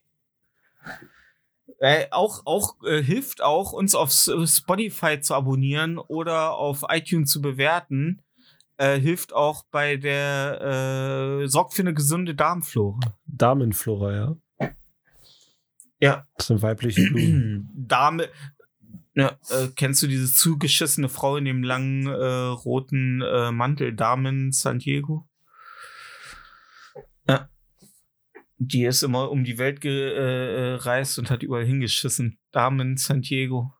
Äh, 1.79 2.07
auch 2.11 2.43
auch 2.47 2.77
äh, 2.85 3.03
hilft 3.03 3.43
auch 3.43 3.73
uns 3.73 3.95
auf 3.95 4.11
Spotify 4.13 5.21
zu 5.21 5.35
abonnieren 5.35 5.99
oder 5.99 6.53
auf 6.53 6.85
iTunes 6.89 7.31
zu 7.31 7.41
bewerten. 7.43 8.23
Äh, 8.79 8.99
hilft 8.99 9.33
auch 9.33 9.65
bei 9.71 9.97
der 9.97 11.43
äh, 11.43 11.49
sorgt 11.49 11.75
für 11.75 11.83
eine 11.83 11.95
gesunde 11.95 12.35
Darmflora. 12.35 13.01
Damenflora, 13.27 14.15
ja. 14.15 14.37
Ja, 15.99 16.27
Das 16.37 16.49
sind 16.49 16.61
weibliche 16.61 17.03
Blumen. 17.03 17.71
Dame. 17.75 18.29
Ja, 19.15 19.39
äh, 19.49 19.69
kennst 19.75 20.03
du 20.03 20.07
diese 20.07 20.31
zugeschissene 20.31 21.09
Frau 21.09 21.39
in 21.39 21.47
dem 21.47 21.63
langen 21.63 22.07
äh, 22.07 22.13
roten 22.13 23.23
äh, 23.23 23.51
Mantel, 23.51 23.95
Damen 23.95 24.53
San 24.53 24.79
Diego? 24.79 25.27
Ja. 27.27 27.49
Die 28.59 28.85
ist 28.85 29.03
immer 29.03 29.31
um 29.31 29.45
die 29.45 29.59
Welt 29.59 29.81
gereist 29.81 31.19
und 31.19 31.31
hat 31.31 31.43
überall 31.43 31.65
hingeschissen. 31.65 32.39
Damen 32.53 32.97
San 32.97 33.21
Diego. 33.21 33.73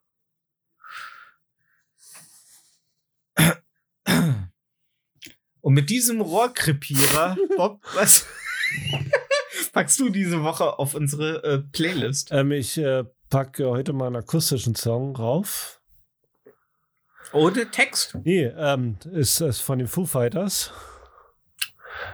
Und 5.67 5.75
mit 5.75 5.91
diesem 5.91 6.21
Rohrkrepierer, 6.21 7.37
Bob, 7.57 7.81
was 7.95 8.25
packst 9.73 9.99
du 9.99 10.11
diese 10.11 10.45
Woche 10.45 10.79
auf 10.79 10.95
unsere 10.95 11.43
äh, 11.43 11.59
Playlist? 11.59 12.31
ähm, 12.31 12.53
ich 12.53 12.79
äh, 12.79 13.03
packe 13.31 13.69
heute 13.69 13.93
mal 13.93 14.07
einen 14.07 14.15
akustischen 14.15 14.77
Song 14.77 15.17
rauf. 15.17 15.81
Ohne 17.33 17.69
Text? 17.73 18.17
Nee, 18.23 18.45
ähm, 18.45 18.99
ist, 19.13 19.41
ist 19.41 19.61
von 19.61 19.81
den 19.81 19.89
Foo 19.89 20.05
Fighters. 20.05 20.73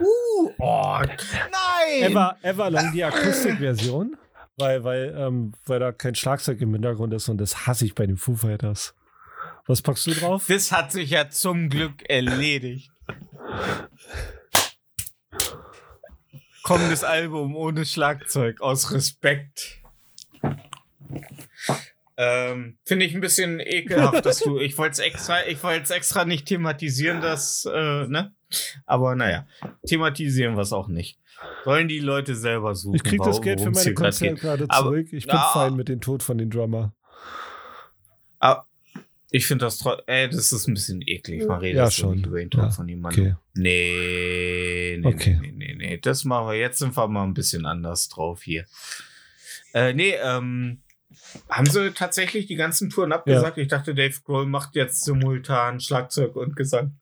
Uh, 0.01 0.51
oh, 0.59 0.99
nein! 1.01 2.03
Ever, 2.03 2.37
Everlong, 2.43 2.93
die 2.93 3.05
Akustikversion. 3.05 4.17
Weil, 4.57 4.85
weil, 4.85 5.15
ähm, 5.17 5.53
weil 5.65 5.81
da 5.81 5.93
kein 5.93 6.15
Schlagzeug 6.15 6.61
im 6.61 6.73
Hintergrund 6.73 7.15
ist 7.15 7.29
und 7.29 7.39
das 7.39 7.67
hasse 7.67 7.87
ich 7.87 7.95
bei 7.95 8.07
den 8.07 8.17
Foo 8.17 8.37
Fighters. 8.37 8.95
Was 9.67 9.81
packst 9.81 10.07
du 10.07 10.13
drauf? 10.13 10.45
Das 10.49 10.73
hat 10.73 10.93
sich 10.93 11.11
ja 11.11 11.31
zum 11.31 11.69
Glück 11.69 12.09
erledigt. 12.09 12.91
Kommendes 16.63 17.03
Album 17.03 17.57
ohne 17.57 17.85
Schlagzeug, 17.85 18.61
aus 18.61 18.93
Respekt. 18.93 19.81
Ähm, 22.17 22.79
Finde 22.85 23.07
ich 23.07 23.15
ein 23.15 23.21
bisschen 23.21 23.59
ekelhaft, 23.59 24.25
dass 24.27 24.41
du. 24.41 24.59
Ich 24.59 24.77
wollte 24.79 24.93
es 24.93 24.99
extra, 24.99 25.47
ich 25.47 25.63
wollte 25.63 25.85
es 25.85 25.91
extra 25.91 26.25
nicht 26.25 26.47
thematisieren, 26.47 27.21
das, 27.21 27.65
äh, 27.65 28.07
ne? 28.07 28.35
Aber 28.87 29.15
naja, 29.15 29.47
thematisieren 29.87 30.55
wir 30.57 30.63
es 30.63 30.73
auch 30.73 30.89
nicht. 30.89 31.19
Sollen 31.65 31.89
die 31.89 31.99
Leute 31.99 32.35
selber 32.37 32.75
suchen. 32.75 32.97
Ich 32.97 33.03
krieg 33.05 33.21
das 33.23 33.41
Geld 33.43 33.61
für 33.61 33.71
meine 33.71 33.95
Konzerte 33.95 34.35
gerade 34.41 34.69
zurück. 34.69 35.09
Ich 35.13 35.27
bin 35.27 35.35
Ah. 35.37 35.53
fein 35.53 35.75
mit 35.75 35.89
dem 35.89 36.01
Tod 36.01 36.23
von 36.23 36.39
den 36.39 36.51
Drummer. 36.51 36.95
Aber 38.39 38.67
ich 39.31 39.47
finde 39.47 39.65
das 39.65 39.79
trotzdem, 39.79 40.31
das 40.31 40.53
ist 40.53 40.69
ein 40.69 40.75
bisschen 40.75 41.03
eklig. 41.07 41.47
Man 41.47 41.59
redet 41.61 41.79
Ja, 41.79 41.91
schon. 41.91 42.23
über 42.23 42.39
den 42.39 42.51
Tod 42.51 42.65
Ja, 42.65 42.71
von 42.71 42.89
jemandem. 42.89 43.25
okay. 43.25 43.37
Nee, 43.55 44.99
nee, 45.01 45.07
Okay. 45.09 45.39
nee, 45.41 45.53
nee, 45.53 45.75
nee, 45.75 45.75
nee. 45.75 45.99
Das 45.99 46.25
machen 46.25 46.49
wir. 46.49 46.55
Jetzt 46.59 46.79
sind 46.79 46.97
wir 46.97 47.09
mal 47.09 47.25
ein 47.25 47.35
bisschen 47.35 47.67
anders 47.67 48.09
drauf 48.09 48.43
hier. 48.43 48.67
Äh, 49.75 49.95
nee, 49.95 50.15
ähm, 50.23 50.83
haben 51.49 51.67
sie 51.67 51.93
tatsächlich 51.93 52.47
die 52.47 52.57
ganzen 52.57 52.91
Touren 52.91 53.13
abgesagt? 53.13 53.57
Ich 53.59 53.69
dachte, 53.69 53.95
Dave 53.95 54.15
Grohl 54.25 54.47
macht 54.47 54.75
jetzt 54.77 55.05
simultan 55.05 55.81
Schlagzeug 55.81 56.37
und 56.37 56.57
Gesang. 56.57 56.99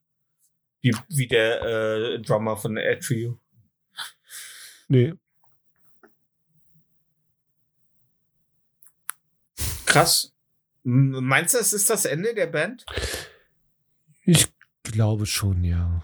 Wie, 0.81 0.95
wie 1.09 1.27
der 1.27 1.61
äh, 1.61 2.19
Drummer 2.19 2.57
von 2.57 2.77
Atrio. 2.77 3.39
Nee, 4.87 5.13
Krass. 9.91 10.33
Meinst 10.83 11.53
du, 11.53 11.59
es 11.59 11.73
ist 11.73 11.89
das 11.89 12.05
Ende 12.05 12.33
der 12.33 12.47
Band? 12.47 12.85
ich 14.23 14.47
glaube 14.83 15.25
schon, 15.25 15.63
ja. 15.63 16.03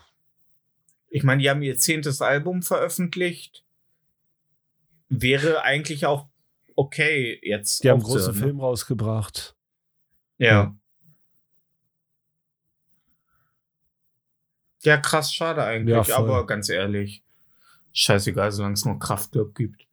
Ich 1.09 1.23
meine, 1.23 1.41
die 1.41 1.49
haben 1.49 1.61
ihr 1.61 1.77
zehntes 1.77 2.21
Album 2.21 2.61
veröffentlicht. 2.61 3.63
Wäre 5.09 5.63
eigentlich 5.63 6.05
auch 6.05 6.27
okay 6.75 7.39
jetzt. 7.41 7.83
Die 7.83 7.89
haben 7.89 8.01
einen 8.01 8.03
großen 8.03 8.35
ne? 8.35 8.39
Film 8.39 8.59
rausgebracht. 8.59 9.55
Ja. 10.37 10.47
Ja, 10.47 10.75
krass, 14.95 15.33
schade 15.33 15.61
eigentlich. 15.65 16.07
Ja, 16.07 16.17
aber 16.17 16.45
ganz 16.45 16.69
ehrlich, 16.69 17.21
scheißegal, 17.91 18.53
solange 18.53 18.75
es 18.75 18.85
nur 18.85 18.97
Kraftclub 18.97 19.53
gibt. 19.53 19.85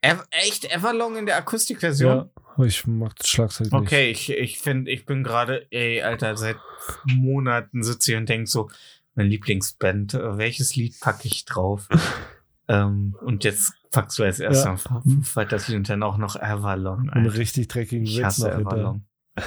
Ev 0.00 0.24
echt 0.30 0.64
Everlong 0.72 1.16
in 1.16 1.26
der 1.26 1.36
Akustikversion? 1.36 2.30
Ja, 2.56 2.64
ich 2.64 2.86
mag 2.86 3.16
das 3.16 3.28
Schlagzeug 3.28 3.72
nicht. 3.72 3.74
Okay, 3.74 4.10
ich, 4.10 4.30
ich 4.30 4.58
finde, 4.58 4.90
ich 4.90 5.04
bin 5.06 5.24
gerade, 5.24 5.66
ey, 5.70 6.02
Alter, 6.02 6.36
seit 6.36 6.56
Monaten 7.04 7.82
sitze 7.82 8.12
ich 8.12 8.18
und 8.18 8.28
denke 8.28 8.48
so, 8.48 8.70
meine 9.14 9.28
Lieblingsband, 9.30 10.14
äh, 10.14 10.38
welches 10.38 10.76
Lied 10.76 10.98
packe 11.00 11.26
ich 11.26 11.44
drauf? 11.44 11.88
ähm, 12.68 13.16
und 13.20 13.44
jetzt 13.44 13.72
packst 13.90 14.18
du 14.18 14.24
als 14.24 14.40
erstes 14.40 14.64
Ja. 14.64 14.72
einfach 14.72 15.02
Foo 15.02 15.22
Fighters 15.22 15.68
Lied 15.68 15.78
und 15.78 15.88
dann 15.88 16.02
auch 16.02 16.18
noch 16.18 16.36
Everlong. 16.36 17.10
Alter. 17.10 17.34
richtig 17.34 17.68
dreckigen 17.68 18.06
Witz 18.06 18.38
noch. 18.38 18.48
Everlong. 18.48 19.04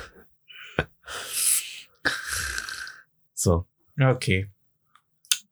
so, 3.41 3.65
okay. 3.99 4.51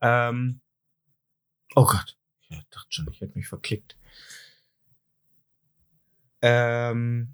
Ähm, 0.01 0.61
oh 1.75 1.85
Gott, 1.85 2.17
ich 2.49 2.57
dachte 2.69 2.87
schon, 2.89 3.07
ich 3.11 3.19
hätte 3.19 3.35
mich 3.37 3.47
verklickt. 3.47 3.97
Ähm, 6.41 7.33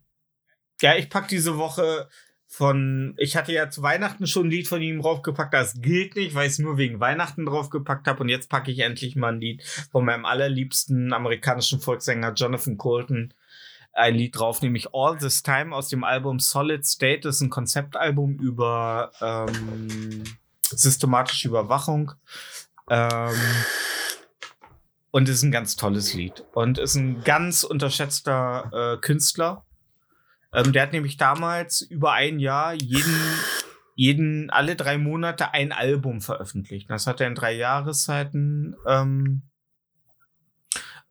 ja, 0.81 0.95
ich 0.95 1.09
pack 1.09 1.27
diese 1.27 1.57
Woche 1.57 2.09
von, 2.47 3.15
ich 3.17 3.35
hatte 3.35 3.51
ja 3.51 3.69
zu 3.69 3.83
Weihnachten 3.83 4.27
schon 4.27 4.47
ein 4.47 4.51
Lied 4.51 4.69
von 4.69 4.81
ihm 4.81 5.01
draufgepackt, 5.01 5.53
das 5.53 5.81
gilt 5.81 6.15
nicht, 6.15 6.35
weil 6.35 6.47
ich 6.47 6.53
es 6.53 6.59
nur 6.59 6.77
wegen 6.77 7.01
Weihnachten 7.01 7.45
draufgepackt 7.45 8.07
habe 8.07 8.23
und 8.23 8.29
jetzt 8.29 8.49
packe 8.49 8.71
ich 8.71 8.79
endlich 8.79 9.17
mal 9.17 9.33
ein 9.33 9.41
Lied 9.41 9.61
von 9.91 10.05
meinem 10.05 10.23
allerliebsten 10.23 11.11
amerikanischen 11.11 11.81
Volkssänger 11.81 12.33
Jonathan 12.33 12.77
Colton 12.77 13.33
ein 13.95 14.15
Lied 14.15 14.37
drauf, 14.37 14.61
nämlich 14.61 14.93
All 14.93 15.17
This 15.17 15.41
Time 15.41 15.75
aus 15.75 15.87
dem 15.89 16.03
Album 16.03 16.39
Solid 16.39 16.85
State. 16.85 17.21
Das 17.21 17.35
ist 17.35 17.41
ein 17.41 17.49
Konzeptalbum 17.49 18.37
über 18.39 19.11
ähm, 19.21 20.23
systematische 20.77 21.47
Überwachung. 21.47 22.13
Ähm, 22.89 23.35
und 25.11 25.29
ist 25.29 25.43
ein 25.43 25.51
ganz 25.51 25.75
tolles 25.75 26.13
Lied. 26.13 26.43
Und 26.53 26.77
ist 26.77 26.95
ein 26.95 27.23
ganz 27.23 27.63
unterschätzter 27.63 28.95
äh, 28.95 28.97
Künstler. 28.97 29.65
Ähm, 30.53 30.73
der 30.73 30.83
hat 30.83 30.93
nämlich 30.93 31.17
damals 31.17 31.81
über 31.81 32.11
ein 32.11 32.39
Jahr 32.39 32.73
jeden, 32.73 33.15
jeden, 33.95 34.49
alle 34.49 34.75
drei 34.75 34.97
Monate 34.97 35.53
ein 35.53 35.71
Album 35.71 36.21
veröffentlicht. 36.21 36.89
Das 36.89 37.07
hat 37.07 37.21
er 37.21 37.27
in 37.27 37.35
drei 37.35 37.53
Jahreszeiten 37.53 38.75
ähm, 38.85 39.43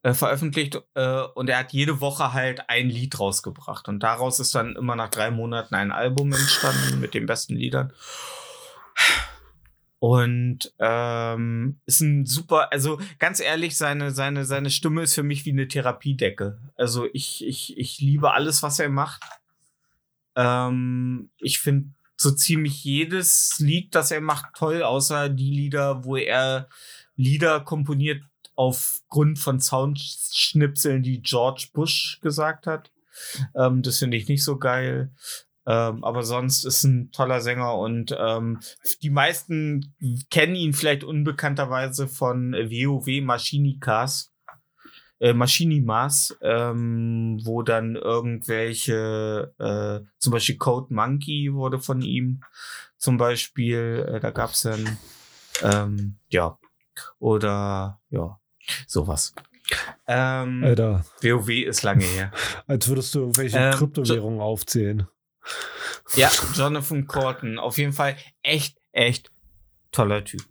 äh, 0.03 0.13
veröffentlicht 0.13 0.83
äh, 0.93 1.23
und 1.35 1.49
er 1.49 1.61
hat 1.61 1.73
jede 1.73 2.03
Woche 2.03 2.35
halt 2.35 2.69
ein 2.69 2.91
Lied 2.91 3.19
rausgebracht. 3.19 3.89
Und 3.89 4.01
daraus 4.01 4.39
ist 4.39 4.55
dann 4.55 4.77
immer 4.77 4.97
nach 4.97 5.09
drei 5.09 5.31
Monaten 5.31 5.75
ein 5.75 5.93
Album 5.93 6.31
entstanden 6.31 7.01
mit 7.01 7.15
den 7.15 7.25
besten 7.25 7.57
Liedern. 7.57 7.91
Und 10.07 10.75
ähm, 10.81 11.81
ist 11.87 12.03
ein 12.03 12.27
super, 12.27 12.71
also 12.71 13.01
ganz 13.19 13.41
ehrlich, 13.41 13.75
seine, 13.79 14.11
seine, 14.11 14.45
seine 14.45 14.69
Stimme 14.69 15.05
ist 15.05 15.15
für 15.15 15.23
mich 15.23 15.47
wie 15.47 15.53
eine 15.53 15.67
Therapiedecke. 15.67 16.59
Also 16.77 17.09
ich, 17.15 17.43
ich, 17.43 17.79
ich 17.79 18.01
liebe 18.03 18.35
alles, 18.35 18.63
was 18.63 18.79
er 18.79 18.91
macht. 18.91 19.23
Ähm, 20.37 21.31
ich 21.39 21.59
finde 21.59 21.95
so 22.19 22.33
ziemlich 22.33 22.85
jedes 22.85 23.59
Lied, 23.61 23.95
das 23.95 24.11
er 24.11 24.21
macht, 24.21 24.55
toll, 24.55 24.83
außer 24.83 25.31
die 25.31 25.51
Lieder, 25.51 26.05
wo 26.05 26.17
er 26.17 26.69
Lieder 27.17 27.61
komponiert 27.61 28.23
aufgrund 28.57 29.39
von 29.39 29.59
Soundschnipseln, 29.59 31.03
die 31.03 31.23
George 31.23 31.69
Bush 31.73 32.19
gesagt 32.21 32.67
hat. 32.67 32.93
Ähm, 33.57 33.81
das 33.81 34.01
finde 34.01 34.19
ich 34.19 34.29
nicht 34.29 34.45
so 34.45 34.59
geil. 34.59 35.15
Ähm, 35.67 36.05
aber 36.05 36.23
sonst 36.23 36.65
ist 36.65 36.85
ein 36.85 37.11
toller 37.11 37.41
Sänger 37.41 37.79
und 37.79 38.15
ähm, 38.19 38.61
die 39.03 39.11
meisten 39.11 39.95
kennen 40.31 40.55
ihn 40.57 40.75
vielleicht 40.75 41.05
unbekannterweise 41.05 42.07
von 42.07 42.53
WoW 42.53 43.23
Machinikas, 43.23 44.33
äh, 45.21 45.33
Machinimas, 45.33 46.37
ähm, 46.43 47.41
wo 47.45 47.63
dann 47.63 47.97
irgendwelche, 47.97 49.55
äh, 49.59 50.07
zum 50.19 50.33
Beispiel 50.33 50.59
Code 50.59 50.93
Monkey 50.93 51.51
wurde 51.55 51.79
von 51.79 52.03
ihm, 52.03 52.43
zum 52.99 53.17
Beispiel, 53.17 54.07
äh, 54.07 54.21
da 54.21 54.31
gab's 54.31 54.63
dann, 54.63 54.99
ähm, 55.63 56.17
ja, 56.29 56.59
oder 57.19 58.01
ja, 58.11 58.39
sowas. 58.87 59.35
Ähm, 60.07 60.63
Alter, 60.63 61.07
WoW 61.23 61.49
ist 61.49 61.83
lange 61.83 62.05
her. 62.05 62.31
als 62.67 62.87
würdest 62.87 63.15
du 63.15 63.21
irgendwelche 63.21 63.59
Ähm, 63.59 63.73
Kryptowährungen 63.73 64.41
aufzählen. 64.41 65.07
Ja, 66.15 66.31
Jonathan 66.55 67.07
Corton. 67.07 67.59
Auf 67.59 67.79
jeden 67.79 67.93
Fall 67.93 68.17
echt, 68.43 68.79
echt 68.93 69.31
toller 69.93 70.25
Typ. 70.25 70.45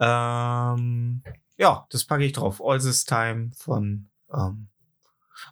Ähm, 0.00 1.22
ja, 1.56 1.86
das 1.90 2.04
packe 2.04 2.24
ich 2.24 2.32
drauf. 2.32 2.60
All 2.64 2.78
This 2.78 3.04
Time 3.04 3.50
von. 3.56 4.08
Ähm, 4.32 4.68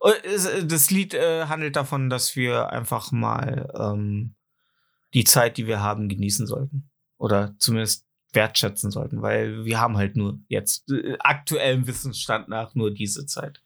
oh, 0.00 0.10
es- 0.24 0.66
das 0.66 0.90
Lied 0.90 1.14
äh, 1.14 1.46
handelt 1.46 1.76
davon, 1.76 2.10
dass 2.10 2.36
wir 2.36 2.70
einfach 2.70 3.12
mal 3.12 3.70
ähm, 3.78 4.34
die 5.14 5.24
Zeit, 5.24 5.56
die 5.56 5.66
wir 5.66 5.80
haben, 5.80 6.08
genießen 6.08 6.46
sollten. 6.46 6.90
Oder 7.18 7.54
zumindest 7.58 8.06
wertschätzen 8.32 8.90
sollten, 8.92 9.22
weil 9.22 9.64
wir 9.64 9.80
haben 9.80 9.96
halt 9.96 10.16
nur 10.16 10.38
jetzt 10.48 10.88
äh, 10.90 11.16
aktuellem 11.18 11.86
Wissensstand 11.88 12.48
nach 12.48 12.74
nur 12.76 12.92
diese 12.92 13.26
Zeit, 13.26 13.60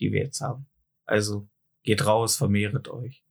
die 0.00 0.12
wir 0.12 0.22
jetzt 0.24 0.40
haben. 0.40 0.66
Also 1.06 1.48
geht 1.84 2.04
raus, 2.04 2.36
vermehret 2.36 2.88
euch 2.88 3.22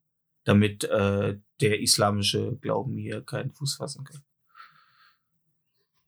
damit 0.48 0.86
äh, 0.86 1.38
der 1.60 1.82
islamische 1.82 2.56
Glauben 2.62 2.96
hier 2.98 3.22
keinen 3.22 3.52
Fuß 3.52 3.76
fassen 3.76 4.06
kann. 4.06 4.24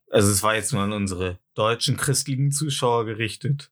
Also 0.09 0.31
es 0.31 0.41
war 0.41 0.55
jetzt 0.55 0.71
nur 0.71 0.81
an 0.81 0.93
unsere 0.93 1.39
deutschen 1.55 1.97
christlichen 1.97 2.51
Zuschauer 2.51 3.05
gerichtet. 3.05 3.69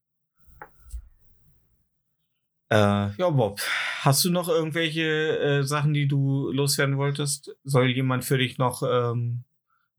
Äh, 2.70 2.76
ja, 3.16 3.30
Bob, 3.30 3.62
hast 4.02 4.26
du 4.26 4.30
noch 4.30 4.50
irgendwelche 4.50 5.40
äh, 5.40 5.64
Sachen, 5.64 5.94
die 5.94 6.08
du 6.08 6.52
loswerden 6.52 6.98
wolltest? 6.98 7.56
Soll 7.64 7.88
jemand 7.88 8.26
für 8.26 8.38
dich 8.38 8.58
noch 8.58 8.84
ähm, 8.84 9.46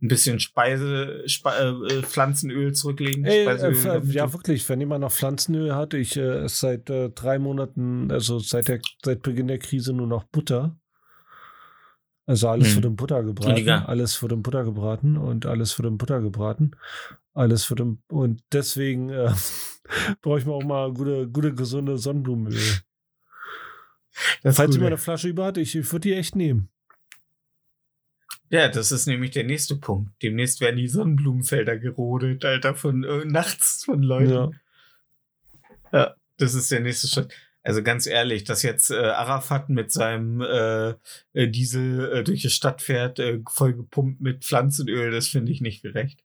ein 0.01 0.09
bisschen 0.09 0.39
Speise, 0.39 1.25
Spe 1.27 1.51
äh, 1.51 1.95
äh, 1.95 2.03
Pflanzenöl 2.03 2.73
zurücklegen? 2.73 3.25
Ey, 3.25 3.47
äh, 3.47 4.01
ja, 4.07 4.33
wirklich, 4.33 4.69
wenn 4.69 4.81
jemand 4.81 5.01
noch 5.01 5.13
Pflanzenöl 5.13 5.75
hat, 5.75 5.95
ich 5.95 6.17
äh, 6.17 6.49
seit 6.49 6.89
äh, 6.91 7.11
drei 7.11 7.39
Monaten, 7.39 8.11
also 8.13 8.39
seit, 8.39 8.69
der, 8.69 8.81
seit 9.05 9.23
Beginn 9.23 9.49
der 9.49 9.59
Krise 9.59 9.93
nur 9.93 10.07
noch 10.07 10.25
Butter. 10.25 10.79
Also 12.27 12.49
alles 12.49 12.69
Hm. 12.69 12.75
wird 12.77 12.85
in 12.85 12.97
Butter 12.97 13.23
gebraten, 13.25 13.57
Weniger. 13.57 13.89
alles 13.89 14.21
wird 14.23 14.33
in 14.33 14.43
Butter 14.43 14.63
gebraten 14.65 15.17
und 15.17 15.47
alles 15.47 15.79
wird 15.79 15.89
in 15.89 15.97
Butter 15.99 16.21
gebraten. 16.21 16.73
Alles 17.33 17.71
wird 17.71 17.81
in, 17.81 18.03
und 18.09 18.43
deswegen 18.53 19.09
äh, 19.09 19.33
brauche 20.23 20.39
ich 20.39 20.45
mir 20.45 20.53
auch 20.53 20.65
mal 20.65 20.93
gute, 20.93 21.27
gute, 21.29 21.55
gesunde 21.55 21.97
Sonnenblumenöl. 21.97 22.61
Das 24.43 24.57
Falls 24.57 24.67
Gute. 24.69 24.79
jemand 24.79 24.93
eine 24.93 24.99
Flasche 24.99 25.29
über 25.29 25.47
hat, 25.47 25.57
ich, 25.59 25.75
ich 25.75 25.91
würde 25.93 26.09
die 26.09 26.15
echt 26.15 26.37
nehmen. 26.37 26.69
Ja, 28.51 28.69
das 28.69 28.93
ist 28.93 29.07
nämlich 29.07 29.33
der 29.33 29.45
nächste 29.45 29.77
Punkt. 29.77 30.11
Demnächst 30.23 30.61
werden 30.61 30.77
die 30.77 30.89
Sonnenblumenfelder 30.89 31.79
gerodet, 31.79 32.45
Alter, 32.45 32.75
von 32.75 33.05
äh, 33.05 33.25
nachts 33.25 33.85
von 33.85 34.03
Leuten. 34.03 34.61
Ja. 35.93 36.15
Das 36.39 36.55
ist 36.55 36.71
der 36.71 36.81
nächste 36.81 37.09
Schritt. 37.09 37.35
Also 37.63 37.83
ganz 37.83 38.07
ehrlich, 38.07 38.45
dass 38.45 38.63
jetzt 38.63 38.91
äh, 38.91 38.97
Arafat 38.97 39.69
mit 39.69 39.93
seinem 39.93 40.41
äh, 40.41 40.95
äh, 41.35 41.49
Diesel 41.49 42.13
äh, 42.13 42.25
durch 42.25 42.43
die 42.43 42.51
Stadt 42.51 42.81
fährt, 42.81 43.19
äh, 43.19 43.41
voll 43.51 43.75
gepumpt 43.75 44.21
mit 44.21 44.45
Pflanzenöl, 44.45 45.11
das 45.11 45.29
finde 45.29 45.53
ich 45.53 45.61
nicht 45.61 45.83
gerecht. 45.83 46.25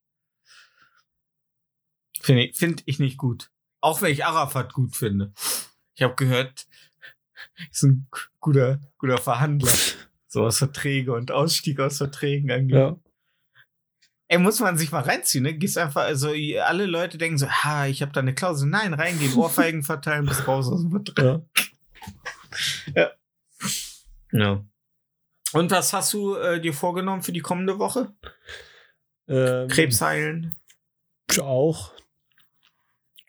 Finde 2.21 2.45
ich, 2.45 2.55
find 2.55 2.83
ich 2.85 2.99
nicht 2.99 3.17
gut. 3.17 3.51
Auch 3.81 4.01
wenn 4.01 4.13
ich 4.13 4.23
Arafat 4.23 4.71
gut 4.71 4.95
finde. 4.95 5.33
Ich 5.95 6.03
habe 6.03 6.15
gehört, 6.15 6.67
ist 7.71 7.83
ein 7.83 8.07
guter, 8.39 8.79
guter 8.97 9.17
Verhandler. 9.17 9.71
So 10.33 10.41
was 10.45 10.57
Verträge 10.57 11.13
und 11.13 11.31
Ausstieg 11.31 11.79
aus 11.79 11.97
Verträgen 11.97 12.49
angeht. 12.49 12.75
ja. 12.75 12.95
Ey, 14.29 14.39
muss 14.39 14.59
man 14.59 14.79
sich 14.79 14.91
mal 14.91 15.03
reinziehen, 15.03 15.43
ne? 15.43 15.53
Gehst 15.53 15.77
einfach, 15.77 16.01
also 16.05 16.29
alle 16.63 16.87
Leute 16.87 17.19
denken 17.19 17.37
so, 17.37 17.47
ha, 17.47 17.85
ich 17.85 18.01
habe 18.01 18.11
da 18.13 18.21
eine 18.21 18.33
Klausel. 18.33 18.67
Nein, 18.67 18.95
reingehen, 18.95 19.35
Ohrfeigen 19.35 19.83
verteilen, 19.83 20.25
bis 20.25 20.47
raus 20.47 20.67
aus 20.69 20.81
dem 20.81 20.89
Vertrag. 20.89 21.41
ja. 22.95 23.11
Ja. 24.31 24.65
Und 25.51 25.69
was 25.69 25.93
hast 25.93 26.11
du 26.13 26.33
äh, 26.35 26.59
dir 26.59 26.73
vorgenommen 26.73 27.21
für 27.21 27.31
die 27.31 27.41
kommende 27.41 27.77
Woche? 27.77 28.11
Ähm, 29.27 29.67
Krebs 29.67 30.01
heilen? 30.01 30.55
ich 31.29 31.39
Auch. 31.41 31.93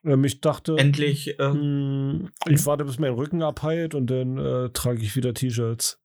Ähm, 0.05 0.25
ich 0.25 0.41
dachte, 0.41 0.77
Endlich. 0.79 1.39
Äh, 1.39 1.51
Hm, 1.51 2.31
Ich 2.47 2.65
warte, 2.65 2.87
bis 2.87 2.99
mein 2.99 3.13
Rücken 3.13 3.43
abheilt 3.43 3.95
und 3.95 4.07
dann 4.07 4.39
äh, 4.39 4.71
trage 4.71 5.03
ich 5.03 5.17
wieder 5.17 5.35
T-Shirts. 5.35 6.01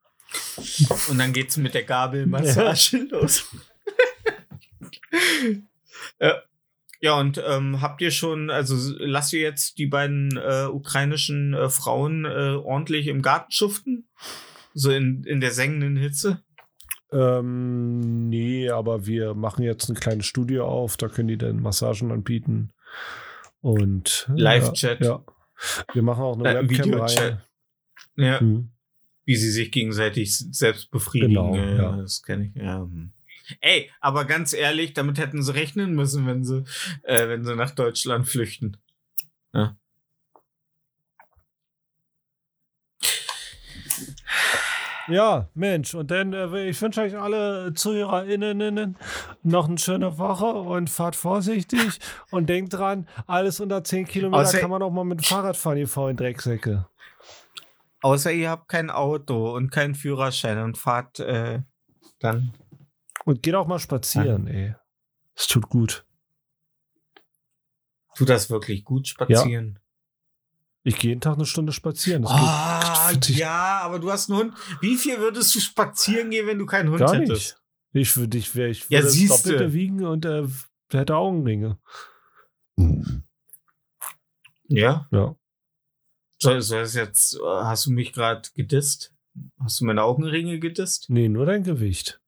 Und 1.10 1.18
dann 1.18 1.34
geht's 1.34 1.58
mit 1.58 1.74
der 1.74 1.84
Gabelmassage 1.84 3.08
los. 3.10 3.50
ja. 6.20 6.42
Ja, 7.02 7.18
und 7.18 7.42
ähm, 7.48 7.82
habt 7.82 8.02
ihr 8.02 8.12
schon, 8.12 8.50
also 8.50 8.76
lasst 9.00 9.32
ihr 9.32 9.40
jetzt 9.40 9.78
die 9.78 9.86
beiden 9.86 10.36
äh, 10.36 10.66
ukrainischen 10.66 11.54
äh, 11.54 11.70
Frauen 11.70 12.26
äh, 12.26 12.58
ordentlich 12.58 13.08
im 13.08 13.22
Garten 13.22 13.54
schuften? 13.54 14.10
So 14.74 14.92
in, 14.92 15.24
in 15.24 15.40
der 15.40 15.52
sengenden 15.52 15.96
Hitze? 15.96 16.44
Ähm, 17.12 18.28
nee, 18.28 18.70
aber 18.70 19.06
wir 19.06 19.34
machen 19.34 19.64
jetzt 19.64 19.90
eine 19.90 19.98
kleine 19.98 20.24
Studie 20.24 20.60
auf, 20.60 20.98
da 20.98 21.08
können 21.08 21.30
die 21.30 21.38
dann 21.38 21.62
Massagen 21.62 22.12
anbieten. 22.12 22.72
Und 23.62 24.30
Live-Chat. 24.36 25.00
Ja, 25.00 25.08
ja. 25.08 25.24
Wir 25.94 26.02
machen 26.04 26.24
auch 26.24 26.38
eine 26.38 26.50
Äh, 26.50 26.70
Webcam 26.70 26.94
rein. 26.94 27.42
Ja. 28.18 28.40
Hm. 28.40 28.72
Wie 29.30 29.36
sie 29.36 29.52
sich 29.52 29.72
gegenseitig 29.72 30.36
selbst 30.36 30.90
befriedigen. 30.90 31.36
Genau, 31.36 31.56
äh, 31.56 31.78
ja. 31.78 31.98
Das 31.98 32.24
kenne 32.24 32.46
ich. 32.48 32.56
Ja. 32.60 32.80
hm. 32.80 33.12
Ey, 33.62 33.92
aber 34.02 34.26
ganz 34.26 34.54
ehrlich, 34.54 34.94
damit 34.94 35.20
hätten 35.20 35.44
sie 35.44 35.54
rechnen 35.54 35.94
müssen, 35.94 36.26
wenn 36.26 36.44
sie, 36.44 36.64
äh, 37.04 37.28
wenn 37.28 37.44
sie 37.46 37.56
nach 37.56 37.70
Deutschland 37.70 38.28
flüchten. 38.28 38.78
Ja. 39.54 39.78
Ja, 45.08 45.48
Mensch, 45.56 45.94
und 45.96 46.12
dann, 46.12 46.34
äh, 46.34 46.70
ich 46.70 46.82
wünsche 46.82 47.02
euch 47.02 47.18
alle 47.18 47.74
ZuhörerInnen 47.74 48.96
noch 49.44 49.68
eine 49.68 49.78
schöne 49.78 50.18
Woche 50.20 50.46
und 50.46 50.90
fahrt 50.90 51.16
vorsichtig 51.16 52.00
und 52.32 52.48
denkt 52.48 52.74
dran, 52.74 53.08
alles 53.26 53.60
unter 53.60 53.84
10 53.84 54.06
Kilometer 54.08 54.44
Außer- 54.44 54.60
kann 54.60 54.70
man 54.70 54.82
auch 54.84 54.92
mal 54.92 55.04
mit 55.06 55.20
dem 55.20 55.24
Fahrrad 55.24 55.58
fahren, 55.58 55.78
ihr 55.78 55.88
faulen 55.88 56.16
Drecksäcke. 56.18 56.88
Außer 58.02 58.32
ihr 58.32 58.50
habt 58.50 58.68
kein 58.70 58.90
Auto 58.90 59.54
und 59.56 59.72
keinen 59.72 59.94
Führerschein 59.96 60.60
und 60.60 60.78
fahrt 60.78 61.20
äh, 61.20 61.62
dann. 62.20 62.54
Und 63.26 63.44
geht 63.44 63.56
auch 63.56 63.68
mal 63.68 63.80
spazieren, 63.80 64.48
ey. 64.48 64.76
Es 65.36 65.48
tut 65.48 65.70
gut. 65.70 66.06
Tut 68.16 68.30
das 68.30 68.50
wirklich 68.50 68.84
gut 68.84 69.08
spazieren? 69.08 69.80
Ich 70.84 70.98
gehe 70.98 71.10
jeden 71.10 71.22
Tag 71.22 71.36
eine 71.36 71.46
Stunde 71.46 71.74
spazieren. 71.74 72.24
Das 72.24 73.12
geht- 73.12 73.38
ja, 73.38 73.80
aber 73.82 74.00
du 74.00 74.12
hast 74.12 74.30
einen 74.30 74.40
Hund. 74.40 74.54
Wie 74.82 74.96
viel 74.96 75.20
würdest 75.20 75.54
du 75.56 75.60
spazieren 75.60 76.30
gehen, 76.32 76.48
wenn 76.48 76.58
du 76.58 76.66
keinen 76.66 76.90
Hund 76.90 77.00
Gar 77.00 77.16
hättest? 77.16 77.30
nicht. 77.30 77.56
Ich 77.92 78.18
würde 78.18 78.38
ich, 78.38 78.56
wär, 78.56 78.70
ich 78.70 78.90
Ja, 78.90 79.04
würde. 79.04 79.28
Doppelte 79.28 79.74
wiegen 79.74 80.06
und 80.06 80.26
äh, 80.26 80.48
hätte 80.92 81.16
Augenringe. 81.16 81.78
Ja. 84.68 85.08
Ja. 85.12 85.36
Soll, 86.42 86.62
soll 86.62 86.82
es 86.84 86.94
jetzt, 86.94 87.36
äh, 87.36 87.40
hast 87.44 87.86
du 87.86 87.92
mich 87.92 88.14
gerade 88.14 88.48
gedisst? 88.56 89.14
Hast 89.64 89.80
du 89.82 89.86
meine 89.86 90.04
Augenringe 90.04 90.60
gedisst? 90.60 91.10
Nee, 91.10 91.30
nur 91.30 91.46
dein 91.46 91.64
Gewicht. 91.64 92.20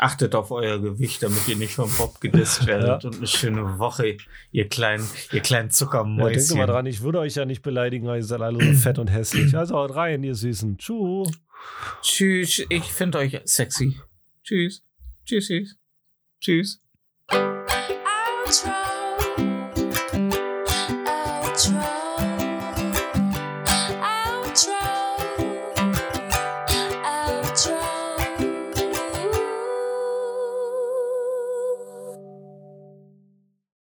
Achtet 0.00 0.36
auf 0.36 0.52
euer 0.52 0.78
Gewicht, 0.78 1.24
damit 1.24 1.48
ihr 1.48 1.56
nicht 1.56 1.74
vom 1.74 1.90
Bob 1.96 2.20
gedisst 2.20 2.66
werdet. 2.66 3.04
Und 3.04 3.16
eine 3.16 3.26
schöne 3.26 3.78
Woche, 3.80 4.16
ihr 4.52 4.68
kleinen, 4.68 5.04
ihr 5.32 5.40
kleinen 5.40 5.56
Ja, 5.56 5.62
denkt 5.62 5.74
Zuckermäuschen. 5.74 6.56
mal 6.56 6.66
dran, 6.66 6.86
ich 6.86 7.00
würde 7.02 7.18
euch 7.18 7.34
ja 7.34 7.44
nicht 7.44 7.62
beleidigen, 7.62 8.06
weil 8.06 8.18
ihr 8.20 8.24
seid 8.24 8.40
alle 8.40 8.64
so 8.64 8.72
fett 8.80 8.98
und 9.00 9.08
hässlich. 9.08 9.56
Also 9.56 9.74
haut 9.74 9.94
rein, 9.96 10.22
ihr 10.22 10.36
Süßen. 10.36 10.78
Tschu. 10.78 11.28
Tschüss, 12.02 12.64
ich 12.68 12.84
finde 12.84 13.18
euch 13.18 13.40
sexy. 13.44 14.00
Tschüss. 14.44 14.84
Tschüss. 15.24 15.76
Tschüss. 16.40 16.80
Tschüss. 18.46 18.68